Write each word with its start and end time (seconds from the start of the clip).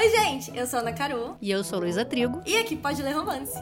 Oi, 0.00 0.08
gente, 0.08 0.56
eu 0.56 0.66
sou 0.66 0.78
a 0.78 0.80
Ana 0.80 0.94
Caru. 0.94 1.36
E 1.42 1.50
eu 1.50 1.62
sou 1.62 1.78
Luísa 1.78 2.06
Trigo. 2.06 2.40
E 2.46 2.56
aqui 2.56 2.74
pode 2.74 3.02
ler 3.02 3.12
romance. 3.12 3.52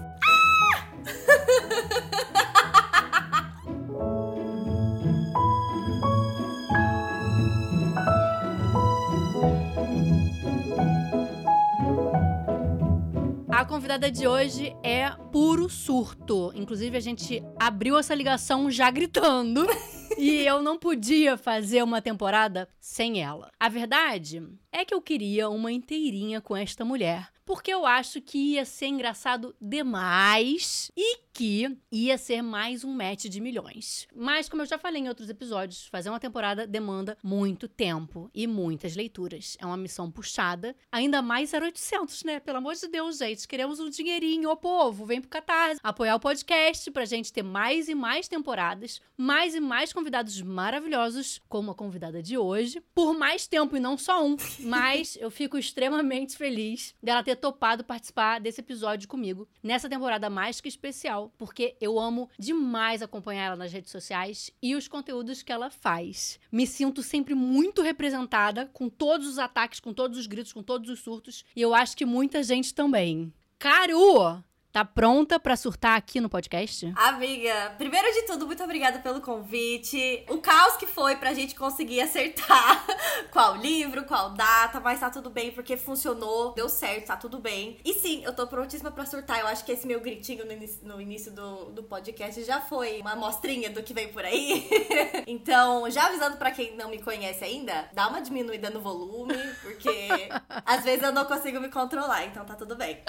A 13.49 13.65
convidada 13.65 14.09
de 14.09 14.29
hoje 14.29 14.73
é 14.85 15.11
puro 15.33 15.69
surto. 15.69 16.53
Inclusive, 16.55 16.97
a 16.97 17.01
gente 17.01 17.43
abriu 17.59 17.99
essa 17.99 18.15
ligação 18.15 18.71
já 18.71 18.89
gritando. 18.93 19.67
e 20.17 20.47
eu 20.47 20.63
não 20.63 20.79
podia 20.79 21.37
fazer 21.37 21.83
uma 21.83 22.01
temporada 22.01 22.69
sem 22.79 23.21
ela. 23.21 23.51
A 23.59 23.69
verdade 23.69 24.41
é 24.73 24.85
que 24.85 24.95
eu 24.95 25.01
queria 25.01 25.49
uma 25.49 25.73
inteirinha 25.73 26.41
com 26.41 26.57
esta 26.57 26.85
mulher, 26.85 27.29
porque 27.49 27.73
eu 27.73 27.87
acho 27.87 28.21
que 28.21 28.55
ia 28.55 28.65
ser 28.67 28.89
engraçado 28.89 29.57
demais 29.59 30.93
e 30.95 31.29
que 31.33 31.79
ia 31.91 32.19
ser 32.19 32.43
mais 32.43 32.83
um 32.85 32.93
match 32.93 33.27
de 33.27 33.41
milhões. 33.41 34.09
Mas, 34.15 34.49
como 34.49 34.61
eu 34.63 34.67
já 34.67 34.77
falei 34.77 35.01
em 35.01 35.09
outros 35.09 35.31
episódios, 35.31 35.87
fazer 35.87 36.11
uma 36.11 36.19
temporada 36.19 36.67
demanda 36.67 37.17
muito 37.23 37.69
tempo 37.69 38.29
e 38.35 38.47
muitas 38.47 38.97
leituras. 38.97 39.57
É 39.61 39.65
uma 39.65 39.77
missão 39.77 40.11
puxada, 40.11 40.75
ainda 40.91 41.23
mais 41.23 41.53
0800, 41.55 42.25
né? 42.25 42.41
Pelo 42.41 42.59
amor 42.59 42.75
de 42.75 42.89
Deus, 42.89 43.19
gente, 43.19 43.47
queremos 43.47 43.79
um 43.79 43.89
dinheirinho, 43.89 44.51
ô 44.51 44.57
povo, 44.57 45.07
vem 45.07 45.21
pro 45.21 45.31
Catarse, 45.31 45.81
apoiar 45.83 46.17
o 46.17 46.21
podcast 46.21 46.91
pra 46.91 47.05
gente 47.05 47.33
ter 47.33 47.45
mais 47.45 47.89
e 47.89 47.95
mais 47.95 48.27
temporadas, 48.29 49.01
mais 49.17 49.55
e 49.55 49.61
mais 49.61 49.93
convidados 49.93 50.43
maravilhosos, 50.43 51.41
como 51.49 51.71
a 51.71 51.75
convidada 51.75 52.21
de 52.21 52.37
hoje, 52.37 52.83
por 52.93 53.17
mais 53.17 53.47
tempo 53.47 53.77
e 53.77 53.81
não 53.81 53.97
só 53.97 54.27
um. 54.27 54.37
Mas 54.69 55.17
eu 55.21 55.31
fico 55.31 55.57
extremamente 55.57 56.37
feliz 56.37 56.95
dela 57.03 57.23
ter 57.23 57.37
topado 57.37 57.85
participar 57.85 58.41
desse 58.41 58.61
episódio 58.61 59.09
comigo, 59.09 59.49
nessa 59.63 59.89
temporada 59.89 60.29
mais 60.29 60.61
que 60.61 60.69
especial 60.69 61.33
porque 61.39 61.77
eu 61.81 61.99
amo 61.99 62.29
demais 62.39 63.03
acompanhar 63.03 63.47
ela 63.47 63.57
nas 63.57 63.73
redes 63.73 63.91
sociais 63.91 64.51
e 64.63 64.75
os 64.75 64.89
conteúdos 64.89 65.43
que 65.43 65.53
ela 65.53 65.71
faz. 65.71 66.39
Me 66.51 66.67
sinto 66.67 67.03
sempre 67.03 67.35
muito 67.35 67.83
representada 67.83 68.67
com 68.73 68.89
todos 68.89 69.27
os 69.27 69.39
ataques, 69.39 69.81
com 69.81 69.93
todos 69.93 70.19
os 70.19 70.27
gritos, 70.27 70.53
com 70.53 70.63
todos 70.63 70.91
os 70.91 71.01
surtos, 71.01 71.45
e 71.55 71.63
eu 71.63 71.75
acho 71.75 71.97
que 71.97 72.05
muita 72.05 72.43
gente 72.43 72.75
também. 72.75 73.33
Caru! 73.59 74.43
Tá 74.71 74.85
pronta 74.85 75.41
para 75.41 75.57
surtar 75.57 75.97
aqui 75.97 76.21
no 76.21 76.29
podcast? 76.29 76.93
Amiga, 76.95 77.75
primeiro 77.79 78.13
de 78.13 78.27
tudo, 78.27 78.47
muito 78.47 78.63
obrigada 78.63 78.99
pelo 78.99 79.19
convite. 79.23 80.27
O 80.29 80.39
caos 80.39 80.77
que 80.77 80.87
foi 80.87 81.17
pra 81.17 81.33
gente 81.33 81.55
conseguir 81.55 82.03
acertar 82.03 82.85
qual 83.33 83.57
livro, 83.57 84.05
qual 84.05 84.31
data, 84.31 84.79
mas 84.79 85.01
tá 85.01 85.09
tudo 85.09 85.31
bem 85.31 85.51
porque 85.53 85.79
funcionou, 85.79 86.53
deu 86.53 86.69
certo, 86.69 87.07
tá 87.07 87.17
tudo 87.17 87.39
bem. 87.39 87.79
E 87.83 87.95
sim, 87.95 88.23
eu 88.25 88.37
tô 88.37 88.47
prontíssima 88.47 88.91
pra 88.91 89.07
surtar. 89.07 89.41
Eu 89.41 89.47
acho 89.47 89.65
que 89.65 89.73
esse 89.73 89.87
meu 89.87 90.01
gritinho 90.01 90.45
no 90.45 90.53
início, 90.53 90.87
no 90.87 91.01
início 91.01 91.33
do, 91.33 91.71
do 91.71 91.83
podcast 91.83 92.45
já 92.45 92.61
foi 92.61 93.01
uma 93.01 93.13
amostrinha 93.13 93.71
do 93.71 93.83
que 93.83 93.95
vem 93.95 94.09
por 94.09 94.23
aí. 94.23 94.69
então, 95.27 95.91
já 95.91 96.09
avisando 96.09 96.37
para 96.37 96.51
quem 96.51 96.77
não 96.77 96.91
me 96.91 97.03
conhece 97.03 97.43
ainda, 97.43 97.89
dá 97.95 98.07
uma 98.07 98.21
diminuída 98.21 98.69
no 98.69 98.83
volume, 98.83 99.35
porque 99.63 100.29
às 100.67 100.85
vezes 100.85 101.03
eu 101.03 101.13
não 101.13 101.25
consigo 101.25 101.59
me 101.59 101.71
controlar, 101.71 102.27
então 102.27 102.45
tá 102.45 102.55
tudo 102.55 102.77
bem. 102.77 103.03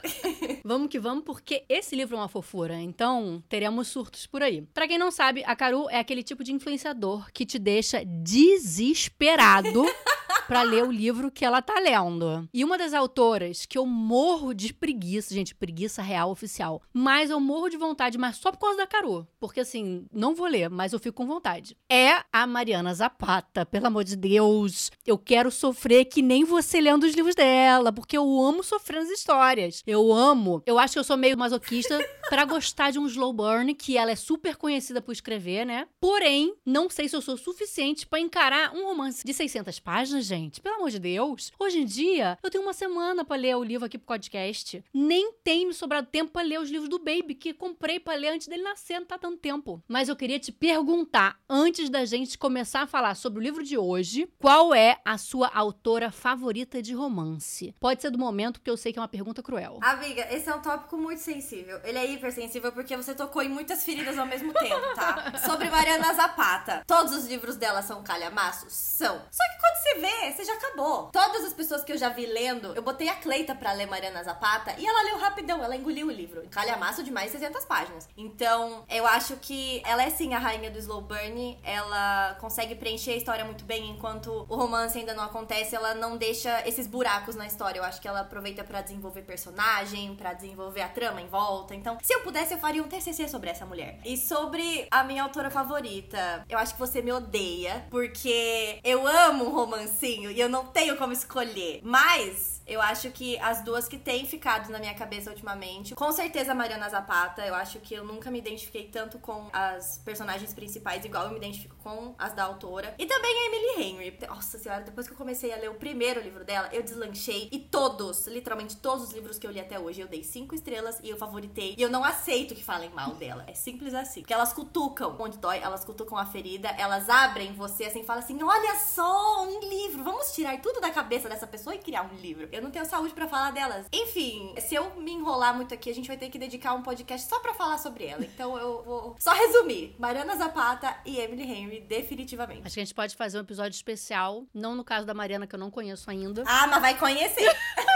vamos 0.63 0.87
que 0.87 0.97
vamos, 0.97 1.25
porque 1.25 1.48
porque 1.49 1.65
esse 1.67 1.95
livro 1.95 2.15
é 2.15 2.19
uma 2.19 2.27
fofura, 2.27 2.79
então 2.79 3.43
teremos 3.49 3.87
surtos 3.87 4.27
por 4.27 4.43
aí. 4.43 4.61
Para 4.71 4.87
quem 4.87 4.99
não 4.99 5.09
sabe, 5.09 5.43
a 5.47 5.55
Caru 5.55 5.89
é 5.89 5.97
aquele 5.97 6.21
tipo 6.21 6.43
de 6.43 6.53
influenciador 6.53 7.31
que 7.33 7.43
te 7.43 7.57
deixa 7.57 8.03
desesperado 8.05 9.83
para 10.49 10.63
ler 10.63 10.83
o 10.83 10.91
livro 10.91 11.29
que 11.29 11.45
ela 11.45 11.61
tá 11.61 11.79
lendo. 11.79 12.49
E 12.51 12.65
uma 12.65 12.75
das 12.75 12.91
autoras 12.91 13.67
que 13.67 13.77
eu 13.77 13.85
morro 13.85 14.51
de 14.51 14.73
preguiça, 14.73 15.31
gente, 15.31 15.53
preguiça 15.53 16.01
real 16.01 16.31
oficial, 16.31 16.81
mas 16.91 17.29
eu 17.29 17.39
morro 17.39 17.69
de 17.69 17.77
vontade, 17.77 18.17
mas 18.17 18.37
só 18.37 18.51
por 18.51 18.57
causa 18.57 18.77
da 18.77 18.87
Caru, 18.87 19.27
porque 19.39 19.59
assim, 19.59 20.07
não 20.11 20.33
vou 20.33 20.47
ler, 20.47 20.67
mas 20.67 20.91
eu 20.91 20.97
fico 20.97 21.17
com 21.17 21.27
vontade. 21.27 21.77
É 21.87 22.23
a 22.33 22.47
Mariana 22.47 22.95
Zapata, 22.95 23.63
pelo 23.63 23.85
amor 23.85 24.03
de 24.03 24.15
Deus. 24.15 24.91
Eu 25.05 25.19
quero 25.19 25.51
sofrer 25.51 26.05
que 26.05 26.23
nem 26.23 26.43
você 26.43 26.81
lendo 26.81 27.03
os 27.03 27.13
livros 27.13 27.35
dela, 27.35 27.93
porque 27.93 28.17
eu 28.17 28.41
amo 28.41 28.63
sofrer 28.63 29.01
nas 29.01 29.09
histórias. 29.11 29.83
Eu 29.85 30.11
amo. 30.11 30.63
Eu 30.65 30.79
acho 30.79 30.93
que 30.93 30.99
eu 30.99 31.03
sou 31.03 31.15
meio 31.15 31.37
masoquista 31.37 31.95
para 32.27 32.43
gostar 32.45 32.89
de 32.89 32.97
um 32.97 33.05
slow 33.05 33.31
burn, 33.33 33.75
que 33.75 33.97
ela 33.97 34.09
é 34.09 34.15
super 34.15 34.55
conhecida 34.55 34.99
por 34.99 35.11
escrever, 35.11 35.63
né? 35.63 35.87
Porém, 35.99 36.55
não 36.65 36.89
sei 36.89 37.07
se 37.07 37.15
eu 37.15 37.21
sou 37.21 37.37
suficiente 37.37 38.07
para 38.07 38.19
encarar 38.19 38.73
um 38.73 38.85
romance 38.85 39.23
de 39.23 39.31
600 39.31 39.79
páginas, 39.79 40.25
gente. 40.25 40.38
Pelo 40.61 40.75
amor 40.75 40.91
de 40.91 40.99
Deus. 40.99 41.51
Hoje 41.59 41.79
em 41.79 41.85
dia, 41.85 42.37
eu 42.41 42.49
tenho 42.49 42.63
uma 42.63 42.73
semana 42.73 43.25
para 43.25 43.35
ler 43.35 43.55
o 43.55 43.63
livro 43.63 43.85
aqui 43.85 43.97
pro 43.97 44.07
podcast. 44.07 44.83
Nem 44.93 45.33
tem 45.43 45.65
me 45.65 45.73
sobrado 45.73 46.07
tempo 46.07 46.31
para 46.31 46.47
ler 46.47 46.59
os 46.59 46.69
livros 46.69 46.89
do 46.89 46.99
Baby, 46.99 47.35
que 47.35 47.53
comprei 47.53 47.99
para 47.99 48.17
ler 48.17 48.29
antes 48.29 48.47
dele 48.47 48.63
nascer, 48.63 48.99
não 48.99 49.07
tá 49.07 49.17
tanto 49.17 49.37
tempo. 49.37 49.83
Mas 49.87 50.07
eu 50.07 50.15
queria 50.15 50.39
te 50.39 50.51
perguntar, 50.51 51.39
antes 51.49 51.89
da 51.89 52.05
gente 52.05 52.37
começar 52.37 52.83
a 52.83 52.87
falar 52.87 53.15
sobre 53.15 53.39
o 53.39 53.43
livro 53.43 53.63
de 53.63 53.77
hoje, 53.77 54.31
qual 54.39 54.73
é 54.73 54.99
a 55.03 55.17
sua 55.17 55.47
autora 55.47 56.11
favorita 56.11 56.81
de 56.81 56.93
romance? 56.93 57.75
Pode 57.79 58.01
ser 58.01 58.11
do 58.11 58.19
momento, 58.19 58.59
porque 58.59 58.69
eu 58.69 58.77
sei 58.77 58.93
que 58.93 58.99
é 58.99 59.01
uma 59.01 59.07
pergunta 59.07 59.41
cruel. 59.41 59.79
Amiga, 59.81 60.27
esse 60.31 60.49
é 60.49 60.55
um 60.55 60.61
tópico 60.61 60.95
muito 60.97 61.21
sensível. 61.21 61.79
Ele 61.83 61.97
é 61.97 62.11
hipersensível 62.11 62.71
porque 62.71 62.95
você 62.95 63.15
tocou 63.15 63.41
em 63.41 63.49
muitas 63.49 63.83
feridas 63.83 64.17
ao 64.17 64.25
mesmo 64.25 64.53
tempo, 64.53 64.93
tá? 64.95 65.33
Sobre 65.45 65.69
Mariana 65.69 66.13
Zapata. 66.13 66.83
Todos 66.85 67.13
os 67.13 67.25
livros 67.25 67.55
dela 67.55 67.81
são 67.81 68.03
calhamaços? 68.03 68.73
São. 68.73 69.15
Só 69.31 69.43
que 69.51 69.59
quando 69.59 69.75
você 69.75 69.95
vê, 69.95 70.28
você 70.33 70.45
já 70.45 70.53
acabou. 70.53 71.09
Todas 71.11 71.43
as 71.43 71.53
pessoas 71.53 71.83
que 71.83 71.91
eu 71.91 71.97
já 71.97 72.09
vi 72.09 72.25
lendo, 72.25 72.73
eu 72.75 72.81
botei 72.81 73.09
a 73.09 73.15
Cleita 73.15 73.55
pra 73.55 73.73
ler 73.73 73.87
Mariana 73.87 74.23
Zapata 74.23 74.75
e 74.77 74.85
ela 74.85 75.03
leu 75.03 75.17
rapidão, 75.17 75.63
ela 75.63 75.75
engoliu 75.75 76.07
o 76.07 76.11
livro. 76.11 76.47
Calhamaço 76.49 77.03
de 77.03 77.11
mais 77.11 77.31
de 77.31 77.39
600 77.39 77.65
páginas. 77.65 78.09
Então, 78.17 78.83
eu 78.89 79.05
acho 79.05 79.35
que 79.37 79.81
ela 79.85 80.03
é 80.03 80.09
sim 80.09 80.33
a 80.33 80.39
rainha 80.39 80.71
do 80.71 80.79
slow 80.79 81.01
burn. 81.01 81.57
Ela 81.63 82.37
consegue 82.39 82.75
preencher 82.75 83.11
a 83.11 83.15
história 83.15 83.45
muito 83.45 83.63
bem 83.63 83.89
enquanto 83.89 84.45
o 84.49 84.55
romance 84.55 84.97
ainda 84.97 85.13
não 85.13 85.23
acontece. 85.23 85.75
Ela 85.75 85.93
não 85.95 86.17
deixa 86.17 86.67
esses 86.67 86.87
buracos 86.87 87.35
na 87.35 87.45
história. 87.47 87.79
Eu 87.79 87.83
acho 87.83 88.01
que 88.01 88.07
ela 88.07 88.21
aproveita 88.21 88.63
para 88.63 88.81
desenvolver 88.81 89.21
personagem, 89.21 90.15
para 90.15 90.33
desenvolver 90.33 90.81
a 90.81 90.89
trama 90.89 91.21
em 91.21 91.27
volta. 91.27 91.75
Então, 91.75 91.97
se 92.01 92.13
eu 92.13 92.21
pudesse, 92.21 92.53
eu 92.53 92.59
faria 92.59 92.83
um 92.83 92.87
TCC 92.87 93.27
sobre 93.27 93.49
essa 93.49 93.65
mulher. 93.65 93.99
E 94.05 94.17
sobre 94.17 94.87
a 94.91 95.03
minha 95.03 95.23
autora 95.23 95.49
favorita, 95.49 96.45
eu 96.49 96.57
acho 96.57 96.73
que 96.73 96.79
você 96.79 97.01
me 97.01 97.11
odeia, 97.11 97.85
porque 97.89 98.79
eu 98.83 99.07
amo 99.07 99.45
um 99.45 99.49
romancinho 99.49 100.18
e 100.27 100.39
eu 100.39 100.49
não 100.49 100.65
tenho 100.65 100.97
como 100.97 101.13
escolher. 101.13 101.79
Mas 101.83 102.58
eu 102.69 102.81
acho 102.81 103.09
que 103.11 103.37
as 103.39 103.63
duas 103.63 103.87
que 103.87 103.97
têm 103.97 104.25
ficado 104.25 104.69
na 104.69 104.79
minha 104.79 104.93
cabeça 104.93 105.29
ultimamente, 105.29 105.95
com 105.95 106.11
certeza 106.11 106.51
a 106.51 106.55
Mariana 106.55 106.87
Zapata, 106.89 107.45
eu 107.45 107.55
acho 107.55 107.79
que 107.79 107.93
eu 107.93 108.03
nunca 108.03 108.29
me 108.29 108.39
identifiquei 108.39 108.87
tanto 108.87 109.17
com 109.19 109.49
as 109.51 109.97
personagens 110.05 110.53
principais, 110.53 111.03
igual 111.03 111.25
eu 111.25 111.31
me 111.31 111.37
identifico 111.37 111.75
com 111.83 112.13
as 112.17 112.33
da 112.33 112.43
autora. 112.43 112.93
E 112.97 113.05
também 113.05 113.31
a 113.31 113.45
Emily 113.47 113.83
Henry. 113.83 114.17
Nossa 114.27 114.57
senhora, 114.59 114.81
depois 114.83 115.07
que 115.07 115.13
eu 115.13 115.17
comecei 115.17 115.51
a 115.51 115.57
ler 115.57 115.69
o 115.69 115.75
primeiro 115.75 116.21
livro 116.21 116.45
dela, 116.45 116.69
eu 116.71 116.83
deslanchei. 116.83 117.49
E 117.51 117.59
todos, 117.59 118.27
literalmente 118.27 118.77
todos 118.77 119.05
os 119.05 119.11
livros 119.11 119.39
que 119.39 119.47
eu 119.47 119.51
li 119.51 119.59
até 119.59 119.79
hoje, 119.79 120.01
eu 120.01 120.07
dei 120.07 120.23
cinco 120.23 120.53
estrelas 120.53 120.99
e 121.03 121.09
eu 121.09 121.17
favoritei. 121.17 121.75
E 121.77 121.81
eu 121.81 121.89
não 121.89 122.03
aceito 122.03 122.53
que 122.53 122.63
falem 122.63 122.89
mal 122.91 123.15
dela. 123.15 123.43
É 123.47 123.53
simples 123.53 123.93
assim. 123.93 124.21
Porque 124.21 124.33
elas 124.33 124.53
cutucam 124.53 125.15
onde 125.19 125.37
dói, 125.37 125.59
elas 125.59 125.83
cutucam 125.83 126.17
a 126.17 126.25
ferida, 126.25 126.69
elas 126.77 127.09
abrem 127.09 127.53
você 127.53 127.85
assim, 127.85 128.03
falam 128.03 128.23
assim: 128.23 128.41
olha 128.43 128.75
só, 128.75 129.43
um 129.43 129.59
livro, 129.59 130.03
vamos 130.03 130.33
tirar 130.33 130.59
tudo 130.61 130.79
da 130.79 130.91
cabeça 130.91 131.27
dessa 131.27 131.47
pessoa 131.47 131.75
e 131.75 131.79
criar 131.79 132.03
um 132.03 132.15
livro. 132.15 132.47
Eu 132.51 132.58
não 132.61 132.71
tenho 132.71 132.85
saúde 132.85 133.13
para 133.13 133.27
falar 133.27 133.51
delas. 133.51 133.85
Enfim, 133.91 134.53
se 134.59 134.75
eu 134.75 134.95
me 134.95 135.11
enrolar 135.11 135.55
muito 135.55 135.73
aqui, 135.73 135.89
a 135.89 135.95
gente 135.95 136.07
vai 136.07 136.17
ter 136.17 136.29
que 136.29 136.37
dedicar 136.37 136.73
um 136.73 136.81
podcast 136.81 137.27
só 137.27 137.39
para 137.39 137.53
falar 137.53 137.77
sobre 137.77 138.05
ela. 138.05 138.23
Então 138.23 138.57
eu 138.57 138.83
vou 138.83 139.15
só 139.19 139.31
resumir: 139.33 139.95
Mariana 139.97 140.35
Zapata 140.35 140.95
e 141.05 141.17
Emily 141.19 141.43
Henry, 141.43 141.81
definitivamente. 141.81 142.61
Acho 142.65 142.73
que 142.73 142.79
a 142.79 142.83
gente 142.85 142.95
pode 142.95 143.15
fazer 143.15 143.37
um 143.37 143.41
episódio 143.41 143.75
especial, 143.75 144.43
não 144.53 144.75
no 144.75 144.83
caso 144.83 145.05
da 145.05 145.13
Mariana, 145.13 145.47
que 145.47 145.55
eu 145.55 145.59
não 145.59 145.71
conheço 145.71 146.09
ainda. 146.09 146.43
Ah, 146.45 146.67
mas 146.67 146.81
vai 146.81 146.97
conhecer! 146.97 147.49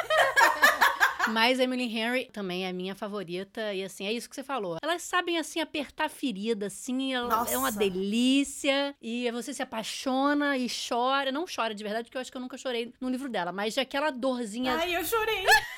Mas 1.30 1.60
Emily 1.60 1.86
Henry 1.86 2.30
também 2.32 2.66
é 2.66 2.74
minha 2.74 2.96
favorita. 2.96 3.74
E 3.74 3.84
assim, 3.84 4.06
é 4.06 4.12
isso 4.12 4.30
que 4.30 4.36
você 4.36 4.44
falou. 4.44 4.78
Elas 4.82 5.02
sabem, 5.02 5.38
assim, 5.38 5.60
apertar 5.60 6.10
ferida, 6.10 6.68
assim. 6.68 7.14
É 7.14 7.58
uma 7.58 7.72
delícia. 7.72 8.96
E 9.02 9.30
você 9.32 9.54
se 9.54 9.62
apaixona 9.62 10.58
e 10.58 10.68
chora. 10.70 11.32
Não 11.32 11.46
chora 11.46 11.74
de 11.74 11.84
verdade, 11.84 12.06
porque 12.06 12.18
eu 12.18 12.22
acho 12.22 12.32
que 12.32 12.38
eu 12.38 12.42
nunca 12.42 12.58
chorei 12.58 12.94
no 13.00 13.10
livro 13.10 13.30
dela. 13.30 13.52
Mas 13.52 13.78
aquela 13.78 14.12
dorzinha. 14.12 14.76
Ai, 14.76 14.96
eu 14.96 15.04
chorei. 15.04 15.44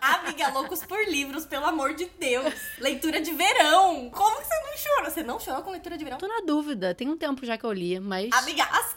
Amiga, 0.00 0.48
loucos 0.48 0.84
por 0.84 1.02
livros, 1.06 1.46
pelo 1.46 1.64
amor 1.66 1.94
de 1.94 2.06
Deus. 2.18 2.54
Leitura 2.78 3.20
de 3.20 3.32
verão. 3.32 4.10
Como 4.10 4.38
que 4.38 4.44
você 4.44 4.54
não 4.54 4.76
chorou? 4.76 5.10
Você 5.10 5.22
não 5.22 5.40
chorou 5.40 5.62
com 5.62 5.70
leitura 5.70 5.96
de 5.96 6.04
verão? 6.04 6.18
Tô 6.18 6.28
na 6.28 6.40
dúvida. 6.40 6.94
Tem 6.94 7.08
um 7.08 7.16
tempo 7.16 7.44
já 7.46 7.56
que 7.56 7.64
eu 7.64 7.72
li, 7.72 7.98
mas. 7.98 8.30
Amiga, 8.32 8.64
as. 8.64 8.95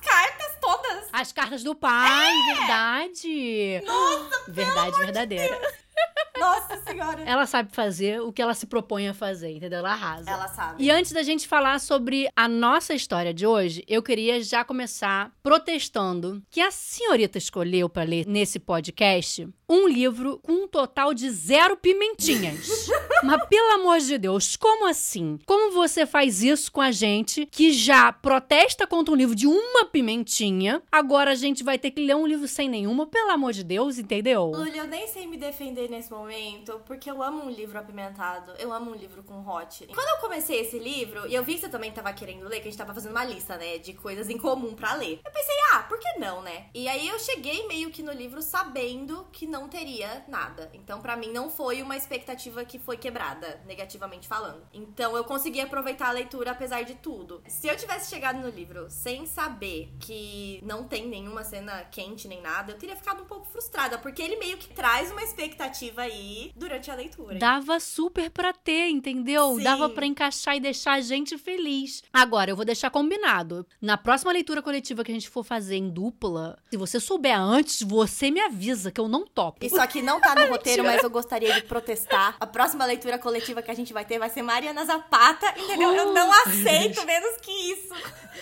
As 1.20 1.34
cartas 1.34 1.64
do 1.64 1.76
pai, 1.76 2.32
é. 2.32 2.56
verdade. 2.56 3.84
Nossa, 3.86 4.52
Verdade 4.52 4.98
verdadeira. 5.00 5.54
De 5.54 6.40
Nossa 6.40 6.82
senhora. 6.84 7.22
Ela 7.24 7.46
sabe 7.46 7.76
fazer 7.76 8.22
o 8.22 8.32
que 8.32 8.42
ela 8.42 8.54
se 8.54 8.66
propõe 8.66 9.10
a 9.10 9.14
fazer, 9.14 9.52
entendeu? 9.52 9.80
Ela 9.80 9.92
arrasa. 9.92 10.32
Ela 10.32 10.48
sabe. 10.48 10.82
E 10.82 10.90
antes 10.90 11.12
da 11.12 11.22
gente 11.22 11.46
falar 11.46 11.78
sobre 11.82 12.30
a 12.34 12.48
nossa 12.48 12.94
história 12.94 13.34
de 13.34 13.46
hoje, 13.46 13.84
eu 13.86 14.02
queria 14.02 14.42
já 14.42 14.64
começar 14.64 15.30
protestando 15.44 16.42
que 16.50 16.62
a 16.62 16.72
senhorita 16.72 17.38
escolheu 17.38 17.90
para 17.90 18.04
ler 18.04 18.26
nesse 18.26 18.58
podcast 18.58 19.46
um 19.70 19.88
livro 19.88 20.40
com 20.40 20.52
um 20.52 20.68
total 20.68 21.14
de 21.14 21.30
zero 21.30 21.78
pimentinhas. 21.78 22.90
Mas 23.24 23.46
pelo 23.48 23.74
amor 23.74 24.00
de 24.00 24.18
Deus, 24.18 24.56
como 24.56 24.88
assim? 24.88 25.40
Como 25.46 25.72
você 25.72 26.06
faz 26.06 26.42
isso 26.42 26.72
com 26.72 26.82
a 26.82 26.92
gente 26.92 27.46
que 27.46 27.72
já 27.72 28.12
protesta 28.12 28.88
contra 28.88 29.14
um 29.14 29.18
livro 29.18 29.36
de 29.36 29.46
uma 29.46 29.86
pimentinha? 29.86 30.82
Agora 30.92 31.32
a 31.32 31.36
gente 31.36 31.64
vai 31.64 31.78
ter 31.78 31.92
que 31.92 32.06
ler 32.06 32.16
um 32.16 32.26
livro 32.26 32.48
sem 32.48 32.68
nenhuma, 32.68 33.06
pelo 33.06 33.30
amor 33.30 33.54
de 33.54 33.64
Deus, 33.64 34.00
entendeu? 34.00 34.46
Lúlia, 34.48 34.82
eu 34.82 34.88
nem 34.88 35.08
sei 35.08 35.28
me 35.28 35.38
defender 35.38 35.90
nesse 35.90 36.12
momento, 36.12 36.82
porque 36.86 37.12
eu 37.12 37.22
amo 37.22 37.46
um 37.46 37.50
livro 37.50 37.78
apimentado. 37.78 38.54
Eu 38.58 38.74
amo 38.74 38.92
um 38.92 38.96
livro 38.96 39.22
com 39.24 39.46
hot. 39.48 39.86
Quando 39.94 40.08
eu 40.08 40.22
comecei 40.22 40.62
esse 40.62 40.80
livro, 40.80 41.28
e 41.28 41.36
eu 41.36 41.44
vi 41.44 41.56
que 41.56 41.62
você 41.62 41.70
também 41.70 41.92
tava 41.92 42.12
querendo 42.14 42.48
ler, 42.48 42.62
que 42.62 42.68
a 42.68 42.72
gente 42.72 42.78
tava 42.78 42.94
fazendo 42.94 43.12
uma 43.12 43.24
lista, 43.24 43.58
né, 43.58 43.78
de 43.78 43.94
coisas 43.94 44.30
em 44.30 44.38
comum 44.38 44.74
para 44.74 44.96
ler. 44.96 45.20
Eu 45.24 45.32
pensei, 45.32 45.56
ah, 45.74 45.80
por 45.84 46.00
que 46.00 46.20
não, 46.20 46.42
né? 46.42 46.68
E 46.74 46.88
aí 46.88 47.08
eu 47.08 47.20
cheguei 47.20 47.68
meio 47.68 47.92
que 47.92 48.02
no 48.02 48.12
livro 48.12 48.42
sabendo 48.42 49.28
que 49.32 49.46
não 49.46 49.59
teria 49.68 50.24
nada. 50.28 50.70
Então, 50.74 51.02
para 51.02 51.16
mim, 51.16 51.32
não 51.32 51.50
foi 51.50 51.82
uma 51.82 51.98
expectativa 51.98 52.64
que 52.64 52.80
foi 52.80 52.98
quebrada, 52.98 53.62
negativamente 53.66 54.28
falando. 54.28 54.64
Então, 54.74 55.16
eu 55.16 55.24
consegui 55.24 55.62
aproveitar 55.62 56.10
a 56.10 56.12
leitura 56.12 56.52
apesar 56.52 56.84
de 56.84 56.96
tudo. 56.96 57.42
Se 57.48 57.68
eu 57.68 57.76
tivesse 57.76 58.10
chegado 58.10 58.40
no 58.40 58.50
livro 58.50 58.88
sem 58.90 59.26
saber 59.26 59.92
que 60.00 60.60
não 60.64 60.84
tem 60.84 61.08
nenhuma 61.08 61.44
cena 61.44 61.84
quente 61.86 62.28
nem 62.28 62.42
nada, 62.42 62.72
eu 62.72 62.78
teria 62.78 62.96
ficado 62.96 63.24
um 63.24 63.26
pouco 63.26 63.46
frustrada, 63.46 63.98
porque 63.98 64.22
ele 64.22 64.38
meio 64.38 64.58
que 64.58 64.74
traz 64.74 65.12
uma 65.12 65.24
expectativa 65.24 66.02
aí 66.04 66.52
durante 66.56 66.90
a 66.92 66.96
leitura. 66.96 67.40
Dava 67.40 67.80
super 67.80 68.30
pra 68.30 68.54
ter, 68.54 68.90
entendeu? 68.90 69.56
Sim. 69.56 69.64
Dava 69.64 69.90
pra 69.90 70.06
encaixar 70.06 70.56
e 70.56 70.60
deixar 70.60 70.94
a 70.94 71.02
gente 71.02 71.38
feliz. 71.38 72.04
Agora, 72.14 72.52
eu 72.52 72.56
vou 72.56 72.66
deixar 72.66 72.90
combinado. 72.90 73.66
Na 73.82 73.98
próxima 73.98 74.32
leitura 74.32 74.62
coletiva 74.62 75.04
que 75.04 75.12
a 75.12 75.14
gente 75.14 75.30
for 75.30 75.44
fazer 75.44 75.76
em 75.76 75.90
dupla, 75.90 76.58
se 76.70 76.78
você 76.78 77.00
souber 77.00 77.40
antes, 77.40 77.82
você 77.82 78.30
me 78.30 78.40
avisa 78.40 78.92
que 78.92 79.02
eu 79.02 79.08
não 79.08 79.26
topo. 79.26 79.49
Isso 79.62 79.80
aqui 79.80 80.02
não 80.02 80.20
tá 80.20 80.36
no 80.36 80.48
roteiro, 80.52 80.84
mas 80.84 81.04
eu 81.04 81.10
gostaria 81.10 81.54
de 81.54 81.64
protestar. 81.64 82.36
A 82.40 82.48
próxima 82.48 82.86
leitura 82.86 83.18
coletiva 83.18 83.62
que 83.62 83.72
a 83.72 83.74
gente 83.74 83.94
vai 83.94 84.06
ter 84.06 84.20
vai 84.20 84.30
ser 84.30 84.42
Mariana 84.42 84.86
Zapata, 84.86 85.54
entendeu? 85.58 85.94
Eu 85.94 86.14
não 86.14 86.32
aceito 86.32 87.06
menos 87.06 87.38
que 87.42 87.52
isso. 87.52 87.94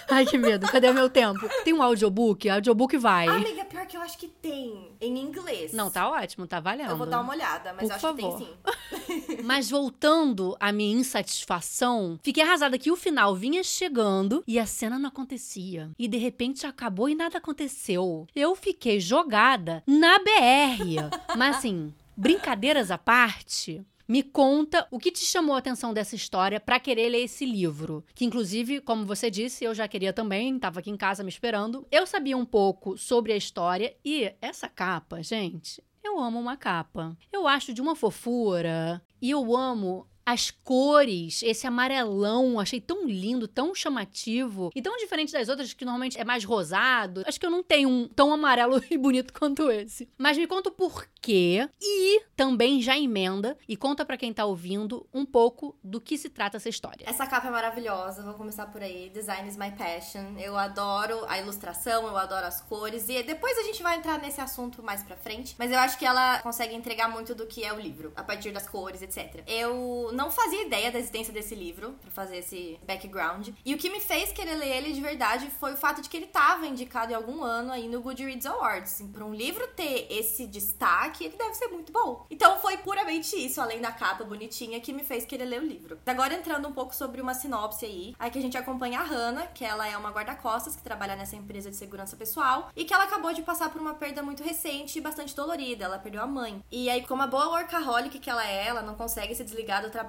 Ai, 0.10 0.26
que 0.26 0.38
medo. 0.38 0.68
Cadê 0.68 0.90
o 0.90 0.94
meu 0.94 1.10
tempo? 1.10 1.48
Tem 1.64 1.74
um 1.74 1.82
audiobook? 1.82 2.50
Audiobook 2.50 2.98
vai. 2.98 3.28
Amiga, 3.28 3.66
pior 3.66 3.86
que 3.86 3.98
eu 3.98 4.02
acho 4.02 4.18
que 4.18 4.28
tem 4.28 4.96
em 5.02 5.18
inglês. 5.18 5.74
Não, 5.74 5.90
tá 5.90 6.10
ótimo, 6.10 6.48
tá 6.48 6.60
valendo. 6.60 6.90
Eu 6.92 6.98
vou 6.98 7.08
dar 7.08 7.20
uma 7.22 7.34
olhada, 7.34 7.74
mas 7.74 7.84
Por 7.84 7.92
eu 7.92 7.96
acho 7.96 8.02
favor. 8.02 8.38
que 8.38 8.46
tem 8.46 8.48
sim. 8.48 8.58
Mas 9.44 9.70
voltando 9.70 10.56
à 10.60 10.72
minha 10.72 10.98
insatisfação, 10.98 12.20
fiquei 12.22 12.44
arrasada 12.44 12.78
que 12.78 12.92
o 12.92 12.96
final 12.96 13.36
vinha 13.36 13.64
chegando 13.64 14.44
e 14.48 14.60
a 14.60 14.66
cena 14.66 15.00
não 15.00 15.10
acontecia. 15.10 15.90
E 15.98 16.08
de 16.08 16.18
repente 16.18 16.66
acabou 16.66 17.10
e 17.10 17.16
nada 17.16 17.38
aconteceu. 17.38 18.28
Eu 18.36 18.56
fiquei 18.56 19.00
jogada 19.00 19.84
na 19.88 20.20
BR. 20.20 20.97
Mas 21.36 21.58
assim, 21.58 21.94
brincadeiras 22.16 22.92
à 22.92 22.98
parte. 22.98 23.86
Me 24.08 24.24
conta 24.24 24.88
o 24.90 24.98
que 24.98 25.12
te 25.12 25.20
chamou 25.20 25.54
a 25.54 25.58
atenção 25.58 25.94
dessa 25.94 26.16
história 26.16 26.62
pra 26.62 26.80
querer 26.80 27.10
ler 27.10 27.26
esse 27.26 27.46
livro. 27.46 28.06
Que, 28.16 28.24
inclusive, 28.24 28.80
como 28.80 29.06
você 29.06 29.30
disse, 29.30 29.66
eu 29.66 29.76
já 29.76 29.86
queria 29.86 30.14
também, 30.14 30.58
tava 30.58 30.80
aqui 30.80 30.90
em 30.90 30.96
casa 30.96 31.24
me 31.24 31.30
esperando. 31.30 31.86
Eu 31.92 32.08
sabia 32.08 32.38
um 32.38 32.46
pouco 32.46 32.98
sobre 32.98 33.34
a 33.34 33.38
história 33.38 33.94
e 34.06 34.32
essa 34.42 34.70
capa, 34.70 35.22
gente, 35.22 35.84
eu 36.02 36.18
amo 36.20 36.40
uma 36.40 36.56
capa. 36.56 37.18
Eu 37.34 37.46
acho 37.46 37.74
de 37.74 37.82
uma 37.82 37.98
fofura 37.98 39.02
e 39.22 39.30
eu 39.30 39.54
amo 39.54 40.08
as 40.28 40.52
cores, 40.52 41.42
esse 41.42 41.66
amarelão, 41.66 42.60
achei 42.60 42.82
tão 42.82 43.08
lindo, 43.08 43.48
tão 43.48 43.74
chamativo 43.74 44.70
e 44.76 44.82
tão 44.82 44.98
diferente 44.98 45.32
das 45.32 45.48
outras 45.48 45.72
que 45.72 45.86
normalmente 45.86 46.20
é 46.20 46.26
mais 46.26 46.44
rosado. 46.44 47.24
Acho 47.26 47.40
que 47.40 47.46
eu 47.46 47.50
não 47.50 47.64
tenho 47.64 47.88
um 47.88 48.10
tão 48.10 48.34
amarelo 48.34 48.84
e 48.92 48.98
bonito 48.98 49.32
quanto 49.32 49.72
esse. 49.72 50.10
Mas 50.18 50.38
me 50.38 50.46
conta 50.46 50.68
o 50.68 50.74
porquê 50.74 51.70
e 51.82 52.22
também 52.36 52.82
já 52.82 52.98
emenda 52.98 53.58
e 53.70 53.78
conta 53.78 54.04
pra 54.04 54.18
quem 54.18 54.34
tá 54.34 54.44
ouvindo 54.44 55.08
um 55.14 55.26
pouco 55.26 55.74
do 55.82 56.02
que 56.02 56.18
se 56.18 56.28
trata 56.28 56.58
essa 56.58 56.68
história. 56.68 57.06
Essa 57.08 57.26
capa 57.26 57.48
é 57.48 57.52
maravilhosa, 57.52 58.22
vou 58.22 58.34
começar 58.34 58.66
por 58.66 58.84
aí. 58.84 59.10
Design 59.10 59.48
is 59.48 59.56
my 59.56 59.72
passion. 59.72 60.38
Eu 60.38 60.58
adoro 60.58 61.24
a 61.30 61.40
ilustração, 61.40 62.06
eu 62.06 62.18
adoro 62.18 62.46
as 62.46 62.60
cores. 62.60 63.08
E 63.08 63.24
depois 63.24 63.58
a 63.58 63.64
gente 63.64 63.82
vai 63.82 63.96
entrar 63.96 64.20
nesse 64.20 64.42
assunto 64.42 64.84
mais 64.84 65.02
pra 65.04 65.16
frente. 65.16 65.56
Mas 65.58 65.72
eu 65.72 65.80
acho 65.80 65.98
que 65.98 66.06
ela 66.06 66.40
consegue 66.40 66.76
entregar 66.76 67.08
muito 67.08 67.34
do 67.34 67.48
que 67.48 67.64
é 67.64 67.72
o 67.72 67.80
livro, 67.80 68.12
a 68.14 68.24
partir 68.24 68.52
das 68.52 68.68
cores, 68.68 69.02
etc. 69.02 69.42
Eu 69.48 70.17
não 70.18 70.32
fazia 70.32 70.66
ideia 70.66 70.92
da 70.92 70.98
existência 70.98 71.32
desse 71.32 71.54
livro, 71.54 71.96
pra 72.02 72.10
fazer 72.10 72.38
esse 72.38 72.80
background. 72.86 73.50
E 73.64 73.76
o 73.76 73.78
que 73.78 73.88
me 73.88 74.02
fez 74.02 74.32
querer 74.32 74.56
ler 74.56 74.78
ele 74.78 74.92
de 74.92 75.00
verdade 75.00 75.48
foi 75.60 75.74
o 75.74 75.78
fato 75.78 76.02
de 76.02 76.10
que 76.10 76.18
ele 76.18 76.26
tava 76.26 76.66
indicado 76.66 77.12
em 77.12 77.16
algum 77.16 77.44
ano 77.44 77.72
aí 77.72 77.88
no 77.88 78.02
Goodreads 78.02 78.48
Awards. 78.48 79.04
Pra 79.14 79.24
um 79.24 79.34
livro 79.34 79.68
ter 79.68 80.08
esse 80.10 80.48
destaque, 80.48 81.26
ele 81.26 81.38
deve 81.38 81.54
ser 81.54 81.68
muito 81.68 81.92
bom. 81.92 82.26
Então 82.32 82.60
foi 82.60 82.78
puramente 82.78 83.36
isso, 83.36 83.62
além 83.62 83.80
da 83.80 83.92
capa 83.92 84.24
bonitinha, 84.24 84.82
que 84.82 84.92
me 84.92 85.04
fez 85.04 85.24
querer 85.24 85.46
ler 85.46 85.62
o 85.62 85.66
livro. 85.66 86.00
Agora 86.04 86.34
entrando 86.34 86.68
um 86.68 86.74
pouco 86.74 86.96
sobre 86.96 87.22
uma 87.22 87.36
sinopse 87.36 87.86
aí, 87.86 88.16
aí 88.18 88.32
que 88.32 88.40
a 88.40 88.42
gente 88.42 88.58
acompanha 88.58 89.02
a 89.02 89.04
Hannah, 89.04 89.46
que 89.48 89.64
ela 89.64 89.88
é 89.88 89.96
uma 89.96 90.10
guarda-costas 90.10 90.76
que 90.76 90.82
trabalha 90.82 91.16
nessa 91.16 91.36
empresa 91.36 91.70
de 91.70 91.76
segurança 91.76 92.18
pessoal 92.18 92.72
e 92.76 92.86
que 92.86 92.94
ela 92.94 93.04
acabou 93.04 93.34
de 93.34 93.44
passar 93.44 93.70
por 93.70 93.80
uma 93.80 93.94
perda 93.94 94.24
muito 94.24 94.44
recente 94.44 94.98
e 94.98 95.02
bastante 95.02 95.36
dolorida. 95.36 95.86
Ela 95.86 96.00
perdeu 96.00 96.24
a 96.24 96.28
mãe. 96.28 96.64
E 96.72 96.90
aí, 96.90 97.06
como 97.06 97.22
a 97.22 97.28
boa 97.28 97.50
workaholic 97.50 98.18
que 98.18 98.30
ela 98.32 98.48
é, 98.48 98.66
ela 98.66 98.82
não 98.82 98.96
consegue 98.96 99.36
se 99.36 99.44
desligar 99.44 99.84
do 99.84 99.92
trabalho 99.92 100.07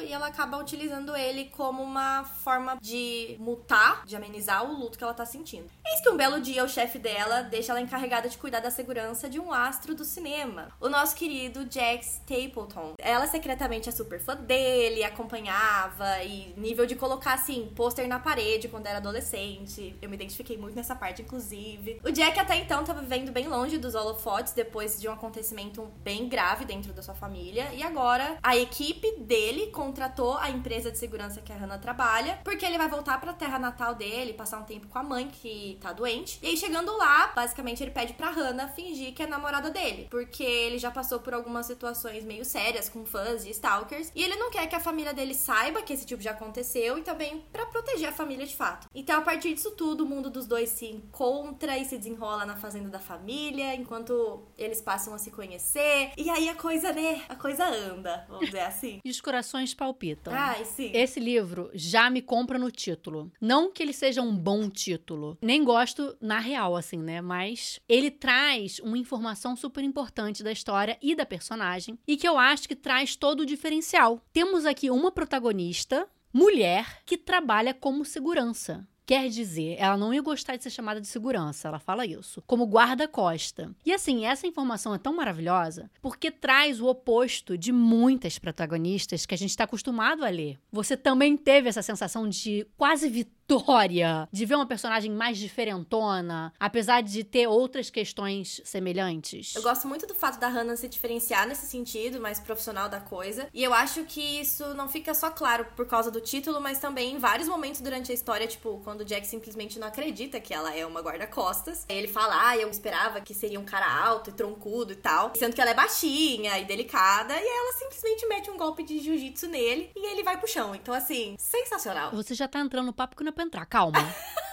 e 0.00 0.12
ela 0.12 0.26
acaba 0.26 0.58
utilizando 0.58 1.16
ele 1.16 1.46
como 1.46 1.82
uma 1.82 2.24
forma 2.24 2.78
de 2.80 3.36
mutar, 3.38 4.04
de 4.04 4.14
amenizar 4.14 4.64
o 4.64 4.78
luto 4.78 4.98
que 4.98 5.04
ela 5.04 5.14
tá 5.14 5.24
sentindo. 5.24 5.70
Eis 5.86 6.02
que 6.02 6.10
um 6.10 6.16
belo 6.16 6.40
dia 6.40 6.62
o 6.62 6.68
chefe 6.68 6.98
dela 6.98 7.42
deixa 7.42 7.72
ela 7.72 7.80
encarregada 7.80 8.28
de 8.28 8.36
cuidar 8.36 8.60
da 8.60 8.70
segurança 8.70 9.28
de 9.28 9.40
um 9.40 9.52
astro 9.52 9.94
do 9.94 10.04
cinema, 10.04 10.68
o 10.78 10.88
nosso 10.88 11.16
querido 11.16 11.64
Jack 11.64 12.04
Stapleton. 12.04 12.92
Ela 12.98 13.26
secretamente 13.26 13.88
é 13.88 13.92
super 13.92 14.20
fã 14.20 14.36
dele, 14.36 15.02
acompanhava 15.02 16.22
e 16.22 16.52
nível 16.56 16.84
de 16.84 16.94
colocar 16.94 17.34
assim, 17.34 17.72
pôster 17.74 18.06
na 18.06 18.18
parede 18.18 18.68
quando 18.68 18.86
era 18.86 18.98
adolescente. 18.98 19.96
Eu 20.02 20.10
me 20.10 20.16
identifiquei 20.16 20.58
muito 20.58 20.76
nessa 20.76 20.94
parte, 20.94 21.22
inclusive. 21.22 22.00
O 22.04 22.10
Jack 22.10 22.38
até 22.38 22.56
então 22.56 22.84
tava 22.84 23.00
vivendo 23.00 23.32
bem 23.32 23.48
longe 23.48 23.78
dos 23.78 23.94
holofotes 23.94 24.52
depois 24.52 25.00
de 25.00 25.08
um 25.08 25.12
acontecimento 25.12 25.82
bem 26.02 26.28
grave 26.28 26.64
dentro 26.64 26.92
da 26.92 27.02
sua 27.02 27.14
família. 27.14 27.72
E 27.72 27.82
agora 27.82 28.36
a 28.42 28.56
equipe 28.56 29.18
dele 29.20 29.37
contratou 29.72 30.36
a 30.38 30.50
empresa 30.50 30.90
de 30.90 30.98
segurança 30.98 31.40
que 31.40 31.52
a 31.52 31.56
Hannah 31.56 31.78
trabalha, 31.78 32.40
porque 32.44 32.64
ele 32.64 32.78
vai 32.78 32.88
voltar 32.88 33.20
pra 33.20 33.32
terra 33.32 33.58
natal 33.58 33.94
dele, 33.94 34.32
passar 34.32 34.58
um 34.58 34.64
tempo 34.64 34.88
com 34.88 34.98
a 34.98 35.02
mãe 35.02 35.28
que 35.28 35.78
tá 35.80 35.92
doente. 35.92 36.38
E 36.42 36.48
aí 36.48 36.56
chegando 36.56 36.96
lá, 36.96 37.28
basicamente 37.34 37.82
ele 37.82 37.90
pede 37.90 38.12
pra 38.14 38.30
Hannah 38.30 38.68
fingir 38.68 39.14
que 39.14 39.22
é 39.22 39.26
namorada 39.26 39.70
dele, 39.70 40.08
porque 40.10 40.42
ele 40.42 40.78
já 40.78 40.90
passou 40.90 41.20
por 41.20 41.34
algumas 41.34 41.66
situações 41.66 42.24
meio 42.24 42.44
sérias 42.44 42.88
com 42.88 43.04
fãs 43.04 43.44
e 43.44 43.50
stalkers, 43.50 44.10
e 44.14 44.22
ele 44.22 44.36
não 44.36 44.50
quer 44.50 44.66
que 44.66 44.76
a 44.76 44.80
família 44.80 45.14
dele 45.14 45.34
saiba 45.34 45.82
que 45.82 45.92
esse 45.92 46.06
tipo 46.06 46.22
já 46.22 46.32
aconteceu 46.32 46.98
e 46.98 47.02
também 47.02 47.44
pra 47.52 47.66
proteger 47.66 48.08
a 48.08 48.12
família 48.12 48.46
de 48.46 48.54
fato. 48.54 48.88
Então, 48.94 49.18
a 49.18 49.22
partir 49.22 49.54
disso 49.54 49.72
tudo, 49.72 50.04
o 50.04 50.06
mundo 50.06 50.30
dos 50.30 50.46
dois 50.46 50.70
se 50.70 50.86
encontra 50.86 51.76
e 51.78 51.84
se 51.84 51.96
desenrola 51.96 52.44
na 52.44 52.56
fazenda 52.56 52.88
da 52.88 52.98
família, 52.98 53.74
enquanto 53.74 54.42
eles 54.56 54.80
passam 54.80 55.14
a 55.14 55.18
se 55.18 55.30
conhecer. 55.30 56.12
E 56.16 56.28
aí 56.30 56.48
a 56.48 56.54
coisa, 56.54 56.92
né? 56.92 57.22
A 57.28 57.34
coisa 57.34 57.64
anda, 57.66 58.24
vamos 58.28 58.46
dizer 58.46 58.60
assim. 58.60 59.00
corações 59.28 59.74
palpitam. 59.74 60.32
Ai, 60.32 60.64
sim. 60.64 60.90
Esse 60.94 61.20
livro 61.20 61.70
já 61.74 62.08
me 62.08 62.22
compra 62.22 62.58
no 62.58 62.70
título. 62.70 63.30
Não 63.38 63.70
que 63.70 63.82
ele 63.82 63.92
seja 63.92 64.22
um 64.22 64.34
bom 64.34 64.70
título. 64.70 65.36
Nem 65.42 65.62
gosto 65.62 66.16
na 66.18 66.38
real, 66.38 66.74
assim, 66.74 66.96
né? 66.96 67.20
Mas 67.20 67.78
ele 67.86 68.10
traz 68.10 68.78
uma 68.78 68.96
informação 68.96 69.54
super 69.54 69.84
importante 69.84 70.42
da 70.42 70.50
história 70.50 70.96
e 71.02 71.14
da 71.14 71.26
personagem. 71.26 71.98
E 72.08 72.16
que 72.16 72.26
eu 72.26 72.38
acho 72.38 72.66
que 72.66 72.74
traz 72.74 73.16
todo 73.16 73.40
o 73.40 73.46
diferencial. 73.46 74.22
Temos 74.32 74.64
aqui 74.64 74.90
uma 74.90 75.12
protagonista, 75.12 76.08
mulher, 76.32 77.02
que 77.04 77.18
trabalha 77.18 77.74
como 77.74 78.06
segurança. 78.06 78.88
Quer 79.08 79.30
dizer, 79.30 79.76
ela 79.78 79.96
não 79.96 80.12
ia 80.12 80.20
gostar 80.20 80.56
de 80.56 80.62
ser 80.62 80.68
chamada 80.68 81.00
de 81.00 81.06
segurança, 81.06 81.66
ela 81.66 81.78
fala 81.78 82.04
isso, 82.04 82.42
como 82.46 82.66
guarda-costa. 82.66 83.74
E 83.82 83.90
assim, 83.90 84.26
essa 84.26 84.46
informação 84.46 84.94
é 84.94 84.98
tão 84.98 85.16
maravilhosa 85.16 85.90
porque 86.02 86.30
traz 86.30 86.78
o 86.78 86.88
oposto 86.88 87.56
de 87.56 87.72
muitas 87.72 88.38
protagonistas 88.38 89.24
que 89.24 89.34
a 89.34 89.38
gente 89.38 89.48
está 89.48 89.64
acostumado 89.64 90.26
a 90.26 90.28
ler. 90.28 90.58
Você 90.70 90.94
também 90.94 91.38
teve 91.38 91.70
essa 91.70 91.80
sensação 91.80 92.28
de 92.28 92.66
quase 92.76 93.08
vitória 93.08 93.37
história 93.48 94.28
de 94.30 94.44
ver 94.44 94.56
uma 94.56 94.66
personagem 94.66 95.10
mais 95.10 95.38
diferentona, 95.38 96.52
apesar 96.60 97.00
de 97.00 97.24
ter 97.24 97.46
outras 97.46 97.88
questões 97.88 98.60
semelhantes? 98.62 99.54
Eu 99.56 99.62
gosto 99.62 99.88
muito 99.88 100.06
do 100.06 100.14
fato 100.14 100.38
da 100.38 100.48
Hannah 100.48 100.76
se 100.76 100.86
diferenciar 100.86 101.48
nesse 101.48 101.66
sentido, 101.66 102.20
mais 102.20 102.38
profissional 102.38 102.90
da 102.90 103.00
coisa. 103.00 103.48
E 103.54 103.64
eu 103.64 103.72
acho 103.72 104.04
que 104.04 104.20
isso 104.20 104.74
não 104.74 104.86
fica 104.86 105.14
só 105.14 105.30
claro 105.30 105.66
por 105.74 105.86
causa 105.86 106.10
do 106.10 106.20
título, 106.20 106.60
mas 106.60 106.78
também 106.78 107.14
em 107.14 107.18
vários 107.18 107.48
momentos 107.48 107.80
durante 107.80 108.12
a 108.12 108.14
história, 108.14 108.46
tipo, 108.46 108.82
quando 108.84 109.00
o 109.00 109.04
Jack 109.04 109.26
simplesmente 109.26 109.78
não 109.78 109.88
acredita 109.88 110.38
que 110.40 110.52
ela 110.52 110.74
é 110.74 110.84
uma 110.84 111.00
guarda-costas. 111.00 111.86
Ele 111.88 112.06
fala, 112.06 112.50
ah, 112.50 112.56
eu 112.56 112.68
esperava 112.68 113.20
que 113.22 113.32
seria 113.32 113.58
um 113.58 113.64
cara 113.64 113.88
alto 114.04 114.28
e 114.28 114.32
troncudo 114.34 114.92
e 114.92 114.96
tal. 114.96 115.32
Sendo 115.34 115.54
que 115.54 115.60
ela 115.60 115.70
é 115.70 115.74
baixinha 115.74 116.58
e 116.58 116.66
delicada. 116.66 117.34
E 117.34 117.46
ela 117.46 117.72
simplesmente 117.78 118.26
mete 118.26 118.50
um 118.50 118.58
golpe 118.58 118.82
de 118.82 118.98
jiu-jitsu 118.98 119.46
nele 119.46 119.90
e 119.96 120.12
ele 120.12 120.22
vai 120.22 120.36
pro 120.36 120.46
chão. 120.46 120.74
Então, 120.74 120.92
assim, 120.92 121.34
sensacional. 121.38 122.10
Você 122.10 122.34
já 122.34 122.46
tá 122.46 122.60
entrando 122.60 122.86
no 122.86 122.92
papo 122.92 123.16
que 123.16 123.24
não 123.24 123.30
é 123.30 123.37
pra 123.38 123.44
entrar, 123.44 123.64
calma. 123.66 123.98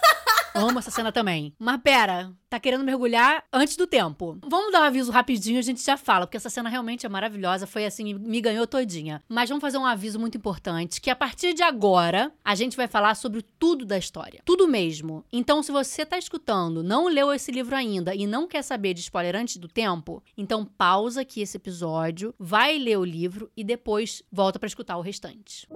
Amo 0.53 0.79
essa 0.79 0.89
cena 0.89 1.11
também. 1.11 1.53
Mas 1.59 1.81
pera, 1.81 2.31
tá 2.49 2.57
querendo 2.57 2.85
mergulhar 2.85 3.43
antes 3.51 3.75
do 3.75 3.85
tempo. 3.85 4.37
Vamos 4.41 4.71
dar 4.71 4.83
um 4.83 4.85
aviso 4.85 5.11
rapidinho, 5.11 5.59
a 5.59 5.61
gente 5.61 5.83
já 5.83 5.97
fala, 5.97 6.25
porque 6.25 6.37
essa 6.37 6.49
cena 6.49 6.69
realmente 6.69 7.05
é 7.05 7.09
maravilhosa, 7.09 7.67
foi 7.67 7.85
assim, 7.85 8.13
me 8.13 8.39
ganhou 8.39 8.65
todinha. 8.65 9.21
Mas 9.27 9.49
vamos 9.49 9.61
fazer 9.61 9.77
um 9.77 9.85
aviso 9.85 10.17
muito 10.17 10.37
importante, 10.37 11.01
que 11.01 11.09
a 11.09 11.15
partir 11.15 11.53
de 11.53 11.61
agora, 11.61 12.31
a 12.41 12.55
gente 12.55 12.77
vai 12.77 12.87
falar 12.87 13.15
sobre 13.15 13.41
tudo 13.41 13.85
da 13.85 13.97
história. 13.97 14.41
Tudo 14.45 14.65
mesmo. 14.65 15.25
Então, 15.29 15.61
se 15.61 15.73
você 15.73 16.05
tá 16.05 16.17
escutando, 16.17 16.81
não 16.81 17.09
leu 17.09 17.33
esse 17.33 17.51
livro 17.51 17.75
ainda 17.75 18.15
e 18.15 18.25
não 18.25 18.47
quer 18.47 18.61
saber 18.61 18.93
de 18.93 19.01
spoiler 19.01 19.35
antes 19.35 19.57
do 19.57 19.67
tempo, 19.67 20.23
então 20.37 20.63
pausa 20.63 21.19
aqui 21.19 21.41
esse 21.41 21.57
episódio, 21.57 22.33
vai 22.39 22.77
ler 22.77 22.97
o 22.97 23.03
livro 23.03 23.51
e 23.57 23.63
depois 23.63 24.23
volta 24.31 24.57
para 24.57 24.67
escutar 24.67 24.95
o 24.95 25.01
restante. 25.01 25.67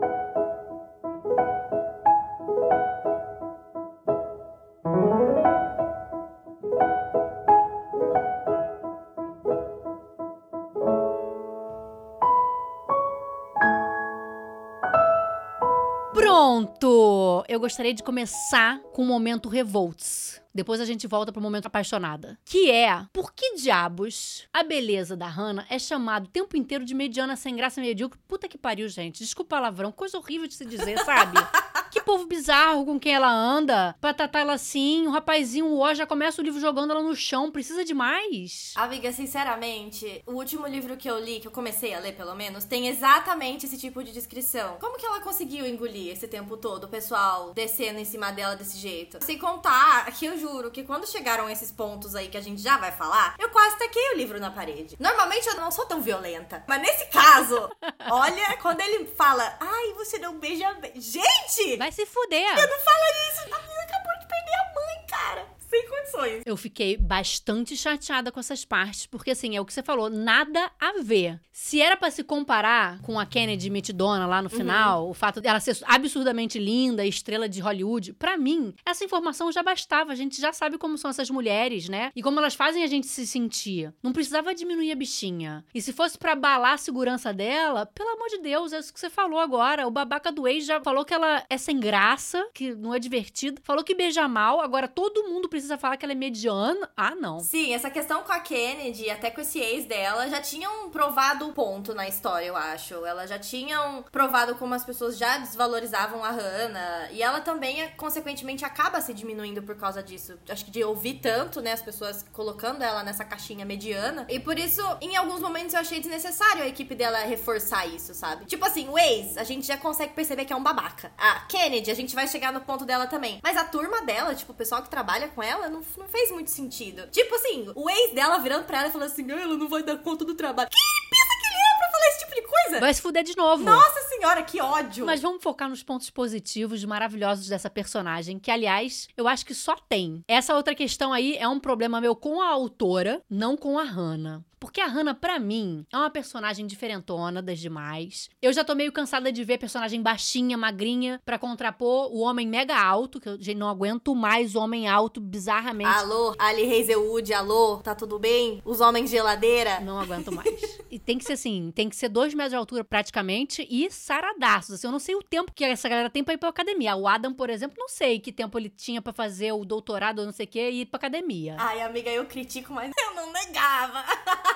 Pronto! 16.29 17.43
Eu 17.49 17.59
gostaria 17.59 17.91
de 17.91 18.03
começar 18.03 18.79
com 18.93 19.01
o 19.01 19.05
momento 19.05 19.49
revolts. 19.49 20.39
Depois 20.53 20.79
a 20.79 20.85
gente 20.85 21.07
volta 21.07 21.31
pro 21.31 21.41
momento 21.41 21.65
apaixonada. 21.65 22.37
Que 22.45 22.69
é, 22.69 23.03
por 23.11 23.33
que 23.33 23.55
diabos 23.55 24.47
a 24.53 24.61
beleza 24.61 25.17
da 25.17 25.27
Hannah 25.27 25.65
é 25.71 25.79
chamada 25.79 26.27
o 26.27 26.29
tempo 26.29 26.55
inteiro 26.55 26.85
de 26.85 26.93
mediana 26.93 27.35
sem 27.35 27.55
graça 27.55 27.81
medíocre? 27.81 28.19
Puta 28.27 28.47
que 28.47 28.59
pariu, 28.59 28.87
gente. 28.87 29.23
Desculpa 29.23 29.55
palavrão, 29.55 29.91
coisa 29.91 30.19
horrível 30.19 30.47
de 30.47 30.53
se 30.53 30.65
dizer, 30.65 30.99
sabe? 30.99 31.35
que 31.91 32.01
povo 32.01 32.25
bizarro 32.25 32.85
com 32.85 32.99
quem 32.99 33.13
ela 33.13 33.31
anda. 33.31 33.95
Pra 33.99 34.13
tratar 34.13 34.39
ela 34.39 34.53
assim, 34.53 35.07
o 35.07 35.11
rapazinho, 35.11 35.67
o 35.67 35.79
ó, 35.79 35.93
já 35.93 36.05
começa 36.05 36.41
o 36.41 36.43
livro 36.43 36.59
jogando 36.59 36.91
ela 36.91 37.01
no 37.01 37.15
chão. 37.15 37.51
Precisa 37.51 37.83
de 37.83 37.93
mais? 37.93 38.73
Amiga, 38.75 39.11
sinceramente, 39.11 40.23
o 40.25 40.33
último 40.33 40.67
livro 40.67 40.97
que 40.97 41.09
eu 41.09 41.19
li, 41.19 41.39
que 41.39 41.47
eu 41.47 41.51
comecei 41.51 41.93
a 41.93 41.99
ler 41.99 42.13
pelo 42.15 42.35
menos, 42.35 42.65
tem 42.65 42.87
exatamente 42.87 43.65
esse 43.65 43.77
tipo 43.77 44.03
de 44.03 44.11
descrição. 44.11 44.77
Como 44.79 44.97
que 44.97 45.05
ela 45.05 45.21
conseguiu 45.21 45.65
engolir 45.65 46.11
esse 46.11 46.27
tempo 46.27 46.57
todo 46.57 46.85
o 46.85 46.89
pessoal 46.89 47.53
descendo 47.53 47.99
em 47.99 48.05
cima 48.05 48.31
dela 48.31 48.55
desse 48.55 48.77
jeito? 48.77 49.23
Sem 49.23 49.37
contar 49.37 50.05
que 50.11 50.25
eu 50.25 50.37
juro 50.37 50.71
que 50.71 50.83
quando 50.83 51.09
chegaram 51.09 51.49
esses 51.49 51.71
pontos 51.71 52.15
aí 52.15 52.27
que 52.27 52.37
a 52.37 52.41
gente 52.41 52.61
já 52.61 52.77
vai 52.77 52.91
falar, 52.91 53.35
eu 53.39 53.49
quase 53.49 53.77
taquei 53.77 54.13
o 54.13 54.17
livro 54.17 54.39
na 54.39 54.51
parede. 54.51 54.95
Normalmente 54.99 55.47
eu 55.47 55.55
não 55.55 55.71
sou 55.71 55.85
tão 55.85 56.01
violenta, 56.01 56.63
mas 56.67 56.81
nesse 56.81 57.05
caso, 57.07 57.69
olha, 58.11 58.57
quando 58.61 58.81
ele 58.81 59.05
fala, 59.05 59.57
ai, 59.59 59.93
você 59.93 60.17
não 60.19 60.37
beija. 60.37 60.69
Gente! 60.95 61.77
Vai 61.79 61.93
se 61.93 62.05
fuder. 62.05 62.59
Eu 62.59 62.67
não 62.67 62.79
falaria 62.81 63.29
isso. 63.31 63.55
A 63.55 63.61
menina 63.61 63.83
acabou 63.83 64.19
de 64.19 64.27
perder 64.27 64.53
a 64.53 64.73
mãe, 64.75 65.05
cara 65.07 65.58
sem 65.69 65.87
condições. 65.87 66.43
Eu 66.45 66.57
fiquei 66.57 66.97
bastante 66.97 67.77
chateada 67.77 68.31
com 68.31 68.39
essas 68.39 68.65
partes, 68.65 69.05
porque 69.05 69.31
assim, 69.31 69.55
é 69.55 69.61
o 69.61 69.65
que 69.65 69.73
você 69.73 69.83
falou, 69.83 70.09
nada 70.09 70.71
a 70.79 71.01
ver. 71.01 71.39
Se 71.51 71.79
era 71.81 71.95
para 71.95 72.09
se 72.09 72.23
comparar 72.23 72.99
com 73.01 73.19
a 73.19 73.25
Kennedy 73.25 73.69
Mitidona 73.69 74.25
lá 74.25 74.41
no 74.41 74.49
final, 74.49 75.05
uhum. 75.05 75.11
o 75.11 75.13
fato 75.13 75.39
dela 75.39 75.59
ser 75.59 75.77
absurdamente 75.83 76.57
linda, 76.57 77.05
estrela 77.05 77.47
de 77.47 77.59
Hollywood, 77.59 78.13
para 78.13 78.37
mim, 78.37 78.73
essa 78.85 79.03
informação 79.03 79.51
já 79.51 79.61
bastava. 79.61 80.11
A 80.11 80.15
gente 80.15 80.41
já 80.41 80.51
sabe 80.51 80.77
como 80.77 80.97
são 80.97 81.11
essas 81.11 81.29
mulheres, 81.29 81.87
né? 81.87 82.11
E 82.15 82.23
como 82.23 82.39
elas 82.39 82.55
fazem 82.55 82.83
a 82.83 82.87
gente 82.87 83.07
se 83.07 83.27
sentir. 83.27 83.93
Não 84.01 84.11
precisava 84.11 84.55
diminuir 84.55 84.91
a 84.91 84.95
bichinha. 84.95 85.63
E 85.73 85.81
se 85.81 85.93
fosse 85.93 86.17
para 86.17 86.31
abalar 86.31 86.73
a 86.73 86.77
segurança 86.77 87.31
dela, 87.31 87.85
pelo 87.85 88.09
amor 88.09 88.29
de 88.29 88.39
Deus, 88.39 88.73
é 88.73 88.79
isso 88.79 88.93
que 88.93 88.99
você 88.99 89.09
falou 89.09 89.39
agora. 89.39 89.87
O 89.87 89.91
babaca 89.91 90.31
do 90.31 90.47
ex 90.47 90.65
já 90.65 90.81
falou 90.81 91.05
que 91.05 91.13
ela 91.13 91.43
é 91.49 91.57
sem 91.57 91.79
graça, 91.79 92.47
que 92.53 92.73
não 92.73 92.95
é 92.95 92.99
divertida, 92.99 93.61
falou 93.63 93.83
que 93.83 93.93
beija 93.93 94.27
mal, 94.27 94.61
agora 94.61 94.87
todo 94.87 95.27
mundo 95.27 95.47
precisa 95.47 95.58
precisa 95.59 95.77
falar 95.77 95.97
que 95.97 96.05
ela 96.05 96.13
é 96.13 96.15
mediana. 96.15 96.89
Ah, 96.95 97.13
não. 97.15 97.39
Sim, 97.39 97.73
essa 97.73 97.89
questão 97.89 98.23
com 98.23 98.31
a 98.31 98.39
Kennedy, 98.39 99.09
até 99.09 99.29
com 99.29 99.41
esse 99.41 99.59
ex 99.59 99.85
dela, 99.85 100.27
já 100.29 100.41
tinham 100.41 100.89
provado 100.89 101.47
o 101.47 101.53
ponto 101.53 101.93
na 101.93 102.07
história, 102.07 102.45
eu 102.45 102.55
acho. 102.55 103.05
Elas 103.05 103.29
já 103.29 103.37
tinham 103.37 104.03
provado 104.11 104.55
como 104.55 104.73
as 104.73 104.85
pessoas 104.85 105.17
já 105.17 105.37
desvalorizavam 105.37 106.23
a 106.23 106.31
Hannah. 106.31 107.11
E 107.11 107.21
ela 107.21 107.41
também, 107.41 107.89
consequentemente, 107.97 108.63
acaba 108.63 109.01
se 109.01 109.13
diminuindo 109.13 109.61
por 109.61 109.75
causa 109.75 110.01
disso. 110.01 110.39
Acho 110.49 110.65
que 110.65 110.71
de 110.71 110.83
ouvir 110.83 111.15
tanto, 111.15 111.61
né, 111.61 111.73
as 111.73 111.81
pessoas 111.81 112.25
colocando 112.31 112.81
ela 112.81 113.03
nessa 113.03 113.25
caixinha 113.25 113.65
mediana. 113.65 114.25
E 114.29 114.39
por 114.39 114.57
isso, 114.57 114.81
em 115.01 115.15
alguns 115.17 115.41
momentos, 115.41 115.73
eu 115.73 115.81
achei 115.81 115.99
desnecessário 115.99 116.63
a 116.63 116.67
equipe 116.67 116.95
dela 116.95 117.19
reforçar 117.19 117.85
isso, 117.85 118.13
sabe? 118.13 118.45
Tipo 118.45 118.65
assim, 118.65 118.87
o 118.87 118.97
ex, 118.97 119.37
a 119.37 119.43
gente 119.43 119.67
já 119.67 119.77
consegue 119.77 120.13
perceber 120.13 120.45
que 120.45 120.53
é 120.53 120.55
um 120.55 120.63
babaca. 120.63 121.11
A 121.17 121.41
Kennedy, 121.41 121.91
a 121.91 121.95
gente 121.95 122.15
vai 122.15 122.27
chegar 122.27 122.53
no 122.53 122.61
ponto 122.61 122.85
dela 122.85 123.07
também. 123.07 123.39
Mas 123.43 123.57
a 123.57 123.65
turma 123.65 124.01
dela, 124.03 124.33
tipo, 124.33 124.53
o 124.53 124.55
pessoal 124.55 124.81
que 124.81 124.89
trabalha 124.89 125.27
com 125.27 125.43
ela, 125.43 125.48
ela 125.49 125.69
não, 125.69 125.81
não 125.97 126.07
fez 126.07 126.31
muito 126.31 126.49
sentido. 126.51 127.07
Tipo 127.11 127.35
assim, 127.35 127.71
o 127.75 127.89
ex 127.89 128.13
dela 128.13 128.37
virando 128.39 128.65
pra 128.65 128.79
ela 128.79 128.87
e 128.89 128.91
falando 128.91 129.11
assim: 129.11 129.29
ela 129.29 129.55
não 129.55 129.67
vai 129.67 129.83
dar 129.83 129.97
conta 129.97 130.23
do 130.23 130.35
trabalho. 130.35 130.69
Que 130.69 130.77
pensa 131.09 131.39
que 131.41 131.47
ele 131.47 131.73
é 131.73 131.77
pra 131.77 131.89
falar 131.91 132.07
esse 132.07 132.19
tipo 132.19 132.35
de 132.35 132.41
coisa? 132.41 132.79
Vai 132.79 132.93
se 132.93 133.01
fuder 133.01 133.23
de 133.23 133.35
novo. 133.35 133.63
Nossa 133.63 134.01
senhora, 134.09 134.43
que 134.43 134.61
ódio. 134.61 135.05
Mas 135.05 135.21
vamos 135.21 135.41
focar 135.41 135.69
nos 135.69 135.83
pontos 135.83 136.09
positivos, 136.09 136.83
maravilhosos 136.85 137.47
dessa 137.47 137.69
personagem, 137.69 138.39
que 138.39 138.51
aliás, 138.51 139.07
eu 139.17 139.27
acho 139.27 139.45
que 139.45 139.53
só 139.53 139.75
tem. 139.75 140.23
Essa 140.27 140.55
outra 140.55 140.75
questão 140.75 141.11
aí 141.11 141.35
é 141.37 141.47
um 141.47 141.59
problema 141.59 141.99
meu 141.99 142.15
com 142.15 142.41
a 142.41 142.49
autora, 142.49 143.21
não 143.29 143.57
com 143.57 143.77
a 143.79 143.83
Hannah. 143.83 144.43
Porque 144.59 144.81
a 144.81 144.87
Hannah, 144.87 145.13
pra 145.13 145.39
mim, 145.39 145.85
é 145.91 145.97
uma 145.97 146.09
personagem 146.09 146.67
diferentona 146.67 147.41
das 147.41 147.59
demais. 147.59 148.29
Eu 148.41 148.51
já 148.51 148.63
tô 148.63 148.75
meio 148.75 148.91
cansada 148.91 149.31
de 149.31 149.43
ver 149.43 149.57
personagem 149.57 150.01
baixinha, 150.01 150.57
magrinha, 150.57 151.21
para 151.25 151.39
contrapor 151.39 152.11
o 152.13 152.19
homem 152.19 152.47
mega 152.47 152.77
alto, 152.77 153.19
que 153.19 153.29
eu 153.29 153.41
já 153.41 153.53
não 153.53 153.69
aguento 153.69 154.13
mais 154.13 154.55
homem 154.55 154.87
alto, 154.87 155.21
bizarramente. 155.21 155.89
Alô, 155.89 156.35
Ali 156.37 156.63
Hazelwood, 156.79 157.33
alô, 157.33 157.77
tá 157.77 157.95
tudo 157.95 158.19
bem? 158.19 158.61
Os 158.65 158.81
homens 158.81 159.09
geladeira? 159.09 159.79
Não 159.79 159.99
aguento 159.99 160.31
mais. 160.31 160.79
e 160.91 160.99
tem 160.99 161.17
que 161.17 161.23
ser 161.25 161.33
assim, 161.33 161.71
tem 161.73 161.87
que 161.89 161.95
ser 161.95 162.09
dois 162.09 162.33
metros 162.33 162.51
de 162.51 162.55
altura 162.57 162.83
praticamente 162.83 163.65
e 163.69 163.89
saradaços. 163.89 164.75
Assim, 164.75 164.87
eu 164.87 164.91
não 164.91 164.99
sei 164.99 165.15
o 165.15 165.23
tempo 165.23 165.53
que 165.53 165.63
essa 165.63 165.87
galera 165.87 166.09
tem 166.09 166.23
pra 166.23 166.33
ir 166.33 166.37
pra 166.37 166.49
academia. 166.49 166.95
O 166.95 167.07
Adam, 167.07 167.33
por 167.33 167.49
exemplo, 167.49 167.77
não 167.79 167.87
sei 167.87 168.19
que 168.19 168.31
tempo 168.31 168.57
ele 168.57 168.69
tinha 168.69 169.01
para 169.01 169.13
fazer 169.13 169.51
o 169.53 169.63
doutorado 169.63 170.19
ou 170.19 170.25
não 170.25 170.33
sei 170.33 170.45
o 170.45 170.49
que 170.49 170.59
e 170.69 170.81
ir 170.81 170.85
pra 170.85 170.97
academia. 170.97 171.55
Ai, 171.57 171.81
amiga, 171.81 172.09
eu 172.09 172.25
critico, 172.25 172.73
mas 172.73 172.91
eu 172.97 173.15
não 173.15 173.31
negava. 173.31 174.03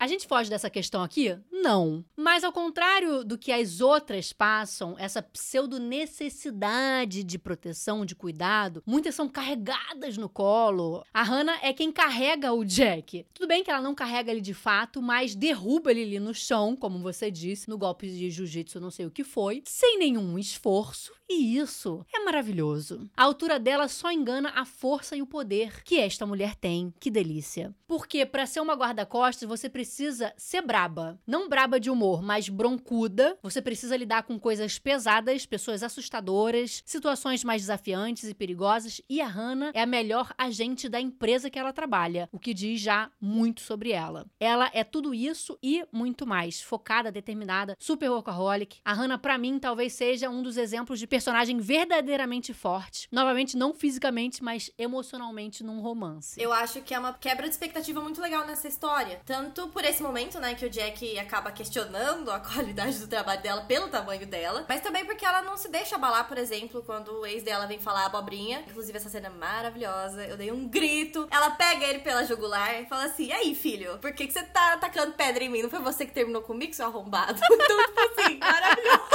A 0.00 0.06
gente 0.06 0.28
foge 0.28 0.48
dessa 0.48 0.70
questão 0.70 1.02
aqui? 1.02 1.36
Não. 1.50 2.04
Mas 2.16 2.44
ao 2.44 2.52
contrário 2.52 3.24
do 3.24 3.36
que 3.36 3.50
as 3.50 3.80
outras 3.80 4.32
passam, 4.32 4.94
essa 4.96 5.20
pseudo 5.20 5.80
necessidade 5.80 7.24
de 7.24 7.36
proteção, 7.36 8.06
de 8.06 8.14
cuidado, 8.14 8.80
muitas 8.86 9.16
são 9.16 9.28
carregadas 9.28 10.16
no 10.16 10.28
colo. 10.28 11.04
A 11.12 11.24
Hannah 11.24 11.58
é 11.62 11.72
quem 11.72 11.90
carrega 11.90 12.52
o 12.52 12.64
Jack. 12.64 13.26
Tudo 13.34 13.48
bem 13.48 13.64
que 13.64 13.72
ela 13.72 13.82
não 13.82 13.92
carrega 13.92 14.30
ele 14.30 14.40
de 14.40 14.54
fato, 14.54 15.02
mas 15.02 15.34
derruba 15.34 15.90
ele 15.90 16.04
ali 16.04 16.20
no 16.20 16.32
chão, 16.32 16.76
como 16.76 17.00
você 17.00 17.28
disse, 17.28 17.68
no 17.68 17.76
golpe 17.76 18.06
de 18.08 18.30
jiu-jitsu, 18.30 18.78
não 18.78 18.92
sei 18.92 19.04
o 19.06 19.10
que 19.10 19.24
foi, 19.24 19.64
sem 19.66 19.98
nenhum 19.98 20.38
esforço. 20.38 21.12
E 21.28 21.58
isso 21.58 22.06
é 22.14 22.20
maravilhoso. 22.20 23.10
A 23.16 23.24
altura 23.24 23.58
dela 23.58 23.88
só 23.88 24.10
engana 24.10 24.52
a 24.54 24.64
força 24.64 25.16
e 25.16 25.20
o 25.20 25.26
poder 25.26 25.82
que 25.82 25.98
esta 25.98 26.24
mulher 26.24 26.54
tem. 26.54 26.94
Que 26.98 27.10
delícia. 27.10 27.74
Porque 27.86 28.24
para 28.24 28.46
ser 28.46 28.60
uma 28.60 28.74
guarda-costas, 28.74 29.46
você 29.46 29.68
precisa 29.68 29.87
ser 30.36 30.62
braba. 30.62 31.18
Não 31.26 31.48
braba 31.48 31.80
de 31.80 31.90
humor, 31.90 32.22
mas 32.22 32.48
broncuda. 32.48 33.38
Você 33.42 33.60
precisa 33.62 33.96
lidar 33.96 34.22
com 34.24 34.38
coisas 34.38 34.78
pesadas, 34.78 35.46
pessoas 35.46 35.82
assustadoras, 35.82 36.82
situações 36.84 37.44
mais 37.44 37.62
desafiantes 37.62 38.24
e 38.24 38.34
perigosas. 38.34 39.00
E 39.08 39.20
a 39.20 39.26
Hannah 39.26 39.72
é 39.74 39.82
a 39.82 39.86
melhor 39.86 40.32
agente 40.36 40.88
da 40.88 41.00
empresa 41.00 41.50
que 41.50 41.58
ela 41.58 41.72
trabalha, 41.72 42.28
o 42.32 42.38
que 42.38 42.54
diz 42.54 42.80
já 42.80 43.10
muito 43.20 43.60
sobre 43.60 43.90
ela. 43.92 44.26
Ela 44.38 44.70
é 44.72 44.84
tudo 44.84 45.14
isso 45.14 45.58
e 45.62 45.84
muito 45.92 46.26
mais. 46.26 46.60
Focada, 46.60 47.10
determinada, 47.10 47.76
super 47.78 48.10
workaholic. 48.10 48.80
A 48.84 48.92
Hannah, 48.92 49.18
para 49.18 49.38
mim, 49.38 49.58
talvez 49.58 49.92
seja 49.92 50.30
um 50.30 50.42
dos 50.42 50.56
exemplos 50.56 50.98
de 50.98 51.06
personagem 51.06 51.58
verdadeiramente 51.58 52.52
forte. 52.52 53.08
Novamente, 53.10 53.56
não 53.56 53.72
fisicamente, 53.74 54.42
mas 54.42 54.70
emocionalmente 54.78 55.64
num 55.64 55.80
romance. 55.80 56.40
Eu 56.40 56.52
acho 56.52 56.82
que 56.82 56.94
é 56.94 56.98
uma 56.98 57.12
quebra 57.12 57.44
de 57.44 57.50
expectativa 57.50 58.00
muito 58.00 58.20
legal 58.20 58.46
nessa 58.46 58.68
história. 58.68 59.20
Tanto 59.24 59.68
por 59.78 59.84
esse 59.84 60.02
momento, 60.02 60.40
né, 60.40 60.56
que 60.56 60.66
o 60.66 60.70
Jack 60.70 61.16
acaba 61.20 61.52
questionando 61.52 62.32
a 62.32 62.40
qualidade 62.42 62.98
do 62.98 63.06
trabalho 63.06 63.40
dela 63.40 63.60
pelo 63.60 63.86
tamanho 63.86 64.26
dela, 64.26 64.66
mas 64.68 64.80
também 64.80 65.04
porque 65.04 65.24
ela 65.24 65.40
não 65.42 65.56
se 65.56 65.68
deixa 65.68 65.94
abalar, 65.94 66.26
por 66.26 66.36
exemplo, 66.36 66.82
quando 66.84 67.20
o 67.20 67.24
ex 67.24 67.44
dela 67.44 67.64
vem 67.64 67.78
falar 67.78 68.06
abobrinha. 68.06 68.64
Inclusive, 68.66 68.98
essa 68.98 69.08
cena 69.08 69.28
é 69.28 69.30
maravilhosa. 69.30 70.26
Eu 70.26 70.36
dei 70.36 70.50
um 70.50 70.66
grito. 70.66 71.28
Ela 71.30 71.50
pega 71.50 71.86
ele 71.86 72.00
pela 72.00 72.24
jugular 72.24 72.82
e 72.82 72.86
fala 72.86 73.04
assim: 73.04 73.26
E 73.26 73.32
aí, 73.32 73.54
filho, 73.54 73.98
por 73.98 74.12
que, 74.12 74.26
que 74.26 74.32
você 74.32 74.42
tá 74.42 74.72
atacando 74.72 75.12
pedra 75.12 75.44
em 75.44 75.48
mim? 75.48 75.62
Não 75.62 75.70
foi 75.70 75.78
você 75.78 76.04
que 76.04 76.12
terminou 76.12 76.42
comigo, 76.42 76.74
seu 76.74 76.86
arrombado? 76.86 77.38
Então, 77.48 77.86
tipo 77.86 78.00
assim, 78.00 78.38
maravilhoso. 78.38 79.07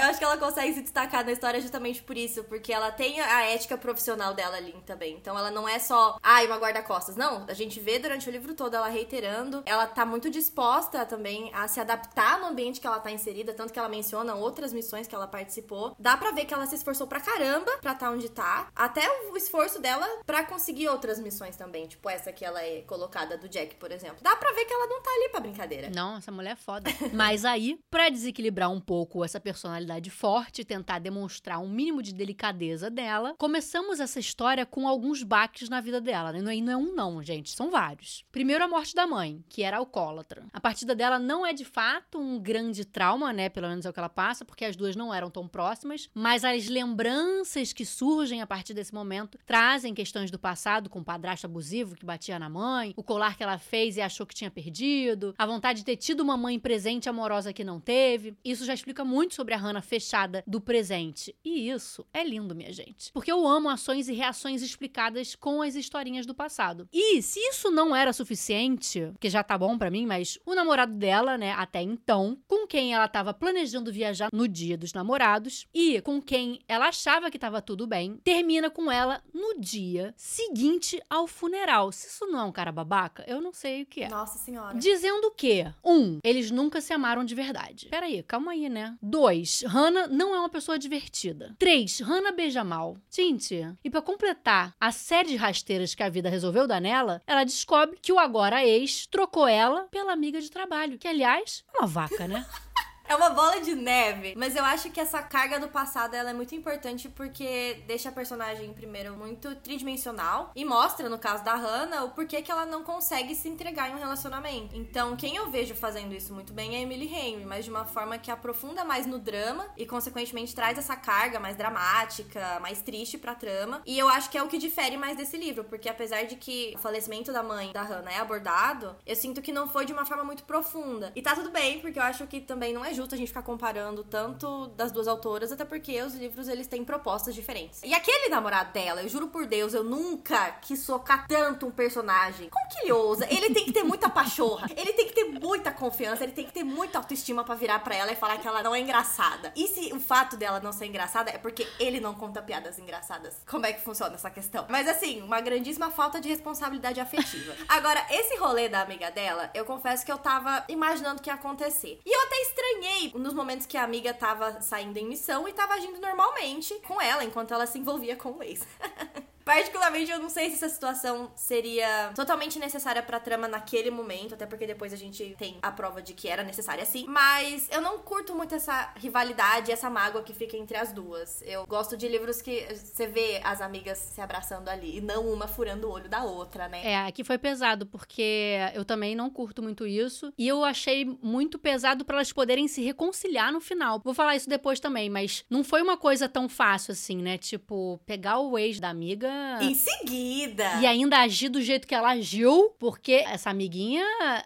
Eu 0.00 0.06
acho 0.06 0.18
que 0.18 0.24
ela 0.24 0.38
consegue 0.38 0.72
se 0.72 0.80
destacar 0.80 1.24
na 1.24 1.32
história 1.32 1.60
justamente 1.60 2.02
por 2.02 2.16
isso, 2.16 2.42
porque 2.44 2.72
ela 2.72 2.90
tem 2.90 3.20
a 3.20 3.42
ética 3.44 3.76
profissional 3.76 4.32
dela 4.32 4.56
ali 4.56 4.72
também. 4.86 5.14
Então 5.14 5.38
ela 5.38 5.50
não 5.50 5.68
é 5.68 5.78
só, 5.78 6.18
ai, 6.22 6.46
uma 6.46 6.56
guarda-costas. 6.56 7.16
Não, 7.16 7.44
a 7.46 7.52
gente 7.52 7.78
vê 7.78 7.98
durante 7.98 8.26
o 8.26 8.32
livro 8.32 8.54
todo 8.54 8.74
ela 8.74 8.88
reiterando. 8.88 9.62
Ela 9.66 9.86
tá 9.86 10.06
muito 10.06 10.30
disposta 10.30 11.04
também 11.04 11.50
a 11.54 11.68
se 11.68 11.80
adaptar 11.80 12.40
no 12.40 12.46
ambiente 12.46 12.80
que 12.80 12.86
ela 12.86 12.98
tá 12.98 13.10
inserida, 13.10 13.52
tanto 13.52 13.72
que 13.72 13.78
ela 13.78 13.90
menciona 13.90 14.34
outras 14.34 14.72
missões 14.72 15.06
que 15.06 15.14
ela 15.14 15.26
participou. 15.26 15.94
Dá 15.98 16.16
pra 16.16 16.30
ver 16.30 16.46
que 16.46 16.54
ela 16.54 16.66
se 16.66 16.76
esforçou 16.76 17.06
pra 17.06 17.20
caramba 17.20 17.70
pra 17.82 17.94
tá 17.94 18.10
onde 18.10 18.30
tá. 18.30 18.68
Até 18.74 19.06
o 19.30 19.36
esforço 19.36 19.80
dela 19.80 20.06
pra 20.24 20.44
conseguir 20.44 20.88
outras 20.88 21.20
missões 21.20 21.56
também. 21.56 21.86
Tipo 21.86 22.08
essa 22.08 22.32
que 22.32 22.44
ela 22.44 22.62
é 22.62 22.80
colocada 22.82 23.36
do 23.36 23.48
Jack, 23.48 23.74
por 23.76 23.92
exemplo. 23.92 24.18
Dá 24.22 24.34
pra 24.36 24.52
ver 24.52 24.64
que 24.64 24.72
ela 24.72 24.86
não 24.86 25.02
tá 25.02 25.10
ali 25.10 25.28
pra 25.28 25.40
brincadeira. 25.40 25.90
Não, 25.90 26.16
essa 26.16 26.32
mulher 26.32 26.52
é 26.52 26.56
foda. 26.56 26.90
Mas 27.12 27.44
aí, 27.44 27.78
pra 27.90 28.08
desequilibrar 28.08 28.70
um 28.70 28.80
pouco 28.80 29.22
essa 29.24 29.39
personalidade 29.40 30.10
forte, 30.10 30.64
tentar 30.64 30.98
demonstrar 30.98 31.58
um 31.58 31.68
mínimo 31.68 32.02
de 32.02 32.12
delicadeza 32.12 32.90
dela, 32.90 33.34
começamos 33.38 34.00
essa 34.00 34.20
história 34.20 34.66
com 34.66 34.86
alguns 34.86 35.22
baques 35.22 35.68
na 35.68 35.80
vida 35.80 36.00
dela. 36.00 36.32
Né? 36.32 36.40
Não 36.40 36.72
é 36.72 36.76
um 36.76 36.94
não, 36.94 37.22
gente, 37.22 37.50
são 37.50 37.70
vários. 37.70 38.24
Primeiro, 38.30 38.64
a 38.64 38.68
morte 38.68 38.94
da 38.94 39.06
mãe, 39.06 39.44
que 39.48 39.62
era 39.62 39.78
alcoólatra. 39.78 40.46
A 40.52 40.60
partida 40.60 40.94
dela 40.94 41.18
não 41.18 41.46
é 41.46 41.52
de 41.52 41.64
fato 41.64 42.18
um 42.18 42.38
grande 42.38 42.84
trauma, 42.84 43.32
né? 43.32 43.48
Pelo 43.48 43.68
menos 43.68 43.86
é 43.86 43.90
o 43.90 43.92
que 43.92 43.98
ela 43.98 44.08
passa, 44.08 44.44
porque 44.44 44.64
as 44.64 44.76
duas 44.76 44.94
não 44.96 45.12
eram 45.12 45.30
tão 45.30 45.48
próximas, 45.48 46.08
mas 46.14 46.44
as 46.44 46.68
lembranças 46.68 47.72
que 47.72 47.84
surgem 47.84 48.42
a 48.42 48.46
partir 48.46 48.74
desse 48.74 48.94
momento 48.94 49.38
trazem 49.46 49.94
questões 49.94 50.30
do 50.30 50.38
passado, 50.38 50.90
com 50.90 51.00
o 51.00 51.04
padrasto 51.04 51.46
abusivo 51.46 51.96
que 51.96 52.04
batia 52.04 52.38
na 52.38 52.48
mãe, 52.48 52.92
o 52.96 53.02
colar 53.02 53.36
que 53.36 53.42
ela 53.42 53.58
fez 53.58 53.96
e 53.96 54.00
achou 54.00 54.26
que 54.26 54.34
tinha 54.34 54.50
perdido, 54.50 55.34
a 55.38 55.46
vontade 55.46 55.80
de 55.80 55.84
ter 55.84 55.96
tido 55.96 56.20
uma 56.20 56.36
mãe 56.36 56.58
presente 56.58 57.08
amorosa 57.08 57.52
que 57.52 57.64
não 57.64 57.80
teve. 57.80 58.36
Isso 58.44 58.64
já 58.64 58.74
explica 58.74 59.04
muito 59.04 59.29
sobre 59.34 59.54
a 59.54 59.56
Hannah 59.56 59.82
fechada 59.82 60.42
do 60.46 60.60
presente. 60.60 61.34
E 61.44 61.70
isso 61.70 62.06
é 62.12 62.22
lindo, 62.24 62.54
minha 62.54 62.72
gente. 62.72 63.12
Porque 63.12 63.30
eu 63.30 63.46
amo 63.46 63.68
ações 63.68 64.08
e 64.08 64.12
reações 64.12 64.62
explicadas 64.62 65.34
com 65.34 65.62
as 65.62 65.74
historinhas 65.74 66.26
do 66.26 66.34
passado. 66.34 66.88
E 66.92 67.22
se 67.22 67.38
isso 67.40 67.70
não 67.70 67.94
era 67.94 68.12
suficiente, 68.12 69.12
que 69.18 69.30
já 69.30 69.42
tá 69.42 69.56
bom 69.56 69.76
para 69.78 69.90
mim, 69.90 70.06
mas 70.06 70.38
o 70.44 70.54
namorado 70.54 70.94
dela, 70.94 71.36
né, 71.36 71.52
até 71.52 71.82
então, 71.82 72.38
com 72.46 72.66
quem 72.66 72.94
ela 72.94 73.08
tava 73.08 73.32
planejando 73.34 73.92
viajar 73.92 74.28
no 74.32 74.46
dia 74.46 74.76
dos 74.76 74.92
namorados 74.92 75.66
e 75.72 76.00
com 76.02 76.20
quem 76.20 76.60
ela 76.68 76.88
achava 76.88 77.30
que 77.30 77.38
tava 77.38 77.62
tudo 77.62 77.86
bem, 77.86 78.16
termina 78.24 78.70
com 78.70 78.90
ela 78.90 79.22
no 79.32 79.58
dia 79.58 80.14
seguinte 80.16 81.00
ao 81.08 81.26
funeral. 81.26 81.92
Se 81.92 82.08
isso 82.08 82.26
não 82.26 82.40
é 82.40 82.44
um 82.44 82.52
cara 82.52 82.72
babaca, 82.72 83.24
eu 83.26 83.40
não 83.40 83.52
sei 83.52 83.82
o 83.82 83.86
que 83.86 84.02
é. 84.02 84.08
Nossa 84.08 84.38
senhora. 84.38 84.76
Dizendo 84.78 85.30
que, 85.30 85.64
um, 85.84 86.18
eles 86.24 86.50
nunca 86.50 86.80
se 86.80 86.92
amaram 86.92 87.24
de 87.24 87.34
verdade. 87.34 87.88
Peraí, 87.90 88.22
calma 88.22 88.52
aí, 88.52 88.68
né? 88.68 88.96
Dois, 89.02 89.19
Hannah 89.66 90.06
não 90.06 90.34
é 90.34 90.38
uma 90.38 90.48
pessoa 90.48 90.78
divertida. 90.78 91.54
3. 91.58 92.00
Hannah 92.00 92.32
beija 92.32 92.64
mal. 92.64 92.96
Gente, 93.10 93.66
e 93.84 93.90
para 93.90 94.02
completar 94.02 94.74
a 94.80 94.90
série 94.92 95.28
de 95.30 95.36
rasteiras 95.36 95.94
que 95.94 96.02
a 96.02 96.08
vida 96.08 96.28
resolveu 96.28 96.66
dar 96.66 96.80
nela, 96.80 97.22
ela 97.26 97.44
descobre 97.44 97.98
que 98.00 98.12
o 98.12 98.18
agora 98.18 98.64
ex 98.64 99.06
trocou 99.06 99.46
ela 99.46 99.88
pela 99.90 100.12
amiga 100.12 100.40
de 100.40 100.50
trabalho, 100.50 100.98
que 100.98 101.08
aliás 101.08 101.64
é 101.74 101.78
uma 101.78 101.86
vaca, 101.86 102.26
né? 102.26 102.46
É 103.10 103.16
uma 103.16 103.30
bola 103.30 103.60
de 103.60 103.74
neve. 103.74 104.34
Mas 104.36 104.54
eu 104.54 104.64
acho 104.64 104.88
que 104.88 105.00
essa 105.00 105.20
carga 105.20 105.58
do 105.58 105.66
passado 105.66 106.14
ela 106.14 106.30
é 106.30 106.32
muito 106.32 106.54
importante 106.54 107.08
porque 107.08 107.82
deixa 107.84 108.08
a 108.08 108.12
personagem, 108.12 108.72
primeiro, 108.72 109.16
muito 109.16 109.52
tridimensional 109.56 110.52
e 110.54 110.64
mostra, 110.64 111.08
no 111.08 111.18
caso 111.18 111.42
da 111.42 111.56
Hannah, 111.56 112.04
o 112.04 112.10
porquê 112.10 112.40
que 112.40 112.52
ela 112.52 112.64
não 112.64 112.84
consegue 112.84 113.34
se 113.34 113.48
entregar 113.48 113.90
em 113.90 113.94
um 113.94 113.98
relacionamento. 113.98 114.76
Então, 114.76 115.16
quem 115.16 115.34
eu 115.34 115.50
vejo 115.50 115.74
fazendo 115.74 116.14
isso 116.14 116.32
muito 116.32 116.52
bem 116.52 116.76
é 116.76 116.82
Emily 116.82 117.12
Henry, 117.12 117.44
mas 117.44 117.64
de 117.64 117.70
uma 117.72 117.84
forma 117.84 118.16
que 118.16 118.30
aprofunda 118.30 118.84
mais 118.84 119.06
no 119.06 119.18
drama 119.18 119.66
e, 119.76 119.84
consequentemente, 119.84 120.54
traz 120.54 120.78
essa 120.78 120.94
carga 120.94 121.40
mais 121.40 121.56
dramática, 121.56 122.60
mais 122.60 122.80
triste 122.80 123.18
pra 123.18 123.34
trama. 123.34 123.82
E 123.84 123.98
eu 123.98 124.08
acho 124.08 124.30
que 124.30 124.38
é 124.38 124.42
o 124.44 124.46
que 124.46 124.56
difere 124.56 124.96
mais 124.96 125.16
desse 125.16 125.36
livro, 125.36 125.64
porque 125.64 125.88
apesar 125.88 126.26
de 126.26 126.36
que 126.36 126.74
o 126.76 126.78
falecimento 126.78 127.32
da 127.32 127.42
mãe 127.42 127.72
da 127.72 127.82
Hannah 127.82 128.12
é 128.12 128.20
abordado, 128.20 128.94
eu 129.04 129.16
sinto 129.16 129.42
que 129.42 129.50
não 129.50 129.66
foi 129.66 129.84
de 129.84 129.92
uma 129.92 130.06
forma 130.06 130.22
muito 130.22 130.44
profunda. 130.44 131.10
E 131.16 131.20
tá 131.20 131.34
tudo 131.34 131.50
bem, 131.50 131.80
porque 131.80 131.98
eu 131.98 132.04
acho 132.04 132.24
que 132.28 132.40
também 132.40 132.72
não 132.72 132.84
é 132.84 132.94
justo 132.94 132.99
a 133.08 133.16
gente 133.16 133.28
ficar 133.28 133.42
comparando 133.42 134.04
tanto 134.04 134.68
das 134.68 134.92
duas 134.92 135.08
autoras, 135.08 135.52
até 135.52 135.64
porque 135.64 136.00
os 136.02 136.14
livros 136.14 136.48
eles 136.48 136.66
têm 136.66 136.84
propostas 136.84 137.34
diferentes. 137.34 137.80
E 137.82 137.94
aquele 137.94 138.28
namorado 138.28 138.72
dela, 138.72 139.02
eu 139.02 139.08
juro 139.08 139.28
por 139.28 139.46
Deus, 139.46 139.74
eu 139.74 139.84
nunca 139.84 140.52
quis 140.62 140.80
socar 140.80 141.26
tanto 141.26 141.66
um 141.66 141.70
personagem. 141.70 142.48
Como 142.48 142.68
que 142.68 142.78
ele 142.80 142.92
ousa? 142.92 143.26
Ele 143.32 143.54
tem 143.54 143.64
que 143.64 143.72
ter 143.72 143.82
muita 143.82 144.08
pachorra, 144.08 144.68
ele 144.76 144.92
tem 144.92 145.06
que 145.06 145.14
ter 145.14 145.24
muita 145.24 145.72
confiança, 145.72 146.24
ele 146.24 146.32
tem 146.32 146.44
que 146.44 146.52
ter 146.52 146.64
muita 146.64 146.98
autoestima 146.98 147.44
para 147.44 147.54
virar 147.54 147.78
para 147.80 147.94
ela 147.94 148.12
e 148.12 148.16
falar 148.16 148.38
que 148.38 148.46
ela 148.46 148.62
não 148.62 148.74
é 148.74 148.80
engraçada. 148.80 149.52
E 149.56 149.66
se 149.68 149.92
o 149.92 150.00
fato 150.00 150.36
dela 150.36 150.60
não 150.60 150.72
ser 150.72 150.86
engraçada 150.86 151.30
é 151.30 151.38
porque 151.38 151.66
ele 151.78 152.00
não 152.00 152.14
conta 152.14 152.42
piadas 152.42 152.78
engraçadas? 152.78 153.36
Como 153.48 153.66
é 153.66 153.72
que 153.72 153.82
funciona 153.82 154.14
essa 154.14 154.30
questão? 154.30 154.66
Mas 154.68 154.88
assim, 154.88 155.22
uma 155.22 155.40
grandíssima 155.40 155.90
falta 155.90 156.20
de 156.20 156.28
responsabilidade 156.28 157.00
afetiva. 157.00 157.54
Agora, 157.68 158.04
esse 158.10 158.36
rolê 158.36 158.68
da 158.68 158.80
amiga 158.82 159.10
dela, 159.10 159.50
eu 159.54 159.64
confesso 159.64 160.04
que 160.04 160.12
eu 160.12 160.18
tava 160.18 160.64
imaginando 160.68 161.22
que 161.22 161.30
ia 161.30 161.34
acontecer. 161.34 162.00
E 162.04 162.14
eu 162.14 162.20
até 162.22 162.36
estranhei 162.42 162.89
nos 163.14 163.34
momentos 163.34 163.66
que 163.66 163.76
a 163.76 163.84
amiga 163.84 164.12
tava 164.12 164.60
saindo 164.60 164.96
em 164.96 165.06
missão 165.06 165.48
e 165.48 165.52
tava 165.52 165.74
agindo 165.74 166.00
normalmente 166.00 166.74
com 166.86 167.00
ela, 167.00 167.24
enquanto 167.24 167.52
ela 167.52 167.66
se 167.66 167.78
envolvia 167.78 168.16
com 168.16 168.32
o 168.32 168.42
ex. 168.42 168.66
Particularmente, 169.50 170.12
eu 170.12 170.20
não 170.20 170.28
sei 170.28 170.48
se 170.48 170.54
essa 170.54 170.68
situação 170.68 171.32
seria 171.34 172.12
totalmente 172.14 172.56
necessária 172.56 173.02
pra 173.02 173.18
trama 173.18 173.48
naquele 173.48 173.90
momento, 173.90 174.34
até 174.34 174.46
porque 174.46 174.64
depois 174.64 174.92
a 174.92 174.96
gente 174.96 175.34
tem 175.36 175.58
a 175.60 175.72
prova 175.72 176.00
de 176.00 176.14
que 176.14 176.28
era 176.28 176.44
necessária 176.44 176.84
sim. 176.84 177.04
Mas 177.08 177.68
eu 177.72 177.80
não 177.80 177.98
curto 177.98 178.32
muito 178.32 178.54
essa 178.54 178.92
rivalidade, 178.94 179.72
essa 179.72 179.90
mágoa 179.90 180.22
que 180.22 180.32
fica 180.32 180.56
entre 180.56 180.76
as 180.76 180.92
duas. 180.92 181.42
Eu 181.42 181.66
gosto 181.66 181.96
de 181.96 182.06
livros 182.06 182.40
que 182.40 182.64
você 182.76 183.08
vê 183.08 183.40
as 183.42 183.60
amigas 183.60 183.98
se 183.98 184.20
abraçando 184.20 184.68
ali 184.68 184.98
e 184.98 185.00
não 185.00 185.26
uma 185.32 185.48
furando 185.48 185.88
o 185.88 185.90
olho 185.90 186.08
da 186.08 186.22
outra, 186.22 186.68
né? 186.68 186.86
É, 186.86 186.98
aqui 186.98 187.24
foi 187.24 187.36
pesado, 187.36 187.86
porque 187.86 188.56
eu 188.72 188.84
também 188.84 189.16
não 189.16 189.28
curto 189.28 189.60
muito 189.60 189.84
isso. 189.84 190.32
E 190.38 190.46
eu 190.46 190.64
achei 190.64 191.18
muito 191.20 191.58
pesado 191.58 192.04
para 192.04 192.18
elas 192.18 192.32
poderem 192.32 192.68
se 192.68 192.82
reconciliar 192.82 193.52
no 193.52 193.60
final. 193.60 194.00
Vou 194.04 194.14
falar 194.14 194.36
isso 194.36 194.48
depois 194.48 194.78
também, 194.78 195.10
mas 195.10 195.44
não 195.50 195.64
foi 195.64 195.82
uma 195.82 195.96
coisa 195.96 196.28
tão 196.28 196.48
fácil 196.48 196.92
assim, 196.92 197.16
né? 197.16 197.36
Tipo, 197.36 198.00
pegar 198.06 198.38
o 198.38 198.56
ex 198.56 198.78
da 198.78 198.88
amiga 198.88 199.39
em 199.60 199.74
seguida. 199.74 200.80
E 200.80 200.86
ainda 200.86 201.18
agir 201.18 201.48
do 201.48 201.60
jeito 201.60 201.86
que 201.86 201.94
ela 201.94 202.10
agiu, 202.10 202.74
porque 202.78 203.12
essa 203.26 203.50
amiguinha 203.50 204.04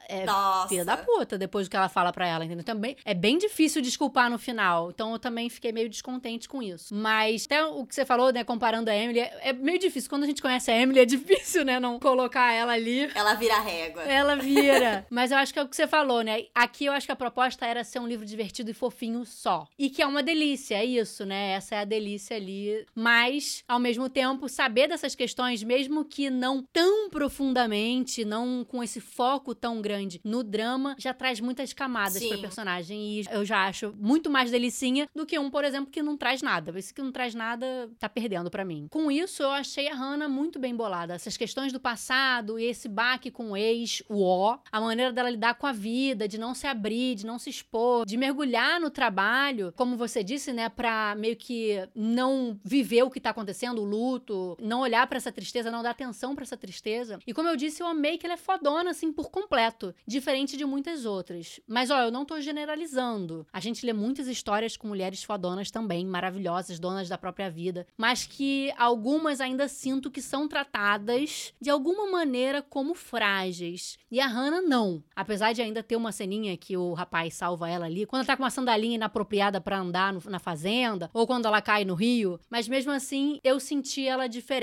é 0.09 0.24
Nossa. 0.24 0.68
filha 0.68 0.85
da 0.85 0.96
puta 0.96 1.37
depois 1.38 1.66
do 1.66 1.70
que 1.70 1.76
ela 1.76 1.88
fala 1.88 2.12
pra 2.12 2.26
ela, 2.26 2.44
entendeu? 2.44 2.64
Também 2.64 2.96
é 3.04 3.14
bem 3.14 3.38
difícil 3.38 3.83
desculpar 3.83 4.30
no 4.30 4.38
final. 4.38 4.90
Então 4.90 5.12
eu 5.12 5.18
também 5.18 5.48
fiquei 5.48 5.72
meio 5.72 5.88
descontente 5.88 6.48
com 6.48 6.62
isso. 6.62 6.94
Mas 6.94 7.44
até 7.44 7.64
o 7.64 7.87
que 7.87 7.94
você 7.94 8.04
falou, 8.04 8.33
né, 8.33 8.44
comparando 8.44 8.90
a 8.90 8.96
Emily, 8.96 9.20
é, 9.20 9.40
é 9.42 9.52
meio 9.52 9.78
difícil. 9.78 10.09
Quando 10.09 10.24
a 10.24 10.26
gente 10.26 10.42
conhece 10.42 10.70
a 10.70 10.76
Emily, 10.76 11.00
é 11.00 11.04
difícil, 11.07 11.64
né, 11.64 11.78
não 11.78 11.98
colocar 11.98 12.52
ela 12.52 12.72
ali. 12.72 13.11
Ela 13.14 13.35
vira 13.35 13.61
régua. 13.61 14.02
Ela 14.02 14.37
vira. 14.37 15.07
Mas 15.11 15.30
eu 15.30 15.38
acho 15.38 15.52
que 15.52 15.59
é 15.59 15.62
o 15.62 15.68
que 15.68 15.76
você 15.76 15.87
falou, 15.87 16.22
né? 16.22 16.44
Aqui 16.54 16.87
eu 16.87 16.92
acho 16.92 17.07
que 17.07 17.12
a 17.12 17.16
proposta 17.16 17.66
era 17.66 17.85
ser 17.85 17.98
um 17.98 18.07
livro 18.07 18.24
divertido 18.24 18.70
e 18.70 18.74
fofinho 18.74 19.24
só. 19.24 19.66
E 19.78 19.90
que 19.90 20.02
é 20.02 20.07
uma 20.07 20.22
delícia, 20.22 20.76
é 20.76 20.85
isso, 20.85 21.24
né? 21.24 21.52
Essa 21.52 21.76
é 21.76 21.78
a 21.80 21.85
delícia 21.85 22.37
ali. 22.37 22.87
Mas, 22.94 23.64
ao 23.68 23.78
mesmo 23.78 24.09
tempo, 24.09 24.48
saber 24.48 24.84
saber 24.85 24.88
dessas 24.88 25.14
questões, 25.14 25.62
mesmo 25.62 26.05
que 26.05 26.31
não 26.31 26.62
tão 26.62 27.09
profundamente, 27.09 28.25
não 28.25 28.64
com 28.64 28.83
esse 28.83 29.01
foco 29.01 29.55
tão 29.55 29.81
grande 29.81 30.20
no 30.23 30.42
drama, 30.42 30.94
já 30.99 31.12
traz 31.14 31.40
muitas 31.40 31.73
camadas 31.73 32.18
Sim. 32.18 32.29
pra 32.29 32.38
personagem. 32.38 33.20
E 33.20 33.25
eu 33.31 33.44
já 33.44 33.66
acho 33.66 33.94
muito 33.99 34.31
mais 34.31 34.51
delicinha 34.51 35.09
do 35.14 35.27
que 35.27 35.38
um, 35.38 35.51
por 35.51 35.64
exemplo, 35.64 35.90
que 35.90 36.03
não 36.03 36.16
traz 36.16 36.42
nada. 36.42 36.77
Esse 36.79 36.92
que 36.92 37.03
não 37.03 37.12
traz 37.12 37.35
nada 37.35 37.90
tá 37.99 38.09
perdendo 38.09 38.51
para 38.51 38.64
mim. 38.64 38.87
Com 38.90 39.11
isso, 39.11 39.42
eu 39.42 39.51
achei 39.51 39.88
a 39.88 39.94
Hannah 39.94 40.29
muito 40.29 40.59
bem 40.59 40.75
bolada. 40.75 41.14
Essas 41.14 41.37
questões 41.37 41.73
do 41.73 41.81
passado 41.81 42.59
e 42.59 42.64
esse 42.64 42.88
baque 42.88 43.31
com 43.31 43.53
o 43.53 43.57
ex, 43.57 44.03
o 44.09 44.23
ó, 44.23 44.59
a 44.70 44.81
maneira 44.81 45.12
dela 45.12 45.31
lidar 45.31 45.55
com 45.55 45.66
a 45.66 45.73
vida, 45.73 46.29
de 46.29 46.38
não 46.38 46.55
se 46.55 46.66
abrir, 46.66 47.14
de 47.14 47.27
não 47.27 47.38
se 47.38 47.51
expor, 47.51 48.05
de 48.07 48.16
mergulhar 48.16 48.81
no 48.81 48.90
trabalho, 48.90 49.73
como 49.77 49.97
você 49.97 50.23
disse, 50.23 50.53
né, 50.53 50.68
pra 50.68 51.14
meio 51.16 51.37
que 51.37 51.88
não 51.94 52.59
viver 52.62 53.03
o 53.03 53.11
que 53.11 53.20
tá 53.20 53.31
acontecendo, 53.31 53.81
o 53.81 53.85
luto, 53.85 54.57
não 54.64 54.81
olhar 54.81 55.07
para 55.07 55.18
essa 55.18 55.31
tristeza, 55.31 55.70
não 55.70 55.83
dar 55.83 55.90
atenção 55.90 56.35
para 56.35 56.42
essa 56.42 56.57
tristeza. 56.57 57.18
E 57.27 57.35
como 57.35 57.48
eu 57.48 57.57
disse, 57.57 57.83
eu 57.83 57.87
amei 57.87 58.18
que 58.18 58.27
ela 58.27 58.35
é 58.35 58.38
fodona, 58.38 58.90
assim, 58.90 59.12
por 59.12 59.31
completo. 59.31 59.94
Diferente 60.07 60.57
de 60.57 60.64
muitas 60.64 61.05
outras. 61.05 61.61
Mas, 61.66 61.90
ó, 61.90 62.00
eu 62.00 62.11
não 62.11 62.24
tô 62.24 62.40
generalizando. 62.40 63.46
A 63.53 63.61
gente 63.61 63.85
lê 63.85 63.92
muitas 63.92 64.27
histórias 64.27 64.77
com 64.77 64.88
mulheres 64.88 65.22
fodonas 65.22 65.70
também, 65.70 66.07
maravilhosas, 66.07 66.79
donas 66.79 67.09
da 67.09 67.18
própria 67.18 67.50
vida. 67.50 67.87
Mas 67.96 68.27
que 68.27 68.72
algumas 68.77 69.40
ainda 69.40 69.68
sinto 69.68 70.11
que 70.11 70.22
são 70.22 70.48
tratadas 70.48 71.53
de 71.61 71.68
alguma 71.70 72.11
maneira 72.11 72.62
como 72.62 72.94
frágeis. 72.94 73.98
E 74.11 74.18
a 74.18 74.27
Hannah 74.27 74.62
não. 74.62 75.03
Apesar 75.14 75.53
de 75.53 75.61
ainda 75.61 75.83
ter 75.83 75.96
uma 75.96 76.12
ceninha 76.12 76.57
que 76.57 76.77
o 76.77 76.94
rapaz 76.94 77.35
salva 77.35 77.68
ela 77.68 77.87
ali, 77.87 78.07
quando 78.07 78.20
ela 78.20 78.27
tá 78.27 78.37
com 78.37 78.42
uma 78.42 78.50
sandalinha 78.50 78.94
inapropriada 78.94 79.61
para 79.61 79.79
andar 79.79 80.12
no, 80.12 80.22
na 80.27 80.38
fazenda, 80.38 81.11
ou 81.12 81.27
quando 81.27 81.46
ela 81.46 81.61
cai 81.61 81.85
no 81.85 81.94
rio. 81.94 82.40
Mas 82.48 82.66
mesmo 82.66 82.90
assim, 82.90 83.38
eu 83.44 83.61
senti 83.61 84.07
ela 84.07 84.27
diferente. 84.27 84.54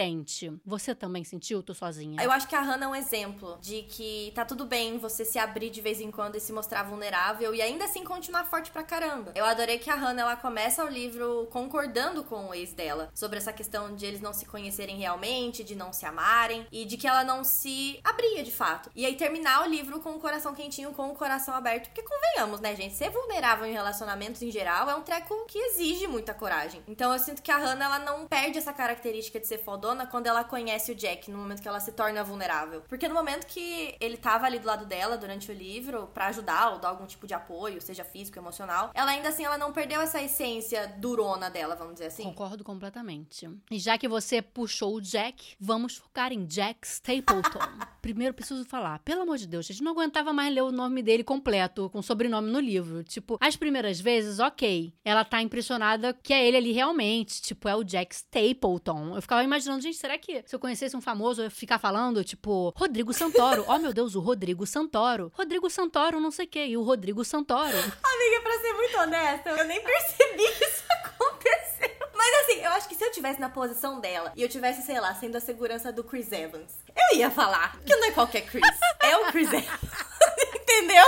Você 0.65 0.95
também 0.95 1.23
sentiu? 1.23 1.61
Tô 1.61 1.73
sozinha. 1.73 2.21
Eu 2.21 2.31
acho 2.31 2.47
que 2.47 2.55
a 2.55 2.61
Hannah 2.61 2.85
é 2.85 2.89
um 2.89 2.95
exemplo 2.95 3.57
de 3.61 3.83
que 3.83 4.31
tá 4.35 4.45
tudo 4.45 4.65
bem 4.65 4.97
você 4.97 5.25
se 5.25 5.37
abrir 5.37 5.69
de 5.69 5.81
vez 5.81 5.99
em 5.99 6.11
quando 6.11 6.35
e 6.35 6.39
se 6.39 6.53
mostrar 6.53 6.83
vulnerável 6.83 7.53
e 7.53 7.61
ainda 7.61 7.85
assim 7.85 8.03
continuar 8.03 8.45
forte 8.45 8.71
pra 8.71 8.83
caramba. 8.83 9.31
Eu 9.35 9.45
adorei 9.45 9.77
que 9.79 9.89
a 9.89 9.95
Hannah 9.95 10.21
ela 10.21 10.35
começa 10.35 10.83
o 10.83 10.87
livro 10.87 11.47
concordando 11.51 12.23
com 12.23 12.49
o 12.49 12.53
ex 12.53 12.73
dela 12.73 13.11
sobre 13.13 13.37
essa 13.37 13.51
questão 13.51 13.95
de 13.95 14.05
eles 14.05 14.21
não 14.21 14.33
se 14.33 14.45
conhecerem 14.45 14.97
realmente, 14.97 15.63
de 15.63 15.75
não 15.75 15.91
se 15.91 16.05
amarem 16.05 16.65
e 16.71 16.85
de 16.85 16.97
que 16.97 17.07
ela 17.07 17.23
não 17.23 17.43
se 17.43 17.99
abria 18.03 18.43
de 18.43 18.51
fato. 18.51 18.89
E 18.95 19.05
aí 19.05 19.15
terminar 19.15 19.65
o 19.65 19.69
livro 19.69 19.99
com 19.99 20.11
o 20.11 20.19
coração 20.19 20.53
quentinho, 20.53 20.91
com 20.91 21.09
o 21.09 21.15
coração 21.15 21.53
aberto, 21.53 21.87
porque 21.87 22.03
convenhamos, 22.03 22.59
né, 22.59 22.75
gente? 22.75 22.95
Ser 22.95 23.09
vulnerável 23.09 23.65
em 23.65 23.73
relacionamentos 23.73 24.41
em 24.41 24.51
geral 24.51 24.89
é 24.89 24.95
um 24.95 25.01
treco 25.01 25.45
que 25.47 25.57
exige 25.57 26.07
muita 26.07 26.33
coragem. 26.33 26.81
Então 26.87 27.11
eu 27.11 27.19
sinto 27.19 27.41
que 27.41 27.51
a 27.51 27.57
Hannah 27.57 27.85
ela 27.85 27.99
não 27.99 28.27
perde 28.27 28.57
essa 28.57 28.73
característica 28.73 29.39
de 29.39 29.47
ser 29.47 29.59
fodona 29.81 30.05
quando 30.05 30.27
ela 30.27 30.43
conhece 30.43 30.91
o 30.91 30.95
Jack, 30.95 31.31
no 31.31 31.39
momento 31.39 31.61
que 31.61 31.67
ela 31.67 31.79
se 31.79 31.91
torna 31.91 32.23
vulnerável. 32.23 32.83
Porque 32.87 33.07
no 33.07 33.15
momento 33.15 33.47
que 33.47 33.95
ele 33.99 34.15
tava 34.15 34.45
ali 34.45 34.59
do 34.59 34.67
lado 34.67 34.85
dela 34.85 35.17
durante 35.17 35.49
o 35.49 35.53
livro 35.53 36.07
para 36.13 36.27
ajudar 36.27 36.73
ou 36.73 36.79
dar 36.79 36.89
algum 36.89 37.07
tipo 37.07 37.25
de 37.25 37.33
apoio, 37.33 37.81
seja 37.81 38.03
físico, 38.03 38.37
emocional, 38.37 38.91
ela 38.93 39.11
ainda 39.11 39.29
assim 39.29 39.43
ela 39.43 39.57
não 39.57 39.73
perdeu 39.73 39.99
essa 39.99 40.21
essência 40.21 40.87
durona 40.99 41.49
dela, 41.49 41.75
vamos 41.75 41.93
dizer 41.93 42.07
assim. 42.07 42.23
Concordo 42.23 42.63
completamente. 42.63 43.49
E 43.71 43.79
já 43.79 43.97
que 43.97 44.07
você 44.07 44.41
puxou 44.41 44.95
o 44.95 45.01
Jack, 45.01 45.55
vamos 45.59 45.97
focar 45.97 46.31
em 46.31 46.45
Jack 46.45 46.85
Stapleton. 46.85 47.59
Primeiro 48.01 48.33
preciso 48.33 48.65
falar, 48.65 48.99
pelo 48.99 49.21
amor 49.21 49.37
de 49.37 49.47
Deus, 49.47 49.67
a 49.69 49.73
gente 49.73 49.83
não 49.83 49.91
aguentava 49.91 50.33
mais 50.33 50.53
ler 50.53 50.61
o 50.61 50.71
nome 50.71 51.03
dele 51.03 51.23
completo, 51.23 51.89
com 51.89 52.01
sobrenome 52.01 52.51
no 52.51 52.59
livro. 52.59 53.03
Tipo, 53.03 53.37
as 53.39 53.55
primeiras 53.55 53.99
vezes, 53.99 54.39
ok. 54.39 54.93
Ela 55.05 55.23
tá 55.23 55.41
impressionada 55.41 56.13
que 56.13 56.33
é 56.33 56.45
ele 56.47 56.57
ali 56.57 56.71
realmente. 56.71 57.41
Tipo, 57.41 57.67
é 57.67 57.75
o 57.75 57.83
Jack 57.83 58.15
Stapleton. 58.15 59.15
Eu 59.15 59.21
ficava 59.21 59.43
imaginando, 59.43 59.70
gente, 59.79 59.97
será 59.97 60.17
que 60.17 60.43
se 60.45 60.55
eu 60.55 60.59
conhecesse 60.59 60.95
um 60.97 61.01
famoso, 61.01 61.41
eu 61.41 61.45
ia 61.45 61.49
ficar 61.51 61.79
falando, 61.79 62.23
tipo, 62.23 62.73
Rodrigo 62.75 63.13
Santoro. 63.13 63.65
oh, 63.67 63.77
meu 63.77 63.93
Deus, 63.93 64.15
o 64.15 64.19
Rodrigo 64.19 64.65
Santoro. 64.65 65.31
Rodrigo 65.35 65.69
Santoro, 65.69 66.19
não 66.19 66.31
sei 66.31 66.45
o 66.45 66.49
quê. 66.49 66.65
E 66.65 66.77
o 66.77 66.83
Rodrigo 66.83 67.23
Santoro. 67.23 67.77
Amiga, 67.77 68.41
pra 68.43 68.59
ser 68.59 68.73
muito 68.73 68.97
honesta, 68.99 69.49
eu 69.49 69.65
nem 69.65 69.81
percebi 69.81 70.47
que 70.57 70.65
isso 70.65 70.83
aconteceu. 70.89 71.91
Mas 72.13 72.43
assim, 72.43 72.61
eu 72.61 72.71
acho 72.71 72.87
que 72.87 72.95
se 72.95 73.03
eu 73.03 73.11
tivesse 73.11 73.39
na 73.39 73.49
posição 73.49 73.99
dela 73.99 74.31
e 74.35 74.41
eu 74.43 74.49
tivesse, 74.49 74.83
sei 74.83 74.99
lá, 74.99 75.13
sendo 75.15 75.37
a 75.37 75.39
segurança 75.39 75.91
do 75.91 76.03
Chris 76.03 76.31
Evans, 76.31 76.71
eu 77.11 77.17
ia 77.17 77.31
falar 77.31 77.79
que 77.83 77.95
não 77.95 78.07
é 78.07 78.11
qualquer 78.11 78.41
Chris, 78.41 78.63
é 79.01 79.17
o 79.17 79.31
Chris 79.31 79.51
Evans. 79.51 79.91
Entendeu? 80.55 81.05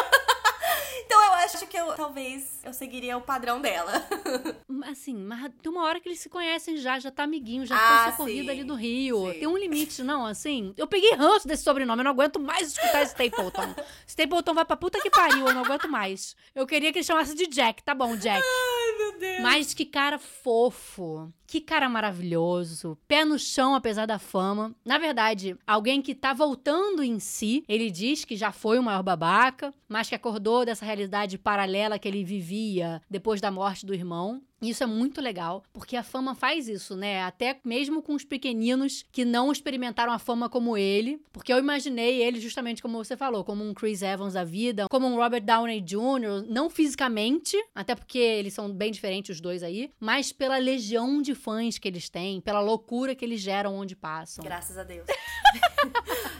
Então 1.06 1.24
eu 1.24 1.34
acho 1.34 1.68
que 1.68 1.78
eu 1.78 1.94
talvez 1.94 2.60
eu 2.64 2.74
seguiria 2.74 3.18
o 3.18 3.22
padrão 3.22 3.62
dela. 3.62 3.94
Assim, 4.86 5.16
mas 5.16 5.52
tem 5.62 5.72
uma 5.72 5.84
hora 5.84 6.00
que 6.00 6.08
eles 6.10 6.20
se 6.20 6.30
conhecem 6.30 6.78
já, 6.78 7.00
já 7.00 7.10
tá 7.10 7.24
amiguinho, 7.24 7.66
já 7.66 7.76
Ah, 7.76 7.80
foi 7.80 8.08
essa 8.10 8.18
corrida 8.18 8.52
ali 8.52 8.64
do 8.64 8.76
Rio. 8.76 9.32
sim. 9.32 9.40
Tem 9.40 9.48
um 9.48 9.58
limite, 9.58 10.04
não, 10.04 10.26
assim. 10.26 10.74
Eu 10.78 10.88
peguei 10.88 11.14
ranço 11.16 11.48
desse 11.48 11.64
sobrenome, 11.64 12.02
eu 12.02 12.04
não 12.04 12.12
aguento 12.12 12.40
mais 12.40 12.70
escutar 12.70 13.04
Stapleton. 13.04 13.74
Stapleton 14.08 14.54
vai 14.54 14.66
pra 14.66 14.76
puta 14.78 15.00
que 15.02 15.10
pariu, 15.10 15.48
eu 15.48 15.54
não 15.54 15.64
aguento 15.64 15.88
mais. 15.90 16.36
Eu 16.54 16.68
queria 16.68 16.92
que 16.92 17.00
ele 17.00 17.06
chamasse 17.06 17.34
de 17.36 17.48
Jack, 17.48 17.82
tá 17.84 17.96
bom, 17.96 18.16
Jack. 18.16 18.44
Ai, 18.44 18.98
meu 18.98 19.20
Deus. 19.20 19.40
Mas 19.42 19.74
que 19.74 19.86
cara 19.86 20.20
fofo. 20.20 21.32
Que 21.54 21.62
cara 21.62 21.88
maravilhoso. 21.88 22.98
Pé 23.08 23.24
no 23.24 23.38
chão, 23.38 23.76
apesar 23.76 24.08
da 24.08 24.18
fama. 24.18 24.76
Na 24.84 24.98
verdade, 24.98 25.56
alguém 25.68 26.02
que 26.02 26.16
tá 26.16 26.34
voltando 26.34 27.04
em 27.04 27.20
si. 27.20 27.64
Ele 27.70 27.92
diz 27.92 28.26
que 28.26 28.36
já 28.36 28.52
foi 28.52 28.80
o 28.80 28.84
maior 28.84 29.04
babaca, 29.04 29.72
mas 29.88 30.10
que 30.10 30.16
acordou 30.16 30.66
dessa 30.66 30.84
realidade 30.84 31.38
paralela 31.38 32.00
que 32.00 32.08
ele 32.08 32.24
vivia 32.24 33.00
depois 33.08 33.40
da 33.40 33.52
morte 33.52 33.86
do 33.86 33.94
irmão. 33.94 34.42
Isso 34.70 34.82
é 34.82 34.88
muito 34.88 35.20
legal, 35.20 35.62
porque 35.74 35.98
a 35.98 36.04
fama 36.04 36.34
faz 36.34 36.70
isso, 36.70 36.96
né? 36.96 37.22
Até 37.24 37.60
mesmo 37.66 38.02
com 38.02 38.14
os 38.14 38.24
pequeninos 38.24 39.04
que 39.12 39.26
não 39.26 39.52
experimentaram 39.52 40.14
a 40.14 40.18
fama 40.18 40.48
como 40.48 40.78
ele. 40.78 41.22
Porque 41.34 41.52
eu 41.52 41.60
imaginei 41.60 42.24
ele 42.24 42.40
justamente 42.40 42.82
como 42.82 43.04
você 43.04 43.18
falou, 43.18 43.44
como 43.44 43.64
um 43.64 43.74
Chris 43.74 44.02
Evans 44.02 44.34
da 44.34 44.44
vida, 44.46 44.86
como 44.90 45.06
um 45.06 45.16
Robert 45.16 45.44
Downey 45.44 45.82
Jr., 45.82 46.46
não 46.48 46.70
fisicamente, 46.70 47.58
até 47.76 47.94
porque 47.94 48.18
eles 48.18 48.54
são 48.54 48.72
bem 48.72 48.92
diferentes 48.92 49.36
os 49.36 49.42
dois 49.42 49.64
aí, 49.64 49.92
mas 50.00 50.32
pela 50.32 50.58
legião 50.58 51.22
de 51.22 51.36
fãs 51.44 51.78
que 51.78 51.88
eles 51.88 52.10
têm, 52.10 52.40
pela 52.40 52.62
loucura 52.62 53.14
que 53.14 53.26
eles 53.26 53.42
geram 53.42 53.76
onde 53.76 53.96
passam. 53.96 54.44
Graças 54.44 54.78
a 54.78 54.84
Deus. 54.84 55.06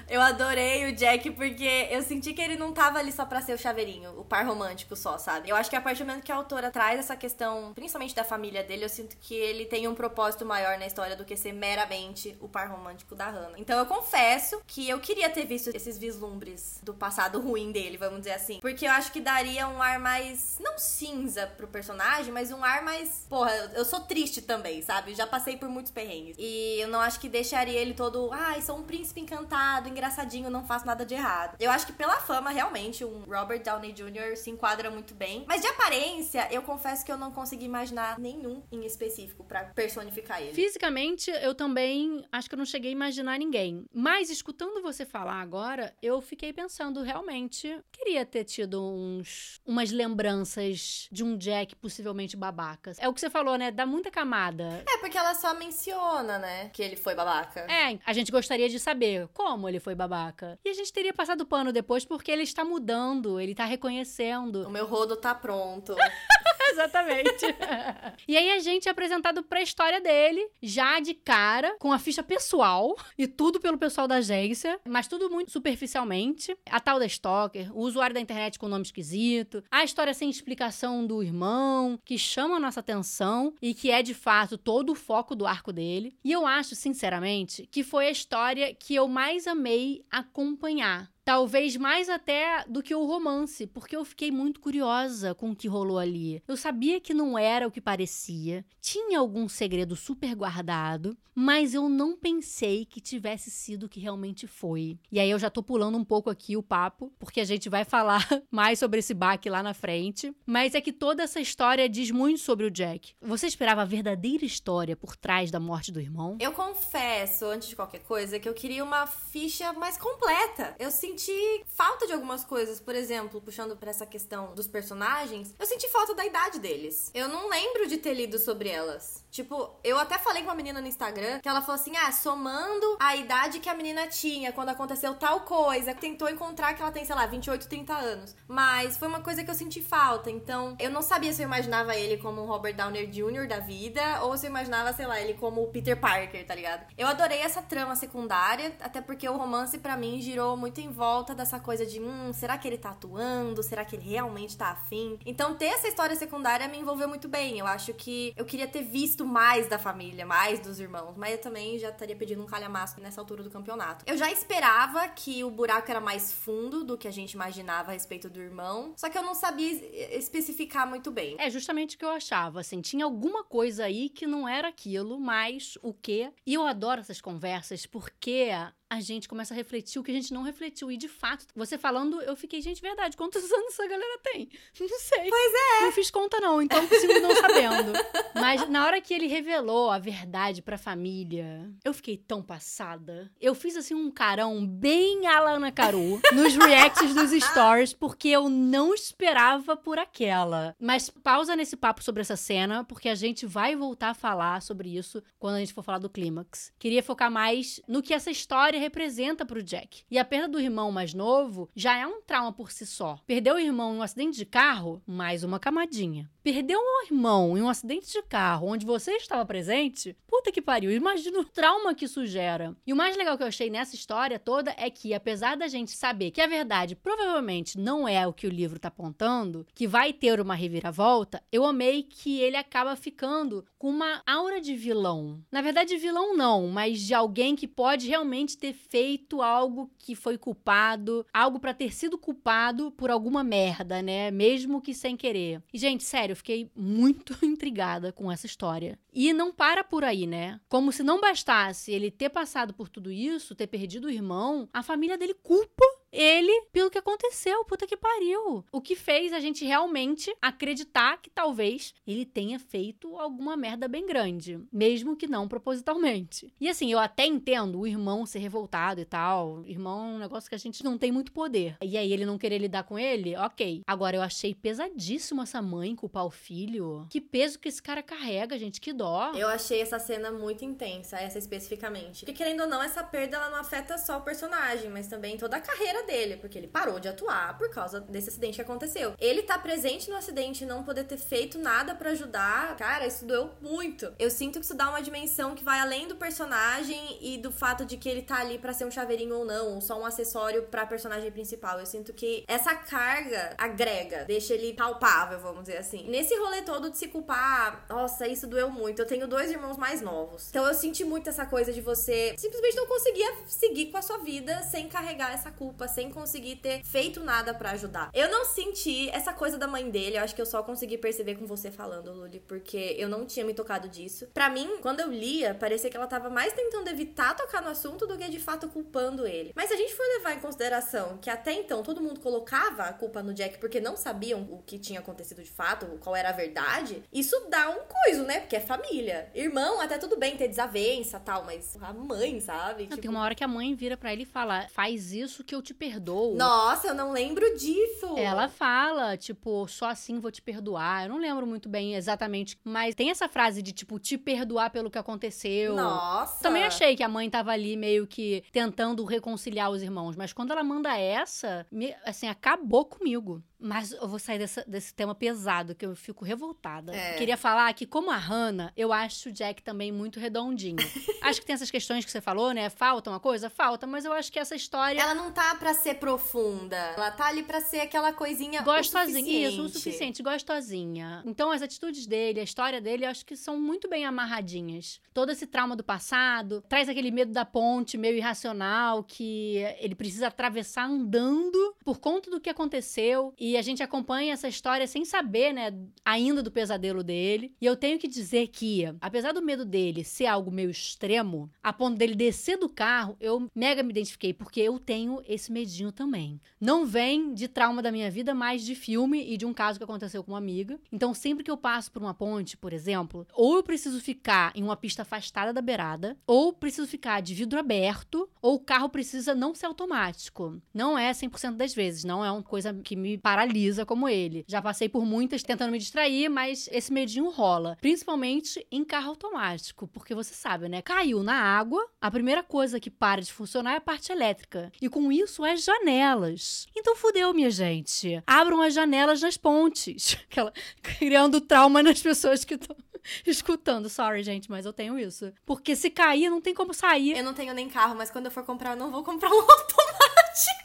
eu 0.10 0.22
adorei 0.22 0.90
o 0.90 0.96
Jack 0.96 1.32
porque 1.32 1.88
eu 1.90 2.02
senti 2.02 2.34
que 2.34 2.42
ele 2.42 2.56
não 2.56 2.72
tava 2.72 3.00
ali 3.00 3.12
só 3.12 3.26
pra 3.26 3.42
ser 3.42 3.54
o 3.54 3.58
chaveirinho, 3.58 4.20
o 4.20 4.24
par 4.24 4.46
romântico 4.46 4.96
só, 4.96 5.18
sabe? 5.18 5.50
Eu 5.50 5.56
acho 5.56 5.70
que 5.70 5.76
a 5.76 5.82
partir 5.82 6.04
do 6.04 6.08
momento 6.08 6.24
que 6.24 6.32
a 6.32 6.36
autora 6.36 6.72
traz 6.72 7.00
essa 7.00 7.16
questão, 7.16 7.74
principalmente 7.74 8.16
da 8.16 8.24
família 8.24 8.64
dele, 8.64 8.86
eu 8.86 8.90
sinto 8.90 9.18
que 9.18 9.34
ele 9.34 9.66
tem 9.66 9.88
um 9.88 9.96
propósito 9.96 10.46
maior 10.46 10.78
na 10.78 10.86
história 10.86 11.16
do 11.16 11.26
que 11.26 11.36
ser 11.36 11.52
meramente 11.52 12.38
o 12.40 12.48
par 12.48 12.70
romântico 12.70 13.16
da 13.16 13.30
Hannah. 13.30 13.58
Então 13.58 13.78
eu 13.78 13.86
confesso 13.86 14.62
que 14.66 14.88
eu 14.88 15.00
queria 15.00 15.30
ter 15.30 15.46
visto 15.46 15.70
esses 15.76 15.98
vislumbres 15.98 16.80
do 16.84 16.94
passado 16.94 17.42
ruim 17.42 17.72
dele, 17.72 17.98
vamos 17.98 18.20
dizer 18.20 18.34
assim. 18.34 18.60
Porque 18.60 18.86
eu 18.86 18.92
acho 18.92 19.12
que 19.12 19.20
daria 19.20 19.68
um 19.68 19.82
ar 19.82 20.00
mais, 20.00 20.58
não 20.60 20.78
cinza 20.78 21.48
pro 21.48 21.68
personagem, 21.68 22.32
mas 22.32 22.52
um 22.52 22.64
ar 22.64 22.84
mais. 22.84 23.26
Porra, 23.30 23.52
eu 23.76 23.84
sou 23.84 24.02
triste 24.02 24.42
também, 24.42 24.82
sabe? 24.82 24.93
Já 25.16 25.28
passei 25.28 25.58
por 25.58 25.70
muitos 25.70 25.92
perrengues. 25.92 26.36
E 26.40 26.80
eu 26.80 26.88
não 26.88 27.00
acho 27.00 27.20
que 27.20 27.30
deixaria 27.30 27.80
ele 27.80 27.94
todo, 27.94 28.30
ai, 28.32 28.62
sou 28.62 28.78
um 28.78 28.84
príncipe 28.84 29.22
encantado, 29.22 29.90
engraçadinho, 29.90 30.50
não 30.50 30.66
faço 30.66 30.86
nada 30.86 31.06
de 31.06 31.14
errado. 31.14 31.56
Eu 31.60 31.72
acho 31.72 31.86
que 31.86 31.94
pela 31.94 32.18
fama, 32.18 32.50
realmente, 32.50 33.04
um 33.04 33.24
Robert 33.24 33.64
Downey 33.64 33.92
Jr. 33.92 34.36
se 34.36 34.50
enquadra 34.50 34.90
muito 34.90 35.14
bem. 35.14 35.46
Mas 35.48 35.62
de 35.62 35.68
aparência, 35.68 36.48
eu 36.52 36.62
confesso 36.62 37.06
que 37.06 37.12
eu 37.12 37.18
não 37.18 37.32
consegui 37.32 37.66
imaginar 37.66 38.20
nenhum 38.20 38.64
em 38.72 38.86
específico 38.86 39.44
pra 39.44 39.66
personificar 39.66 40.42
ele. 40.42 40.54
Fisicamente, 40.54 41.32
eu 41.32 41.56
também 41.56 42.24
acho 42.32 42.50
que 42.50 42.56
eu 42.56 42.58
não 42.58 42.66
cheguei 42.66 42.92
a 42.92 42.94
imaginar 42.94 43.38
ninguém. 43.38 43.86
Mas 43.94 44.30
escutando 44.30 44.82
você 44.82 45.06
falar 45.06 45.42
agora, 45.42 45.94
eu 46.02 46.22
fiquei 46.22 46.54
pensando 46.54 47.02
realmente, 47.02 47.80
queria 47.92 48.26
ter 48.26 48.44
tido 48.44 48.84
uns 48.84 49.60
umas 49.66 49.92
lembranças 49.92 51.08
de 51.12 51.24
um 51.24 51.38
Jack 51.38 51.76
possivelmente 51.76 52.36
babacas. 52.36 52.98
É 53.00 53.08
o 53.08 53.14
que 53.14 53.20
você 53.20 53.30
falou, 53.30 53.58
né? 53.58 53.72
Dá 53.72 53.86
muita 53.86 54.12
camada. 54.12 54.83
É, 54.88 54.98
porque 54.98 55.18
ela 55.18 55.34
só 55.36 55.54
menciona, 55.54 56.38
né, 56.40 56.70
que 56.74 56.82
ele 56.82 56.96
foi 56.96 57.16
babaca. 57.16 57.62
É, 57.62 57.98
a 58.06 58.14
gente 58.14 58.32
gostaria 58.32 58.70
de 58.70 58.80
saber 58.80 59.28
como 59.34 59.68
ele 59.68 59.80
foi 59.80 59.96
babaca. 59.96 60.60
E 60.64 60.70
a 60.70 60.74
gente 60.74 60.92
teria 60.92 61.14
passado 61.14 61.46
pano 61.46 61.72
depois 61.72 62.06
porque 62.06 62.32
ele 62.32 62.44
está 62.44 62.64
mudando, 62.64 63.40
ele 63.40 63.52
está 63.52 63.66
reconhecendo. 63.66 64.68
O 64.68 64.70
meu 64.70 64.86
rodo 64.86 65.16
tá 65.16 65.34
pronto. 65.34 65.96
Exatamente. 66.74 67.46
e 68.28 68.36
aí 68.36 68.52
a 68.52 68.60
gente 68.60 68.88
é 68.88 68.92
apresentado 68.92 69.44
pra 69.44 69.62
história 69.62 70.02
dele, 70.02 70.46
já 70.62 71.00
de 71.00 71.14
cara, 71.14 71.76
com 71.80 71.94
a 71.94 72.00
ficha 72.00 72.24
pessoal 72.24 72.96
e 73.18 73.28
tudo 73.28 73.60
pelo 73.60 73.78
pessoal 73.78 74.08
da 74.08 74.16
agência, 74.16 74.80
mas 74.88 75.08
tudo 75.08 75.30
muito 75.30 75.52
superficialmente. 75.52 76.58
A 76.70 76.80
tal 76.80 77.00
da 77.00 77.06
Stalker, 77.06 77.76
o 77.76 77.82
usuário 77.82 78.14
da 78.14 78.20
internet 78.20 78.58
com 78.58 78.68
nome 78.68 78.84
esquisito, 78.84 79.64
a 79.70 79.84
história 79.84 80.14
sem 80.14 80.30
explicação 80.30 81.06
do 81.06 81.22
irmão, 81.22 82.00
que 82.04 82.18
chama 82.18 82.56
a 82.56 82.60
nossa 82.60 82.80
atenção 82.80 83.54
e 83.62 83.74
que 83.74 83.92
é 83.92 84.02
de 84.02 84.14
fato 84.14 84.58
todo 84.58 84.92
o 84.92 84.96
foco 84.96 85.36
do 85.36 85.46
arco 85.46 85.72
dele. 85.72 86.18
E 86.24 86.32
eu 86.32 86.46
acho, 86.46 86.76
sinceramente, 86.76 87.68
que 87.72 87.84
foi 87.84 88.08
a 88.08 88.12
história 88.12 88.74
que 88.74 88.96
eu 88.96 89.08
mais 89.08 89.48
amei 89.48 90.04
acompanhar. 90.10 91.14
Talvez 91.26 91.78
mais 91.78 92.10
até 92.10 92.66
do 92.68 92.84
que 92.84 92.94
o 92.94 93.06
romance, 93.06 93.66
porque 93.66 93.96
eu 93.96 94.04
fiquei 94.04 94.30
muito 94.30 94.60
curiosa 94.60 95.34
com 95.34 95.52
o 95.52 95.56
que 95.56 95.70
rolou 95.70 95.98
ali. 95.98 96.44
Eu 96.46 96.58
sabia 96.58 97.00
que 97.00 97.14
não 97.14 97.38
era 97.38 97.66
o 97.66 97.72
que 97.72 97.80
parecia, 97.80 98.66
tinha 98.82 99.20
algum 99.20 99.48
segredo 99.48 99.96
super 99.96 100.36
guardado, 100.36 101.18
mas 101.34 101.74
eu 101.74 101.88
não 101.88 102.18
pensei 102.18 102.86
que 102.86 103.00
tivesse 103.00 103.50
sido 103.50 103.86
o 103.86 103.90
que 103.90 104.02
realmente 104.02 104.46
foi. 104.46 105.00
E 105.10 105.20
aí 105.20 105.30
eu 105.30 105.40
já 105.40 105.50
tô 105.50 105.64
pulando 105.64 105.98
um 105.98 106.04
pouco 106.04 106.30
aqui 106.30 106.58
o 106.58 106.62
papo, 106.62 107.12
porque 107.18 107.40
a 107.40 107.46
gente 107.46 107.70
vai 107.70 107.86
falar 107.86 108.28
mais 108.52 108.78
sobre 108.80 109.00
esse 109.00 109.14
baque 109.14 109.50
lá 109.50 109.64
na 109.64 109.74
frente. 109.74 110.36
Mas 110.46 110.76
é 110.76 110.82
que 110.82 110.92
toda 110.92 111.24
essa 111.24 111.40
história 111.40 111.88
diz 111.88 112.12
muito 112.12 112.40
sobre 112.40 112.66
o 112.66 112.72
Jack. 112.72 113.14
Você 113.22 113.48
esperava 113.48 113.82
a 113.82 113.86
verdadeira 113.86 114.44
história 114.44 114.96
por 114.96 115.16
trás 115.16 115.50
da 115.50 115.60
morte 115.60 115.92
do 115.92 116.02
irmão? 116.02 116.38
Eu 116.40 116.52
confesso, 116.52 117.46
antes 117.46 117.70
de 117.70 117.76
qualquer 117.76 118.02
coisa, 118.02 118.40
que 118.40 118.48
eu 118.48 118.54
queria 118.54 118.84
uma 118.84 119.08
ficha 119.08 119.72
mais 119.74 119.98
completa. 119.98 120.76
Eu 120.78 120.92
senti 120.92 121.13
senti 121.14 121.64
falta 121.68 122.08
de 122.08 122.14
algumas 122.14 122.44
coisas. 122.44 122.80
Por 122.80 122.96
exemplo, 122.96 123.40
puxando 123.40 123.76
pra 123.76 123.92
essa 123.92 124.06
questão 124.06 124.54
dos 124.56 124.68
personagens, 124.68 125.54
eu 125.60 125.66
senti 125.66 125.88
falta 125.90 126.16
da 126.16 126.26
idade 126.26 126.60
deles. 126.60 127.12
Eu 127.14 127.28
não 127.28 127.50
lembro 127.50 127.88
de 127.88 127.98
ter 127.98 128.14
lido 128.14 128.40
sobre 128.40 128.70
elas. 128.70 129.24
Tipo, 129.30 129.72
eu 129.84 129.98
até 129.98 130.18
falei 130.18 130.44
com 130.44 130.50
uma 130.50 130.56
menina 130.56 130.82
no 130.82 130.88
Instagram 130.88 131.40
que 131.40 131.50
ela 131.50 131.62
falou 131.62 131.80
assim: 131.80 131.96
ah, 131.98 132.12
somando 132.12 132.98
a 133.00 133.16
idade 133.16 133.60
que 133.60 133.70
a 133.70 133.76
menina 133.76 134.08
tinha 134.08 134.52
quando 134.52 134.70
aconteceu 134.70 135.14
tal 135.16 135.42
coisa, 135.42 135.94
tentou 135.94 136.30
encontrar 136.30 136.74
que 136.74 136.82
ela 136.82 136.92
tem, 136.92 137.06
sei 137.06 137.16
lá, 137.16 137.26
28, 137.26 137.68
30 137.68 137.94
anos. 137.94 138.36
Mas 138.48 138.98
foi 138.98 139.08
uma 139.08 139.22
coisa 139.22 139.44
que 139.44 139.50
eu 139.50 139.56
senti 139.56 139.82
falta. 139.82 140.30
Então, 140.30 140.76
eu 140.80 140.90
não 140.90 141.02
sabia 141.02 141.32
se 141.34 141.42
eu 141.42 141.46
imaginava 141.48 141.96
ele 141.96 142.18
como 142.18 142.42
um 142.42 142.46
Robert 142.46 142.76
Downer 142.76 143.08
Jr. 143.08 143.48
da 143.48 143.60
vida 143.60 144.24
ou 144.24 144.38
se 144.38 144.46
eu 144.46 144.50
imaginava, 144.50 144.94
sei 144.94 145.06
lá, 145.06 145.20
ele 145.20 145.34
como 145.36 145.64
o 145.64 145.68
Peter 145.68 146.00
Parker, 146.00 146.46
tá 146.46 146.56
ligado? 146.56 146.86
Eu 146.98 147.08
adorei 147.08 147.40
essa 147.40 147.62
trama 147.62 147.96
secundária, 147.96 148.76
até 148.82 149.02
porque 149.02 149.28
o 149.28 149.38
romance 149.38 149.78
para 149.78 149.98
mim 149.98 150.22
girou 150.22 150.56
muito 150.56 150.80
em 150.80 150.92
volta 150.92 151.03
dessa 151.36 151.60
coisa 151.60 151.86
de, 151.86 152.00
hum, 152.00 152.32
será 152.34 152.58
que 152.58 152.68
ele 152.68 152.78
tá 152.78 152.92
atuando? 152.92 153.62
Será 153.62 153.84
que 153.84 153.96
ele 153.96 154.10
realmente 154.10 154.58
tá 154.58 154.68
afim? 154.72 155.20
Então, 155.26 155.56
ter 155.56 155.66
essa 155.66 155.88
história 155.88 156.16
secundária 156.16 156.68
me 156.68 156.78
envolveu 156.78 157.08
muito 157.08 157.28
bem. 157.28 157.60
Eu 157.60 157.66
acho 157.66 157.94
que 157.94 158.34
eu 158.38 158.46
queria 158.46 158.68
ter 158.68 158.84
visto 158.84 159.26
mais 159.26 159.68
da 159.68 159.78
família, 159.78 160.26
mais 160.26 160.60
dos 160.60 160.80
irmãos, 160.80 161.16
mas 161.18 161.34
eu 161.34 161.38
também 161.40 161.78
já 161.78 161.90
estaria 161.90 162.16
pedindo 162.16 162.42
um 162.42 162.46
calhamaço 162.46 163.00
nessa 163.02 163.20
altura 163.20 163.44
do 163.44 163.50
campeonato. 163.50 164.06
Eu 164.08 164.18
já 164.18 164.32
esperava 164.32 165.08
que 165.10 165.44
o 165.44 165.52
buraco 165.52 165.90
era 165.90 166.00
mais 166.00 166.32
fundo 166.32 166.84
do 166.84 166.98
que 166.98 167.08
a 167.08 167.12
gente 167.12 167.34
imaginava 167.34 167.92
a 167.92 167.94
respeito 167.94 168.30
do 168.30 168.42
irmão, 168.42 168.94
só 168.96 169.10
que 169.10 169.18
eu 169.18 169.24
não 169.24 169.36
sabia 169.36 169.72
especificar 170.18 170.88
muito 170.88 171.12
bem. 171.12 171.36
É 171.40 171.50
justamente 171.50 171.96
o 171.96 172.00
que 172.00 172.06
eu 172.06 172.12
achava, 172.12 172.60
assim, 172.60 172.82
tinha 172.82 173.06
alguma 173.06 173.44
coisa 173.44 173.86
aí 173.86 174.10
que 174.10 174.26
não 174.26 174.48
era 174.48 174.70
aquilo, 174.70 175.20
mas 175.20 175.78
o 175.82 175.94
quê? 175.94 176.32
E 176.46 176.54
eu 176.54 176.66
adoro 176.66 177.02
essas 177.02 177.22
conversas 177.22 177.86
porque 177.86 178.50
a 178.94 179.02
gente 179.02 179.28
começa 179.28 179.54
a 179.54 179.58
refletir 179.58 180.00
o 180.00 180.04
que 180.04 180.12
a 180.12 180.14
gente 180.14 180.34
não 180.34 180.44
refletiu. 180.44 180.92
E 180.92 180.98
de 180.98 181.08
fato, 181.08 181.46
você 181.56 181.78
falando, 181.78 182.22
eu 182.22 182.36
fiquei, 182.36 182.62
gente, 182.62 182.82
verdade, 182.82 183.18
quantos 183.18 183.44
anos 183.52 183.74
essa 183.74 183.88
galera 183.88 184.20
tem? 184.24 184.50
Não 184.80 185.00
sei. 185.00 185.30
Pois 185.30 185.54
é. 185.54 185.86
Não 185.86 185.92
fiz 185.92 186.12
conta, 186.12 186.40
não, 186.40 186.62
então 186.62 186.88
sigo 186.88 187.20
não 187.20 187.36
sabendo. 187.36 187.94
Mas 188.36 188.68
na 188.70 188.86
hora 188.86 189.02
que 189.02 189.14
ele 189.14 189.28
revelou 189.28 189.90
a 189.90 189.98
verdade 189.98 190.62
pra 190.62 190.78
família, 190.78 191.72
eu 191.84 191.94
fiquei 191.94 192.18
tão 192.18 192.42
passada. 192.42 193.32
Eu 193.40 193.56
fiz 193.56 193.76
assim 193.76 193.96
um 193.96 194.12
carão 194.12 194.66
bem 194.66 195.26
Alana 195.28 195.72
Caru 195.72 196.22
nos 196.34 196.56
reacts 196.56 197.14
dos 197.16 197.32
stories, 197.32 197.94
porque 197.94 198.28
eu 198.28 198.50
não 198.50 198.94
esperava 198.94 199.76
por 199.76 199.98
aquela. 199.98 200.76
Mas 200.80 201.10
pausa 201.10 201.56
nesse 201.56 201.76
papo 201.76 202.04
sobre 202.04 202.22
essa 202.22 202.36
cena, 202.36 202.84
porque 202.84 203.10
a 203.10 203.16
gente 203.16 203.46
vai 203.46 203.76
voltar 203.76 204.10
a 204.10 204.14
falar 204.14 204.62
sobre 204.62 204.96
isso 204.96 205.24
quando 205.40 205.56
a 205.56 205.60
gente 205.60 205.74
for 205.74 205.84
falar 205.84 206.00
do 206.00 206.10
clímax. 206.10 206.72
Queria 206.78 207.02
focar 207.02 207.32
mais 207.32 207.82
no 207.88 208.02
que 208.02 208.14
essa 208.14 208.30
história 208.30 208.83
representa 208.84 209.46
pro 209.46 209.64
Jack. 209.64 210.04
E 210.12 210.20
a 210.20 210.26
perda 210.26 210.48
do 210.48 210.60
irmão 210.60 210.92
mais 210.92 211.14
novo 211.14 211.70
já 211.76 211.98
é 211.98 212.06
um 212.06 212.22
trauma 212.22 212.52
por 212.52 212.72
si 212.72 212.86
só. 212.86 213.18
Perder 213.26 213.54
o 213.54 213.60
irmão 213.60 213.94
em 213.94 213.98
um 214.00 214.02
acidente 214.02 214.38
de 214.38 214.46
carro, 214.46 215.02
mais 215.08 215.44
uma 215.44 215.60
camadinha. 215.60 216.30
Perder 216.44 216.76
um 216.76 217.06
irmão 217.06 217.58
em 217.58 217.62
um 217.62 217.70
acidente 217.70 218.12
de 218.12 218.22
carro 218.24 218.68
onde 218.68 218.86
você 218.86 219.14
estava 219.14 219.46
presente, 219.46 220.16
puta 220.28 220.52
que 220.52 220.62
pariu, 220.62 220.92
imagina 220.92 221.40
o 221.40 221.46
trauma 221.46 221.96
que 221.96 222.06
isso 222.06 222.26
gera. 222.26 222.76
E 222.86 222.92
o 222.92 222.96
mais 222.96 223.16
legal 223.16 223.38
que 223.38 223.44
eu 223.44 223.48
achei 223.48 223.70
nessa 223.70 223.96
história 223.96 224.38
toda 224.38 224.76
é 224.78 224.90
que, 224.90 225.14
apesar 225.14 225.56
da 225.56 225.68
gente 225.68 225.92
saber 225.92 226.32
que 226.32 226.42
a 226.42 226.48
verdade 226.48 226.96
provavelmente 226.96 227.78
não 227.78 228.06
é 228.06 228.28
o 228.28 228.34
que 228.34 228.46
o 228.46 228.52
livro 228.52 228.80
tá 228.80 228.90
apontando, 228.90 229.66
que 229.74 229.88
vai 229.88 230.12
ter 230.12 230.42
uma 230.42 230.56
reviravolta, 230.56 231.42
eu 231.52 231.64
amei 231.66 232.04
que 232.04 232.42
ele 232.42 232.58
acaba 232.58 232.96
ficando 232.98 233.66
com 233.78 233.90
uma 233.90 234.22
aura 234.26 234.60
de 234.60 234.76
vilão. 234.76 235.42
Na 235.52 235.62
verdade, 235.62 235.98
vilão 235.98 236.36
não, 236.36 236.68
mas 236.68 237.02
de 237.02 237.14
alguém 237.14 237.56
que 237.56 237.68
pode 237.68 238.08
realmente 238.08 238.58
ter 238.58 238.73
feito 238.74 239.42
algo 239.42 239.92
que 239.98 240.16
foi 240.16 240.38
culpado, 240.38 241.26
algo 241.34 241.60
para 241.60 241.74
ter 241.74 241.94
sido 241.94 242.18
culpado 242.18 242.92
por 242.92 243.10
alguma 243.10 243.44
merda, 243.44 244.02
né? 244.02 244.32
Mesmo 244.32 244.82
que 244.82 244.94
sem 244.94 245.16
querer. 245.16 245.62
E, 245.74 245.78
gente, 245.78 246.04
sério, 246.04 246.34
eu 246.34 246.38
fiquei 246.38 246.70
muito 246.76 247.38
intrigada 247.46 248.12
com 248.12 248.32
essa 248.32 248.46
história. 248.46 249.00
E 249.14 249.32
não 249.32 249.52
para 249.54 249.84
por 249.84 250.04
aí, 250.04 250.28
né? 250.28 250.60
Como 250.68 250.92
se 250.92 251.04
não 251.04 251.22
bastasse 251.22 251.92
ele 251.92 252.12
ter 252.12 252.30
passado 252.30 252.74
por 252.74 252.90
tudo 252.90 253.12
isso, 253.12 253.56
ter 253.56 253.68
perdido 253.68 254.08
o 254.08 254.12
irmão, 254.12 254.68
a 254.74 254.84
família 254.84 255.18
dele 255.18 255.34
culpa 255.36 255.86
ele 256.14 256.68
pelo 256.72 256.92
que 256.92 256.98
aconteceu. 256.98 257.66
Puta 257.66 257.88
que 257.88 257.98
pariu. 257.98 258.64
O 258.72 258.82
que 258.82 258.96
fez 258.96 259.34
a 259.34 259.40
gente 259.40 259.66
realmente 259.66 260.34
acreditar 260.42 261.18
que 261.18 261.30
talvez 261.30 261.94
ele 262.06 262.26
tenha 262.26 262.60
feito 262.60 263.18
alguma 263.18 263.58
merda 263.58 263.88
bem 263.88 264.06
grande, 264.06 264.60
mesmo 264.72 265.16
que 265.16 265.28
não 265.28 265.48
propositalmente. 265.48 266.54
E 266.62 266.70
assim, 266.70 266.92
eu 266.92 267.00
até 267.00 267.26
entendo 267.26 267.80
o 267.80 267.88
irmão 267.88 268.26
ser 268.26 268.40
revoltado 268.40 269.02
e 269.02 269.06
tal. 269.06 269.64
Irmão 269.66 270.00
é 270.00 270.16
um 270.16 270.20
negócio 270.20 270.50
que 270.50 270.56
a 270.56 270.60
gente 270.60 270.84
não 270.84 270.98
tem 270.98 271.12
muito 271.12 271.32
poder. 271.32 271.78
E 271.82 271.98
aí 271.98 272.14
ele 272.14 272.26
não 272.26 272.38
querer 272.38 272.60
lidar 272.60 272.84
com 272.84 273.00
ele, 273.00 273.36
ok. 273.36 273.82
Agora 273.88 274.16
eu 274.16 274.22
achei 274.22 274.54
pesadíssimo 274.54 275.42
essa 275.42 275.62
mãe 275.62 275.96
culpar 275.96 276.26
o 276.26 276.30
filho. 276.30 277.08
Que 277.10 277.20
peso 277.20 277.58
que 277.58 277.70
esse 277.70 277.82
cara 277.82 278.04
carrega, 278.04 278.60
gente, 278.60 278.80
que 278.80 278.94
dó. 278.94 279.32
Eu 279.34 279.48
achei 279.48 279.82
essa 279.82 279.98
cena 279.98 280.32
muito 280.32 280.64
intensa, 280.64 281.18
essa 281.18 281.40
especificamente. 281.40 282.26
Porque 282.26 282.34
querendo 282.34 282.62
ou 282.62 282.68
não, 282.68 282.84
essa 282.84 283.04
perda 283.04 283.38
ela 283.38 283.50
não 283.50 283.58
afeta 283.58 283.98
só 283.98 284.20
o 284.20 284.22
personagem, 284.22 284.90
mas 284.90 285.08
também 285.08 285.38
toda 285.38 285.58
a 285.58 285.62
carreira 285.62 286.03
dele, 286.06 286.38
porque 286.38 286.58
ele 286.58 286.68
parou 286.68 287.00
de 287.00 287.08
atuar 287.08 287.58
por 287.58 287.70
causa 287.70 288.00
desse 288.00 288.30
acidente 288.30 288.56
que 288.56 288.62
aconteceu. 288.62 289.14
Ele 289.20 289.44
tá 289.44 289.58
presente 289.58 290.10
no 290.10 290.16
acidente 290.16 290.64
e 290.64 290.68
não 290.68 290.84
poder 290.84 291.06
ter 291.06 291.18
feito 291.18 291.58
nada 291.58 291.96
para 291.96 292.12
ajudar, 292.12 292.76
cara, 292.78 293.06
isso 293.06 293.26
doeu 293.26 293.52
muito. 293.62 294.14
Eu 294.20 294.30
sinto 294.30 294.60
que 294.60 294.66
isso 294.66 294.76
dá 294.76 294.90
uma 294.90 295.02
dimensão 295.02 295.56
que 295.56 295.64
vai 295.64 295.80
além 295.80 296.08
do 296.08 296.16
personagem 296.16 297.18
e 297.22 297.38
do 297.38 297.52
fato 297.52 297.86
de 297.86 297.98
que 297.98 298.10
ele 298.10 298.22
tá 298.22 298.40
ali 298.40 298.58
para 298.58 298.74
ser 298.74 298.86
um 298.86 298.92
chaveirinho 298.92 299.38
ou 299.38 299.46
não, 299.46 299.76
ou 299.76 299.82
só 299.82 300.00
um 300.00 300.06
acessório 300.06 300.64
pra 300.64 300.86
personagem 300.86 301.32
principal. 301.32 301.80
Eu 301.80 301.86
sinto 301.86 302.14
que 302.14 302.44
essa 302.48 302.76
carga 302.76 303.56
agrega, 303.58 304.26
deixa 304.26 304.54
ele 304.54 304.74
palpável, 304.74 305.40
vamos 305.40 305.64
dizer 305.64 305.78
assim. 305.78 306.08
Nesse 306.10 306.36
rolê 306.38 306.62
todo 306.62 306.90
de 306.90 306.98
se 306.98 307.08
culpar, 307.08 307.86
nossa, 307.90 308.28
isso 308.28 308.48
doeu 308.48 308.70
muito. 308.70 309.02
Eu 309.02 309.06
tenho 309.06 309.28
dois 309.28 309.50
irmãos 309.52 309.78
mais 309.78 310.02
novos. 310.02 310.50
Então 310.50 310.66
eu 310.66 310.74
senti 310.74 311.04
muito 311.04 311.30
essa 311.30 311.46
coisa 311.46 311.72
de 311.72 311.82
você 311.82 312.36
simplesmente 312.38 312.76
não 312.76 312.88
conseguia 312.88 313.34
seguir 313.48 313.88
com 313.88 313.98
a 313.98 314.02
sua 314.02 314.18
vida 314.20 314.62
sem 314.64 314.88
carregar 314.88 315.34
essa 315.34 315.52
culpa, 315.52 315.88
sem 315.94 316.10
conseguir 316.10 316.58
ter 316.58 316.84
feito 316.84 317.24
nada 317.24 317.54
para 317.54 317.72
ajudar. 317.72 318.10
Eu 318.14 318.30
não 318.30 318.46
senti 318.46 319.10
essa 319.10 319.32
coisa 319.34 319.58
da 319.58 319.68
mãe 319.68 319.90
dele, 319.90 320.18
eu 320.18 320.24
acho 320.24 320.36
que 320.36 320.42
eu 320.42 320.46
só 320.46 320.64
consegui 320.64 320.98
perceber 320.98 321.36
com 321.36 321.46
você 321.46 321.72
falando, 321.72 322.12
Luli, 322.12 322.40
porque 322.40 322.96
eu 322.98 323.08
não 323.08 323.26
tinha 323.26 323.46
me 323.46 323.54
tocado 323.54 323.88
disso. 323.88 324.28
Para 324.34 324.50
mim, 324.50 324.78
quando 324.82 325.00
eu 325.00 325.12
lia, 325.12 325.54
parecia 325.54 325.90
que 325.90 325.98
ela 325.98 326.08
tava 326.08 326.30
mais 326.30 326.54
tentando 326.54 326.90
evitar 326.90 327.36
tocar 327.36 327.62
no 327.62 327.70
assunto 327.70 328.08
do 328.08 328.18
que 328.18 328.28
de 328.30 328.40
fato 328.40 328.68
culpando 328.68 329.28
ele. 329.28 329.52
Mas 329.56 329.68
se 329.68 329.74
a 329.74 329.78
gente 329.78 329.94
for 329.94 330.04
levar 330.18 330.34
em 330.34 330.40
consideração 330.40 331.18
que 331.18 331.30
até 331.30 331.54
então 331.54 331.84
todo 331.84 332.02
mundo 332.02 332.20
colocava 332.20 332.84
a 332.84 332.94
culpa 332.94 333.22
no 333.22 333.34
Jack 333.34 333.58
porque 333.60 333.80
não 333.80 333.96
sabiam 333.96 334.42
o 334.50 334.62
que 334.64 334.80
tinha 334.80 335.00
acontecido 335.00 335.44
de 335.44 335.52
fato, 335.52 335.86
qual 336.00 336.16
era 336.16 336.30
a 336.30 336.34
verdade, 336.34 337.04
isso 337.12 337.36
dá 337.50 337.70
um 337.70 337.82
coiso, 337.88 338.24
né? 338.24 338.40
Porque 338.40 338.56
é 338.56 338.60
família. 338.60 339.30
Irmão, 339.34 339.80
até 339.80 339.98
tudo 339.98 340.18
bem 340.18 340.36
ter 340.36 340.48
desavença 340.48 341.20
tal, 341.20 341.46
mas 341.46 341.78
a 341.82 341.94
mãe, 341.94 342.40
sabe? 342.40 342.84
Tipo... 342.84 343.02
Tem 343.02 343.10
uma 343.10 343.22
hora 343.22 343.36
que 343.36 343.44
a 343.44 343.48
mãe 343.48 343.76
vira 343.76 343.98
para 343.98 344.12
ele 344.12 344.24
e 344.24 344.26
fala: 344.26 344.68
faz 344.70 345.12
isso 345.12 345.44
que 345.44 345.54
eu 345.54 345.62
te 345.62 345.74
perdoo. 345.84 346.36
Nossa, 346.36 346.88
eu 346.88 346.96
não 346.96 347.12
lembro 347.12 347.58
disso. 347.58 348.18
Ela 348.18 348.48
fala, 348.48 349.18
tipo, 349.18 349.68
só 349.68 349.88
assim 349.88 350.18
vou 350.20 350.32
te 350.32 350.42
perdoar. 350.42 351.04
Eu 351.04 351.10
não 351.10 351.18
lembro 351.20 351.46
muito 351.46 351.68
bem 351.68 351.96
exatamente, 351.96 352.58
mas 352.64 352.96
tem 352.96 353.10
essa 353.10 353.28
frase 353.28 353.62
de, 353.62 353.74
tipo, 353.74 354.00
te 354.00 354.18
perdoar 354.18 354.70
pelo 354.70 354.90
que 354.90 354.98
aconteceu. 354.98 355.76
Nossa. 355.76 356.42
Também 356.42 356.64
achei 356.64 356.96
que 356.96 357.04
a 357.04 357.10
mãe 357.10 357.30
tava 357.30 357.52
ali 357.52 357.76
meio 357.76 358.08
que 358.08 358.44
tentando 358.52 359.04
reconciliar 359.04 359.70
os 359.70 359.82
irmãos, 359.84 360.16
mas 360.16 360.32
quando 360.32 360.52
ela 360.52 360.64
manda 360.64 360.98
essa, 360.98 361.68
me, 361.70 361.94
assim, 362.06 362.28
acabou 362.28 362.86
comigo. 362.86 363.44
Mas 363.64 363.94
eu 363.94 364.08
vou 364.10 364.20
sair 364.20 364.38
dessa, 364.38 364.62
desse 364.68 364.94
tema 364.94 365.16
pesado, 365.16 365.74
que 365.74 365.86
eu 365.86 365.96
fico 365.96 366.26
revoltada. 366.26 366.94
É. 366.94 367.14
Queria 367.14 367.38
falar 367.38 367.74
que, 367.74 367.86
como 367.86 368.12
a 368.12 368.18
Hannah, 368.18 368.74
eu 368.76 368.92
acho 368.92 369.30
o 369.30 369.32
Jack 369.32 369.64
também 369.64 369.90
muito 369.90 370.20
redondinho. 370.20 370.76
acho 371.24 371.40
que 371.40 371.46
tem 371.48 371.54
essas 371.54 371.72
questões 371.72 372.04
que 372.04 372.12
você 372.12 372.20
falou, 372.20 372.52
né? 372.52 372.70
Falta 372.70 373.10
uma 373.10 373.22
coisa? 373.22 373.50
Falta, 373.50 373.88
mas 373.88 374.04
eu 374.04 374.12
acho 374.12 374.30
que 374.30 374.38
essa 374.38 374.54
história. 374.54 375.00
Ela 375.00 375.16
não 375.16 375.32
tá 375.32 375.56
pra 375.56 375.74
ser 375.74 375.96
profunda. 375.96 376.76
Ela 376.76 377.10
tá 377.12 377.28
ali 377.28 377.42
pra 377.42 377.62
ser 377.62 377.80
aquela 377.80 378.12
coisinha. 378.12 378.62
Gostosinha. 378.62 379.48
Isso, 379.48 379.62
o 379.62 379.70
suficiente, 379.70 380.22
gostosinha. 380.22 381.24
Então, 381.26 381.50
as 381.50 381.62
atitudes 381.62 382.06
dele, 382.06 382.42
a 382.42 382.44
história 382.44 382.82
dele, 382.82 383.06
eu 383.06 383.10
acho 383.10 383.26
que 383.26 383.38
são 383.38 383.58
muito 383.58 383.88
bem 383.88 384.06
amarradinhas. 384.06 385.00
Todo 385.14 385.32
esse 385.32 385.48
trauma 385.48 385.74
do 385.74 385.84
passado, 385.86 386.62
traz 386.68 386.90
aquele 386.90 387.12
medo 387.12 387.32
da 387.32 387.46
ponte 387.46 387.98
meio 387.98 388.18
irracional 388.18 389.06
que 389.06 389.56
ele 389.80 389.96
precisa 389.96 390.28
atravessar 390.28 390.86
andando 390.86 391.76
por 391.86 392.00
conta 392.00 392.30
do 392.30 392.42
que 392.42 392.50
aconteceu. 392.50 393.34
E 393.40 393.53
E 393.54 393.58
a 393.58 393.62
gente 393.62 393.84
acompanha 393.84 394.34
essa 394.34 394.48
história 394.48 394.88
sem 394.88 395.06
saber, 395.06 395.54
né, 395.54 395.72
ainda 396.04 396.42
do 396.42 396.50
pesadelo 396.50 397.04
dele. 397.04 397.54
E 397.62 397.68
eu 397.68 397.76
tenho 397.76 398.00
que 398.00 398.08
dizer 398.08 398.48
que, 398.48 398.84
apesar 399.00 399.32
do 399.32 399.44
medo 399.44 399.64
dele 399.64 400.04
ser 400.04 400.26
algo 400.26 400.50
meio 400.50 400.72
extremo, 400.72 401.52
a 401.62 401.72
ponto 401.72 401.96
dele 401.96 402.16
descer 402.16 402.58
do 402.58 402.68
carro, 402.68 403.16
eu 403.20 403.48
mega 403.54 403.84
me 403.84 403.92
identifiquei, 403.92 404.34
porque 404.34 404.60
eu 404.60 404.80
tenho 404.80 405.22
esse 405.28 405.52
medinho 405.52 405.92
também. 405.92 406.42
Não 406.60 406.84
vem 406.84 407.32
de 407.32 407.48
trauma 407.48 407.80
da 407.80 407.92
minha 407.92 408.10
vida, 408.10 408.34
mas 408.34 408.66
de 408.66 408.74
filme 408.74 409.24
e 409.32 409.38
de 409.38 409.46
um 409.46 409.54
caso 409.54 409.78
que 409.78 409.84
aconteceu 409.84 410.24
com 410.24 410.32
uma 410.32 410.40
amiga. 410.40 410.80
Então, 410.92 411.14
sempre 411.14 411.44
que 411.44 411.52
eu 411.52 411.58
passo 411.58 411.92
por 411.92 412.02
uma 412.02 412.16
ponte, 412.16 412.58
por 412.58 412.74
exemplo, 412.74 413.28
ou 413.36 413.58
eu 413.58 413.62
preciso 413.62 414.02
ficar 414.02 414.52
em 414.56 414.64
uma 414.64 414.76
pista 414.76 415.04
afastada 415.04 415.54
da 415.54 415.62
beirada, 415.62 416.18
ou 416.26 416.54
preciso 416.54 416.88
ficar 416.88 417.22
de 417.22 417.36
vidro 417.36 417.60
aberto, 417.60 418.28
ou 418.42 418.56
o 418.56 418.60
carro 418.60 418.90
precisa 418.90 419.36
não 419.36 419.54
ser 419.54 419.68
automático. 419.68 420.60
Não 420.74 420.98
é 420.98 421.12
100% 421.12 421.56
das 421.56 421.76
vezes, 421.76 422.04
não 422.04 422.26
é 422.26 422.32
uma 422.32 422.42
coisa 422.42 422.74
que 422.74 422.96
me 422.96 423.16
paralisa 423.44 423.86
como 423.86 424.08
ele. 424.08 424.46
Já 424.48 424.62
passei 424.62 424.88
por 424.88 425.06
muitas 425.06 425.44
tentando 425.44 425.72
me 425.72 425.78
distrair, 425.78 426.30
mas 426.30 426.70
esse 426.72 426.92
medinho 426.92 427.30
rola, 427.30 427.78
principalmente 427.82 428.66
em 428.72 428.84
carro 428.84 429.10
automático, 429.10 429.88
porque 429.88 430.16
você 430.16 430.34
sabe, 430.34 430.70
né? 430.70 430.82
Caiu 430.82 431.22
na 431.22 431.36
água, 431.36 431.86
a 432.02 432.10
primeira 432.10 432.42
coisa 432.42 432.80
que 432.80 432.90
para 432.90 433.22
de 433.22 433.32
funcionar 433.32 433.74
é 433.74 433.78
a 433.78 433.82
parte 433.82 434.12
elétrica. 434.12 434.72
E 434.82 434.88
com 434.88 435.12
isso, 435.12 435.44
as 435.44 435.64
janelas. 435.64 436.68
Então 436.76 436.96
fudeu, 436.96 437.34
minha 437.34 437.52
gente. 437.52 438.22
Abram 438.26 438.62
as 438.62 438.74
janelas 438.74 439.22
nas 439.22 439.38
pontes. 439.38 440.18
Aquela, 440.30 440.54
criando 440.82 441.42
trauma 441.42 441.84
nas 441.84 442.02
pessoas 442.02 442.46
que 442.46 442.54
estão 442.56 442.76
escutando. 443.26 443.90
Sorry, 443.90 444.24
gente, 444.24 444.50
mas 444.50 444.66
eu 444.66 444.74
tenho 444.74 444.98
isso. 444.98 445.32
Porque 445.46 445.76
se 445.76 445.90
cair, 445.90 446.30
não 446.30 446.42
tem 446.42 446.54
como 446.54 446.74
sair. 446.74 447.18
Eu 447.18 447.24
não 447.24 447.34
tenho 447.34 447.54
nem 447.54 447.70
carro, 447.70 447.96
mas 447.96 448.10
quando 448.10 448.26
eu 448.26 448.32
for 448.32 448.44
comprar, 448.44 448.72
eu 448.72 448.78
não 448.78 448.92
vou 448.92 449.04
comprar 449.04 449.30
um 449.30 449.40
automático. 449.42 450.63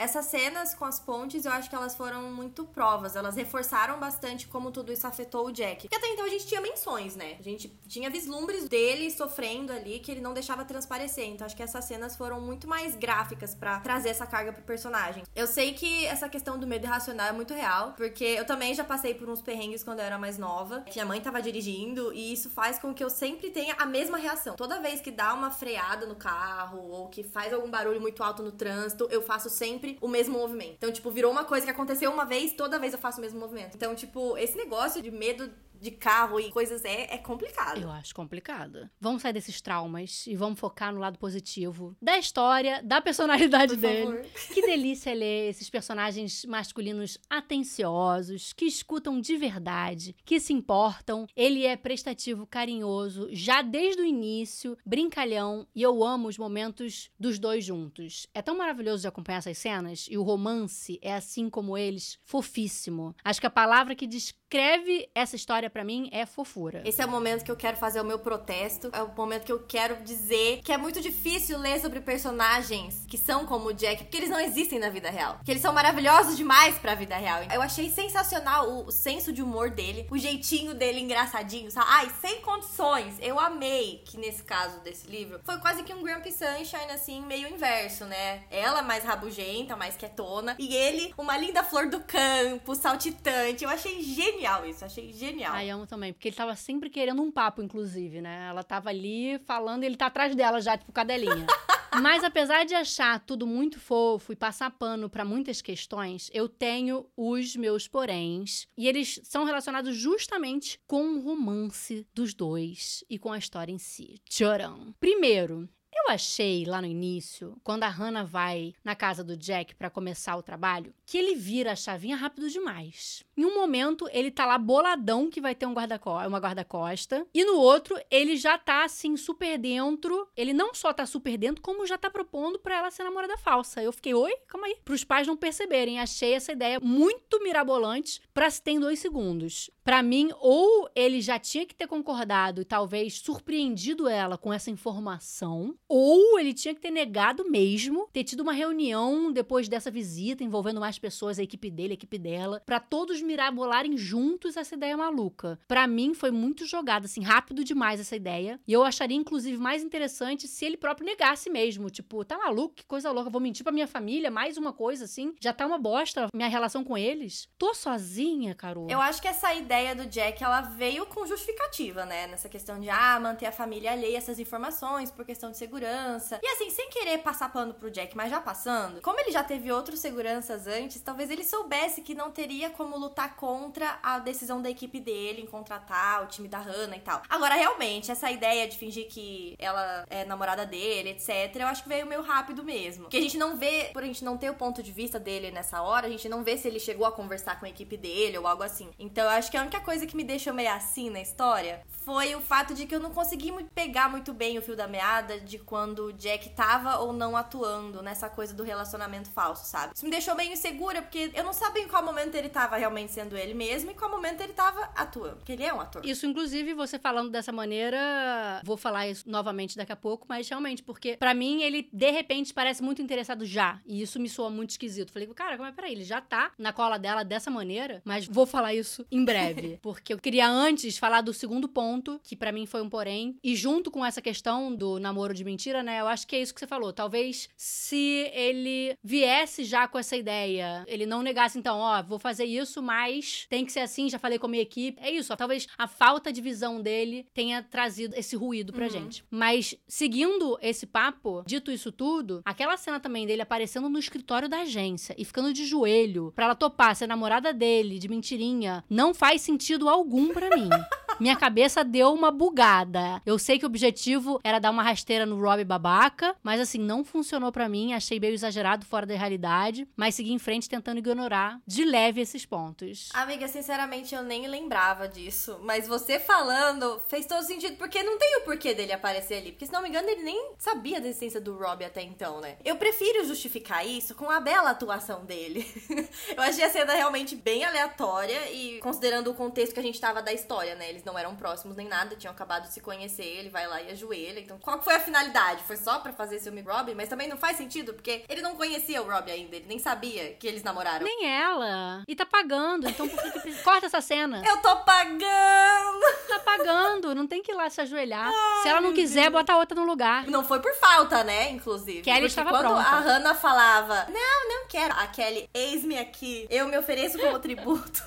Essas 0.00 0.24
cenas 0.24 0.72
com 0.72 0.86
as 0.86 0.98
pontes, 0.98 1.44
eu 1.44 1.52
acho 1.52 1.68
que 1.68 1.76
elas 1.76 1.94
foram 1.94 2.22
muito 2.32 2.64
provas. 2.64 3.16
Elas 3.16 3.36
reforçaram 3.36 4.00
bastante 4.00 4.48
como 4.48 4.70
tudo 4.70 4.90
isso 4.90 5.06
afetou 5.06 5.48
o 5.48 5.52
Jack. 5.52 5.82
Porque 5.82 5.94
até 5.94 6.08
então 6.08 6.24
a 6.24 6.28
gente 6.30 6.46
tinha 6.46 6.58
menções, 6.62 7.14
né? 7.14 7.36
A 7.38 7.42
gente 7.42 7.68
tinha 7.86 8.08
vislumbres 8.08 8.66
dele 8.66 9.10
sofrendo 9.10 9.70
ali 9.74 9.98
que 9.98 10.10
ele 10.10 10.22
não 10.22 10.32
deixava 10.32 10.64
transparecer. 10.64 11.26
Então 11.26 11.44
acho 11.44 11.54
que 11.54 11.62
essas 11.62 11.84
cenas 11.84 12.16
foram 12.16 12.40
muito 12.40 12.66
mais 12.66 12.96
gráficas 12.96 13.54
para 13.54 13.78
trazer 13.80 14.08
essa 14.08 14.26
carga 14.26 14.54
pro 14.54 14.62
personagem. 14.62 15.22
Eu 15.36 15.46
sei 15.46 15.74
que 15.74 16.06
essa 16.06 16.30
questão 16.30 16.58
do 16.58 16.66
medo 16.66 16.86
irracional 16.86 17.26
é 17.26 17.32
muito 17.32 17.52
real, 17.52 17.92
porque 17.94 18.24
eu 18.24 18.46
também 18.46 18.74
já 18.74 18.84
passei 18.84 19.12
por 19.12 19.28
uns 19.28 19.42
perrengues 19.42 19.84
quando 19.84 19.98
eu 19.98 20.06
era 20.06 20.18
mais 20.18 20.38
nova, 20.38 20.80
que 20.80 20.98
a 20.98 21.04
mãe 21.04 21.20
tava 21.20 21.42
dirigindo 21.42 22.10
e 22.14 22.32
isso 22.32 22.48
faz 22.48 22.78
com 22.78 22.94
que 22.94 23.04
eu 23.04 23.10
sempre 23.10 23.50
tenha 23.50 23.74
a 23.74 23.84
mesma 23.84 24.16
reação. 24.16 24.56
Toda 24.56 24.80
vez 24.80 25.02
que 25.02 25.10
dá 25.10 25.34
uma 25.34 25.50
freada 25.50 26.06
no 26.06 26.16
carro 26.16 26.88
ou 26.88 27.08
que 27.08 27.22
faz 27.22 27.52
algum 27.52 27.70
barulho 27.70 28.00
muito 28.00 28.22
alto 28.22 28.42
no 28.42 28.50
trânsito, 28.50 29.06
eu 29.10 29.20
faço 29.20 29.50
sempre 29.50 29.89
sempre 29.90 29.98
o 30.00 30.08
mesmo 30.08 30.38
movimento. 30.38 30.74
Então, 30.78 30.92
tipo, 30.92 31.10
virou 31.10 31.30
uma 31.30 31.44
coisa 31.44 31.64
que 31.64 31.70
aconteceu 31.70 32.10
uma 32.10 32.24
vez, 32.24 32.52
toda 32.52 32.78
vez 32.78 32.92
eu 32.92 32.98
faço 32.98 33.18
o 33.18 33.20
mesmo 33.20 33.38
movimento. 33.38 33.76
Então, 33.76 33.94
tipo, 33.94 34.36
esse 34.38 34.56
negócio 34.56 35.02
de 35.02 35.10
medo 35.10 35.50
de 35.80 35.90
carro 35.90 36.38
e 36.38 36.50
coisas 36.50 36.84
é, 36.84 37.14
é 37.14 37.18
complicado. 37.18 37.80
Eu 37.80 37.90
acho 37.90 38.14
complicado. 38.14 38.88
Vamos 39.00 39.22
sair 39.22 39.32
desses 39.32 39.60
traumas 39.60 40.26
e 40.26 40.36
vamos 40.36 40.58
focar 40.58 40.92
no 40.92 41.00
lado 41.00 41.18
positivo 41.18 41.96
da 42.00 42.18
história, 42.18 42.82
da 42.82 43.00
personalidade 43.00 43.74
Por 43.74 43.80
dele. 43.80 44.04
favor. 44.04 44.26
Que 44.52 44.62
delícia 44.62 45.14
ler 45.14 45.50
esses 45.50 45.70
personagens 45.70 46.44
masculinos 46.44 47.18
atenciosos, 47.28 48.52
que 48.52 48.64
escutam 48.64 49.20
de 49.20 49.36
verdade, 49.36 50.14
que 50.24 50.40
se 50.40 50.52
importam. 50.52 51.26
Ele 51.36 51.64
é 51.64 51.76
prestativo, 51.76 52.46
carinhoso, 52.46 53.28
já 53.30 53.62
desde 53.62 54.02
o 54.02 54.04
início, 54.04 54.76
brincalhão, 54.84 55.66
e 55.74 55.82
eu 55.82 56.02
amo 56.02 56.28
os 56.28 56.36
momentos 56.36 57.10
dos 57.18 57.38
dois 57.38 57.64
juntos. 57.64 58.26
É 58.34 58.42
tão 58.42 58.56
maravilhoso 58.58 59.02
de 59.02 59.08
acompanhar 59.08 59.38
essas 59.38 59.58
cenas, 59.58 60.06
e 60.10 60.18
o 60.18 60.22
romance 60.22 60.98
é 61.00 61.14
assim 61.14 61.48
como 61.48 61.78
eles, 61.78 62.18
fofíssimo. 62.24 63.14
Acho 63.24 63.40
que 63.40 63.46
a 63.46 63.50
palavra 63.50 63.94
que 63.94 64.06
descreve 64.50 65.08
essa 65.14 65.36
história 65.36 65.70
pra 65.70 65.84
mim 65.84 66.10
é 66.12 66.26
fofura. 66.26 66.82
Esse 66.84 67.00
é 67.00 67.06
o 67.06 67.08
momento 67.08 67.44
que 67.44 67.50
eu 67.52 67.56
quero 67.56 67.76
fazer 67.76 68.00
o 68.00 68.04
meu 68.04 68.18
protesto. 68.18 68.90
É 68.92 69.00
o 69.00 69.14
momento 69.14 69.44
que 69.44 69.52
eu 69.52 69.60
quero 69.60 70.02
dizer 70.02 70.60
que 70.64 70.72
é 70.72 70.76
muito 70.76 71.00
difícil 71.00 71.56
ler 71.56 71.80
sobre 71.80 72.00
personagens 72.00 73.04
que 73.06 73.16
são 73.16 73.46
como 73.46 73.68
o 73.68 73.72
Jack, 73.72 74.02
porque 74.02 74.16
eles 74.16 74.28
não 74.28 74.40
existem 74.40 74.80
na 74.80 74.90
vida 74.90 75.08
real. 75.08 75.38
Que 75.44 75.52
eles 75.52 75.62
são 75.62 75.72
maravilhosos 75.72 76.36
demais 76.36 76.76
pra 76.78 76.96
vida 76.96 77.16
real. 77.16 77.44
Eu 77.54 77.62
achei 77.62 77.88
sensacional 77.90 78.68
o, 78.68 78.86
o 78.88 78.90
senso 78.90 79.32
de 79.32 79.40
humor 79.40 79.70
dele, 79.70 80.08
o 80.10 80.18
jeitinho 80.18 80.74
dele 80.74 80.98
engraçadinho, 80.98 81.70
sabe? 81.70 81.86
Ai, 81.88 82.10
sem 82.20 82.40
condições. 82.40 83.14
Eu 83.20 83.38
amei 83.38 84.02
que 84.04 84.18
nesse 84.18 84.42
caso 84.42 84.80
desse 84.80 85.08
livro 85.08 85.40
foi 85.44 85.58
quase 85.58 85.84
que 85.84 85.94
um 85.94 86.02
Grumpy 86.02 86.32
Sunshine, 86.32 86.90
assim, 86.92 87.22
meio 87.22 87.48
inverso, 87.48 88.04
né? 88.04 88.42
Ela 88.50 88.82
mais 88.82 89.04
rabugenta, 89.04 89.76
mais 89.76 89.96
quietona, 89.96 90.56
e 90.58 90.74
ele, 90.74 91.14
uma 91.16 91.36
linda 91.36 91.62
flor 91.62 91.88
do 91.88 92.00
campo, 92.00 92.74
saltitante. 92.74 93.62
Eu 93.62 93.70
achei 93.70 94.02
genial 94.02 94.39
isso, 94.64 94.84
achei 94.84 95.12
genial. 95.12 95.54
Ai, 95.54 95.70
amo 95.70 95.86
também, 95.86 96.12
porque 96.12 96.28
ele 96.28 96.36
tava 96.36 96.54
sempre 96.56 96.88
querendo 96.90 97.22
um 97.22 97.30
papo, 97.30 97.62
inclusive, 97.62 98.20
né? 98.20 98.48
Ela 98.48 98.62
tava 98.62 98.88
ali 98.90 99.38
falando 99.40 99.82
e 99.82 99.86
ele 99.86 99.96
tá 99.96 100.06
atrás 100.06 100.34
dela 100.34 100.60
já, 100.60 100.76
tipo, 100.76 100.92
cadelinha. 100.92 101.46
Mas 102.00 102.22
apesar 102.22 102.64
de 102.64 102.74
achar 102.74 103.18
tudo 103.20 103.46
muito 103.46 103.80
fofo 103.80 104.32
e 104.32 104.36
passar 104.36 104.70
pano 104.70 105.10
pra 105.10 105.24
muitas 105.24 105.60
questões, 105.60 106.30
eu 106.32 106.48
tenho 106.48 107.06
os 107.16 107.56
meus 107.56 107.88
poréns. 107.88 108.66
E 108.78 108.86
eles 108.86 109.20
são 109.24 109.44
relacionados 109.44 109.96
justamente 109.96 110.80
com 110.86 111.02
o 111.02 111.20
romance 111.20 112.06
dos 112.14 112.32
dois 112.32 113.04
e 113.10 113.18
com 113.18 113.32
a 113.32 113.38
história 113.38 113.72
em 113.72 113.78
si. 113.78 114.20
Tchoram. 114.24 114.94
Primeiro, 115.00 115.68
eu 115.92 116.12
achei 116.12 116.64
lá 116.64 116.80
no 116.80 116.86
início, 116.86 117.60
quando 117.64 117.82
a 117.82 117.88
Hannah 117.88 118.24
vai 118.24 118.72
na 118.84 118.94
casa 118.94 119.24
do 119.24 119.36
Jack 119.36 119.74
pra 119.74 119.90
começar 119.90 120.36
o 120.36 120.42
trabalho, 120.42 120.94
que 121.10 121.18
ele 121.18 121.34
vira 121.34 121.72
a 121.72 121.76
chavinha 121.76 122.14
rápido 122.14 122.48
demais. 122.48 123.24
Em 123.36 123.44
um 123.44 123.52
momento, 123.52 124.08
ele 124.12 124.30
tá 124.30 124.46
lá 124.46 124.56
boladão 124.56 125.28
que 125.28 125.40
vai 125.40 125.56
ter 125.56 125.66
um 125.66 125.74
guarda 125.74 126.00
uma 126.28 126.38
guarda-costa, 126.38 127.26
e 127.34 127.44
no 127.44 127.56
outro, 127.56 127.98
ele 128.08 128.36
já 128.36 128.56
tá 128.56 128.84
assim 128.84 129.16
super 129.16 129.58
dentro. 129.58 130.28
Ele 130.36 130.52
não 130.52 130.72
só 130.72 130.92
tá 130.92 131.04
super 131.04 131.36
dentro, 131.36 131.62
como 131.62 131.84
já 131.84 131.98
tá 131.98 132.08
propondo 132.08 132.60
pra 132.60 132.76
ela 132.76 132.92
ser 132.92 133.02
namorada 133.02 133.36
falsa. 133.36 133.82
Eu 133.82 133.92
fiquei, 133.92 134.14
oi, 134.14 134.32
calma 134.46 134.68
aí. 134.68 134.76
Pros 134.84 135.02
pais 135.02 135.26
não 135.26 135.36
perceberem. 135.36 135.98
Achei 135.98 136.32
essa 136.32 136.52
ideia 136.52 136.78
muito 136.78 137.42
mirabolante 137.42 138.20
pra 138.32 138.48
se 138.48 138.62
ter 138.62 138.70
em 138.70 138.80
dois 138.80 139.00
segundos. 139.00 139.68
Pra 139.82 140.04
mim, 140.04 140.30
ou 140.38 140.88
ele 140.94 141.20
já 141.20 141.36
tinha 141.36 141.66
que 141.66 141.74
ter 141.74 141.88
concordado 141.88 142.60
e 142.60 142.64
talvez 142.64 143.14
surpreendido 143.14 144.06
ela 144.06 144.38
com 144.38 144.52
essa 144.52 144.70
informação, 144.70 145.74
ou 145.88 146.38
ele 146.38 146.54
tinha 146.54 146.74
que 146.74 146.80
ter 146.80 146.92
negado 146.92 147.50
mesmo, 147.50 148.08
ter 148.12 148.22
tido 148.22 148.40
uma 148.40 148.52
reunião 148.52 149.32
depois 149.32 149.68
dessa 149.68 149.90
visita 149.90 150.44
envolvendo 150.44 150.78
mais 150.78 150.99
pessoas, 151.00 151.38
a 151.38 151.42
equipe 151.42 151.70
dele, 151.70 151.92
a 151.92 151.94
equipe 151.94 152.18
dela, 152.18 152.62
pra 152.64 152.78
todos 152.78 153.20
mirabolarem 153.22 153.96
juntos 153.96 154.56
essa 154.56 154.74
ideia 154.74 154.96
maluca. 154.96 155.58
Pra 155.66 155.86
mim 155.86 156.14
foi 156.14 156.30
muito 156.30 156.66
jogada 156.66 157.06
assim, 157.06 157.22
rápido 157.22 157.64
demais 157.64 158.00
essa 158.00 158.14
ideia, 158.14 158.60
e 158.66 158.72
eu 158.72 158.84
acharia 158.84 159.16
inclusive 159.16 159.58
mais 159.58 159.82
interessante 159.82 160.46
se 160.46 160.64
ele 160.64 160.76
próprio 160.76 161.06
negasse 161.06 161.50
mesmo, 161.50 161.90
tipo, 161.90 162.24
tá 162.24 162.38
maluco, 162.38 162.74
que 162.74 162.84
coisa 162.84 163.10
louca, 163.10 163.30
vou 163.30 163.40
mentir 163.40 163.64
pra 163.64 163.72
minha 163.72 163.86
família, 163.86 164.30
mais 164.30 164.56
uma 164.56 164.72
coisa 164.72 165.04
assim, 165.04 165.34
já 165.40 165.52
tá 165.52 165.66
uma 165.66 165.78
bosta 165.78 166.26
minha 166.34 166.48
relação 166.48 166.84
com 166.84 166.96
eles. 166.96 167.48
Tô 167.58 167.74
sozinha, 167.74 168.54
Carol. 168.54 168.88
Eu 168.90 169.00
acho 169.00 169.20
que 169.22 169.28
essa 169.28 169.54
ideia 169.54 169.94
do 169.94 170.06
Jack, 170.06 170.42
ela 170.42 170.60
veio 170.60 171.06
com 171.06 171.26
justificativa, 171.26 172.04
né? 172.04 172.26
Nessa 172.26 172.48
questão 172.48 172.78
de, 172.78 172.90
ah, 172.90 173.18
manter 173.20 173.46
a 173.46 173.52
família 173.52 173.92
alheia 173.92 174.18
essas 174.18 174.38
informações 174.38 175.10
por 175.10 175.24
questão 175.24 175.50
de 175.50 175.56
segurança. 175.56 176.38
E 176.42 176.46
assim, 176.46 176.70
sem 176.70 176.90
querer 176.90 177.18
passar 177.18 177.52
pano 177.52 177.74
pro 177.74 177.90
Jack, 177.90 178.16
mas 178.16 178.30
já 178.30 178.40
passando, 178.40 179.00
como 179.00 179.18
ele 179.20 179.30
já 179.30 179.42
teve 179.42 179.70
outros 179.70 180.00
seguranças 180.00 180.66
antes, 180.66 180.89
talvez 180.98 181.30
ele 181.30 181.44
soubesse 181.44 182.02
que 182.02 182.14
não 182.14 182.30
teria 182.30 182.70
como 182.70 182.98
lutar 182.98 183.36
contra 183.36 183.98
a 184.02 184.18
decisão 184.18 184.60
da 184.60 184.70
equipe 184.70 184.98
dele 184.98 185.42
em 185.42 185.46
contratar 185.46 186.24
o 186.24 186.26
time 186.26 186.48
da 186.48 186.58
Hannah 186.58 186.96
e 186.96 187.00
tal. 187.00 187.22
Agora, 187.28 187.54
realmente, 187.54 188.10
essa 188.10 188.30
ideia 188.30 188.66
de 188.66 188.76
fingir 188.76 189.08
que 189.08 189.54
ela 189.58 190.04
é 190.10 190.24
namorada 190.24 190.66
dele, 190.66 191.10
etc., 191.10 191.54
eu 191.56 191.66
acho 191.66 191.82
que 191.82 191.88
veio 191.88 192.06
meio 192.06 192.22
rápido 192.22 192.64
mesmo. 192.64 193.08
Que 193.08 193.18
a 193.18 193.20
gente 193.20 193.38
não 193.38 193.56
vê, 193.56 193.90
por 193.92 194.02
a 194.02 194.06
gente 194.06 194.24
não 194.24 194.36
ter 194.36 194.50
o 194.50 194.54
ponto 194.54 194.82
de 194.82 194.90
vista 194.90 195.20
dele 195.20 195.50
nessa 195.50 195.82
hora, 195.82 196.06
a 196.06 196.10
gente 196.10 196.28
não 196.28 196.42
vê 196.42 196.56
se 196.56 196.66
ele 196.66 196.80
chegou 196.80 197.06
a 197.06 197.12
conversar 197.12 197.60
com 197.60 197.66
a 197.66 197.68
equipe 197.68 197.96
dele 197.96 198.38
ou 198.38 198.46
algo 198.46 198.62
assim. 198.62 198.90
Então, 198.98 199.24
eu 199.24 199.30
acho 199.30 199.50
que 199.50 199.56
a 199.56 199.62
única 199.62 199.80
coisa 199.80 200.06
que 200.06 200.16
me 200.16 200.24
deixou 200.24 200.54
meio 200.54 200.70
assim 200.70 201.10
na 201.10 201.20
história 201.20 201.82
foi 201.88 202.34
o 202.34 202.40
fato 202.40 202.74
de 202.74 202.86
que 202.86 202.94
eu 202.94 203.00
não 203.00 203.10
consegui 203.10 203.52
pegar 203.74 204.08
muito 204.08 204.32
bem 204.32 204.58
o 204.58 204.62
fio 204.62 204.74
da 204.74 204.88
meada 204.88 205.38
de 205.40 205.58
quando 205.58 206.06
o 206.06 206.12
Jack 206.12 206.50
tava 206.50 206.98
ou 206.98 207.12
não 207.12 207.36
atuando 207.36 208.02
nessa 208.02 208.28
coisa 208.28 208.54
do 208.54 208.62
relacionamento 208.62 209.30
falso, 209.30 209.66
sabe? 209.66 209.92
Isso 209.94 210.04
me 210.04 210.10
deixou 210.10 210.34
meio 210.34 210.52
porque 210.80 211.30
eu 211.34 211.44
não 211.44 211.52
sabia 211.52 211.82
em 211.82 211.88
qual 211.88 212.02
momento 212.02 212.34
ele 212.34 212.48
tava 212.48 212.74
realmente 212.78 213.12
sendo 213.12 213.36
ele 213.36 213.52
mesmo 213.52 213.90
e 213.90 213.92
em 213.92 213.96
qual 213.96 214.10
momento 214.10 214.40
ele 214.40 214.54
tava 214.54 214.80
atuando. 214.96 215.36
Porque 215.36 215.52
ele 215.52 215.62
é 215.62 215.74
um 215.74 215.78
ator. 215.78 216.02
Isso, 216.06 216.24
inclusive, 216.24 216.72
você 216.72 216.98
falando 216.98 217.30
dessa 217.30 217.52
maneira, 217.52 218.62
vou 218.64 218.78
falar 218.78 219.06
isso 219.06 219.28
novamente 219.28 219.76
daqui 219.76 219.92
a 219.92 219.96
pouco, 219.96 220.24
mas 220.26 220.48
realmente, 220.48 220.82
porque 220.82 221.18
pra 221.18 221.34
mim 221.34 221.62
ele 221.62 221.86
de 221.92 222.10
repente 222.10 222.54
parece 222.54 222.82
muito 222.82 223.02
interessado 223.02 223.44
já, 223.44 223.78
e 223.84 224.00
isso 224.00 224.18
me 224.18 224.28
soa 224.28 224.48
muito 224.48 224.70
esquisito. 224.70 225.12
Falei, 225.12 225.28
cara, 225.34 225.58
como 225.58 225.68
é 225.68 225.72
peraí, 225.72 225.92
ele 225.92 226.04
já 226.04 226.18
tá 226.22 226.50
na 226.56 226.72
cola 226.72 226.98
dela 226.98 227.22
dessa 227.22 227.50
maneira, 227.50 228.00
mas 228.02 228.26
vou 228.26 228.46
falar 228.46 228.72
isso 228.72 229.04
em 229.12 229.22
breve, 229.22 229.78
porque 229.82 230.14
eu 230.14 230.18
queria 230.18 230.48
antes 230.48 230.96
falar 230.96 231.20
do 231.20 231.34
segundo 231.34 231.68
ponto, 231.68 232.18
que 232.24 232.34
pra 232.34 232.52
mim 232.52 232.64
foi 232.64 232.80
um 232.80 232.88
porém, 232.88 233.36
e 233.44 233.54
junto 233.54 233.90
com 233.90 234.04
essa 234.04 234.22
questão 234.22 234.74
do 234.74 234.98
namoro 234.98 235.34
de 235.34 235.44
mentira, 235.44 235.82
né? 235.82 236.00
Eu 236.00 236.08
acho 236.08 236.26
que 236.26 236.36
é 236.36 236.40
isso 236.40 236.54
que 236.54 236.60
você 236.60 236.66
falou. 236.66 236.90
Talvez 236.90 237.50
se 237.54 238.30
ele 238.32 238.96
viesse 239.04 239.64
já 239.64 239.86
com 239.86 239.98
essa 239.98 240.16
ideia, 240.16 240.59
ele 240.86 241.06
não 241.06 241.22
negasse, 241.22 241.58
então, 241.58 241.78
ó, 241.78 242.02
vou 242.02 242.18
fazer 242.18 242.44
isso, 242.44 242.82
mas 242.82 243.46
tem 243.48 243.64
que 243.64 243.72
ser 243.72 243.80
assim, 243.80 244.08
já 244.08 244.18
falei 244.18 244.38
com 244.38 244.46
a 244.46 244.50
minha 244.50 244.62
equipe. 244.62 245.00
É 245.02 245.10
isso, 245.10 245.32
ó, 245.32 245.36
talvez 245.36 245.66
a 245.78 245.86
falta 245.86 246.32
de 246.32 246.40
visão 246.40 246.80
dele 246.80 247.26
tenha 247.34 247.62
trazido 247.62 248.14
esse 248.16 248.36
ruído 248.36 248.72
pra 248.72 248.84
Uhum. 248.84 248.90
gente. 248.90 249.24
Mas, 249.30 249.74
seguindo 249.88 250.58
esse 250.62 250.86
papo, 250.86 251.42
dito 251.46 251.70
isso 251.70 251.90
tudo, 251.92 252.40
aquela 252.44 252.76
cena 252.76 252.98
também 253.00 253.26
dele 253.26 253.42
aparecendo 253.42 253.88
no 253.88 253.98
escritório 253.98 254.48
da 254.48 254.60
agência 254.60 255.14
e 255.18 255.24
ficando 255.24 255.52
de 255.52 255.64
joelho 255.64 256.32
pra 256.34 256.46
ela 256.46 256.54
topar 256.54 256.94
ser 256.96 257.06
namorada 257.06 257.52
dele, 257.52 257.98
de 257.98 258.08
mentirinha, 258.08 258.84
não 258.88 259.12
faz 259.14 259.40
sentido 259.42 259.88
algum 259.88 260.28
pra 260.28 260.56
mim. 260.56 260.68
Minha 261.20 261.36
cabeça 261.36 261.84
deu 261.84 262.14
uma 262.14 262.30
bugada. 262.30 263.20
Eu 263.26 263.38
sei 263.38 263.58
que 263.58 263.64
o 263.64 263.68
objetivo 263.68 264.40
era 264.42 264.58
dar 264.58 264.70
uma 264.70 264.82
rasteira 264.82 265.26
no 265.26 265.38
Rob 265.38 265.62
babaca, 265.64 266.34
mas 266.42 266.58
assim, 266.60 266.78
não 266.78 267.04
funcionou 267.04 267.52
pra 267.52 267.68
mim, 267.68 267.92
achei 267.92 268.18
meio 268.18 268.32
exagerado, 268.32 268.86
fora 268.86 269.04
da 269.04 269.14
realidade, 269.14 269.86
mas 269.94 270.14
segui 270.14 270.32
em 270.32 270.38
frente 270.38 270.68
tentando 270.68 270.98
ignorar 270.98 271.60
de 271.66 271.84
leve 271.84 272.22
esses 272.22 272.46
pontos. 272.46 273.10
Amiga, 273.12 273.46
sinceramente, 273.48 274.14
eu 274.14 274.22
nem 274.22 274.46
lembrava 274.46 275.06
disso. 275.06 275.60
Mas 275.62 275.86
você 275.86 276.18
falando 276.18 277.00
fez 277.06 277.26
todo 277.26 277.44
sentido, 277.44 277.76
porque 277.76 278.02
não 278.02 278.18
tem 278.18 278.38
o 278.38 278.44
porquê 278.44 278.74
dele 278.74 278.92
aparecer 278.92 279.34
ali. 279.34 279.52
Porque, 279.52 279.66
se 279.66 279.72
não 279.72 279.82
me 279.82 279.90
engano, 279.90 280.08
ele 280.08 280.22
nem 280.22 280.52
sabia 280.58 281.00
da 281.00 281.06
existência 281.06 281.40
do 281.40 281.54
Rob 281.54 281.84
até 281.84 282.02
então, 282.02 282.40
né? 282.40 282.56
Eu 282.64 282.76
prefiro 282.76 283.26
justificar 283.26 283.86
isso 283.86 284.14
com 284.14 284.30
a 284.30 284.40
bela 284.40 284.70
atuação 284.70 285.24
dele. 285.24 285.66
eu 286.34 286.42
achei 286.42 286.64
a 286.64 286.70
cena 286.70 286.94
realmente 286.94 287.36
bem 287.36 287.64
aleatória 287.64 288.50
e 288.50 288.78
considerando 288.80 289.30
o 289.30 289.34
contexto 289.34 289.74
que 289.74 289.80
a 289.80 289.82
gente 289.82 290.00
tava 290.00 290.22
da 290.22 290.32
história, 290.32 290.74
né? 290.74 290.88
Eles 290.88 291.04
não 291.04 291.09
eram 291.18 291.34
próximos 291.34 291.76
nem 291.76 291.88
nada, 291.88 292.16
tinham 292.16 292.32
acabado 292.32 292.64
de 292.64 292.72
se 292.72 292.80
conhecer, 292.80 293.24
ele 293.24 293.48
vai 293.48 293.66
lá 293.66 293.80
e 293.82 293.90
ajoelha. 293.90 294.40
Então, 294.40 294.58
qual 294.58 294.80
foi 294.82 294.94
a 294.94 295.00
finalidade? 295.00 295.62
Foi 295.64 295.76
só 295.76 295.98
pra 295.98 296.12
fazer 296.12 296.38
ciúme 296.38 296.62
Rob? 296.62 296.94
Mas 296.94 297.08
também 297.08 297.28
não 297.28 297.36
faz 297.36 297.56
sentido, 297.56 297.94
porque 297.94 298.24
ele 298.28 298.42
não 298.42 298.56
conhecia 298.56 299.02
o 299.02 299.10
Rob 299.10 299.30
ainda, 299.30 299.56
ele 299.56 299.66
nem 299.68 299.78
sabia 299.78 300.34
que 300.34 300.46
eles 300.46 300.62
namoraram. 300.62 301.04
Nem 301.04 301.26
ela. 301.28 302.02
E 302.06 302.14
tá 302.16 302.26
pagando, 302.26 302.88
então 302.88 303.08
por 303.08 303.22
que 303.22 303.40
que 303.40 303.50
Corta 303.62 303.86
essa 303.86 304.00
cena. 304.00 304.42
Eu 304.46 304.56
tô 304.58 304.76
pagando! 304.78 306.00
Tá 306.28 306.38
pagando, 306.40 307.14
não 307.14 307.26
tem 307.26 307.42
que 307.42 307.52
ir 307.52 307.54
lá 307.54 307.68
se 307.68 307.80
ajoelhar. 307.80 308.30
se 308.62 308.68
ela 308.68 308.80
não 308.80 308.92
quiser, 308.92 309.30
bota 309.30 309.52
a 309.52 309.58
outra 309.58 309.74
no 309.78 309.84
lugar. 309.84 310.26
Não 310.26 310.44
foi 310.44 310.60
por 310.60 310.72
falta, 310.74 311.22
né, 311.24 311.50
inclusive. 311.50 312.02
Kelly 312.02 312.20
Porque 312.20 312.26
estava 312.26 312.50
quando 312.50 312.66
pronta. 312.66 312.88
a 312.88 313.00
Hannah 313.00 313.34
falava, 313.34 314.06
não, 314.08 314.48
não 314.48 314.68
quero. 314.68 314.94
A 314.94 315.06
Kelly, 315.08 315.48
eis-me 315.52 315.98
aqui, 315.98 316.46
eu 316.50 316.68
me 316.68 316.78
ofereço 316.78 317.18
como 317.18 317.38
tributo. 317.38 318.02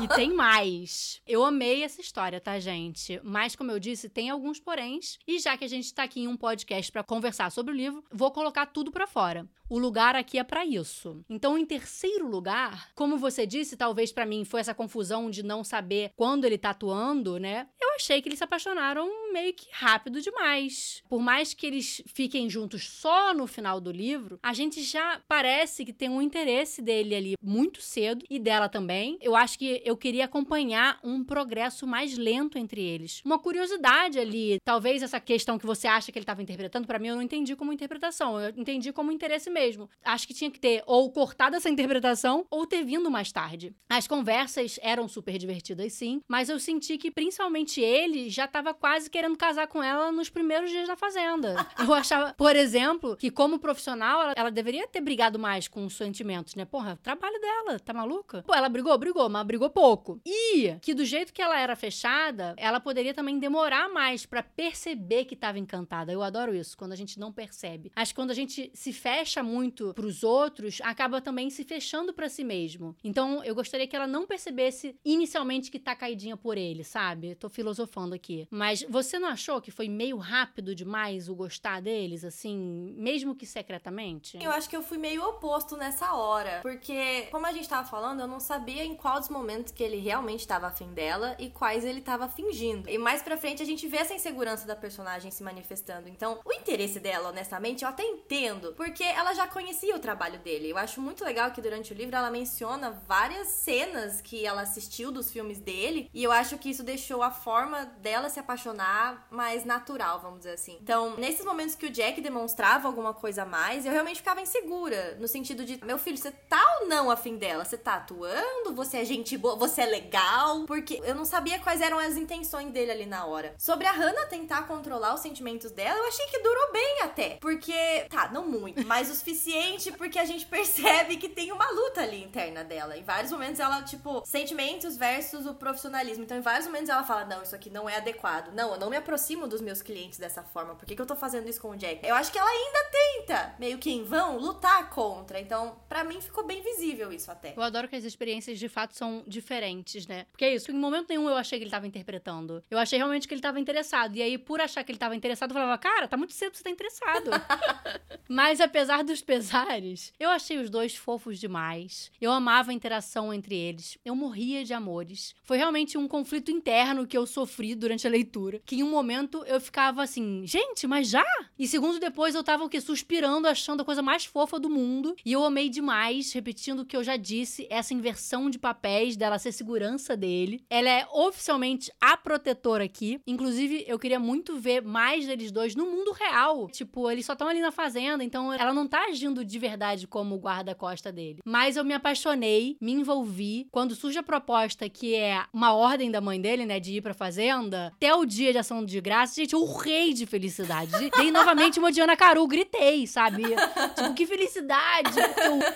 E 0.00 0.08
tem 0.08 0.32
mais. 0.32 1.20
Eu 1.26 1.44
amei 1.44 1.84
essa 1.84 2.00
história, 2.00 2.21
tá, 2.40 2.58
gente? 2.58 3.20
Mas, 3.24 3.56
como 3.56 3.70
eu 3.70 3.78
disse, 3.78 4.08
tem 4.08 4.30
alguns 4.30 4.60
poréns. 4.60 5.18
E 5.26 5.38
já 5.38 5.56
que 5.56 5.64
a 5.64 5.68
gente 5.68 5.92
tá 5.92 6.04
aqui 6.04 6.20
em 6.20 6.28
um 6.28 6.36
podcast 6.36 6.90
pra 6.92 7.02
conversar 7.02 7.50
sobre 7.50 7.72
o 7.72 7.76
livro, 7.76 8.04
vou 8.12 8.30
colocar 8.30 8.66
tudo 8.66 8.92
pra 8.92 9.06
fora. 9.06 9.48
O 9.72 9.78
lugar 9.78 10.14
aqui 10.14 10.38
é 10.38 10.44
pra 10.44 10.66
isso. 10.66 11.24
Então, 11.30 11.56
em 11.56 11.64
terceiro 11.64 12.28
lugar, 12.28 12.90
como 12.94 13.16
você 13.16 13.46
disse, 13.46 13.74
talvez 13.74 14.12
pra 14.12 14.26
mim 14.26 14.44
foi 14.44 14.60
essa 14.60 14.74
confusão 14.74 15.30
de 15.30 15.42
não 15.42 15.64
saber 15.64 16.12
quando 16.14 16.44
ele 16.44 16.58
tá 16.58 16.70
atuando, 16.70 17.38
né? 17.38 17.66
Eu 17.80 17.94
achei 17.94 18.20
que 18.20 18.28
eles 18.28 18.36
se 18.36 18.44
apaixonaram 18.44 19.32
meio 19.32 19.54
que 19.54 19.68
rápido 19.72 20.20
demais. 20.20 21.02
Por 21.08 21.22
mais 21.22 21.54
que 21.54 21.66
eles 21.66 22.02
fiquem 22.08 22.50
juntos 22.50 22.86
só 22.86 23.32
no 23.32 23.46
final 23.46 23.80
do 23.80 23.90
livro, 23.90 24.38
a 24.42 24.52
gente 24.52 24.82
já 24.82 25.22
parece 25.26 25.86
que 25.86 25.92
tem 25.94 26.10
um 26.10 26.20
interesse 26.20 26.82
dele 26.82 27.14
ali 27.14 27.34
muito 27.42 27.80
cedo 27.80 28.26
e 28.28 28.38
dela 28.38 28.68
também. 28.68 29.16
Eu 29.22 29.34
acho 29.34 29.58
que 29.58 29.80
eu 29.86 29.96
queria 29.96 30.26
acompanhar 30.26 31.00
um 31.02 31.24
progresso 31.24 31.86
mais 31.86 32.18
lento 32.18 32.58
entre 32.58 32.82
eles. 32.82 33.22
Uma 33.24 33.38
curiosidade 33.38 34.18
ali, 34.18 34.60
talvez 34.62 35.02
essa 35.02 35.18
questão 35.18 35.58
que 35.58 35.64
você 35.64 35.88
acha 35.88 36.12
que 36.12 36.18
ele 36.18 36.24
estava 36.24 36.42
interpretando, 36.42 36.86
pra 36.86 36.98
mim 36.98 37.08
eu 37.08 37.16
não 37.16 37.22
entendi 37.22 37.56
como 37.56 37.72
interpretação, 37.72 38.38
eu 38.38 38.50
entendi 38.54 38.92
como 38.92 39.10
interesse 39.10 39.48
mesmo. 39.48 39.61
Acho 40.04 40.26
que 40.26 40.34
tinha 40.34 40.50
que 40.50 40.60
ter 40.60 40.82
ou 40.86 41.10
cortado 41.10 41.56
essa 41.56 41.68
interpretação 41.68 42.46
ou 42.50 42.66
ter 42.66 42.84
vindo 42.84 43.10
mais 43.10 43.30
tarde. 43.30 43.74
As 43.88 44.06
conversas 44.06 44.78
eram 44.82 45.08
super 45.08 45.38
divertidas 45.38 45.92
sim, 45.92 46.20
mas 46.28 46.48
eu 46.48 46.58
senti 46.58 46.98
que 46.98 47.10
principalmente 47.10 47.80
ele 47.80 48.28
já 48.30 48.44
estava 48.46 48.74
quase 48.74 49.10
querendo 49.10 49.36
casar 49.36 49.66
com 49.66 49.82
ela 49.82 50.10
nos 50.10 50.28
primeiros 50.28 50.70
dias 50.70 50.88
da 50.88 50.96
fazenda. 50.96 51.54
Eu 51.78 51.92
achava, 51.94 52.32
por 52.34 52.54
exemplo, 52.54 53.16
que 53.16 53.30
como 53.30 53.58
profissional 53.58 54.22
ela, 54.22 54.32
ela 54.36 54.50
deveria 54.50 54.86
ter 54.86 55.00
brigado 55.00 55.38
mais 55.38 55.68
com 55.68 55.84
os 55.84 55.96
sentimentos, 55.96 56.54
né? 56.54 56.64
Porra, 56.64 56.98
trabalho 57.02 57.40
dela, 57.40 57.78
tá 57.78 57.92
maluca? 57.92 58.42
Pô, 58.46 58.54
ela 58.54 58.68
brigou, 58.68 58.96
brigou, 58.96 59.28
mas 59.28 59.46
brigou 59.46 59.68
pouco. 59.68 60.20
E 60.24 60.76
que 60.80 60.94
do 60.94 61.04
jeito 61.04 61.32
que 61.32 61.42
ela 61.42 61.58
era 61.58 61.74
fechada, 61.76 62.54
ela 62.56 62.80
poderia 62.80 63.12
também 63.12 63.38
demorar 63.38 63.88
mais 63.88 64.24
pra 64.24 64.42
perceber 64.42 65.24
que 65.24 65.36
tava 65.36 65.58
encantada. 65.58 66.12
Eu 66.12 66.22
adoro 66.22 66.54
isso, 66.54 66.76
quando 66.76 66.92
a 66.92 66.96
gente 66.96 67.18
não 67.18 67.32
percebe. 67.32 67.90
Acho 67.94 68.12
que 68.12 68.20
quando 68.20 68.30
a 68.30 68.34
gente 68.34 68.70
se 68.74 68.92
fecha 68.92 69.42
muito 69.42 69.51
pros 69.94 70.22
outros, 70.22 70.80
acaba 70.82 71.20
também 71.20 71.50
se 71.50 71.64
fechando 71.64 72.12
pra 72.12 72.28
si 72.28 72.44
mesmo. 72.44 72.96
Então, 73.02 73.42
eu 73.44 73.54
gostaria 73.54 73.86
que 73.86 73.96
ela 73.96 74.06
não 74.06 74.26
percebesse 74.26 74.96
inicialmente 75.04 75.70
que 75.70 75.78
tá 75.78 75.94
caidinha 75.94 76.36
por 76.36 76.56
ele, 76.56 76.84
sabe? 76.84 77.34
Tô 77.34 77.48
filosofando 77.48 78.14
aqui. 78.14 78.46
Mas 78.50 78.84
você 78.88 79.18
não 79.18 79.28
achou 79.28 79.60
que 79.60 79.70
foi 79.70 79.88
meio 79.88 80.16
rápido 80.16 80.74
demais 80.74 81.28
o 81.28 81.34
gostar 81.34 81.80
deles, 81.80 82.24
assim, 82.24 82.94
mesmo 82.96 83.34
que 83.34 83.46
secretamente? 83.46 84.38
Eu 84.42 84.50
acho 84.50 84.68
que 84.68 84.76
eu 84.76 84.82
fui 84.82 84.98
meio 84.98 85.22
oposto 85.28 85.76
nessa 85.76 86.14
hora. 86.14 86.60
Porque, 86.62 87.28
como 87.30 87.46
a 87.46 87.52
gente 87.52 87.68
tava 87.68 87.88
falando, 87.88 88.20
eu 88.20 88.28
não 88.28 88.40
sabia 88.40 88.84
em 88.84 88.94
qual 88.94 89.18
dos 89.18 89.28
momentos 89.28 89.72
que 89.72 89.82
ele 89.82 89.98
realmente 89.98 90.46
tava 90.46 90.66
afim 90.66 90.92
dela 90.92 91.36
e 91.38 91.50
quais 91.50 91.84
ele 91.84 92.00
tava 92.00 92.28
fingindo. 92.28 92.88
E 92.88 92.98
mais 92.98 93.22
pra 93.22 93.36
frente 93.36 93.62
a 93.62 93.66
gente 93.66 93.86
vê 93.86 93.98
essa 93.98 94.14
insegurança 94.14 94.66
da 94.66 94.76
personagem 94.76 95.30
se 95.30 95.42
manifestando. 95.42 96.08
Então, 96.08 96.40
o 96.44 96.52
interesse 96.52 97.00
dela, 97.00 97.30
honestamente, 97.30 97.82
eu 97.84 97.88
até 97.88 98.04
entendo. 98.04 98.72
Porque 98.76 99.02
ela 99.04 99.34
já 99.34 99.41
conhecia 99.46 99.94
o 99.96 99.98
trabalho 99.98 100.38
dele. 100.38 100.70
Eu 100.70 100.78
acho 100.78 101.00
muito 101.00 101.24
legal 101.24 101.50
que 101.50 101.60
durante 101.60 101.92
o 101.92 101.96
livro 101.96 102.16
ela 102.16 102.30
menciona 102.30 102.90
várias 103.06 103.48
cenas 103.48 104.20
que 104.20 104.44
ela 104.44 104.62
assistiu 104.62 105.10
dos 105.10 105.30
filmes 105.30 105.58
dele. 105.58 106.10
E 106.12 106.22
eu 106.22 106.32
acho 106.32 106.58
que 106.58 106.70
isso 106.70 106.82
deixou 106.82 107.22
a 107.22 107.30
forma 107.30 107.84
dela 108.00 108.28
se 108.28 108.40
apaixonar 108.40 109.26
mais 109.30 109.64
natural, 109.64 110.20
vamos 110.20 110.38
dizer 110.38 110.54
assim. 110.54 110.78
Então, 110.80 111.16
nesses 111.16 111.44
momentos 111.44 111.74
que 111.74 111.86
o 111.86 111.90
Jack 111.90 112.20
demonstrava 112.20 112.88
alguma 112.88 113.14
coisa 113.14 113.42
a 113.42 113.46
mais, 113.46 113.84
eu 113.84 113.92
realmente 113.92 114.16
ficava 114.16 114.40
insegura. 114.40 115.16
No 115.18 115.28
sentido 115.28 115.64
de, 115.64 115.82
meu 115.84 115.98
filho, 115.98 116.16
você 116.16 116.30
tá 116.30 116.62
ou 116.80 116.88
não 116.88 117.10
afim 117.10 117.36
dela? 117.36 117.64
Você 117.64 117.78
tá 117.78 117.94
atuando? 117.94 118.74
Você 118.74 118.98
é 118.98 119.04
gente 119.04 119.36
boa? 119.36 119.56
Você 119.56 119.82
é 119.82 119.86
legal? 119.86 120.64
Porque 120.64 121.00
eu 121.04 121.14
não 121.14 121.24
sabia 121.24 121.58
quais 121.58 121.80
eram 121.80 121.98
as 121.98 122.16
intenções 122.16 122.70
dele 122.72 122.90
ali 122.90 123.06
na 123.06 123.24
hora. 123.24 123.54
Sobre 123.58 123.86
a 123.86 123.92
Hannah 123.92 124.26
tentar 124.26 124.66
controlar 124.66 125.14
os 125.14 125.20
sentimentos 125.20 125.70
dela, 125.70 125.98
eu 125.98 126.08
achei 126.08 126.26
que 126.26 126.38
durou 126.40 126.72
bem 126.72 127.02
até. 127.02 127.38
Porque, 127.40 128.06
tá, 128.08 128.30
não 128.32 128.46
muito, 128.46 128.86
mas 128.86 129.08
o 129.08 129.12
suficiente 129.22 129.92
porque 129.92 130.18
a 130.18 130.24
gente 130.24 130.44
percebe 130.44 131.16
que 131.16 131.28
tem 131.28 131.52
uma 131.52 131.68
luta 131.70 132.02
ali 132.02 132.22
interna 132.22 132.64
dela. 132.64 132.96
Em 132.96 133.04
vários 133.04 133.30
momentos 133.30 133.60
ela, 133.60 133.82
tipo, 133.82 134.22
sentimentos 134.26 134.96
versus 134.96 135.46
o 135.46 135.54
profissionalismo. 135.54 136.24
Então, 136.24 136.36
em 136.36 136.40
vários 136.40 136.66
momentos 136.66 136.88
ela 136.88 137.04
fala: 137.04 137.24
não, 137.24 137.42
isso 137.42 137.54
aqui 137.54 137.70
não 137.70 137.88
é 137.88 137.96
adequado. 137.96 138.52
Não, 138.52 138.72
eu 138.72 138.78
não 138.78 138.90
me 138.90 138.96
aproximo 138.96 139.46
dos 139.46 139.60
meus 139.60 139.80
clientes 139.80 140.18
dessa 140.18 140.42
forma. 140.42 140.74
Por 140.74 140.84
que, 140.84 140.96
que 140.96 141.00
eu 141.00 141.06
tô 141.06 141.14
fazendo 141.14 141.48
isso 141.48 141.60
com 141.60 141.70
o 141.70 141.76
Jack? 141.76 142.06
Eu 142.06 142.14
acho 142.14 142.32
que 142.32 142.38
ela 142.38 142.50
ainda 142.50 142.90
tenta, 142.90 143.54
meio 143.58 143.78
que 143.78 143.90
em 143.90 144.02
vão, 144.02 144.38
lutar 144.38 144.90
contra. 144.90 145.40
Então, 145.40 145.76
pra 145.88 146.02
mim 146.04 146.20
ficou 146.20 146.44
bem 146.44 146.60
visível 146.62 147.12
isso 147.12 147.30
até. 147.30 147.54
Eu 147.56 147.62
adoro 147.62 147.88
que 147.88 147.96
as 147.96 148.04
experiências 148.04 148.58
de 148.58 148.68
fato 148.68 148.96
são 148.96 149.22
diferentes, 149.26 150.06
né? 150.06 150.26
Porque 150.32 150.44
é 150.44 150.54
isso, 150.54 150.70
em 150.70 150.74
momento 150.74 151.08
nenhum 151.08 151.28
eu 151.28 151.36
achei 151.36 151.58
que 151.58 151.64
ele 151.64 151.70
tava 151.70 151.86
interpretando. 151.86 152.62
Eu 152.70 152.78
achei 152.78 152.98
realmente 152.98 153.28
que 153.28 153.34
ele 153.34 153.40
tava 153.40 153.60
interessado. 153.60 154.16
E 154.16 154.22
aí, 154.22 154.36
por 154.36 154.60
achar 154.60 154.82
que 154.82 154.90
ele 154.90 154.98
tava 154.98 155.14
interessado, 155.14 155.50
eu 155.50 155.54
falava, 155.54 155.78
cara, 155.78 156.08
tá 156.08 156.16
muito 156.16 156.32
cedo 156.32 156.50
pra 156.50 156.58
você 156.58 156.64
tá 156.64 156.70
interessado. 156.70 157.30
Mas 158.28 158.60
apesar 158.60 159.04
dos 159.12 159.20
pesares, 159.20 160.12
eu 160.18 160.30
achei 160.30 160.58
os 160.58 160.70
dois 160.70 160.96
fofos 160.96 161.38
demais. 161.38 162.10
Eu 162.20 162.32
amava 162.32 162.70
a 162.70 162.74
interação 162.74 163.32
entre 163.32 163.54
eles. 163.54 163.98
Eu 164.04 164.16
morria 164.16 164.64
de 164.64 164.72
amores. 164.72 165.34
Foi 165.44 165.58
realmente 165.58 165.98
um 165.98 166.08
conflito 166.08 166.50
interno 166.50 167.06
que 167.06 167.16
eu 167.16 167.26
sofri 167.26 167.74
durante 167.74 168.06
a 168.06 168.10
leitura. 168.10 168.60
Que 168.64 168.76
em 168.76 168.82
um 168.82 168.90
momento 168.90 169.44
eu 169.44 169.60
ficava 169.60 170.02
assim, 170.02 170.42
gente, 170.46 170.86
mas 170.86 171.08
já? 171.08 171.24
E 171.58 171.68
segundos 171.68 171.98
depois 171.98 172.34
eu 172.34 172.42
tava 172.42 172.64
o 172.64 172.68
quê? 172.68 172.80
Suspirando, 172.80 173.46
achando 173.46 173.82
a 173.82 173.84
coisa 173.84 174.00
mais 174.00 174.24
fofa 174.24 174.58
do 174.58 174.70
mundo. 174.70 175.14
E 175.24 175.32
eu 175.32 175.44
amei 175.44 175.68
demais, 175.68 176.32
repetindo 176.32 176.80
o 176.80 176.86
que 176.86 176.96
eu 176.96 177.04
já 177.04 177.16
disse, 177.16 177.66
essa 177.68 177.92
inversão 177.92 178.48
de 178.48 178.58
papéis 178.58 179.14
dela 179.14 179.38
ser 179.38 179.52
segurança 179.52 180.16
dele. 180.16 180.64
Ela 180.70 180.88
é 180.88 181.06
oficialmente 181.12 181.92
a 182.00 182.16
protetora 182.16 182.84
aqui. 182.84 183.20
Inclusive, 183.26 183.84
eu 183.86 183.98
queria 183.98 184.18
muito 184.18 184.56
ver 184.56 184.82
mais 184.82 185.26
deles 185.26 185.52
dois 185.52 185.74
no 185.74 185.84
mundo 185.84 186.12
real. 186.12 186.68
Tipo, 186.70 187.10
eles 187.10 187.26
só 187.26 187.34
estão 187.34 187.48
ali 187.48 187.60
na 187.60 187.70
fazenda, 187.70 188.24
então 188.24 188.50
ela 188.52 188.72
não 188.72 188.88
tá 188.88 189.01
agindo 189.08 189.44
de 189.44 189.58
verdade 189.58 190.06
como 190.06 190.34
o 190.34 190.38
guarda-costa 190.38 191.12
dele. 191.12 191.40
Mas 191.44 191.76
eu 191.76 191.84
me 191.84 191.94
apaixonei, 191.94 192.76
me 192.80 192.92
envolvi. 192.92 193.66
Quando 193.70 193.94
surge 193.94 194.18
a 194.18 194.22
proposta 194.22 194.88
que 194.88 195.14
é 195.14 195.44
uma 195.52 195.74
ordem 195.74 196.10
da 196.10 196.20
mãe 196.20 196.40
dele, 196.40 196.64
né, 196.64 196.80
de 196.80 196.96
ir 196.96 197.02
pra 197.02 197.14
fazenda, 197.14 197.92
até 197.96 198.14
o 198.14 198.24
dia 198.24 198.52
de 198.52 198.62
ligação 198.62 198.84
de 198.84 199.00
graça, 199.00 199.34
gente, 199.34 199.54
eu 199.54 199.64
rei 199.64 200.12
de 200.12 200.24
felicidade. 200.24 200.92
Dei 201.16 201.30
novamente 201.32 201.78
uma 201.78 201.90
Diana 201.90 202.16
Caru, 202.16 202.46
gritei, 202.46 203.06
sabe? 203.06 203.42
Tipo, 203.42 204.14
que 204.14 204.24
felicidade! 204.26 205.18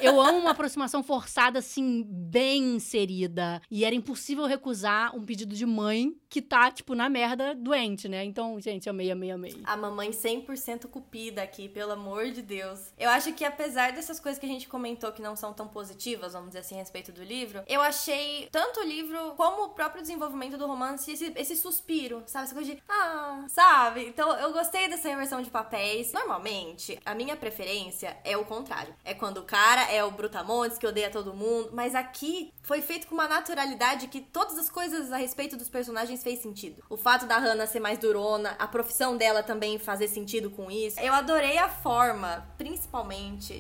Eu, 0.01 0.12
eu 0.12 0.20
amo 0.20 0.39
uma 0.39 0.51
aproximação 0.53 1.03
forçada, 1.03 1.59
assim, 1.59 2.05
bem 2.07 2.77
inserida. 2.77 3.61
E 3.70 3.85
era 3.85 3.95
impossível 3.95 4.47
recusar 4.47 5.16
um 5.16 5.24
pedido 5.24 5.55
de 5.55 5.66
mãe 5.66 6.14
que 6.29 6.41
tá, 6.41 6.70
tipo, 6.70 6.95
na 6.95 7.09
merda 7.09 7.55
doente, 7.55 8.09
né? 8.09 8.24
Então, 8.24 8.61
gente, 8.61 8.89
amei, 8.89 9.11
amei, 9.11 9.31
amei. 9.31 9.57
A 9.64 9.77
mamãe 9.77 10.11
100% 10.11 10.87
cupida 10.87 11.43
aqui, 11.43 11.68
pelo 11.68 11.93
amor 11.93 12.31
de 12.31 12.43
Deus. 12.43 12.93
Eu 12.99 13.11
acho 13.17 13.33
que 13.33 13.45
apesar 13.45 13.93
dessas 13.93 14.21
coisas 14.21 14.39
que 14.39 14.47
a 14.47 14.49
gente 14.49 14.69
comentou 14.69 15.11
que 15.12 15.23
não 15.23 15.35
são 15.35 15.53
tão 15.53 15.67
positivas, 15.67 16.35
vamos 16.35 16.49
dizer 16.49 16.61
assim, 16.61 16.77
a 16.77 16.79
respeito 16.79 17.11
do 17.11 17.23
livro, 17.23 17.62
eu 17.67 17.81
achei 17.81 18.49
tanto 18.53 18.81
o 18.81 18.85
livro 18.85 19.35
como 19.37 19.64
o 19.64 19.69
próprio 19.71 20.03
desenvolvimento 20.03 20.57
do 20.57 20.67
romance 20.67 21.11
esse, 21.11 21.33
esse 21.37 21.57
suspiro, 21.57 22.23
sabe? 22.27 22.45
Essa 22.45 22.55
coisa 22.55 22.75
de, 22.75 22.83
ah, 22.89 23.45
sabe? 23.49 24.07
Então, 24.07 24.37
eu 24.39 24.53
gostei 24.53 24.89
dessa 24.89 25.09
inversão 25.09 25.41
de 25.41 25.51
papéis. 25.51 26.12
Normalmente, 26.12 27.01
a 27.05 27.14
minha 27.14 27.37
preferência 27.37 28.17
é 28.25 28.37
o 28.37 28.45
contrário. 28.45 28.95
É 29.05 29.14
quando 29.14 29.39
o 29.39 29.45
cara 29.45 29.91
é 29.91 30.05
o 30.05 30.11
brutamontes 30.11 30.79
que 30.79 30.87
odeia 30.87 31.11
todo 31.11 31.35
mundo, 31.35 31.71
mas 31.73 31.95
aqui 31.95 32.53
foi 32.62 32.83
feito 32.83 33.07
com 33.07 33.14
uma 33.14 33.29
naturalidade 33.29 34.09
que 34.09 34.21
todas 34.21 34.59
as 34.59 34.69
coisas 34.69 35.12
a 35.12 35.17
respeito 35.17 35.57
dos 35.57 35.69
personagens 35.69 36.23
fez 36.23 36.41
sentido. 36.41 36.83
O 36.91 36.97
fato 36.97 37.27
da 37.27 37.39
Hannah 37.39 37.67
ser 37.67 37.81
mais 37.81 37.99
durona, 37.99 38.57
a 38.59 38.67
profissão 38.67 39.17
dela 39.17 39.43
também 39.43 39.79
fazer 39.79 40.09
sentido 40.09 40.51
com 40.51 40.71
isso. 40.71 41.01
Eu 41.01 41.14
adorei 41.14 41.59
a 41.59 41.69
forma, 41.69 42.47
principalmente, 42.59 43.06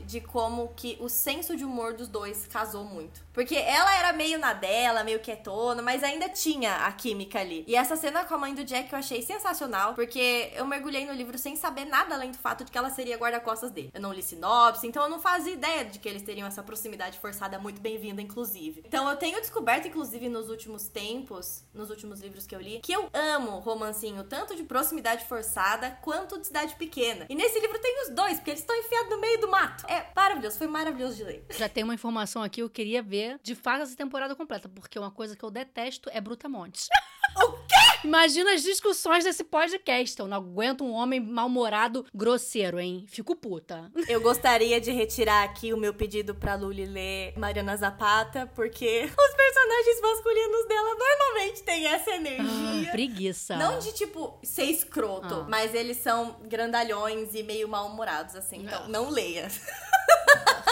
de 0.06 0.20
como 0.20 0.72
que 0.74 0.96
o 1.00 1.08
senso 1.08 1.56
de 1.56 1.64
humor 1.64 1.94
dos 1.94 2.08
dois 2.08 2.46
casou 2.46 2.84
muito. 2.84 3.24
Porque 3.32 3.54
ela 3.54 3.94
era 3.98 4.12
meio 4.14 4.38
na 4.38 4.54
dela, 4.54 5.04
meio 5.04 5.20
quietona, 5.20 5.82
mas 5.82 6.02
ainda 6.02 6.26
tinha 6.26 6.86
a 6.86 6.92
química 6.92 7.38
ali. 7.38 7.64
E 7.66 7.76
essa 7.76 7.94
cena 7.94 8.24
com 8.24 8.34
a 8.34 8.38
mãe 8.38 8.54
do 8.54 8.64
Jack 8.64 8.90
eu 8.90 8.98
achei 8.98 9.20
sensacional, 9.20 9.94
porque 9.94 10.50
eu 10.54 10.64
mergulhei 10.64 11.04
no 11.04 11.12
livro 11.12 11.36
sem 11.36 11.54
saber 11.54 11.84
nada 11.84 12.14
além 12.14 12.30
do 12.30 12.38
fato 12.38 12.64
de 12.64 12.70
que 12.70 12.78
ela 12.78 12.88
seria 12.88 13.18
guarda-costas 13.18 13.70
dele. 13.70 13.90
Eu 13.92 14.00
não 14.00 14.12
li 14.12 14.22
sinopse, 14.22 14.86
então 14.86 15.02
eu 15.02 15.10
não 15.10 15.20
fazia 15.20 15.52
ideia 15.52 15.84
de 15.84 15.98
que 15.98 16.08
eles 16.08 16.22
teriam 16.22 16.48
essa 16.48 16.62
proximidade 16.62 17.18
forçada 17.18 17.58
muito 17.58 17.78
bem-vinda, 17.80 18.22
inclusive. 18.22 18.82
Então 18.86 19.08
eu 19.08 19.16
tenho 19.16 19.38
descoberto, 19.38 19.86
inclusive, 19.86 20.30
nos 20.30 20.48
últimos 20.48 20.88
tempos, 20.88 21.62
nos 21.74 21.90
últimos 21.90 22.20
livros 22.20 22.46
que 22.46 22.54
eu 22.54 22.60
li, 22.60 22.80
que 22.80 22.92
eu 22.92 23.10
amo 23.12 23.58
romancinho 23.58 24.24
tanto 24.24 24.56
de 24.56 24.62
proximidade 24.62 25.26
forçada 25.26 25.90
quanto 26.00 26.38
de 26.38 26.46
cidade 26.46 26.74
pequena. 26.76 27.26
E 27.28 27.34
nesse 27.34 27.60
livro 27.60 27.78
tem 27.78 28.02
os 28.04 28.14
dois, 28.14 28.38
porque 28.38 28.50
eles 28.50 28.60
estão 28.60 28.76
enfiados 28.76 29.10
no 29.10 29.20
meio 29.20 29.35
do 29.38 29.48
mato. 29.48 29.86
É 29.86 30.06
maravilhoso, 30.14 30.58
foi 30.58 30.66
maravilhoso 30.66 31.16
de 31.16 31.24
ler. 31.24 31.46
Já 31.56 31.68
tem 31.68 31.84
uma 31.84 31.94
informação 31.94 32.42
aqui, 32.42 32.60
eu 32.60 32.70
queria 32.70 33.02
ver 33.02 33.38
de 33.42 33.54
fato 33.54 33.82
essa 33.82 33.96
temporada 33.96 34.34
completa, 34.34 34.68
porque 34.68 34.98
uma 34.98 35.10
coisa 35.10 35.36
que 35.36 35.44
eu 35.44 35.50
detesto 35.50 36.10
é 36.12 36.20
Brutamontes. 36.20 36.88
O? 37.36 37.65
Imagina 38.04 38.52
as 38.54 38.62
discussões 38.62 39.24
desse 39.24 39.42
podcast. 39.44 40.18
Eu 40.18 40.26
não 40.28 40.36
aguento 40.36 40.84
um 40.84 40.92
homem 40.92 41.20
mal-humorado 41.20 42.04
grosseiro, 42.14 42.78
hein? 42.78 43.04
Fico 43.08 43.34
puta. 43.34 43.90
Eu 44.08 44.20
gostaria 44.20 44.80
de 44.80 44.90
retirar 44.92 45.42
aqui 45.44 45.72
o 45.72 45.76
meu 45.76 45.92
pedido 45.94 46.34
pra 46.34 46.54
Luli 46.54 46.84
ler 46.86 47.32
Mariana 47.36 47.76
Zapata, 47.76 48.46
porque 48.54 49.04
os 49.04 49.34
personagens 49.34 50.00
masculinos 50.00 50.68
dela 50.68 50.94
normalmente 50.96 51.62
têm 51.62 51.86
essa 51.86 52.10
energia. 52.10 52.88
Ah, 52.88 52.92
preguiça. 52.92 53.56
Não 53.56 53.78
de, 53.78 53.92
tipo, 53.92 54.38
ser 54.42 54.64
escroto, 54.64 55.34
Ah. 55.34 55.46
mas 55.48 55.74
eles 55.74 55.98
são 55.98 56.36
grandalhões 56.44 57.34
e 57.34 57.42
meio 57.42 57.68
mal-humorados, 57.68 58.36
assim. 58.36 58.58
Então, 58.62 58.88
não 58.88 59.10
leia. 59.10 59.48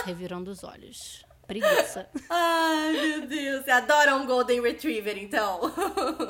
Revirando 0.04 0.50
os 0.50 0.62
olhos. 0.62 1.24
Preguiça. 1.46 2.08
Ai, 2.30 2.92
meu 2.92 3.26
Deus. 3.26 3.64
Você 3.64 3.70
adora 3.70 4.14
um 4.16 4.26
Golden 4.26 4.60
Retriever, 4.60 5.16
então? 5.18 5.60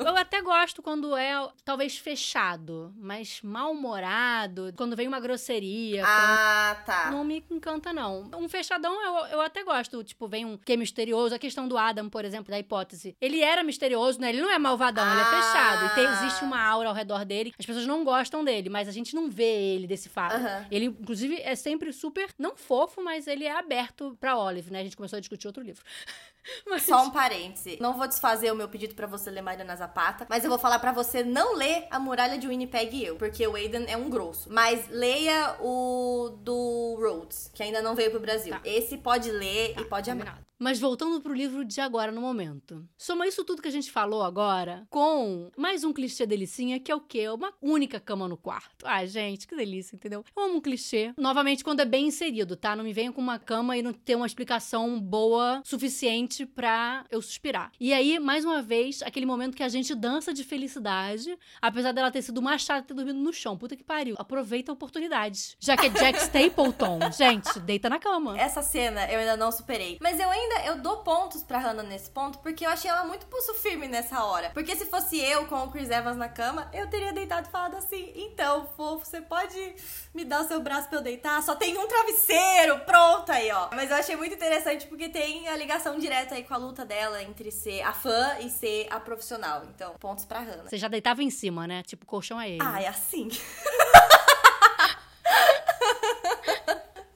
Eu 0.05 0.15
até 0.17 0.41
gosto 0.41 0.81
quando 0.81 1.15
é, 1.15 1.33
talvez, 1.63 1.97
fechado, 1.97 2.93
mas 2.97 3.39
mal-humorado, 3.41 4.73
quando 4.75 4.95
vem 4.95 5.07
uma 5.07 5.19
grosseria. 5.19 6.03
ah, 6.05 6.75
tá. 6.85 7.03
quando- 7.03 7.13
Não 7.13 7.23
me 7.23 7.43
encanta, 7.49 7.93
não. 7.93 8.29
Um 8.35 8.49
fechadão 8.49 8.93
eu, 9.01 9.25
eu 9.37 9.41
até 9.41 9.63
gosto. 9.63 10.03
Tipo, 10.03 10.27
vem 10.27 10.45
um 10.45 10.57
que 10.57 10.73
é 10.73 10.77
misterioso. 10.77 11.35
A 11.35 11.39
questão 11.39 11.67
do 11.67 11.77
Adam, 11.77 12.09
por 12.09 12.25
exemplo, 12.25 12.51
da 12.51 12.59
hipótese. 12.59 13.15
Ele 13.21 13.41
era 13.41 13.63
misterioso, 13.63 14.19
né? 14.19 14.29
Ele 14.29 14.41
não 14.41 14.51
é 14.51 14.59
malvadão, 14.59 15.05
ele 15.09 15.21
é 15.21 15.23
Ah. 15.23 15.41
fechado. 15.41 15.85
E 15.85 15.95
tem- 15.95 16.05
existe 16.05 16.43
uma 16.43 16.61
aura 16.61 16.89
ao 16.89 16.95
redor 16.95 17.25
dele. 17.25 17.53
As 17.57 17.65
pessoas 17.65 17.85
não 17.85 18.03
gostam 18.03 18.43
dele, 18.43 18.69
mas 18.69 18.87
a 18.87 18.91
gente 18.91 19.15
não 19.15 19.29
vê 19.29 19.43
ele 19.75 19.87
desse 19.87 20.09
fato. 20.09 20.35
Aham. 20.35 20.65
Ele, 20.71 20.85
inclusive, 20.85 21.39
é 21.41 21.55
sempre 21.55 21.91
super, 21.93 22.29
não 22.37 22.55
fofo, 22.55 23.01
mas 23.03 23.27
ele 23.27 23.45
é 23.45 23.51
aberto 23.57 24.15
pra 24.19 24.37
Olive, 24.37 24.71
né? 24.71 24.79
A 24.81 24.83
gente 24.83 24.95
começou 25.05 25.17
a 25.17 25.19
discutir 25.19 25.47
outro 25.47 25.63
livro. 25.63 25.83
Mas- 26.67 26.83
Só 26.83 27.03
um 27.03 27.09
parêntese. 27.11 27.77
Não 27.81 27.93
vou 27.97 28.07
desfazer 28.07 28.51
o 28.51 28.55
meu 28.55 28.67
pedido 28.67 28.93
pra 28.95 29.07
você 29.07 29.31
ler 29.31 29.41
Mariana 29.41 29.75
Zapata, 29.75 30.27
mas 30.29 30.43
eu 30.43 30.49
vou 30.49 30.59
falar 30.59 30.77
pra 30.77 30.91
você 30.91 31.23
não 31.23 31.55
ler 31.55 31.87
A 31.89 31.97
Muralha 31.97 32.37
de 32.37 32.47
Winnipeg 32.47 32.95
e 32.95 33.03
eu, 33.05 33.15
porque 33.15 33.47
o 33.47 33.55
Aiden 33.55 33.85
é 33.87 33.97
um 33.97 34.09
grosso. 34.11 34.51
Mas 34.51 34.87
leia 34.89 35.55
o 35.59 36.37
do 36.41 36.97
Rhodes, 36.99 37.49
que 37.53 37.63
ainda 37.63 37.81
não 37.81 37.95
veio 37.95 38.11
pro 38.11 38.19
Brasil. 38.19 38.53
Tá. 38.53 38.61
Esse 38.63 38.95
pode 38.97 39.31
ler 39.31 39.73
e 39.79 39.85
pode 39.85 40.09
amar. 40.11 40.25
Combinado. 40.27 40.45
Mas 40.57 40.79
voltando 40.79 41.21
pro 41.21 41.33
livro 41.33 41.65
de 41.65 41.81
agora 41.81 42.11
no 42.11 42.21
momento. 42.21 42.87
Soma 42.97 43.27
isso 43.27 43.43
tudo 43.43 43.61
que 43.61 43.67
a 43.67 43.71
gente 43.71 43.91
falou 43.91 44.23
agora 44.23 44.87
com 44.89 45.51
mais 45.57 45.83
um 45.83 45.91
clichê 45.91 46.25
delicinha, 46.25 46.79
que 46.79 46.91
é 46.91 46.95
o 46.95 47.01
quê? 47.01 47.27
Uma 47.29 47.53
única 47.61 47.99
cama 47.99 48.27
no 48.27 48.37
quarto. 48.37 48.85
Ah, 48.85 49.05
gente, 49.05 49.47
que 49.47 49.55
delícia, 49.55 49.95
entendeu? 49.95 50.23
Eu 50.35 50.43
amo 50.43 50.55
um 50.57 50.61
clichê. 50.61 51.13
Novamente, 51.17 51.63
quando 51.63 51.81
é 51.81 51.85
bem 51.85 52.07
inserido, 52.07 52.55
tá? 52.55 52.75
Não 52.75 52.83
me 52.83 52.93
venha 52.93 53.11
com 53.11 53.21
uma 53.21 53.37
cama 53.37 53.75
e 53.77 53.81
não 53.81 53.91
ter 53.91 54.15
uma 54.15 54.25
explicação 54.25 54.99
boa 54.99 55.61
suficiente 55.65 56.45
pra 56.45 57.05
eu 57.11 57.21
suspirar. 57.21 57.71
E 57.79 57.93
aí, 57.93 58.19
mais 58.19 58.45
uma 58.45 58.61
vez, 58.61 59.01
aquele 59.01 59.25
momento 59.25 59.55
que 59.55 59.63
a 59.63 59.69
gente 59.69 59.93
dança 59.93 60.33
de 60.33 60.43
felicidade, 60.43 61.37
apesar 61.61 61.91
dela 61.91 62.11
ter 62.11 62.21
sido 62.21 62.41
mais 62.41 62.61
chata 62.61 62.87
ter 62.87 62.93
dormido 62.93 63.19
no 63.19 63.33
chão. 63.33 63.57
Puta 63.57 63.75
que 63.75 63.83
pariu. 63.83 64.15
Aproveita 64.17 64.71
a 64.71 64.73
oportunidade. 64.73 65.57
Já 65.59 65.75
que 65.75 65.87
é 65.87 65.89
Jack 65.89 66.19
Stapleton, 66.23 66.99
gente, 67.11 67.59
deita 67.59 67.89
na 67.89 67.99
cama. 67.99 68.39
Essa 68.39 68.61
cena 68.61 69.11
eu 69.11 69.19
ainda 69.19 69.35
não 69.35 69.51
superei. 69.51 69.97
Mas 70.01 70.19
eu 70.19 70.29
ainda 70.29 70.44
eu 70.65 70.77
dou 70.77 70.97
pontos 70.97 71.43
pra 71.43 71.59
Hannah 71.59 71.83
nesse 71.83 72.09
ponto, 72.09 72.39
porque 72.39 72.65
eu 72.65 72.69
achei 72.69 72.89
ela 72.89 73.03
muito 73.03 73.25
pulso 73.27 73.53
firme 73.55 73.87
nessa 73.87 74.23
hora. 74.23 74.49
Porque 74.51 74.75
se 74.75 74.85
fosse 74.85 75.19
eu 75.19 75.45
com 75.47 75.63
o 75.63 75.71
Chris 75.71 75.89
Evans 75.89 76.17
na 76.17 76.29
cama, 76.29 76.69
eu 76.73 76.87
teria 76.87 77.13
deitado 77.13 77.47
e 77.47 77.51
falado 77.51 77.75
assim: 77.75 78.11
então, 78.15 78.67
fofo, 78.75 79.05
você 79.05 79.21
pode 79.21 79.75
me 80.13 80.25
dar 80.25 80.41
o 80.41 80.47
seu 80.47 80.59
braço 80.61 80.89
pra 80.89 80.99
eu 80.99 81.03
deitar? 81.03 81.41
Só 81.43 81.55
tem 81.55 81.77
um 81.77 81.87
travesseiro, 81.87 82.79
pronto 82.79 83.31
aí, 83.31 83.51
ó. 83.51 83.69
Mas 83.73 83.89
eu 83.89 83.97
achei 83.97 84.15
muito 84.15 84.35
interessante 84.35 84.87
porque 84.87 85.09
tem 85.09 85.47
a 85.47 85.55
ligação 85.55 85.97
direta 85.97 86.35
aí 86.35 86.43
com 86.43 86.53
a 86.53 86.57
luta 86.57 86.85
dela 86.85 87.21
entre 87.21 87.51
ser 87.51 87.81
a 87.81 87.93
fã 87.93 88.37
e 88.39 88.49
ser 88.49 88.87
a 88.89 88.99
profissional. 88.99 89.63
Então, 89.73 89.93
pontos 89.99 90.25
pra 90.25 90.39
Hannah. 90.39 90.69
Você 90.69 90.77
já 90.77 90.87
deitava 90.87 91.23
em 91.23 91.29
cima, 91.29 91.67
né? 91.67 91.83
Tipo, 91.83 92.05
colchão 92.05 92.39
é 92.39 92.49
ele. 92.49 92.59
Ah, 92.61 92.81
é 92.81 92.87
assim. 92.87 93.29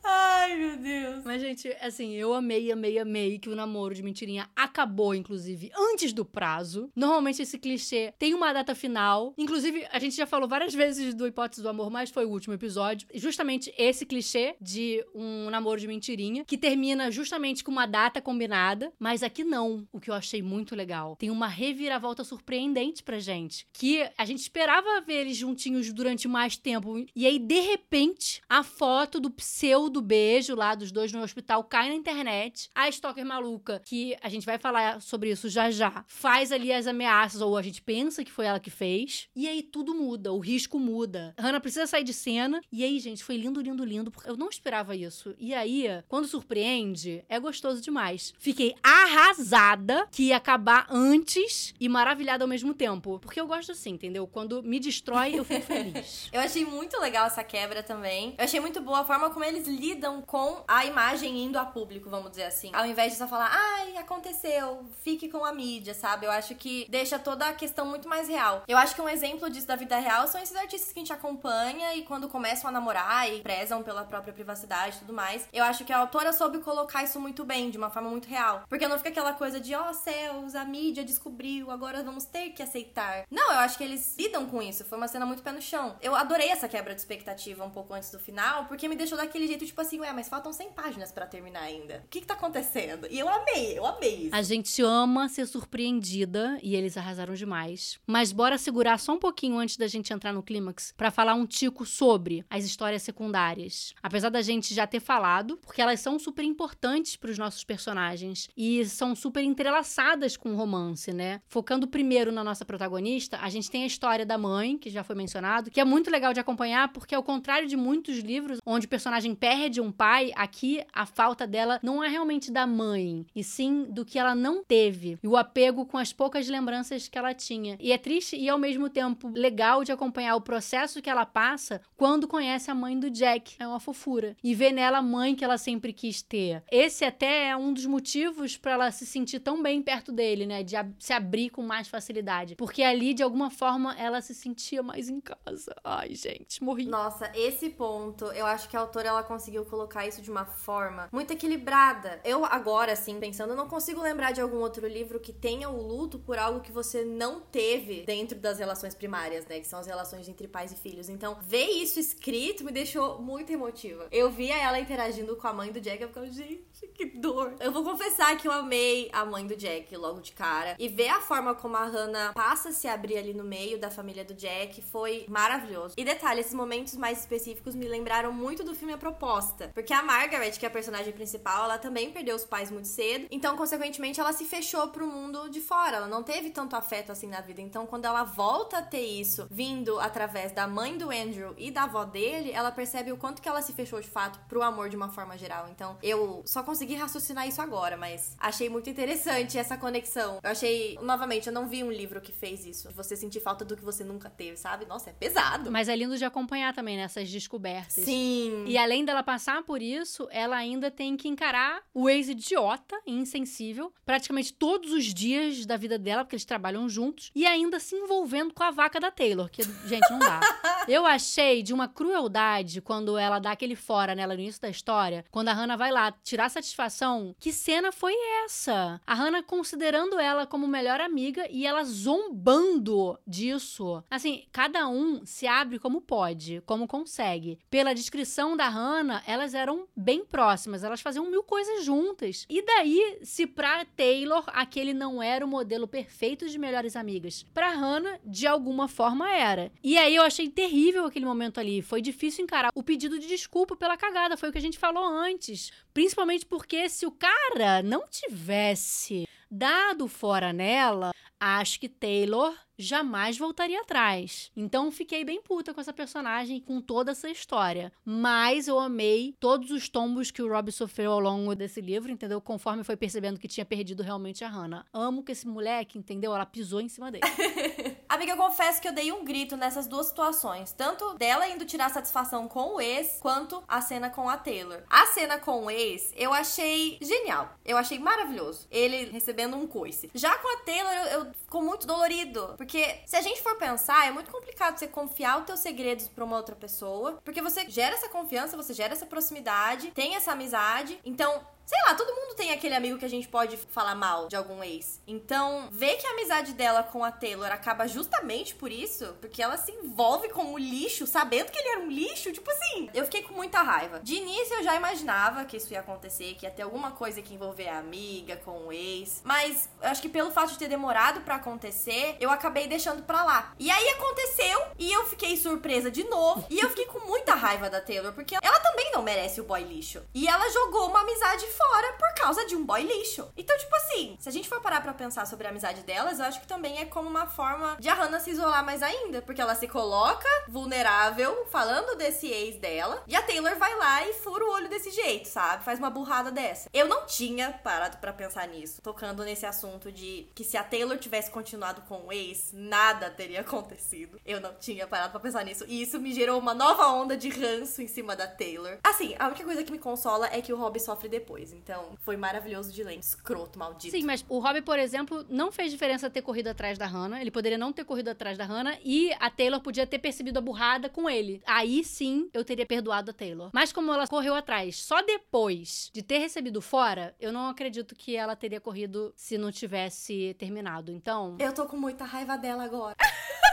Ai, 0.04 0.56
meu 0.56 0.78
Deus. 0.78 1.24
Mas, 1.24 1.29
gente, 1.40 1.68
assim, 1.82 2.14
eu 2.14 2.34
amei, 2.34 2.72
amei, 2.72 3.00
amei 3.00 3.40
que 3.40 3.50
o 3.50 3.56
namoro 3.56 3.96
de 3.96 4.04
mentirinha 4.04 4.50
acabou, 4.56 5.16
inclusive, 5.16 5.72
antes 5.76 6.14
do 6.14 6.26
prazo. 6.26 6.90
Normalmente 6.96 7.42
esse 7.42 7.58
clichê 7.58 8.14
tem 8.18 8.34
uma 8.34 8.54
data 8.54 8.76
final. 8.76 9.34
Inclusive, 9.38 9.86
a 9.92 10.00
gente 10.00 10.16
já 10.16 10.26
falou 10.26 10.48
várias 10.48 10.74
vezes 10.74 11.14
do 11.14 11.28
Hipótese 11.28 11.62
do 11.62 11.70
Amor, 11.70 11.90
mas 11.90 12.10
foi 12.10 12.26
o 12.26 12.30
último 12.30 12.54
episódio. 12.54 13.08
Justamente 13.14 13.74
esse 13.78 14.06
clichê 14.06 14.56
de 14.60 15.04
um 15.16 15.50
namoro 15.50 15.80
de 15.80 15.88
mentirinha, 15.88 16.46
que 16.46 16.58
termina 16.58 17.12
justamente 17.12 17.64
com 17.64 17.72
uma 17.72 17.86
data 17.86 18.22
combinada. 18.22 18.92
Mas 19.00 19.24
aqui 19.24 19.44
não, 19.44 19.88
o 19.92 20.00
que 20.00 20.10
eu 20.10 20.16
achei 20.16 20.42
muito 20.42 20.76
legal. 20.76 21.16
Tem 21.16 21.30
uma 21.30 21.48
reviravolta 21.48 22.24
surpreendente 22.24 23.04
pra 23.04 23.20
gente. 23.20 23.68
Que 23.74 24.10
a 24.18 24.26
gente 24.26 24.40
esperava 24.40 25.02
ver 25.02 25.22
eles 25.22 25.38
juntinhos 25.38 25.92
durante 25.94 26.28
mais 26.28 26.58
tempo. 26.58 27.06
E 27.16 27.26
aí, 27.26 27.40
de 27.40 27.60
repente, 27.62 28.42
a 28.50 28.64
foto 28.64 29.20
do 29.20 29.30
pseudo 29.30 30.02
beijo 30.02 30.56
lá 30.56 30.76
dos 30.76 30.92
dois 30.92 31.12
no 31.12 31.20
hospital 31.30 31.64
cai 31.64 31.90
na 31.90 31.96
internet. 31.96 32.70
A 32.76 32.90
Stalker 32.90 33.26
maluca, 33.26 33.82
que 33.86 34.16
a 34.22 34.30
gente 34.30 34.46
vai 34.46 34.58
falar 34.58 35.02
sobre 35.02 35.30
isso 35.30 35.50
já 35.50 35.72
já, 35.72 36.04
faz 36.08 36.52
ali 36.52 36.72
as 36.74 36.88
ameaças, 36.88 37.42
ou 37.42 37.58
a 37.58 37.62
gente 37.62 37.82
pensa 37.82 38.24
que 38.24 38.32
foi 38.32 38.46
ela 38.46 38.60
que 38.60 38.70
fez. 38.70 39.28
E 39.36 39.48
aí 39.48 39.62
tudo 39.62 39.94
muda, 39.94 40.34
o 40.34 40.40
risco 40.40 40.80
muda. 40.80 41.34
Hannah 41.38 41.60
precisa 41.60 41.88
sair 41.88 42.04
de 42.04 42.14
cena. 42.14 42.62
E 42.72 42.84
aí, 42.84 43.00
gente, 43.00 43.24
foi 43.24 43.38
lindo, 43.38 43.62
lindo, 43.62 43.86
lindo. 43.86 44.12
Porque 44.12 44.30
eu 44.30 44.38
não 44.38 44.50
esperava 44.50 44.96
isso. 44.96 45.36
E 45.38 45.54
aí, 45.54 45.86
quando 46.08 46.28
surpreende, 46.28 47.24
é 47.30 47.40
gostoso 47.40 47.82
demais. 47.82 48.34
Fiquei 48.40 48.76
arrasada 48.82 50.08
que 50.12 50.24
ia 50.24 50.38
acabar 50.38 50.88
antes 50.90 51.74
e 51.80 51.88
maravilhada 51.88 52.44
ao 52.44 52.48
mesmo 52.48 52.74
tempo. 52.74 53.20
Porque 53.20 53.40
eu 53.40 53.48
gosto 53.48 53.72
assim, 53.72 53.92
entendeu? 53.92 54.28
Quando 54.28 54.64
me 54.64 54.80
destrói, 54.80 55.38
eu 55.38 55.44
fico 55.44 55.62
feliz. 55.62 56.30
Eu 56.32 56.42
achei 56.42 56.66
muito 56.66 57.00
legal 57.00 57.26
essa 57.26 57.44
quebra 57.44 57.82
também. 57.82 58.36
Eu 58.38 58.44
achei 58.44 58.60
muito 58.60 58.82
boa 58.82 59.00
a 59.00 59.06
forma 59.06 59.30
como 59.30 59.44
eles 59.44 59.68
lidam 59.68 60.22
com 60.22 60.64
a 60.68 60.86
imagem 60.86 61.09
indo 61.18 61.57
a 61.57 61.66
público, 61.66 62.10
vamos 62.10 62.32
dizer 62.32 62.45
assim. 62.45 62.72
Ao 62.74 62.86
invés 62.86 63.14
de 63.14 63.18
só 63.18 63.28
falar, 63.28 63.49
ai, 63.51 63.97
aconteceu, 63.97 64.86
fique 65.03 65.30
com 65.30 65.45
a 65.45 65.53
mídia, 65.53 65.93
sabe? 65.93 66.26
Eu 66.26 66.32
acho 66.32 66.55
que 66.55 66.86
deixa 66.89 67.18
toda 67.18 67.47
a 67.47 67.53
questão 67.53 67.86
muito 67.86 68.07
mais 68.07 68.28
real. 68.28 68.64
Eu 68.68 68.78
acho 68.78 68.95
que 68.95 69.01
um 69.01 69.10
exemplo 69.10 69.49
disso 69.49 69.68
da 69.68 69.76
vida 69.76 69.97
real 69.97 70.28
são 70.28 70.41
esses 70.41 70.55
artistas 70.55 70.91
que 70.91 70.99
a 70.99 71.01
gente 71.01 71.14
acompanha 71.14 71.95
e 71.95 72.03
quando 72.03 72.28
começam 72.28 72.70
a 72.70 72.72
namorar 72.72 73.32
e 73.32 73.41
prezam 73.41 73.84
pela 73.84 74.03
própria 74.03 74.34
privacidade 74.34 74.97
e 74.97 74.99
tudo 74.99 75.14
mais. 75.14 75.47
Eu 75.51 75.64
acho 75.64 75.84
que 75.84 75.93
a 75.93 75.97
autora 75.97 76.34
soube 76.34 76.60
colocar 76.60 77.03
isso 77.03 77.20
muito 77.20 77.43
bem, 77.43 77.70
de 77.70 77.78
uma 77.78 77.89
forma 77.89 78.10
muito 78.10 78.28
real. 78.28 78.64
Porque 78.68 78.88
não 78.88 78.97
fica 78.97 79.10
aquela 79.10 79.34
coisa 79.34 79.60
de, 79.60 79.74
ó 79.76 79.89
oh, 79.89 79.93
céus, 79.93 80.55
a 80.55 80.64
mídia 80.64 81.03
descobriu, 81.03 81.72
agora 81.72 82.03
vamos 82.03 82.26
ter 82.26 82.51
que 82.51 82.62
aceitar. 82.62 83.26
Não, 83.30 83.51
eu 83.51 83.60
acho 83.60 83.78
que 83.78 83.84
eles 83.84 84.16
lidam 84.18 84.45
com 84.47 84.62
isso. 84.62 84.86
Foi 84.86 84.97
uma 84.97 85.07
cena 85.07 85.26
muito 85.26 85.43
pé 85.43 85.51
no 85.51 85.62
chão. 85.62 85.95
Eu 86.01 86.16
adorei 86.16 86.49
essa 86.49 86.68
quebra 86.68 86.93
de 86.93 87.01
expectativa 87.01 87.64
um 87.64 87.70
pouco 87.70 87.93
antes 87.93 88.12
do 88.12 88.20
final, 88.20 88.66
porque 88.66 88.88
me 88.88 88.95
deixou 88.95 89.18
daquele 89.18 89.47
jeito, 89.47 89.66
tipo 89.66 89.82
assim, 89.82 89.99
ué, 89.99 90.12
mas 90.14 90.30
faltam 90.30 90.53
100 90.53 90.72
páginas 90.72 90.99
para 91.08 91.26
terminar 91.26 91.62
ainda. 91.62 92.04
O 92.06 92.10
que 92.10 92.22
que 92.22 92.28
tá 92.28 92.34
acontecendo? 92.34 93.08
E 93.10 93.18
eu 93.18 93.30
amei, 93.30 93.78
eu 93.78 93.86
amei 93.86 94.16
isso. 94.26 94.36
A 94.36 94.41
gente 94.41 94.82
ama 94.82 95.30
ser 95.30 95.45
surpreendida 95.47 96.60
e 96.62 96.76
eles 96.76 96.97
arrasaram 96.97 97.34
demais. 97.34 98.00
Mas 98.06 98.32
bora 98.32 98.58
segurar 98.58 99.00
só 99.00 99.14
um 99.14 99.20
pouquinho 99.20 99.58
antes 99.58 99.78
da 99.78 99.88
gente 99.88 100.12
entrar 100.14 100.34
no 100.34 100.43
clímax 100.43 100.93
para 100.97 101.12
falar 101.12 101.34
um 101.34 101.45
tico 101.45 101.86
sobre 101.86 102.45
as 102.50 102.64
histórias 102.66 103.02
secundárias. 103.02 103.93
Apesar 104.04 104.30
da 104.30 104.41
gente 104.41 104.74
já 104.74 104.86
ter 104.86 105.00
falado, 105.00 105.58
porque 105.58 105.82
elas 105.82 106.00
são 106.00 106.20
super 106.20 106.43
importantes 106.43 107.16
para 107.16 107.32
os 107.32 107.38
nossos 107.38 107.64
personagens 107.64 108.50
e 108.56 108.86
são 108.86 109.16
super 109.16 109.43
entrelaçadas 109.43 110.36
com 110.36 110.54
o 110.54 110.56
romance, 110.56 111.14
né? 111.14 111.41
Focando 111.47 111.88
primeiro 111.88 112.32
na 112.32 112.43
nossa 112.43 112.66
protagonista, 112.66 113.39
a 113.41 113.50
gente 113.50 113.70
tem 113.70 113.84
a 113.84 113.88
história 113.88 114.26
da 114.26 114.38
mãe, 114.38 114.78
que 114.78 114.89
já 114.89 115.04
foi 115.04 115.16
mencionado, 115.16 115.72
que 115.72 115.80
é 115.80 115.86
muito 115.86 116.10
legal 116.12 116.34
de 116.34 116.39
acompanhar, 116.39 116.91
porque 116.91 117.16
ao 117.16 117.24
contrário 117.24 117.68
de 117.68 117.78
muitos 117.78 118.18
livros 118.20 118.60
onde 118.66 118.86
o 118.86 118.89
personagem 118.89 119.34
perde 119.36 119.82
um 119.82 119.91
pai, 119.91 120.32
aqui 120.36 120.84
a 120.94 121.06
falta 121.06 121.46
dela 121.46 121.80
não 121.82 122.04
é 122.04 122.08
realmente 122.08 122.52
da 122.52 122.66
mãe, 122.66 123.26
e 123.36 123.44
sim 123.44 123.86
do 123.90 124.06
que 124.06 124.20
ela 124.20 124.36
não 124.36 124.64
teve, 124.64 125.20
e 125.22 125.28
o 125.28 125.38
apego 125.38 125.86
com 125.86 125.98
as 125.98 126.12
poucas 126.12 126.48
lembranças 126.48 127.08
que 127.08 127.18
ela 127.18 127.34
tinha. 127.34 127.78
E 127.80 127.92
é 127.92 127.98
triste 127.98 128.36
e 128.36 128.50
ao 128.50 128.58
mesmo 128.58 128.90
tempo 128.90 129.32
legal 129.34 129.84
de 129.84 129.92
acompanhar 129.92 130.36
o 130.36 130.42
processo 130.42 131.02
que 131.02 131.10
ela 131.10 131.26
passa 131.26 131.82
quando 131.96 132.28
conhece 132.28 132.72
a 132.72 132.76
mãe 132.76 133.00
do 133.00 133.10
Jack. 133.10 133.56
É 133.60 133.68
uma 133.68 133.80
fofura. 133.80 134.36
E 134.44 134.56
vê 134.56 134.72
nela 134.72 135.00
a 135.00 135.02
mãe 135.02 135.36
que 135.36 135.44
ela 135.44 135.58
sempre 135.58 135.94
quis 135.94 136.22
ter. 136.22 136.64
Esse 136.72 137.06
até 137.06 137.50
é 137.50 137.58
um 137.58 137.74
dos 137.74 137.86
motivos 137.86 138.58
para 138.58 138.74
ela 138.74 138.92
se 138.92 139.06
sentir 139.06 139.40
tão 139.40 139.62
bem 139.62 139.82
perto 139.82 140.12
dele, 140.12 140.46
né? 140.46 140.64
De 140.64 140.76
se 140.98 141.14
abrir 141.14 141.50
com 141.50 141.62
mais 141.62 141.88
facilidade. 141.88 142.56
Porque 142.56 142.84
ali, 142.84 143.14
de 143.14 143.24
alguma 143.24 143.50
forma, 143.50 143.96
ela 143.98 144.22
se 144.22 144.34
sentia 144.34 144.82
mais 144.82 145.10
em 145.10 145.20
casa. 145.20 145.76
Ai, 145.84 146.16
gente, 146.16 146.64
morri. 146.64 146.86
Nossa, 146.86 147.32
esse 147.36 147.70
ponto, 147.70 148.26
eu 148.26 148.46
acho 148.46 148.68
que 148.70 148.76
a 148.76 148.80
autora 148.80 149.10
ela 149.10 149.24
conseguiu 149.24 149.66
colocar 149.66 150.08
isso 150.08 150.22
de 150.22 150.32
uma 150.32 150.46
forma 150.46 150.79
muito 151.12 151.32
equilibrada. 151.34 152.20
Eu 152.24 152.46
agora, 152.46 152.94
assim, 152.94 153.20
pensando, 153.20 153.56
não 153.56 153.68
consigo 153.68 154.02
lembrar 154.02 154.32
de 154.32 154.42
algum 154.42 154.58
outro 154.58 154.88
livro 154.88 155.20
que 155.20 155.34
tenha 155.34 155.70
o 155.70 155.82
luto 155.82 156.20
por 156.20 156.38
algo 156.38 156.62
que 156.62 156.72
você 156.72 157.04
não 157.04 157.40
teve 157.40 158.04
dentro 158.04 158.38
das 158.38 158.60
relações 158.60 158.96
primárias, 158.96 159.46
né? 159.46 159.60
Que 159.60 159.68
são 159.68 159.80
as 159.80 159.88
relações 159.88 160.28
entre 160.28 160.48
pais 160.48 160.72
e 160.72 160.76
filhos. 160.76 161.10
Então, 161.10 161.38
ver 161.42 161.68
isso 161.68 162.00
escrito 162.00 162.64
me 162.64 162.72
deixou 162.72 163.22
muito 163.22 163.52
emotiva. 163.52 164.08
Eu 164.12 164.30
via 164.30 164.58
ela 164.58 164.80
interagindo 164.80 165.36
com 165.36 165.48
a 165.48 165.54
mãe 165.54 165.72
do 165.72 165.82
Jack, 165.82 166.02
eu 166.02 166.08
ficava, 166.08 166.28
gente, 166.28 166.88
que 166.94 167.06
dor. 167.06 167.54
Eu 167.60 167.72
vou 167.72 167.84
confessar 167.84 168.38
que 168.38 168.48
eu 168.48 168.52
amei 168.52 169.10
a 169.12 169.26
mãe 169.26 169.46
do 169.46 169.56
Jack 169.56 169.96
logo 169.96 170.22
de 170.22 170.32
cara. 170.32 170.76
E 170.80 170.88
ver 170.88 171.10
a 171.10 171.22
forma 171.22 171.56
como 171.56 171.76
a 171.78 171.86
Hannah 171.86 172.34
passa 172.34 172.70
a 172.70 172.72
se 172.72 172.88
abrir 172.88 173.18
ali 173.18 173.34
no 173.34 173.44
meio 173.44 173.80
da 173.80 173.90
família 173.90 174.24
do 174.24 174.34
Jack 174.34 174.82
foi 174.82 175.26
maravilhoso. 175.28 175.96
E 175.98 176.04
detalhe, 176.04 176.42
esses 176.42 176.54
momentos 176.54 176.96
mais 176.96 177.20
específicos 177.20 177.76
me 177.76 177.88
lembraram 177.88 178.32
muito 178.32 178.64
do 178.64 178.76
filme 178.76 178.94
A 178.94 178.98
Proposta. 178.98 179.72
Porque 179.74 179.94
a 179.94 180.02
Margaret, 180.02 180.52
que 180.52 180.66
é 180.66 180.69
a 180.70 180.72
personagem 180.72 181.12
principal, 181.12 181.66
ela 181.66 181.78
também 181.78 182.12
perdeu 182.12 182.36
os 182.36 182.46
pais 182.46 182.72
muito 182.72 182.88
cedo. 182.88 183.28
Então, 183.30 183.58
consequentemente, 183.58 184.20
ela 184.20 184.32
se 184.32 184.46
fechou 184.46 184.88
pro 184.88 185.08
mundo 185.08 185.50
de 185.50 185.60
fora. 185.60 185.98
Ela 185.98 186.08
não 186.08 186.24
teve 186.24 186.50
tanto 186.50 186.76
afeto 186.76 187.12
assim 187.12 187.28
na 187.28 187.42
vida. 187.42 187.62
Então, 187.62 187.86
quando 187.86 188.06
ela 188.06 188.24
volta 188.24 188.78
a 188.78 188.82
ter 188.82 189.06
isso, 189.06 189.48
vindo 189.52 190.00
através 190.00 190.52
da 190.52 190.68
mãe 190.68 190.98
do 190.98 191.10
Andrew 191.10 191.54
e 191.58 191.72
da 191.72 191.84
avó 191.84 192.06
dele, 192.06 192.52
ela 192.52 192.72
percebe 192.72 193.12
o 193.12 193.18
quanto 193.18 193.42
que 193.42 193.50
ela 193.50 193.62
se 193.62 193.74
fechou 193.74 194.00
de 194.00 194.08
fato 194.08 194.40
pro 194.48 194.62
amor 194.62 194.90
de 194.90 194.96
uma 194.96 195.10
forma 195.10 195.38
geral. 195.38 195.68
Então, 195.70 195.98
eu 196.02 196.42
só 196.46 196.64
consegui 196.64 196.96
raciocinar 196.96 197.48
isso 197.48 197.62
agora, 197.62 197.98
mas 197.98 198.36
achei 198.40 198.70
muito 198.70 198.90
interessante 198.90 199.58
essa 199.58 199.78
conexão. 199.78 200.40
Eu 200.44 200.52
achei, 200.52 200.98
novamente, 201.02 201.48
eu 201.48 201.54
não 201.54 201.68
vi 201.68 201.84
um 201.84 201.92
livro 201.92 202.22
que 202.22 202.32
fez 202.32 202.66
isso. 202.66 202.90
Você 202.92 203.16
sentir 203.16 203.40
falta 203.40 203.66
do 203.66 203.76
que 203.76 203.84
você 203.84 204.04
nunca 204.04 204.30
teve, 204.30 204.58
sabe? 204.58 204.86
Nossa, 204.86 205.10
é 205.10 205.14
pesado. 205.14 205.72
Mas 205.72 205.90
é 205.90 205.96
lindo 205.96 206.18
de 206.18 206.26
acompanhar 206.26 206.74
também 206.74 206.98
nessas 206.98 207.30
descobertas. 207.30 208.04
Sim. 208.04 208.66
E 208.66 208.78
além 208.78 209.04
dela 209.04 209.24
passar 209.24 209.64
por 209.64 209.82
isso, 209.82 210.28
ela 210.32 210.59
ainda 210.60 210.91
tem 210.91 211.18
que 211.18 211.28
encarar 211.28 211.82
o 211.93 212.10
ex-idiota 212.10 212.99
e 213.05 213.12
insensível 213.12 213.93
praticamente 214.05 214.53
todos 214.53 214.91
os 214.91 215.05
dias 215.14 215.66
da 215.66 215.78
vida 215.78 215.97
dela, 215.97 216.24
porque 216.24 216.36
eles 216.36 216.45
trabalham 216.45 216.89
juntos, 216.89 217.32
e 217.36 217.45
ainda 217.45 217.80
se 217.80 217.95
envolvendo 217.95 218.53
com 218.53 218.64
a 218.64 218.72
vaca 218.72 218.99
da 218.99 219.12
Taylor, 219.12 219.49
que, 219.49 219.62
gente, 219.88 220.10
não 220.10 220.20
dá. 220.20 220.39
Eu 220.88 221.05
achei 221.05 221.62
de 221.62 221.74
uma 221.74 221.88
crueldade 221.88 222.82
quando 222.82 223.18
ela 223.18 223.38
dá 223.38 223.51
aquele 223.51 223.76
fora 223.76 224.16
nela 224.16 224.34
no 224.34 224.41
início 224.41 224.62
da 224.62 224.70
história, 224.70 225.24
quando 225.30 225.49
a 225.49 225.53
Hannah 225.53 225.76
vai 225.76 225.91
lá 225.91 226.12
tirar 226.24 226.49
satisfação. 226.49 227.36
Que 227.39 227.51
cena 227.51 227.91
foi 227.91 228.14
essa? 228.43 228.99
A 229.05 229.14
Hannah 229.14 229.43
considerando 229.43 230.20
ela 230.20 230.47
como 230.47 230.68
melhor 230.68 230.99
amiga 230.99 231.47
e 231.49 231.66
ela 231.66 231.84
zombando 231.84 233.20
disso. 233.28 234.03
Assim, 234.10 234.45
cada 234.51 234.88
um 234.88 235.24
se 235.26 235.45
abre 235.45 235.78
como 235.78 236.01
pode, 236.01 236.62
como 236.66 236.88
consegue. 236.88 237.60
Pela 237.70 237.93
descrição 237.93 238.57
da 238.57 238.68
Hannah, 238.68 239.22
elas 239.28 239.53
eram 239.53 239.88
bem 239.95 240.26
próximas, 240.26 240.49
elas 240.84 241.02
faziam 241.02 241.30
mil 241.30 241.43
coisas 241.43 241.84
juntas. 241.84 242.45
E 242.50 242.62
daí, 242.62 243.20
se 243.24 243.45
pra 243.45 243.86
Taylor 243.86 244.43
aquele 244.47 244.93
não 244.93 245.22
era 245.22 245.45
o 245.45 245.47
modelo 245.47 245.88
perfeito 245.88 246.47
de 246.47 246.58
melhores 246.58 246.95
amigas, 246.95 247.45
pra 247.54 247.72
Hannah, 247.72 248.20
de 248.26 248.47
alguma 248.47 248.88
forma 248.88 249.32
era. 249.32 249.72
E 249.84 249.97
aí 249.97 250.16
eu 250.16 250.24
achei 250.24 250.50
terrível 250.50 251.06
aquele 251.06 251.26
momento 251.26 251.60
ali. 251.60 251.82
Foi 251.82 252.02
difícil 252.02 252.43
encarar 252.43 252.72
o 252.74 252.84
pedido 252.84 253.20
de 253.20 253.28
desculpa 253.28 253.76
pela 253.76 253.97
cagada, 253.97 254.38
foi 254.38 254.50
o 254.50 254.52
que 254.52 254.58
a 254.58 254.62
gente 254.62 254.78
falou 254.78 255.04
antes. 255.04 255.72
Principalmente 255.93 256.45
porque 256.45 256.89
se 256.89 257.06
o 257.06 257.12
cara 257.12 257.84
não 257.84 258.06
tivesse 258.08 259.28
dado 259.50 260.08
fora 260.08 260.54
nela, 260.54 261.12
acho 261.40 261.80
que 261.80 261.88
Taylor 261.88 262.54
jamais 262.78 263.38
voltaria 263.38 263.82
atrás. 263.82 264.52
Então 264.56 264.92
fiquei 264.92 265.24
bem 265.26 265.42
puta 265.42 265.74
com 265.74 265.82
essa 265.82 265.94
personagem, 265.94 266.60
com 266.60 266.82
toda 266.82 267.12
essa 267.12 267.30
história. 267.30 267.92
Mas 268.06 268.68
eu 268.68 268.80
amei 268.80 269.36
todos 269.40 269.72
os 269.72 269.90
tombos 269.90 270.32
que 270.32 270.42
o 270.42 270.50
Rob 270.50 270.72
sofreu 270.72 271.12
ao 271.12 271.20
longo 271.20 271.56
desse 271.56 271.82
livro, 271.82 272.12
entendeu? 272.12 272.40
Conforme 272.40 272.84
foi 272.84 272.96
percebendo 272.96 273.40
que 273.40 273.48
tinha 273.48 273.66
perdido 273.66 274.04
realmente 274.04 274.44
a 274.44 274.50
Hannah. 274.50 274.86
Amo 274.94 275.24
que 275.24 275.32
esse 275.32 275.48
moleque, 275.48 275.98
entendeu? 275.98 276.34
Ela 276.34 276.46
pisou 276.46 276.80
em 276.80 276.88
cima 276.88 277.12
dele. 277.12 277.24
Amiga, 278.10 278.32
eu 278.32 278.38
confesso 278.38 278.82
que 278.82 278.88
eu 278.88 278.91
dei 278.91 279.12
um 279.12 279.24
grito 279.24 279.55
nessas 279.55 279.86
duas 279.86 280.07
situações. 280.07 280.74
Tanto 280.74 281.14
dela 281.14 281.47
indo 281.47 281.64
tirar 281.64 281.91
satisfação 281.91 282.47
com 282.47 282.74
o 282.74 282.82
ex, 282.82 283.20
quanto 283.22 283.64
a 283.68 283.82
cena 283.82 284.10
com 284.10 284.28
a 284.28 284.36
Taylor. 284.36 284.82
A 284.89 285.05
cena 285.05 285.38
com 285.38 285.66
o 285.66 285.70
ex, 285.70 286.12
eu 286.16 286.34
achei 286.34 286.97
genial. 286.99 287.53
Eu 287.64 287.78
achei 287.78 287.99
maravilhoso. 287.99 288.66
Ele 288.72 289.12
recebendo 289.12 289.55
um 289.55 289.68
coice. 289.68 290.10
Já 290.16 290.36
com 290.39 290.47
a 290.47 290.62
Taylor, 290.62 290.91
eu, 290.91 291.05
eu 291.20 291.34
ficou 291.34 291.62
muito 291.62 291.86
dolorido. 291.86 292.55
Porque 292.57 292.99
se 293.05 293.16
a 293.16 293.22
gente 293.22 293.43
for 293.43 293.55
pensar, 293.57 294.07
é 294.07 294.12
muito 294.12 294.32
complicado 294.32 294.80
você 294.80 294.88
confiar 294.88 295.38
os 295.38 295.45
teus 295.45 295.60
segredos 295.60 296.07
pra 296.07 296.26
uma 296.26 296.38
outra 296.38 296.55
pessoa. 296.55 297.20
Porque 297.24 297.43
você 297.43 297.70
gera 297.70 297.93
essa 297.93 298.10
confiança, 298.10 298.57
você 298.57 298.74
gera 298.74 298.93
essa 298.93 299.05
proximidade, 299.05 299.91
tem 299.91 300.16
essa 300.16 300.32
amizade. 300.32 300.99
Então, 301.05 301.43
Sei 301.70 301.78
lá, 301.86 301.94
todo 301.94 302.16
mundo 302.16 302.34
tem 302.34 302.52
aquele 302.52 302.74
amigo 302.74 302.98
que 302.98 303.06
a 303.06 303.10
gente 303.10 303.28
pode 303.28 303.56
falar 303.56 303.94
mal 303.94 304.28
de 304.28 304.36
algum 304.36 304.64
ex. 304.64 305.00
Então, 305.06 305.70
ver 305.72 305.98
que 305.98 306.08
a 306.08 306.14
amizade 306.14 306.54
dela 306.54 306.82
com 306.82 307.04
a 307.04 307.12
Taylor 307.12 307.52
acaba 307.52 307.88
justamente 307.88 308.56
por 308.56 308.72
isso, 308.72 309.16
porque 309.22 309.40
ela 309.40 309.56
se 309.56 309.72
envolve 309.72 310.30
com 310.30 310.52
o 310.52 310.58
lixo, 310.58 311.06
sabendo 311.06 311.52
que 311.52 311.60
ele 311.60 311.70
era 311.70 311.82
um 311.82 311.92
lixo, 311.92 312.32
tipo 312.32 312.50
assim, 312.50 312.90
eu 312.92 313.06
fiquei 313.06 313.22
com 313.22 313.36
muita 313.36 313.62
raiva. 313.62 314.00
De 314.00 314.16
início 314.16 314.56
eu 314.56 314.64
já 314.64 314.76
imaginava 314.76 315.46
que 315.46 315.58
isso 315.58 315.72
ia 315.72 315.82
acontecer, 315.82 316.34
que 316.34 316.48
ia 316.48 316.50
ter 316.50 316.64
alguma 316.64 316.90
coisa 316.90 317.22
que 317.22 317.36
envolver 317.36 317.68
a 317.68 317.78
amiga 317.78 318.38
com 318.38 318.66
o 318.66 318.74
ex, 318.74 319.22
mas 319.24 319.70
eu 319.80 319.90
acho 319.90 320.02
que 320.02 320.10
pelo 320.10 320.32
fato 320.32 320.54
de 320.54 320.58
ter 320.58 320.70
demorado 320.70 321.22
para 321.22 321.36
acontecer, 321.36 322.18
eu 322.20 322.32
acabei 322.32 322.66
deixando 322.66 323.04
pra 323.04 323.24
lá. 323.24 323.54
E 323.60 323.70
aí 323.70 323.90
aconteceu, 323.90 324.60
e 324.80 324.92
eu 324.92 325.06
fiquei 325.06 325.38
surpresa 325.38 325.92
de 325.92 326.04
novo, 326.06 326.48
e 326.50 326.60
eu 326.60 326.70
fiquei 326.70 326.86
com 326.86 327.06
muita 327.06 327.36
raiva 327.36 327.70
da 327.70 327.80
Taylor, 327.80 328.12
porque 328.14 328.38
ela 328.42 328.60
também 328.60 328.92
não 328.92 329.04
merece 329.04 329.40
o 329.40 329.44
boy 329.44 329.62
lixo. 329.62 330.02
E 330.16 330.28
ela 330.28 330.50
jogou 330.50 330.90
uma 330.90 331.02
amizade 331.02 331.46
fora 331.60 331.93
por 331.93 332.14
causa 332.16 332.45
de 332.45 332.55
um 332.55 332.66
boy 332.66 332.82
lixo. 332.82 333.30
Então, 333.36 333.57
tipo 333.57 333.76
assim, 333.76 334.16
se 334.18 334.30
a 334.30 334.32
gente 334.32 334.47
for 334.47 334.62
parar 334.62 334.82
pra 334.82 334.93
pensar 334.93 335.28
sobre 335.28 335.45
a 335.45 335.49
amizade 335.49 335.82
delas, 335.82 336.20
eu 336.20 336.26
acho 336.26 336.39
que 336.39 336.47
também 336.47 336.80
é 336.80 336.86
como 336.86 337.10
uma 337.10 337.28
forma 337.28 337.76
de 337.80 337.89
a 337.89 337.93
Hannah 337.93 338.20
se 338.20 338.32
isolar 338.32 338.64
mais 338.64 338.82
ainda. 338.82 339.22
Porque 339.22 339.41
ela 339.41 339.55
se 339.55 339.68
coloca 339.68 340.28
vulnerável 340.47 341.45
falando 341.51 341.97
desse 341.97 342.28
ex 342.28 342.55
dela. 342.57 343.03
E 343.05 343.16
a 343.16 343.22
Taylor 343.22 343.57
vai 343.57 343.76
lá 343.76 344.07
e 344.07 344.14
fura 344.14 344.45
o 344.45 344.51
olho 344.51 344.70
desse 344.70 344.91
jeito, 344.91 345.28
sabe? 345.28 345.66
Faz 345.66 345.80
uma 345.80 345.89
burrada 345.89 346.32
dessa. 346.32 346.70
Eu 346.74 346.88
não 346.88 347.05
tinha 347.05 347.51
parado 347.51 347.97
para 347.97 348.14
pensar 348.14 348.47
nisso. 348.47 348.82
Tocando 348.82 349.24
nesse 349.24 349.45
assunto 349.45 349.91
de 349.91 350.30
que 350.34 350.43
se 350.43 350.55
a 350.55 350.64
Taylor 350.64 350.97
tivesse 350.97 351.30
continuado 351.30 351.82
com 351.82 352.07
o 352.07 352.14
ex, 352.14 352.51
nada 352.53 353.10
teria 353.10 353.41
acontecido. 353.41 354.20
Eu 354.26 354.39
não 354.39 354.53
tinha 354.55 354.88
parado 354.88 355.12
para 355.12 355.20
pensar 355.20 355.43
nisso. 355.43 355.66
E 355.68 355.82
isso 355.82 355.99
me 355.99 356.14
gerou 356.14 356.39
uma 356.39 356.53
nova 356.53 356.88
onda 356.88 357.18
de 357.18 357.30
ranço 357.30 357.82
em 357.82 357.88
cima 357.88 358.16
da 358.16 358.28
Taylor. 358.28 358.78
Assim, 358.84 359.16
a 359.20 359.28
única 359.28 359.43
coisa 359.43 359.64
que 359.64 359.72
me 359.72 359.80
consola 359.80 360.30
é 360.32 360.41
que 360.41 360.53
o 360.53 360.57
Rob 360.57 360.80
sofre 360.80 361.10
depois. 361.10 361.49
Então, 361.54 361.97
foi 362.00 362.18
maravilhoso 362.18 362.72
de 362.72 362.84
ler. 362.84 362.97
Escroto, 363.00 363.58
maldito. 363.58 363.91
Sim, 363.91 364.04
mas 364.04 364.26
o 364.28 364.39
Rob, 364.39 364.62
por 364.62 364.80
exemplo, 364.80 365.26
não 365.30 365.52
fez 365.52 365.72
diferença 365.72 366.10
ter 366.10 366.22
corrido 366.22 366.47
atrás 366.47 366.78
da 366.78 366.86
Hannah. 366.86 367.22
Ele 367.22 367.32
poderia 367.32 367.58
não 367.58 367.72
ter 367.72 367.84
corrido 367.84 368.10
atrás 368.10 368.38
da 368.38 368.45
Hannah 368.45 368.78
e 368.84 369.12
a 369.20 369.30
Taylor 369.30 369.62
podia 369.62 369.86
ter 369.86 370.00
percebido 370.00 370.39
a 370.39 370.41
burrada 370.41 370.89
com 370.89 371.10
ele. 371.10 371.41
Aí 371.45 371.84
sim 371.84 372.30
eu 372.34 372.43
teria 372.43 372.66
perdoado 372.66 373.12
a 373.12 373.14
Taylor. 373.14 373.50
Mas 373.54 373.72
como 373.72 373.93
ela 373.93 374.08
correu 374.08 374.36
atrás 374.36 374.78
só 374.78 375.02
depois 375.02 375.89
de 375.93 376.02
ter 376.02 376.20
recebido 376.20 376.62
fora, 376.62 377.16
eu 377.20 377.32
não 377.32 377.47
acredito 377.47 377.95
que 377.95 378.16
ela 378.16 378.36
teria 378.36 378.60
corrido 378.60 379.14
se 379.16 379.38
não 379.38 379.52
tivesse 379.52 380.36
terminado. 380.38 380.91
Então. 380.91 381.36
Eu 381.39 381.54
tô 381.54 381.66
com 381.66 381.78
muita 381.78 382.06
raiva 382.06 382.38
dela 382.38 382.64
agora. 382.64 382.95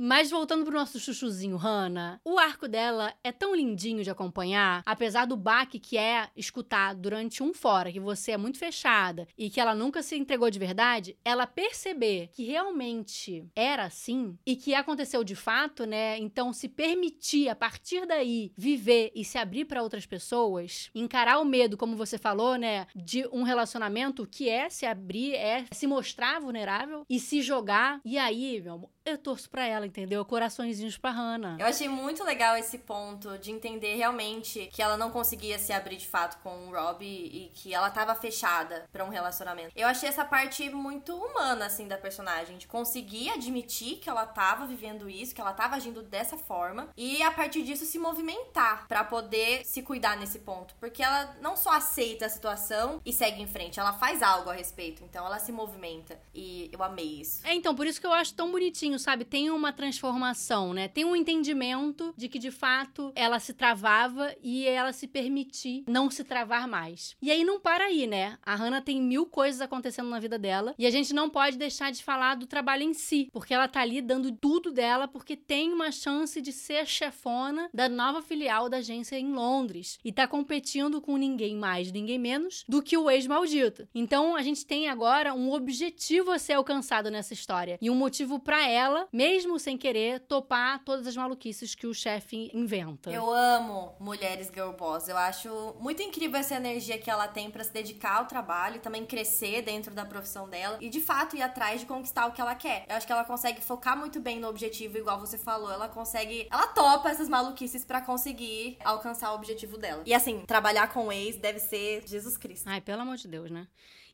Mas 0.00 0.30
voltando 0.30 0.64
pro 0.64 0.78
nosso 0.78 1.00
chuchuzinho 1.00 1.56
Hannah, 1.56 2.20
o 2.24 2.38
arco 2.38 2.68
dela 2.68 3.12
é 3.24 3.32
tão 3.32 3.52
lindinho 3.52 4.04
de 4.04 4.10
acompanhar, 4.10 4.80
apesar 4.86 5.24
do 5.24 5.36
baque 5.36 5.80
que 5.80 5.98
é 5.98 6.28
escutar 6.36 6.94
durante 6.94 7.42
um 7.42 7.52
fora, 7.52 7.90
que 7.90 7.98
você 7.98 8.30
é 8.30 8.36
muito 8.36 8.58
fechada 8.58 9.26
e 9.36 9.50
que 9.50 9.60
ela 9.60 9.74
nunca 9.74 10.00
se 10.00 10.16
entregou 10.16 10.48
de 10.52 10.58
verdade, 10.60 11.16
ela 11.24 11.48
perceber 11.48 12.30
que 12.32 12.44
realmente 12.44 13.44
era 13.56 13.86
assim 13.86 14.38
e 14.46 14.54
que 14.54 14.72
aconteceu 14.72 15.24
de 15.24 15.34
fato, 15.34 15.84
né? 15.84 16.16
Então 16.18 16.52
se 16.52 16.68
permitir 16.68 17.48
a 17.48 17.56
partir 17.56 18.06
daí 18.06 18.52
viver 18.56 19.10
e 19.16 19.24
se 19.24 19.36
abrir 19.36 19.64
para 19.64 19.82
outras 19.82 20.06
pessoas, 20.06 20.90
encarar 20.94 21.40
o 21.40 21.44
medo, 21.44 21.76
como 21.76 21.96
você 21.96 22.16
falou, 22.16 22.54
né, 22.54 22.86
de 22.94 23.26
um 23.32 23.42
relacionamento 23.42 24.28
que 24.28 24.48
é 24.48 24.70
se 24.70 24.86
abrir, 24.86 25.34
é 25.34 25.64
se 25.72 25.88
mostrar 25.88 26.40
vulnerável 26.40 27.04
e 27.10 27.18
se 27.18 27.42
jogar. 27.42 28.00
E 28.04 28.16
aí, 28.16 28.37
meu 28.62 28.74
amor, 28.74 28.90
eu 29.04 29.16
torço 29.16 29.48
pra 29.48 29.66
ela, 29.66 29.86
entendeu? 29.86 30.24
Coraçõezinhos 30.24 30.98
pra 30.98 31.10
Hannah. 31.10 31.56
Eu 31.58 31.66
achei 31.66 31.88
muito 31.88 32.22
legal 32.22 32.56
esse 32.56 32.78
ponto 32.78 33.38
de 33.38 33.50
entender 33.50 33.94
realmente 33.96 34.68
que 34.72 34.82
ela 34.82 34.96
não 34.96 35.10
conseguia 35.10 35.58
se 35.58 35.72
abrir 35.72 35.96
de 35.96 36.06
fato 36.06 36.38
com 36.42 36.68
o 36.68 36.72
Rob 36.72 37.04
e 37.04 37.50
que 37.54 37.74
ela 37.74 37.90
tava 37.90 38.14
fechada 38.14 38.86
para 38.92 39.04
um 39.04 39.08
relacionamento. 39.08 39.72
Eu 39.74 39.88
achei 39.88 40.08
essa 40.08 40.24
parte 40.24 40.68
muito 40.70 41.14
humana, 41.14 41.66
assim, 41.66 41.88
da 41.88 41.96
personagem, 41.96 42.58
de 42.58 42.66
conseguir 42.66 43.30
admitir 43.30 43.96
que 43.96 44.10
ela 44.10 44.26
tava 44.26 44.66
vivendo 44.66 45.08
isso, 45.08 45.34
que 45.34 45.40
ela 45.40 45.52
tava 45.52 45.76
agindo 45.76 46.02
dessa 46.02 46.36
forma 46.36 46.88
e 46.96 47.22
a 47.22 47.30
partir 47.30 47.62
disso 47.62 47.84
se 47.84 47.98
movimentar 47.98 48.86
para 48.86 49.04
poder 49.04 49.64
se 49.64 49.82
cuidar 49.82 50.16
nesse 50.16 50.40
ponto. 50.40 50.74
Porque 50.78 51.02
ela 51.02 51.36
não 51.40 51.56
só 51.56 51.70
aceita 51.70 52.26
a 52.26 52.28
situação 52.28 53.00
e 53.04 53.12
segue 53.12 53.42
em 53.42 53.46
frente, 53.46 53.80
ela 53.80 53.92
faz 53.92 54.22
algo 54.22 54.50
a 54.50 54.54
respeito. 54.54 55.02
Então 55.02 55.24
ela 55.24 55.38
se 55.38 55.50
movimenta. 55.50 56.18
E 56.34 56.68
eu 56.72 56.82
amei 56.82 57.20
isso. 57.20 57.46
É, 57.46 57.54
então, 57.54 57.74
por 57.74 57.86
isso 57.86 58.00
que 58.00 58.06
eu 58.06 58.12
acho 58.12 58.27
tão 58.34 58.50
bonitinho 58.50 58.98
sabe? 58.98 59.24
Tem 59.24 59.50
uma 59.50 59.72
transformação, 59.72 60.74
né? 60.74 60.86
Tem 60.86 61.04
um 61.04 61.16
entendimento 61.16 62.12
de 62.16 62.28
que 62.28 62.38
de 62.38 62.50
fato 62.50 63.12
ela 63.14 63.38
se 63.40 63.52
travava 63.52 64.34
e 64.42 64.66
ela 64.66 64.92
se 64.92 65.06
permitir 65.06 65.84
não 65.88 66.10
se 66.10 66.24
travar 66.24 66.68
mais. 66.68 67.16
E 67.20 67.30
aí 67.30 67.44
não 67.44 67.58
para 67.58 67.84
aí, 67.84 68.06
né? 68.06 68.38
A 68.42 68.54
Hannah 68.54 68.80
tem 68.80 69.00
mil 69.00 69.26
coisas 69.26 69.60
acontecendo 69.60 70.08
na 70.08 70.20
vida 70.20 70.38
dela 70.38 70.74
e 70.78 70.86
a 70.86 70.90
gente 70.90 71.14
não 71.14 71.30
pode 71.30 71.56
deixar 71.56 71.90
de 71.90 72.02
falar 72.02 72.34
do 72.34 72.46
trabalho 72.46 72.82
em 72.82 72.94
si, 72.94 73.28
porque 73.32 73.54
ela 73.54 73.68
tá 73.68 73.80
ali 73.80 74.00
dando 74.00 74.30
tudo 74.32 74.70
dela 74.70 75.08
porque 75.08 75.36
tem 75.36 75.72
uma 75.72 75.90
chance 75.90 76.40
de 76.40 76.52
ser 76.52 76.86
chefona 76.86 77.68
da 77.72 77.88
nova 77.88 78.22
filial 78.22 78.68
da 78.68 78.78
agência 78.78 79.18
em 79.18 79.32
Londres 79.32 79.98
e 80.04 80.12
tá 80.12 80.26
competindo 80.26 81.00
com 81.00 81.16
ninguém 81.16 81.56
mais, 81.56 81.90
ninguém 81.90 82.18
menos 82.18 82.64
do 82.68 82.82
que 82.82 82.96
o 82.96 83.10
ex-maldito. 83.10 83.88
Então 83.94 84.36
a 84.36 84.42
gente 84.42 84.66
tem 84.66 84.88
agora 84.88 85.34
um 85.34 85.52
objetivo 85.52 86.30
a 86.30 86.38
ser 86.38 86.54
alcançado 86.54 87.10
nessa 87.10 87.32
história 87.32 87.78
e 87.80 87.90
um 87.90 87.94
motivo 87.94 88.17
para 88.38 88.68
ela 88.68 89.06
mesmo 89.12 89.58
sem 89.58 89.76
querer, 89.76 90.20
topar 90.20 90.82
todas 90.84 91.06
as 91.06 91.16
maluquices 91.16 91.74
que 91.74 91.86
o 91.86 91.94
chefe 91.94 92.50
inventa. 92.54 93.10
Eu 93.10 93.30
amo 93.30 93.94
mulheres 94.00 94.50
girl 94.52 94.70
boss. 94.72 95.08
Eu 95.08 95.16
acho 95.16 95.76
muito 95.80 96.02
incrível 96.02 96.38
essa 96.40 96.54
energia 96.54 96.98
que 96.98 97.10
ela 97.10 97.28
tem 97.28 97.50
para 97.50 97.64
se 97.64 97.72
dedicar 97.72 98.18
ao 98.18 98.26
trabalho 98.26 98.76
e 98.76 98.80
também 98.80 99.04
crescer 99.04 99.62
dentro 99.62 99.94
da 99.94 100.04
profissão 100.04 100.48
dela 100.48 100.78
e 100.80 100.88
de 100.88 101.00
fato 101.00 101.36
ir 101.36 101.42
atrás 101.42 101.80
de 101.80 101.86
conquistar 101.86 102.26
o 102.26 102.32
que 102.32 102.40
ela 102.40 102.54
quer. 102.54 102.84
Eu 102.88 102.96
acho 102.96 103.06
que 103.06 103.12
ela 103.12 103.24
consegue 103.24 103.60
focar 103.60 103.96
muito 103.96 104.20
bem 104.20 104.40
no 104.40 104.48
objetivo, 104.48 104.98
igual 104.98 105.18
você 105.18 105.36
falou. 105.36 105.70
Ela 105.70 105.88
consegue, 105.88 106.46
ela 106.50 106.66
topa 106.68 107.10
essas 107.10 107.28
maluquices 107.28 107.84
para 107.84 108.00
conseguir 108.00 108.78
alcançar 108.84 109.32
o 109.32 109.34
objetivo 109.34 109.76
dela. 109.76 110.02
E 110.06 110.14
assim, 110.14 110.40
trabalhar 110.46 110.92
com 110.92 111.08
o 111.08 111.12
ex 111.12 111.36
deve 111.36 111.58
ser 111.58 112.02
Jesus 112.06 112.36
Cristo. 112.36 112.68
Ai, 112.68 112.80
pelo 112.80 113.02
amor 113.02 113.16
de 113.16 113.28
Deus, 113.28 113.50
né? 113.50 113.66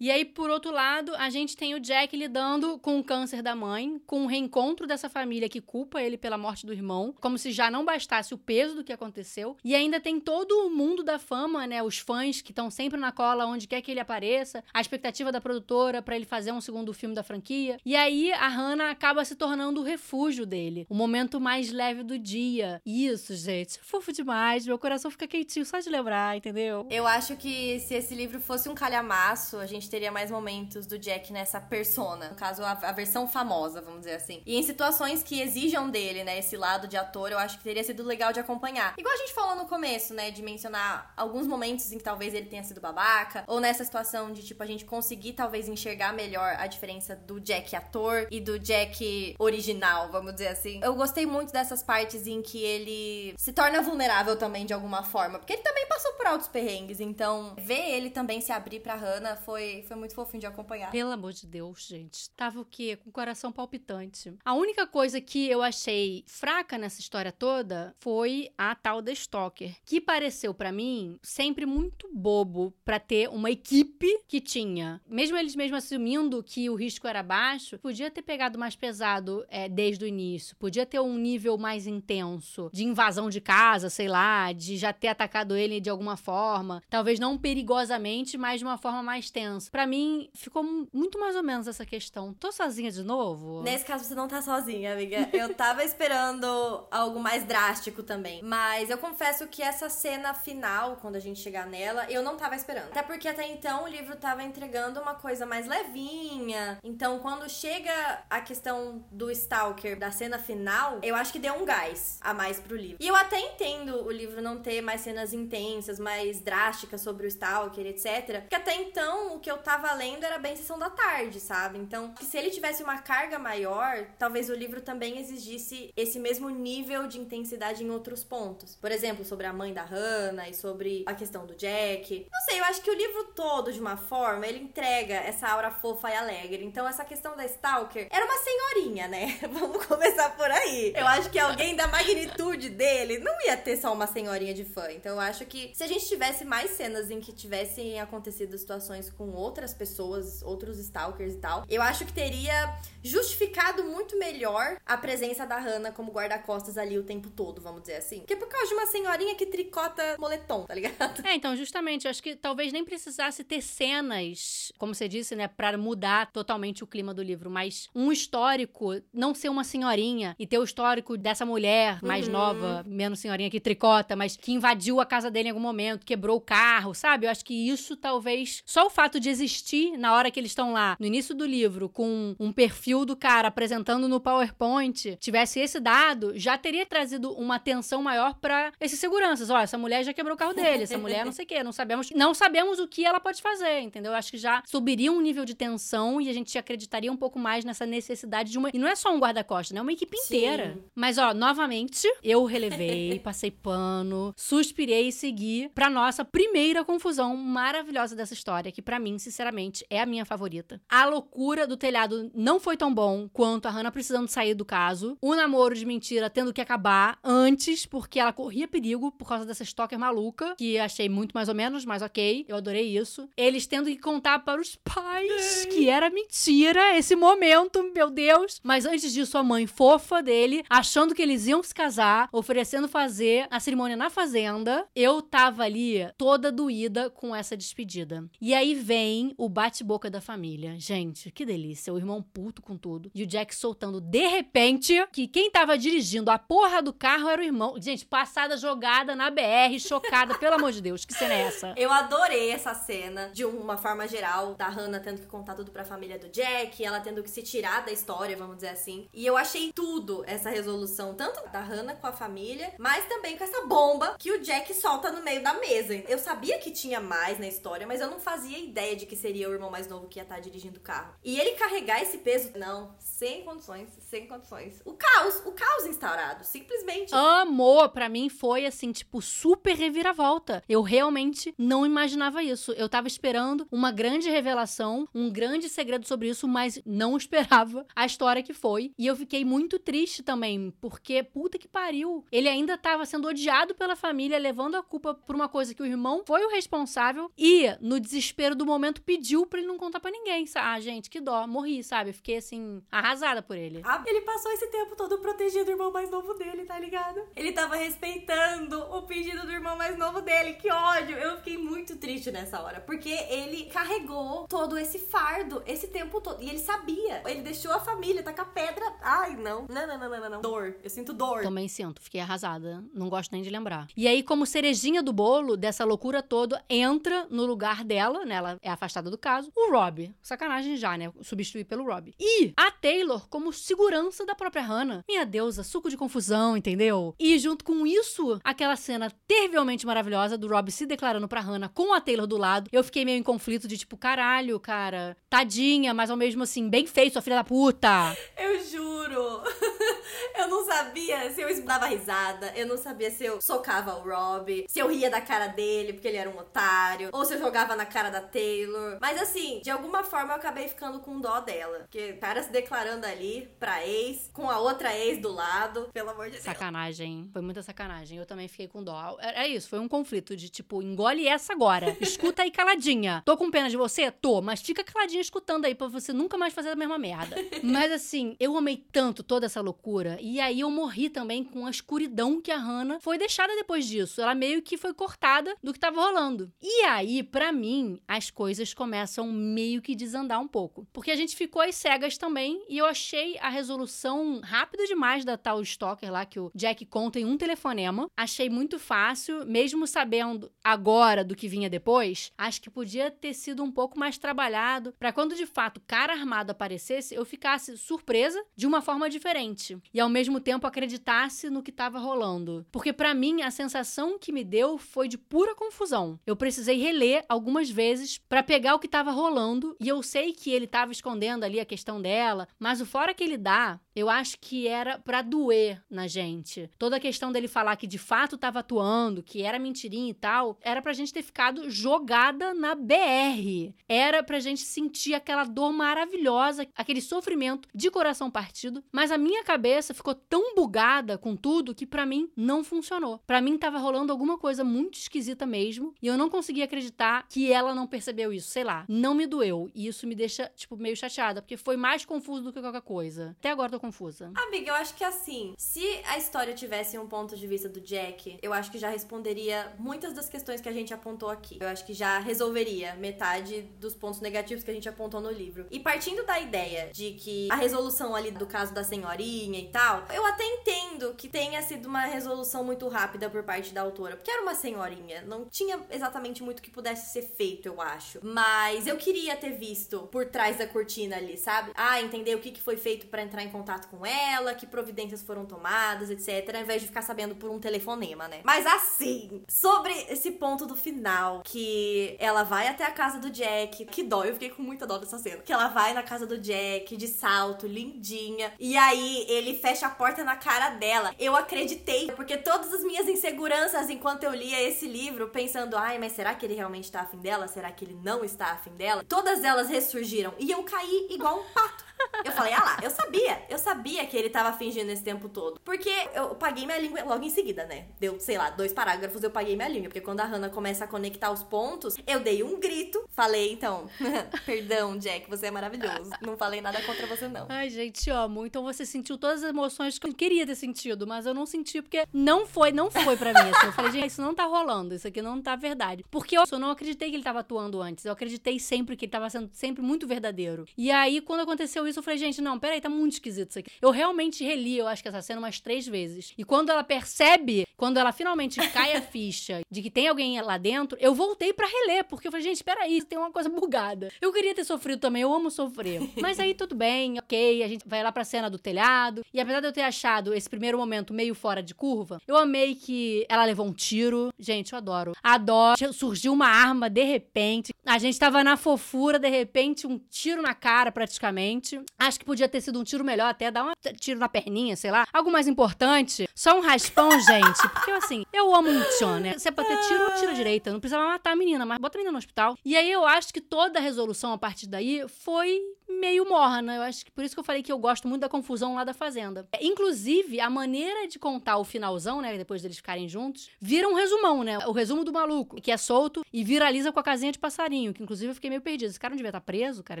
E 0.02 0.10
aí, 0.10 0.24
por 0.24 0.50
outro 0.50 0.72
lado, 0.72 1.14
a 1.14 1.30
gente 1.30 1.56
tem 1.56 1.76
o 1.76 1.78
Jack 1.78 2.16
lidando 2.16 2.76
com 2.76 2.98
o 2.98 3.04
câncer 3.04 3.40
da 3.40 3.54
mãe, 3.54 4.02
com 4.04 4.24
o 4.24 4.26
reencontro 4.26 4.84
dessa 4.84 5.08
família 5.08 5.48
que 5.48 5.60
culpa 5.60 6.02
ele 6.02 6.18
pela 6.18 6.36
morte 6.36 6.66
do 6.66 6.72
irmão, 6.72 7.14
como 7.20 7.38
se 7.38 7.52
já 7.52 7.70
não 7.70 7.84
bastasse 7.84 8.34
o 8.34 8.36
peso 8.36 8.74
do 8.74 8.82
que 8.82 8.92
aconteceu. 8.92 9.56
E 9.62 9.76
ainda 9.76 10.00
tem 10.00 10.18
todo 10.18 10.66
o 10.66 10.70
mundo 10.70 11.04
da 11.04 11.20
fama, 11.20 11.68
né? 11.68 11.84
Os 11.84 12.00
fãs 12.00 12.40
que 12.40 12.50
estão 12.50 12.68
sempre 12.68 12.98
na 12.98 13.12
cola 13.12 13.46
onde 13.46 13.68
quer 13.68 13.80
que 13.80 13.92
ele 13.92 14.00
apareça, 14.00 14.64
a 14.74 14.80
expectativa 14.80 15.30
da 15.30 15.40
produtora 15.40 16.02
para 16.02 16.16
ele 16.16 16.24
fazer 16.24 16.50
um 16.50 16.60
segundo 16.60 16.92
filme 16.92 17.14
da 17.14 17.22
franquia. 17.22 17.76
E 17.86 17.94
aí 17.94 18.32
a 18.32 18.48
Hannah 18.48 18.90
acaba 18.90 19.24
se 19.24 19.36
tornando 19.36 19.82
o 19.82 19.84
refúgio 19.84 20.44
dele, 20.44 20.84
o 20.90 20.96
momento 20.96 21.40
mais 21.40 21.70
leve 21.70 22.02
do 22.02 22.18
dia. 22.18 22.82
Isso, 22.84 23.36
gente, 23.36 23.78
fofo 23.84 24.12
demais, 24.12 24.66
meu 24.66 24.80
coração 24.80 25.12
fica 25.12 25.28
quentinho 25.28 25.64
só 25.64 25.78
de 25.78 25.88
lembrar, 25.88 26.36
entendeu? 26.36 26.88
Eu 26.90 27.06
acho 27.06 27.36
que 27.36 27.78
se 27.78 27.94
esse 27.94 28.16
livro 28.16 28.40
fosse 28.40 28.68
um 28.68 28.74
calhamaço, 28.74 29.58
a 29.58 29.66
gente 29.66 29.91
teria 29.92 30.10
mais 30.10 30.30
momentos 30.30 30.86
do 30.86 30.98
Jack 30.98 31.30
nessa 31.34 31.60
persona. 31.60 32.30
No 32.30 32.34
caso, 32.34 32.62
a, 32.64 32.72
a, 32.72 32.92
versão 32.92 33.28
famosa, 33.28 33.82
vamos 33.82 34.00
dizer 34.00 34.14
assim. 34.14 34.42
E 34.46 34.56
em 34.56 34.62
situações 34.62 35.22
que 35.22 35.38
exijam 35.38 35.90
dele, 35.90 36.24
né, 36.24 36.38
esse 36.38 36.56
lado 36.56 36.88
de 36.88 36.96
ator, 36.96 37.30
eu 37.30 37.38
acho 37.38 37.58
que 37.58 37.64
teria 37.64 37.84
sido 37.84 38.02
legal 38.02 38.32
de 38.32 38.40
acompanhar. 38.40 38.94
Igual 38.96 39.14
a 39.14 39.18
gente 39.18 39.34
falou 39.34 39.54
no 39.54 39.66
começo, 39.66 40.14
né, 40.14 40.30
de 40.30 40.42
mencionar 40.42 41.12
alguns 41.14 41.46
momentos 41.46 41.92
em 41.92 41.98
que 41.98 42.04
talvez 42.04 42.32
ele 42.32 42.46
tenha 42.46 42.64
sido 42.64 42.80
babaca, 42.80 43.44
ou 43.46 43.60
nessa 43.60 43.84
situação 43.84 44.32
de, 44.32 44.42
tipo, 44.42 44.62
a 44.62 44.66
gente 44.66 44.86
conseguir 44.86 45.34
talvez 45.34 45.68
enxergar 45.68 46.14
melhor 46.14 46.56
a 46.58 46.66
diferença 46.66 47.14
do 47.14 47.38
Jack 47.38 47.76
ator 47.76 48.26
e 48.30 48.40
do 48.40 48.58
Jack 48.58 49.36
original, 49.38 50.10
vamos 50.10 50.32
dizer 50.32 50.48
assim. 50.48 50.80
Eu 50.82 50.94
gostei 50.94 51.26
muito 51.26 51.52
dessas 51.52 51.82
partes 51.82 52.26
em 52.26 52.40
que 52.40 52.62
ele 52.62 53.34
se 53.36 53.52
torna 53.52 53.82
vulnerável 53.82 54.36
também 54.36 54.64
de 54.64 54.72
alguma 54.72 55.02
forma, 55.02 55.38
porque 55.38 55.52
ele 55.52 55.62
também 55.62 55.81
passou 56.02 56.12
por 56.14 56.26
altos 56.26 56.48
perrengues, 56.48 56.98
então 56.98 57.54
ver 57.58 57.90
ele 57.90 58.10
também 58.10 58.40
se 58.40 58.50
abrir 58.50 58.80
pra 58.80 58.96
Hannah 58.96 59.36
foi, 59.36 59.84
foi 59.86 59.96
muito 59.96 60.14
fofinho 60.16 60.40
de 60.40 60.46
acompanhar. 60.46 60.90
Pelo 60.90 61.12
amor 61.12 61.32
de 61.32 61.46
Deus, 61.46 61.86
gente. 61.86 62.28
Tava 62.30 62.60
o 62.60 62.64
quê? 62.64 62.96
Com 62.96 63.10
o 63.10 63.12
coração 63.12 63.52
palpitante. 63.52 64.34
A 64.44 64.52
única 64.52 64.84
coisa 64.84 65.20
que 65.20 65.48
eu 65.48 65.62
achei 65.62 66.24
fraca 66.26 66.76
nessa 66.76 67.00
história 67.00 67.30
toda 67.30 67.94
foi 68.00 68.50
a 68.58 68.74
tal 68.74 69.00
da 69.00 69.12
Stalker, 69.12 69.76
que 69.84 70.00
pareceu 70.00 70.52
para 70.52 70.72
mim 70.72 71.20
sempre 71.22 71.64
muito 71.64 72.08
bobo 72.12 72.74
para 72.84 72.98
ter 72.98 73.28
uma 73.28 73.50
equipe 73.50 74.08
que 74.26 74.40
tinha. 74.40 75.00
Mesmo 75.06 75.36
eles 75.36 75.54
mesmo 75.54 75.76
assumindo 75.76 76.42
que 76.42 76.68
o 76.68 76.74
risco 76.74 77.06
era 77.06 77.22
baixo, 77.22 77.78
podia 77.78 78.10
ter 78.10 78.22
pegado 78.22 78.58
mais 78.58 78.74
pesado 78.74 79.44
é, 79.48 79.68
desde 79.68 80.04
o 80.04 80.08
início. 80.08 80.56
Podia 80.56 80.84
ter 80.84 80.98
um 80.98 81.16
nível 81.16 81.56
mais 81.56 81.86
intenso 81.86 82.70
de 82.72 82.84
invasão 82.84 83.30
de 83.30 83.40
casa, 83.40 83.88
sei 83.88 84.08
lá, 84.08 84.50
de 84.52 84.76
já 84.76 84.92
ter 84.92 85.08
atacado 85.08 85.54
ele 85.54 85.80
de 85.80 85.91
alguma 85.92 86.16
forma. 86.16 86.82
Talvez 86.90 87.18
não 87.18 87.38
perigosamente, 87.38 88.36
mas 88.36 88.58
de 88.58 88.64
uma 88.64 88.78
forma 88.78 89.02
mais 89.02 89.30
tensa 89.30 89.62
para 89.70 89.86
mim 89.86 90.30
ficou 90.34 90.62
muito 90.92 91.18
mais 91.18 91.36
ou 91.36 91.42
menos 91.42 91.66
essa 91.66 91.84
questão. 91.84 92.32
Tô 92.34 92.52
sozinha 92.52 92.90
de 92.90 93.02
novo? 93.02 93.62
Nesse 93.62 93.84
caso 93.84 94.04
você 94.04 94.14
não 94.14 94.28
tá 94.28 94.42
sozinha, 94.42 94.92
amiga. 94.92 95.28
Eu 95.32 95.54
tava 95.54 95.84
esperando 95.84 96.86
algo 96.90 97.18
mais 97.18 97.44
drástico 97.44 98.02
também. 98.02 98.42
Mas 98.42 98.90
eu 98.90 98.98
confesso 98.98 99.46
que 99.48 99.62
essa 99.62 99.88
cena 99.88 100.34
final, 100.34 100.96
quando 100.96 101.16
a 101.16 101.20
gente 101.20 101.40
chegar 101.40 101.66
nela, 101.66 102.10
eu 102.10 102.22
não 102.22 102.36
tava 102.36 102.54
esperando. 102.54 102.88
Até 102.88 103.02
porque 103.02 103.28
até 103.28 103.50
então 103.50 103.84
o 103.84 103.88
livro 103.88 104.16
tava 104.16 104.42
entregando 104.42 105.00
uma 105.00 105.14
coisa 105.14 105.46
mais 105.46 105.66
levinha. 105.66 106.78
Então 106.82 107.18
quando 107.18 107.48
chega 107.48 108.22
a 108.28 108.40
questão 108.40 109.04
do 109.10 109.30
Stalker, 109.30 109.98
da 109.98 110.10
cena 110.10 110.38
final, 110.38 110.98
eu 111.02 111.14
acho 111.14 111.32
que 111.32 111.38
deu 111.38 111.54
um 111.54 111.64
gás 111.64 112.18
a 112.20 112.34
mais 112.34 112.60
pro 112.60 112.76
livro. 112.76 112.98
E 113.00 113.06
eu 113.06 113.16
até 113.16 113.40
entendo 113.40 114.04
o 114.04 114.10
livro 114.10 114.42
não 114.42 114.58
ter 114.58 114.80
mais 114.80 115.00
cenas 115.00 115.32
intensas, 115.32 115.62
mais 115.98 116.40
drásticas 116.40 117.00
sobre 117.00 117.26
o 117.26 117.28
Stalker, 117.28 117.86
etc. 117.86 118.40
Porque 118.40 118.54
até 118.54 118.76
então 118.76 119.36
o 119.36 119.40
que 119.40 119.50
eu 119.50 119.58
tava 119.58 119.92
lendo 119.94 120.24
era 120.24 120.38
bem 120.38 120.56
sessão 120.56 120.78
da 120.78 120.90
tarde, 120.90 121.40
sabe? 121.40 121.78
Então, 121.78 122.14
se 122.20 122.36
ele 122.36 122.50
tivesse 122.50 122.82
uma 122.82 122.98
carga 122.98 123.38
maior, 123.38 124.06
talvez 124.18 124.48
o 124.48 124.54
livro 124.54 124.80
também 124.80 125.18
exigisse 125.18 125.92
esse 125.96 126.18
mesmo 126.18 126.50
nível 126.50 127.06
de 127.06 127.18
intensidade 127.18 127.84
em 127.84 127.90
outros 127.90 128.24
pontos. 128.24 128.76
Por 128.76 128.90
exemplo, 128.90 129.24
sobre 129.24 129.46
a 129.46 129.52
mãe 129.52 129.72
da 129.72 129.82
Hannah 129.82 130.48
e 130.48 130.54
sobre 130.54 131.04
a 131.06 131.14
questão 131.14 131.46
do 131.46 131.54
Jack. 131.54 132.26
Não 132.30 132.40
sei, 132.42 132.60
eu 132.60 132.64
acho 132.64 132.82
que 132.82 132.90
o 132.90 132.94
livro 132.94 133.24
todo, 133.34 133.72
de 133.72 133.80
uma 133.80 133.96
forma, 133.96 134.46
ele 134.46 134.58
entrega 134.58 135.14
essa 135.14 135.48
aura 135.48 135.70
fofa 135.70 136.10
e 136.10 136.14
alegre. 136.14 136.64
Então, 136.64 136.86
essa 136.86 137.04
questão 137.04 137.36
da 137.36 137.44
Stalker 137.46 138.08
era 138.10 138.24
uma 138.24 138.36
senhorinha, 138.38 139.08
né? 139.08 139.38
Vamos 139.50 139.84
começar 139.86 140.30
por 140.36 140.50
aí. 140.50 140.92
Eu 140.96 141.06
acho 141.06 141.30
que 141.30 141.38
alguém 141.38 141.76
da 141.76 141.86
magnitude 141.86 142.70
dele 142.70 143.18
não 143.18 143.34
ia 143.46 143.56
ter 143.56 143.76
só 143.76 143.92
uma 143.92 144.06
senhorinha 144.06 144.54
de 144.54 144.64
fã. 144.64 144.90
Então, 144.90 145.12
eu 145.12 145.20
acho 145.20 145.44
que 145.46 145.61
se 145.74 145.82
a 145.82 145.86
gente 145.86 146.06
tivesse 146.08 146.44
mais 146.44 146.70
cenas 146.72 147.10
em 147.10 147.20
que 147.20 147.32
tivessem 147.32 148.00
acontecido 148.00 148.56
situações 148.58 149.10
com 149.10 149.30
outras 149.32 149.72
pessoas, 149.74 150.42
outros 150.42 150.78
Stalkers 150.78 151.34
e 151.34 151.38
tal, 151.38 151.64
eu 151.68 151.80
acho 151.82 152.04
que 152.04 152.12
teria 152.12 152.74
justificado 153.02 153.84
muito 153.84 154.18
melhor 154.18 154.76
a 154.86 154.96
presença 154.96 155.44
da 155.46 155.58
Hannah 155.58 155.92
como 155.92 156.12
guarda-costas 156.12 156.78
ali 156.78 156.98
o 156.98 157.02
tempo 157.02 157.30
todo, 157.30 157.60
vamos 157.60 157.82
dizer 157.82 157.96
assim. 157.96 158.18
Porque 158.20 158.34
é 158.34 158.36
por 158.36 158.48
causa 158.48 158.68
de 158.68 158.74
uma 158.74 158.86
senhorinha 158.86 159.34
que 159.34 159.46
tricota 159.46 160.16
moletom, 160.18 160.64
tá 160.64 160.74
ligado? 160.74 161.22
É, 161.26 161.34
então, 161.34 161.54
justamente, 161.56 162.04
eu 162.06 162.10
acho 162.10 162.22
que 162.22 162.34
talvez 162.36 162.72
nem 162.72 162.84
precisasse 162.84 163.44
ter 163.44 163.60
cenas, 163.62 164.72
como 164.78 164.94
você 164.94 165.08
disse, 165.08 165.34
né, 165.36 165.48
para 165.48 165.76
mudar 165.78 166.30
totalmente 166.32 166.82
o 166.82 166.86
clima 166.86 167.12
do 167.14 167.22
livro, 167.22 167.50
mas 167.50 167.88
um 167.94 168.10
histórico, 168.12 169.00
não 169.12 169.34
ser 169.34 169.48
uma 169.48 169.64
senhorinha 169.64 170.34
e 170.38 170.46
ter 170.46 170.58
o 170.58 170.64
histórico 170.64 171.16
dessa 171.16 171.44
mulher 171.44 171.98
mais 172.02 172.26
Uhum. 172.26 172.32
nova, 172.32 172.84
menos 172.86 173.18
senhorinha 173.20 173.50
que 173.50 173.60
tricota, 173.60 174.14
mas 174.16 174.36
que 174.36 174.52
invadiu 174.52 175.00
a 175.00 175.06
casa 175.06 175.30
dele 175.30 175.48
algum 175.52 175.62
momento, 175.62 176.04
quebrou 176.04 176.36
o 176.36 176.40
carro, 176.40 176.94
sabe? 176.94 177.26
Eu 177.26 177.30
acho 177.30 177.44
que 177.44 177.54
isso 177.68 177.96
talvez 177.96 178.62
só 178.66 178.86
o 178.86 178.90
fato 178.90 179.20
de 179.20 179.28
existir 179.28 179.96
na 179.96 180.14
hora 180.14 180.30
que 180.30 180.40
eles 180.40 180.50
estão 180.50 180.72
lá 180.72 180.96
no 180.98 181.06
início 181.06 181.34
do 181.34 181.46
livro 181.46 181.88
com 181.88 182.34
um 182.38 182.52
perfil 182.52 183.04
do 183.04 183.16
cara 183.16 183.48
apresentando 183.48 184.08
no 184.08 184.20
PowerPoint, 184.20 185.16
tivesse 185.20 185.60
esse 185.60 185.78
dado, 185.78 186.32
já 186.38 186.56
teria 186.56 186.86
trazido 186.86 187.32
uma 187.32 187.56
atenção 187.56 188.02
maior 188.02 188.34
pra 188.34 188.72
esses 188.80 188.98
seguranças. 188.98 189.50
Ó, 189.50 189.58
essa 189.58 189.78
mulher 189.78 190.04
já 190.04 190.12
quebrou 190.12 190.34
o 190.34 190.38
carro 190.38 190.54
dele, 190.54 190.84
essa 190.84 190.98
mulher 190.98 191.24
não 191.24 191.32
sei 191.32 191.44
o 191.44 191.48
quê, 191.48 191.62
não 191.62 191.72
sabemos, 191.72 192.10
não 192.10 192.34
sabemos 192.34 192.78
o 192.78 192.88
que 192.88 193.04
ela 193.04 193.20
pode 193.20 193.40
fazer, 193.42 193.80
entendeu? 193.80 194.12
Eu 194.12 194.18
acho 194.18 194.30
que 194.30 194.38
já 194.38 194.62
subiria 194.66 195.12
um 195.12 195.20
nível 195.20 195.44
de 195.44 195.54
tensão 195.54 196.20
e 196.20 196.28
a 196.28 196.32
gente 196.32 196.56
acreditaria 196.56 197.12
um 197.12 197.16
pouco 197.16 197.38
mais 197.38 197.64
nessa 197.64 197.86
necessidade 197.86 198.50
de 198.50 198.58
uma. 198.58 198.70
E 198.72 198.78
não 198.78 198.88
é 198.88 198.94
só 198.94 199.14
um 199.14 199.18
guarda-costas, 199.18 199.72
né? 199.72 199.78
É 199.78 199.82
uma 199.82 199.92
equipe 199.92 200.16
Sim. 200.18 200.36
inteira. 200.36 200.78
Mas, 200.94 201.18
ó, 201.18 201.34
novamente, 201.34 202.06
eu 202.22 202.44
relevei, 202.44 203.18
passei 203.20 203.50
pano, 203.50 204.34
suspirei 204.36 205.08
e 205.08 205.12
segui 205.12 205.41
pra 205.74 205.90
nossa 205.90 206.24
primeira 206.24 206.84
confusão 206.84 207.36
maravilhosa 207.36 208.14
dessa 208.14 208.34
história, 208.34 208.72
que 208.72 208.82
pra 208.82 208.98
mim, 208.98 209.18
sinceramente, 209.18 209.84
é 209.88 210.00
a 210.00 210.06
minha 210.06 210.24
favorita. 210.24 210.80
A 210.88 211.04
loucura 211.04 211.66
do 211.66 211.76
telhado 211.76 212.30
não 212.34 212.60
foi 212.60 212.76
tão 212.76 212.92
bom 212.92 213.28
quanto 213.32 213.66
a 213.66 213.70
Hannah 213.70 213.90
precisando 213.90 214.28
sair 214.28 214.54
do 214.54 214.64
caso. 214.64 215.16
O 215.20 215.34
namoro 215.34 215.74
de 215.74 215.86
mentira 215.86 216.30
tendo 216.30 216.52
que 216.52 216.60
acabar 216.60 217.18
antes, 217.22 217.86
porque 217.86 218.18
ela 218.18 218.32
corria 218.32 218.68
perigo 218.68 219.10
por 219.12 219.28
causa 219.28 219.44
dessa 219.46 219.62
stalker 219.62 219.98
maluca, 219.98 220.54
que 220.56 220.78
achei 220.78 221.08
muito 221.08 221.32
mais 221.32 221.48
ou 221.48 221.54
menos, 221.54 221.84
mas 221.84 222.02
ok, 222.02 222.44
eu 222.48 222.56
adorei 222.56 222.96
isso. 222.96 223.28
Eles 223.36 223.66
tendo 223.66 223.86
que 223.86 223.98
contar 223.98 224.40
para 224.40 224.60
os 224.60 224.76
pais 224.76 225.66
que 225.66 225.88
era 225.88 226.10
mentira 226.10 226.96
esse 226.96 227.16
momento, 227.16 227.82
meu 227.94 228.10
Deus. 228.10 228.60
Mas 228.62 228.86
antes 228.86 229.12
disso, 229.12 229.38
a 229.38 229.42
mãe 229.42 229.66
fofa 229.66 230.22
dele, 230.22 230.62
achando 230.68 231.14
que 231.14 231.22
eles 231.22 231.46
iam 231.46 231.62
se 231.62 231.74
casar, 231.74 232.28
oferecendo 232.32 232.88
fazer 232.88 233.46
a 233.50 233.60
cerimônia 233.60 233.96
na 233.96 234.10
fazenda. 234.10 234.86
Eu 234.94 235.22
tava 235.32 235.62
ali 235.62 236.06
toda 236.18 236.52
doída 236.52 237.08
com 237.08 237.34
essa 237.34 237.56
despedida. 237.56 238.22
E 238.38 238.52
aí 238.52 238.74
vem 238.74 239.34
o 239.38 239.48
bate-boca 239.48 240.10
da 240.10 240.20
família. 240.20 240.78
Gente, 240.78 241.30
que 241.30 241.46
delícia. 241.46 241.90
O 241.90 241.96
irmão 241.96 242.22
puto 242.22 242.60
com 242.60 242.76
tudo. 242.76 243.10
E 243.14 243.22
o 243.22 243.26
Jack 243.26 243.54
soltando 243.54 243.98
de 243.98 244.26
repente 244.26 244.94
que 245.10 245.26
quem 245.26 245.50
tava 245.50 245.78
dirigindo 245.78 246.30
a 246.30 246.38
porra 246.38 246.82
do 246.82 246.92
carro 246.92 247.30
era 247.30 247.40
o 247.40 247.44
irmão. 247.44 247.80
Gente, 247.80 248.04
passada 248.04 248.58
jogada 248.58 249.16
na 249.16 249.30
BR, 249.30 249.78
chocada. 249.80 250.34
Pelo 250.34 250.56
amor 250.56 250.70
de 250.70 250.82
Deus, 250.82 251.06
que 251.06 251.14
cena 251.14 251.32
é 251.32 251.40
essa? 251.40 251.74
Eu 251.78 251.90
adorei 251.90 252.50
essa 252.50 252.74
cena, 252.74 253.30
de 253.32 253.46
uma 253.46 253.78
forma 253.78 254.06
geral, 254.06 254.54
da 254.54 254.68
Hannah 254.68 255.00
tendo 255.00 255.22
que 255.22 255.26
contar 255.26 255.54
tudo 255.54 255.70
pra 255.70 255.82
família 255.82 256.18
do 256.18 256.28
Jack, 256.28 256.84
ela 256.84 257.00
tendo 257.00 257.22
que 257.22 257.30
se 257.30 257.42
tirar 257.42 257.86
da 257.86 257.90
história, 257.90 258.36
vamos 258.36 258.56
dizer 258.56 258.68
assim. 258.68 259.08
E 259.14 259.24
eu 259.24 259.38
achei 259.38 259.72
tudo 259.72 260.22
essa 260.26 260.50
resolução, 260.50 261.14
tanto 261.14 261.42
da 261.50 261.60
Hannah 261.60 261.94
com 261.94 262.06
a 262.06 262.12
família, 262.12 262.74
mas 262.78 263.06
também 263.06 263.38
com 263.38 263.44
essa 263.44 263.64
bomba 263.66 264.14
que 264.18 264.30
o 264.30 264.38
Jack 264.42 264.74
solta 264.74 265.10
no 265.10 265.21
meio 265.22 265.42
da 265.42 265.54
mesa. 265.54 265.94
Eu 266.08 266.18
sabia 266.18 266.58
que 266.58 266.70
tinha 266.70 267.00
mais 267.00 267.38
na 267.38 267.46
história, 267.46 267.86
mas 267.86 268.00
eu 268.00 268.10
não 268.10 268.18
fazia 268.18 268.58
ideia 268.58 268.96
de 268.96 269.06
que 269.06 269.16
seria 269.16 269.48
o 269.48 269.52
irmão 269.52 269.70
mais 269.70 269.88
novo 269.88 270.08
que 270.08 270.18
ia 270.18 270.22
estar 270.22 270.40
dirigindo 270.40 270.78
o 270.78 270.82
carro. 270.82 271.14
E 271.24 271.38
ele 271.38 271.52
carregar 271.52 272.02
esse 272.02 272.18
peso, 272.18 272.50
não, 272.56 272.94
sem 272.98 273.44
condições, 273.44 273.88
sem 274.00 274.26
condições. 274.26 274.82
O 274.84 274.94
caos, 274.94 275.42
o 275.46 275.52
caos 275.52 275.86
instaurado, 275.86 276.44
simplesmente. 276.44 277.14
Amor, 277.14 277.90
pra 277.90 278.08
mim 278.08 278.28
foi 278.28 278.66
assim, 278.66 278.92
tipo, 278.92 279.20
super 279.22 279.76
reviravolta. 279.76 280.62
Eu 280.68 280.82
realmente 280.82 281.54
não 281.56 281.86
imaginava 281.86 282.42
isso. 282.42 282.72
Eu 282.72 282.88
tava 282.88 283.08
esperando 283.08 283.66
uma 283.70 283.92
grande 283.92 284.28
revelação, 284.28 285.08
um 285.14 285.30
grande 285.30 285.68
segredo 285.68 286.06
sobre 286.06 286.28
isso, 286.28 286.48
mas 286.48 286.80
não 286.84 287.16
esperava 287.16 287.86
a 287.94 288.06
história 288.06 288.42
que 288.42 288.52
foi. 288.52 288.92
E 288.98 289.06
eu 289.06 289.16
fiquei 289.16 289.44
muito 289.44 289.78
triste 289.78 290.22
também, 290.22 290.72
porque 290.80 291.22
puta 291.22 291.58
que 291.58 291.68
pariu. 291.68 292.24
Ele 292.30 292.48
ainda 292.48 292.76
tava 292.76 293.06
sendo 293.06 293.28
odiado 293.28 293.74
pela 293.74 293.96
família, 293.96 294.38
levando 294.38 294.76
a 294.76 294.82
culpa 294.82 295.11
por 295.14 295.34
uma 295.34 295.48
coisa 295.48 295.74
que 295.74 295.82
o 295.82 295.86
irmão 295.86 296.22
foi 296.26 296.44
o 296.44 296.50
responsável 296.50 297.30
e, 297.36 297.66
no 297.80 298.00
desespero 298.00 298.54
do 298.54 298.66
momento, 298.66 299.02
pediu 299.02 299.46
pra 299.46 299.58
ele 299.58 299.68
não 299.68 299.78
contar 299.78 300.00
pra 300.00 300.10
ninguém. 300.10 300.44
Ah, 300.54 300.80
gente, 300.80 301.10
que 301.10 301.20
dó, 301.20 301.46
morri, 301.46 301.82
sabe? 301.82 302.12
Fiquei 302.12 302.36
assim, 302.36 302.82
arrasada 302.90 303.42
por 303.42 303.56
ele. 303.56 303.80
Ah, 303.84 304.02
ele 304.06 304.20
passou 304.22 304.50
esse 304.52 304.66
tempo 304.68 304.96
todo 304.96 305.18
protegendo 305.18 305.70
o 305.70 305.72
irmão 305.72 305.92
mais 305.92 306.10
novo 306.10 306.34
dele, 306.34 306.64
tá 306.64 306.78
ligado? 306.78 307.20
Ele 307.34 307.52
tava 307.52 307.76
respeitando 307.76 308.78
o 308.78 309.02
pedido 309.02 309.42
do 309.42 309.52
irmão 309.52 309.76
mais 309.76 309.96
novo 309.98 310.20
dele. 310.20 310.54
Que 310.54 310.70
ódio! 310.70 311.16
Eu 311.16 311.36
fiquei 311.38 311.58
muito 311.58 311.96
triste 311.96 312.30
nessa 312.30 312.60
hora, 312.60 312.80
porque 312.80 313.10
ele 313.10 313.66
carregou 313.66 314.46
todo 314.48 314.78
esse 314.78 314.98
fardo 314.98 315.62
esse 315.66 315.88
tempo 315.88 316.20
todo. 316.20 316.42
E 316.42 316.48
ele 316.48 316.58
sabia. 316.58 317.22
Ele 317.26 317.42
deixou 317.42 317.72
a 317.72 317.80
família, 317.80 318.22
tá 318.22 318.32
com 318.32 318.42
a 318.42 318.46
pedra. 318.46 318.84
Ai, 319.00 319.36
não. 319.36 319.66
Não, 319.68 319.86
não, 319.86 319.98
não, 319.98 320.10
não, 320.10 320.20
não, 320.20 320.30
não. 320.30 320.40
Dor. 320.40 320.76
Eu 320.82 320.90
sinto 320.90 321.12
dor. 321.12 321.42
Também 321.42 321.68
sinto, 321.68 322.00
fiquei 322.00 322.20
arrasada. 322.20 322.84
Não 322.94 323.08
gosto 323.08 323.32
nem 323.32 323.42
de 323.42 323.50
lembrar. 323.50 323.86
E 323.96 324.06
aí, 324.06 324.22
como 324.22 324.46
cerejinha 324.46 325.01
do 325.02 325.12
bolo 325.12 325.56
dessa 325.56 325.84
loucura 325.84 326.22
toda, 326.22 326.62
entra 326.68 327.26
no 327.30 327.44
lugar 327.44 327.84
dela, 327.84 328.24
né? 328.24 328.34
Ela 328.34 328.58
é 328.62 328.70
afastada 328.70 329.10
do 329.10 329.18
caso, 329.18 329.50
o 329.56 329.70
Rob. 329.72 330.12
Sacanagem 330.22 330.76
já, 330.76 330.96
né? 330.96 331.12
Substituir 331.22 331.64
pelo 331.64 331.84
Rob. 331.84 332.14
E 332.18 332.52
a 332.56 332.70
Taylor 332.70 333.28
como 333.28 333.52
segurança 333.52 334.24
da 334.24 334.34
própria 334.34 334.62
Hannah. 334.62 335.04
Minha 335.08 335.24
deusa, 335.24 335.62
suco 335.62 335.90
de 335.90 335.96
confusão, 335.96 336.56
entendeu? 336.56 337.14
E 337.18 337.38
junto 337.38 337.64
com 337.64 337.86
isso, 337.86 338.40
aquela 338.44 338.76
cena 338.76 339.12
terrivelmente 339.26 339.86
maravilhosa 339.86 340.38
do 340.38 340.48
Rob 340.48 340.70
se 340.70 340.86
declarando 340.86 341.28
pra 341.28 341.40
Hannah 341.40 341.68
com 341.68 341.92
a 341.92 342.00
Taylor 342.00 342.26
do 342.26 342.36
lado. 342.36 342.68
Eu 342.72 342.84
fiquei 342.84 343.04
meio 343.04 343.18
em 343.18 343.22
conflito 343.22 343.68
de 343.68 343.78
tipo, 343.78 343.96
caralho, 343.96 344.58
cara, 344.60 345.16
tadinha, 345.28 345.94
mas 345.94 346.10
ao 346.10 346.16
mesmo 346.16 346.42
assim, 346.42 346.68
bem 346.68 346.86
feito, 346.86 347.14
sua 347.14 347.22
filha 347.22 347.36
da 347.36 347.44
puta. 347.44 348.16
Eu 348.36 348.62
juro. 348.64 349.42
eu 350.38 350.48
não 350.48 350.64
sabia 350.64 351.30
se 351.30 351.40
eu 351.40 351.62
dava 351.64 351.86
risada. 351.86 352.52
Eu 352.56 352.66
não 352.66 352.76
sabia 352.76 353.10
se 353.10 353.24
eu 353.24 353.40
socava 353.40 353.94
o 353.96 354.02
Rob. 354.02 354.64
Se 354.68 354.81
ria 354.88 355.10
da 355.10 355.20
cara 355.20 355.48
dele 355.48 355.92
porque 355.92 356.08
ele 356.08 356.16
era 356.16 356.30
um 356.30 356.38
otário. 356.38 357.10
Ou 357.12 357.24
se 357.24 357.34
eu 357.34 357.38
jogava 357.38 357.76
na 357.76 357.86
cara 357.86 358.10
da 358.10 358.20
Taylor. 358.20 358.98
Mas 359.00 359.20
assim, 359.20 359.60
de 359.62 359.70
alguma 359.70 360.04
forma 360.04 360.32
eu 360.32 360.36
acabei 360.36 360.68
ficando 360.68 361.00
com 361.00 361.20
dó 361.20 361.40
dela. 361.40 361.80
Porque 361.80 362.12
o 362.12 362.20
cara 362.20 362.42
se 362.42 362.50
declarando 362.50 363.06
ali 363.06 363.48
pra 363.58 363.86
ex, 363.86 364.30
com 364.32 364.50
a 364.50 364.58
outra 364.58 364.96
ex 364.96 365.18
do 365.20 365.32
lado. 365.32 365.88
Pelo 365.92 366.10
amor 366.10 366.26
de 366.26 366.32
Deus. 366.32 366.44
Sacanagem. 366.44 367.28
Foi 367.32 367.42
muita 367.42 367.62
sacanagem. 367.62 368.18
Eu 368.18 368.26
também 368.26 368.48
fiquei 368.48 368.68
com 368.68 368.82
dó. 368.82 369.16
É, 369.20 369.44
é 369.44 369.48
isso, 369.48 369.68
foi 369.68 369.78
um 369.78 369.88
conflito 369.88 370.36
de 370.36 370.48
tipo, 370.48 370.82
engole 370.82 371.26
essa 371.26 371.52
agora. 371.52 371.96
Escuta 372.00 372.42
aí 372.42 372.50
caladinha. 372.50 373.22
Tô 373.24 373.36
com 373.36 373.50
pena 373.50 373.68
de 373.68 373.76
você? 373.76 374.10
Tô, 374.10 374.40
mas 374.40 374.60
fica 374.60 374.84
caladinha 374.84 375.20
escutando 375.20 375.64
aí 375.64 375.74
pra 375.74 375.88
você 375.88 376.12
nunca 376.12 376.36
mais 376.36 376.52
fazer 376.52 376.70
a 376.70 376.76
mesma 376.76 376.98
merda. 376.98 377.36
Mas 377.62 377.92
assim, 377.92 378.36
eu 378.38 378.56
amei 378.56 378.84
tanto 378.92 379.22
toda 379.22 379.46
essa 379.46 379.60
loucura. 379.60 380.18
E 380.20 380.40
aí 380.40 380.60
eu 380.60 380.70
morri 380.70 381.08
também 381.08 381.44
com 381.44 381.66
a 381.66 381.70
escuridão 381.70 382.40
que 382.40 382.50
a 382.50 382.56
Hannah 382.56 383.00
foi 383.00 383.18
deixada 383.18 383.54
depois 383.54 383.86
disso. 383.86 384.20
Ela 384.20 384.34
meio 384.34 384.62
que 384.62 384.71
foi 384.76 384.94
cortada 384.94 385.56
do 385.62 385.72
que 385.72 385.78
tava 385.78 386.00
rolando. 386.00 386.52
E 386.60 386.84
aí, 386.84 387.22
pra 387.22 387.52
mim, 387.52 388.00
as 388.06 388.30
coisas 388.30 388.74
começam 388.74 389.32
meio 389.32 389.82
que 389.82 389.94
desandar 389.94 390.40
um 390.40 390.48
pouco. 390.48 390.86
Porque 390.92 391.10
a 391.10 391.16
gente 391.16 391.36
ficou 391.36 391.62
às 391.62 391.74
cegas 391.74 392.16
também 392.16 392.64
e 392.68 392.78
eu 392.78 392.86
achei 392.86 393.38
a 393.38 393.48
resolução 393.48 394.40
rápida 394.42 394.86
demais 394.86 395.24
da 395.24 395.36
tal 395.36 395.62
Stalker 395.62 396.10
lá 396.10 396.24
que 396.24 396.40
o 396.40 396.50
Jack 396.54 396.84
conta 396.86 397.18
em 397.18 397.24
um 397.24 397.36
telefonema. 397.36 398.08
Achei 398.16 398.48
muito 398.48 398.78
fácil, 398.78 399.44
mesmo 399.46 399.86
sabendo 399.86 400.50
agora 400.62 401.24
do 401.24 401.34
que 401.34 401.48
vinha 401.48 401.68
depois. 401.68 402.32
Acho 402.36 402.60
que 402.60 402.70
podia 402.70 403.10
ter 403.10 403.34
sido 403.34 403.62
um 403.62 403.70
pouco 403.70 403.98
mais 403.98 404.18
trabalhado 404.18 404.94
pra 404.98 405.12
quando 405.12 405.34
de 405.34 405.46
fato 405.46 405.78
o 405.78 405.82
cara 405.86 406.12
armado 406.12 406.50
aparecesse, 406.50 407.14
eu 407.14 407.24
ficasse 407.24 407.76
surpresa 407.76 408.42
de 408.56 408.66
uma 408.66 408.80
forma 408.80 409.08
diferente. 409.10 409.76
E 409.92 410.00
ao 410.00 410.08
mesmo 410.08 410.40
tempo 410.40 410.66
acreditasse 410.66 411.50
no 411.50 411.62
que 411.62 411.70
estava 411.70 411.98
rolando. 411.98 412.66
Porque 412.70 412.92
para 412.92 413.14
mim 413.14 413.42
a 413.42 413.50
sensação 413.50 414.18
que 414.18 414.32
me 414.32 414.44
deu 414.44 414.61
foi 414.78 415.08
de 415.08 415.18
pura 415.18 415.54
confusão. 415.54 416.18
Eu 416.26 416.36
precisei 416.36 416.78
reler 416.78 417.24
algumas 417.28 417.70
vezes 417.70 418.18
para 418.28 418.42
pegar 418.42 418.74
o 418.74 418.78
que 418.78 418.86
estava 418.86 419.10
rolando 419.10 419.76
e 419.80 419.88
eu 419.88 420.02
sei 420.02 420.32
que 420.32 420.50
ele 420.50 420.64
estava 420.64 420.92
escondendo 420.92 421.44
ali 421.44 421.60
a 421.60 421.64
questão 421.64 422.00
dela, 422.00 422.48
mas 422.58 422.80
o 422.80 422.86
fora 422.86 423.14
que 423.14 423.22
ele 423.22 423.36
dá, 423.36 423.80
eu 423.94 424.08
acho 424.08 424.38
que 424.38 424.66
era 424.66 424.98
para 424.98 425.22
doer 425.22 425.82
na 425.90 426.06
gente. 426.06 426.70
Toda 426.78 426.96
a 426.96 427.00
questão 427.00 427.30
dele 427.32 427.48
falar 427.48 427.76
que 427.76 427.86
de 427.86 427.98
fato 427.98 428.36
estava 428.36 428.60
atuando, 428.60 429.22
que 429.22 429.42
era 429.42 429.58
mentirinha 429.58 430.10
e 430.10 430.14
tal, 430.14 430.58
era 430.60 430.80
pra 430.80 430.92
gente 430.92 431.12
ter 431.12 431.22
ficado 431.22 431.70
jogada 431.70 432.54
na 432.54 432.74
BR. 432.74 433.74
Era 433.88 434.22
pra 434.22 434.40
gente 434.40 434.62
sentir 434.62 435.14
aquela 435.14 435.44
dor 435.44 435.72
maravilhosa, 435.72 436.66
aquele 436.76 437.00
sofrimento 437.00 437.68
de 437.74 437.90
coração 437.90 438.30
partido, 438.30 438.82
mas 438.92 439.10
a 439.10 439.18
minha 439.18 439.44
cabeça 439.44 439.94
ficou 439.94 440.14
tão 440.14 440.54
bugada 440.54 441.18
com 441.18 441.36
tudo 441.36 441.74
que 441.74 441.86
para 441.86 442.06
mim 442.06 442.30
não 442.36 442.64
funcionou. 442.64 443.20
Para 443.26 443.40
mim 443.40 443.58
tava 443.58 443.78
rolando 443.78 444.12
alguma 444.12 444.38
coisa 444.38 444.51
muito 444.60 444.98
esquisita 444.98 445.46
mesmo, 445.46 445.94
e 446.02 446.06
eu 446.06 446.18
não 446.18 446.28
conseguia 446.28 446.64
acreditar 446.64 447.26
que 447.28 447.52
ela 447.52 447.74
não 447.74 447.86
percebeu 447.86 448.32
isso, 448.32 448.48
sei 448.48 448.64
lá. 448.64 448.84
Não 448.88 449.14
me 449.14 449.26
doeu, 449.26 449.70
e 449.74 449.86
isso 449.86 450.06
me 450.06 450.14
deixa 450.14 450.50
tipo 450.54 450.76
meio 450.76 450.96
chateada, 450.96 451.40
porque 451.40 451.56
foi 451.56 451.76
mais 451.76 452.04
confuso 452.04 452.42
do 452.42 452.52
que 452.52 452.60
qualquer 452.60 452.82
coisa. 452.82 453.36
Até 453.38 453.50
agora 453.50 453.70
tô 453.70 453.80
confusa. 453.80 454.32
Amiga, 454.34 454.70
eu 454.70 454.74
acho 454.74 454.94
que 454.94 455.04
assim, 455.04 455.54
se 455.56 455.84
a 456.06 456.18
história 456.18 456.54
tivesse 456.54 456.98
um 456.98 457.06
ponto 457.06 457.36
de 457.36 457.46
vista 457.46 457.68
do 457.68 457.80
Jack, 457.80 458.38
eu 458.42 458.52
acho 458.52 458.70
que 458.70 458.78
já 458.78 458.88
responderia 458.90 459.72
muitas 459.78 460.12
das 460.12 460.28
questões 460.28 460.60
que 460.60 460.68
a 460.68 460.72
gente 460.72 460.92
apontou 460.92 461.28
aqui. 461.28 461.58
Eu 461.60 461.68
acho 461.68 461.84
que 461.84 461.92
já 461.92 462.18
resolveria 462.18 462.94
metade 462.96 463.62
dos 463.78 463.94
pontos 463.94 464.20
negativos 464.20 464.64
que 464.64 464.70
a 464.70 464.74
gente 464.74 464.88
apontou 464.88 465.20
no 465.20 465.30
livro. 465.30 465.66
E 465.70 465.80
partindo 465.80 466.24
da 466.24 466.40
ideia 466.40 466.90
de 466.92 467.12
que 467.12 467.48
a 467.50 467.56
resolução 467.56 468.14
ali 468.14 468.30
do 468.30 468.46
caso 468.46 468.74
da 468.74 468.84
senhorinha 468.84 469.58
e 469.58 469.68
tal, 469.68 470.04
eu 470.12 470.24
até 470.26 470.44
entendo 470.44 471.14
que 471.14 471.28
tenha 471.28 471.62
sido 471.62 471.86
uma 471.86 472.02
resolução 472.02 472.64
muito 472.64 472.88
rápida 472.88 473.28
por 473.30 473.42
parte 473.42 473.72
da 473.72 473.82
autora, 473.82 474.16
porque 474.16 474.30
era 474.30 474.41
uma 474.42 474.54
senhorinha, 474.54 475.22
não 475.22 475.46
tinha 475.46 475.80
exatamente 475.90 476.42
muito 476.42 476.62
que 476.62 476.70
pudesse 476.70 477.12
ser 477.12 477.22
feito, 477.22 477.66
eu 477.66 477.80
acho. 477.80 478.20
Mas 478.22 478.86
eu 478.86 478.96
queria 478.96 479.36
ter 479.36 479.52
visto 479.52 480.00
por 480.10 480.26
trás 480.26 480.58
da 480.58 480.66
cortina 480.66 481.16
ali, 481.16 481.36
sabe? 481.36 481.72
Ah, 481.74 482.00
entender 482.00 482.34
o 482.34 482.40
que 482.40 482.60
foi 482.60 482.76
feito 482.76 483.06
para 483.06 483.22
entrar 483.22 483.42
em 483.42 483.50
contato 483.50 483.88
com 483.88 484.04
ela, 484.04 484.54
que 484.54 484.66
providências 484.66 485.22
foram 485.22 485.46
tomadas, 485.46 486.10
etc, 486.10 486.54
ao 486.54 486.62
invés 486.62 486.82
de 486.82 486.88
ficar 486.88 487.02
sabendo 487.02 487.34
por 487.34 487.50
um 487.50 487.58
telefonema, 487.58 488.28
né? 488.28 488.40
Mas 488.44 488.66
assim, 488.66 489.42
sobre 489.48 489.92
esse 490.08 490.32
ponto 490.32 490.66
do 490.66 490.76
final, 490.76 491.42
que 491.44 492.16
ela 492.18 492.42
vai 492.42 492.68
até 492.68 492.84
a 492.84 492.90
casa 492.90 493.18
do 493.18 493.30
Jack, 493.30 493.84
que 493.86 494.02
dó, 494.02 494.24
eu 494.24 494.34
fiquei 494.34 494.50
com 494.50 494.62
muita 494.62 494.86
dó 494.86 494.98
dessa 494.98 495.18
cena. 495.18 495.42
Que 495.42 495.52
ela 495.52 495.68
vai 495.68 495.94
na 495.94 496.02
casa 496.02 496.26
do 496.26 496.38
Jack 496.38 496.96
de 496.96 497.08
salto, 497.08 497.66
lindinha, 497.66 498.52
e 498.58 498.76
aí 498.76 499.24
ele 499.28 499.54
fecha 499.54 499.86
a 499.86 499.90
porta 499.90 500.24
na 500.24 500.36
cara 500.36 500.70
dela. 500.70 501.14
Eu 501.18 501.36
acreditei, 501.36 502.10
porque 502.12 502.36
todas 502.36 502.72
as 502.72 502.82
minhas 502.82 503.08
inseguranças 503.08 503.88
enquanto 503.90 504.24
eu 504.24 504.31
lia 504.34 504.60
esse 504.60 504.86
livro, 504.86 505.28
pensando, 505.28 505.76
ai, 505.76 505.98
mas 505.98 506.12
será 506.12 506.34
que 506.34 506.46
ele 506.46 506.54
realmente 506.54 506.90
tá 506.90 507.00
afim 507.00 507.18
dela? 507.18 507.46
Será 507.48 507.70
que 507.70 507.84
ele 507.84 507.98
não 508.02 508.24
está 508.24 508.52
afim 508.52 508.70
dela? 508.70 509.04
Todas 509.08 509.44
elas 509.44 509.68
ressurgiram 509.68 510.34
e 510.38 510.50
eu 510.50 510.62
caí 510.62 511.08
igual 511.10 511.40
um 511.40 511.44
pato. 511.52 511.84
Eu 512.24 512.32
falei, 512.32 512.52
ah 512.52 512.62
lá, 512.62 512.78
eu 512.82 512.90
sabia, 512.90 513.42
eu 513.48 513.58
sabia 513.58 514.06
que 514.06 514.16
ele 514.16 514.30
tava 514.30 514.56
fingindo 514.56 514.90
esse 514.90 515.02
tempo 515.02 515.28
todo. 515.28 515.60
Porque 515.64 515.90
eu 516.14 516.34
paguei 516.34 516.64
minha 516.64 516.78
língua 516.78 517.02
logo 517.04 517.24
em 517.24 517.30
seguida, 517.30 517.64
né? 517.64 517.86
Deu, 517.98 518.18
sei 518.20 518.38
lá, 518.38 518.50
dois 518.50 518.72
parágrafos, 518.72 519.22
eu 519.22 519.30
paguei 519.30 519.56
minha 519.56 519.68
língua. 519.68 519.88
Porque 519.88 520.00
quando 520.00 520.20
a 520.20 520.24
Hannah 520.24 520.50
começa 520.50 520.84
a 520.84 520.88
conectar 520.88 521.30
os 521.30 521.42
pontos, 521.42 521.96
eu 522.06 522.20
dei 522.20 522.42
um 522.42 522.60
grito. 522.60 523.04
Falei, 523.10 523.52
então, 523.52 523.88
perdão, 524.46 524.96
Jack, 524.98 525.28
você 525.28 525.46
é 525.46 525.50
maravilhoso. 525.50 526.10
Não 526.20 526.36
falei 526.36 526.60
nada 526.60 526.80
contra 526.82 527.06
você, 527.06 527.28
não. 527.28 527.46
Ai, 527.48 527.70
gente, 527.70 528.08
amo. 528.10 528.46
Então 528.46 528.62
você 528.62 528.86
sentiu 528.86 529.18
todas 529.18 529.42
as 529.42 529.50
emoções 529.50 529.98
que 529.98 530.06
eu 530.06 530.14
queria 530.14 530.46
ter 530.46 530.54
sentido, 530.54 531.06
mas 531.06 531.26
eu 531.26 531.34
não 531.34 531.46
senti 531.46 531.82
porque 531.82 532.06
não 532.12 532.46
foi, 532.46 532.72
não 532.72 532.90
foi 532.90 533.16
pra 533.16 533.32
mim. 533.32 533.50
Assim. 533.50 533.66
Eu 533.66 533.72
falei, 533.72 533.92
gente, 533.92 534.06
isso 534.06 534.22
não 534.22 534.34
tá 534.34 534.44
rolando, 534.44 534.94
isso 534.94 535.08
aqui 535.08 535.20
não 535.20 535.40
tá 535.40 535.56
verdade. 535.56 536.04
Porque 536.10 536.36
eu 536.36 536.58
não 536.58 536.70
acreditei 536.70 537.10
que 537.10 537.16
ele 537.16 537.24
tava 537.24 537.40
atuando 537.40 537.80
antes. 537.80 538.04
Eu 538.04 538.12
acreditei 538.12 538.58
sempre 538.58 538.96
que 538.96 539.06
ele 539.06 539.12
tava 539.12 539.28
sendo 539.28 539.50
sempre 539.52 539.82
muito 539.82 540.06
verdadeiro. 540.06 540.66
E 540.76 540.90
aí, 540.90 541.20
quando 541.20 541.40
aconteceu 541.40 541.86
isso, 541.86 541.91
eu 541.98 542.02
falei, 542.02 542.18
gente, 542.18 542.40
não, 542.40 542.58
peraí, 542.58 542.80
tá 542.80 542.88
muito 542.88 543.14
esquisito 543.14 543.50
isso 543.50 543.58
aqui. 543.58 543.70
Eu 543.80 543.90
realmente 543.90 544.44
reli, 544.44 544.78
eu 544.78 544.86
acho 544.86 545.02
que 545.02 545.08
essa 545.08 545.22
cena 545.22 545.40
umas 545.40 545.60
três 545.60 545.86
vezes. 545.86 546.32
E 546.36 546.44
quando 546.44 546.70
ela 546.70 546.84
percebe, 546.84 547.66
quando 547.76 547.98
ela 547.98 548.12
finalmente 548.12 548.60
cai 548.70 548.94
a 548.94 549.02
ficha 549.02 549.60
de 549.70 549.82
que 549.82 549.90
tem 549.90 550.08
alguém 550.08 550.40
lá 550.40 550.58
dentro, 550.58 550.96
eu 551.00 551.14
voltei 551.14 551.52
para 551.52 551.66
reler, 551.66 552.04
porque 552.04 552.28
eu 552.28 552.32
falei, 552.32 552.44
gente, 552.44 552.62
peraí, 552.62 553.02
tem 553.02 553.18
uma 553.18 553.30
coisa 553.30 553.48
bugada. 553.48 554.10
Eu 554.20 554.32
queria 554.32 554.54
ter 554.54 554.64
sofrido 554.64 555.00
também, 555.00 555.22
eu 555.22 555.32
amo 555.32 555.50
sofrer. 555.50 556.00
Mas 556.20 556.38
aí 556.38 556.54
tudo 556.54 556.74
bem, 556.74 557.18
ok, 557.18 557.62
a 557.62 557.68
gente 557.68 557.86
vai 557.86 558.02
lá 558.02 558.12
pra 558.12 558.24
cena 558.24 558.48
do 558.48 558.58
telhado. 558.58 559.24
E 559.32 559.40
apesar 559.40 559.60
de 559.60 559.66
eu 559.66 559.72
ter 559.72 559.82
achado 559.82 560.34
esse 560.34 560.48
primeiro 560.48 560.78
momento 560.78 561.12
meio 561.12 561.34
fora 561.34 561.62
de 561.62 561.74
curva, 561.74 562.20
eu 562.26 562.36
amei 562.36 562.74
que 562.74 563.26
ela 563.28 563.44
levou 563.44 563.66
um 563.66 563.72
tiro. 563.72 564.32
Gente, 564.38 564.72
eu 564.72 564.78
adoro. 564.78 565.12
Adoro. 565.22 565.92
Surgiu 565.92 566.32
uma 566.32 566.48
arma 566.48 566.88
de 566.88 567.02
repente. 567.02 567.72
A 567.84 567.98
gente 567.98 568.18
tava 568.18 568.44
na 568.44 568.56
fofura, 568.56 569.18
de 569.18 569.28
repente, 569.28 569.86
um 569.86 569.98
tiro 570.10 570.40
na 570.40 570.54
cara 570.54 570.92
praticamente. 570.92 571.71
Acho 571.98 572.18
que 572.18 572.24
podia 572.24 572.48
ter 572.48 572.60
sido 572.60 572.78
um 572.80 572.84
tiro 572.84 573.04
melhor, 573.04 573.28
até 573.28 573.50
dar 573.50 573.64
um 573.64 573.72
tiro 573.98 574.18
na 574.18 574.28
perninha, 574.28 574.76
sei 574.76 574.90
lá. 574.90 575.06
Algo 575.12 575.30
mais 575.30 575.46
importante, 575.46 576.28
só 576.34 576.58
um 576.58 576.60
raspão, 576.60 577.10
gente. 577.20 577.68
Porque 577.72 577.90
assim, 577.90 578.24
eu 578.32 578.54
amo 578.54 578.70
um 578.70 578.82
tchan, 578.82 579.20
né? 579.20 579.38
Se 579.38 579.48
é 579.48 579.50
pra 579.50 579.64
ter 579.64 579.76
tiro, 579.88 580.04
tira 580.18 580.34
direita. 580.34 580.72
Não 580.72 580.80
precisava 580.80 581.08
matar 581.08 581.32
a 581.32 581.36
menina, 581.36 581.64
mas 581.64 581.78
bota 581.78 581.96
a 581.96 581.98
menina 581.98 582.12
no 582.12 582.18
hospital. 582.18 582.56
E 582.64 582.76
aí 582.76 582.90
eu 582.90 583.04
acho 583.04 583.32
que 583.32 583.40
toda 583.40 583.78
a 583.78 583.82
resolução 583.82 584.32
a 584.32 584.38
partir 584.38 584.66
daí 584.66 585.04
foi 585.08 585.60
meio 586.02 586.28
morna. 586.28 586.74
Eu 586.74 586.82
acho 586.82 587.04
que 587.04 587.12
por 587.12 587.22
isso 587.22 587.32
que 587.32 587.38
eu 587.38 587.44
falei 587.44 587.62
que 587.62 587.70
eu 587.70 587.78
gosto 587.78 588.08
muito 588.08 588.22
da 588.22 588.28
confusão 588.28 588.74
lá 588.74 588.82
da 588.82 588.92
fazenda. 588.92 589.46
É, 589.52 589.64
inclusive, 589.64 590.40
a 590.40 590.50
maneira 590.50 591.06
de 591.06 591.16
contar 591.16 591.58
o 591.58 591.64
finalzão, 591.64 592.20
né, 592.20 592.36
depois 592.36 592.60
deles 592.60 592.76
ficarem 592.76 593.08
juntos, 593.08 593.48
vira 593.60 593.88
um 593.88 593.94
resumão, 593.94 594.42
né? 594.42 594.58
O 594.66 594.72
resumo 594.72 595.04
do 595.04 595.12
maluco, 595.12 595.60
que 595.60 595.70
é 595.70 595.76
solto 595.76 596.24
e 596.32 596.42
viraliza 596.42 596.90
com 596.90 596.98
a 596.98 597.02
casinha 597.04 597.30
de 597.30 597.38
passarinho, 597.38 597.94
que 597.94 598.02
inclusive 598.02 598.32
eu 598.32 598.34
fiquei 598.34 598.50
meio 598.50 598.60
perdido. 598.60 598.90
Esse 598.90 598.98
cara 598.98 599.12
não 599.12 599.16
devia 599.16 599.28
estar 599.28 599.40
preso, 599.40 599.84
cara, 599.84 600.00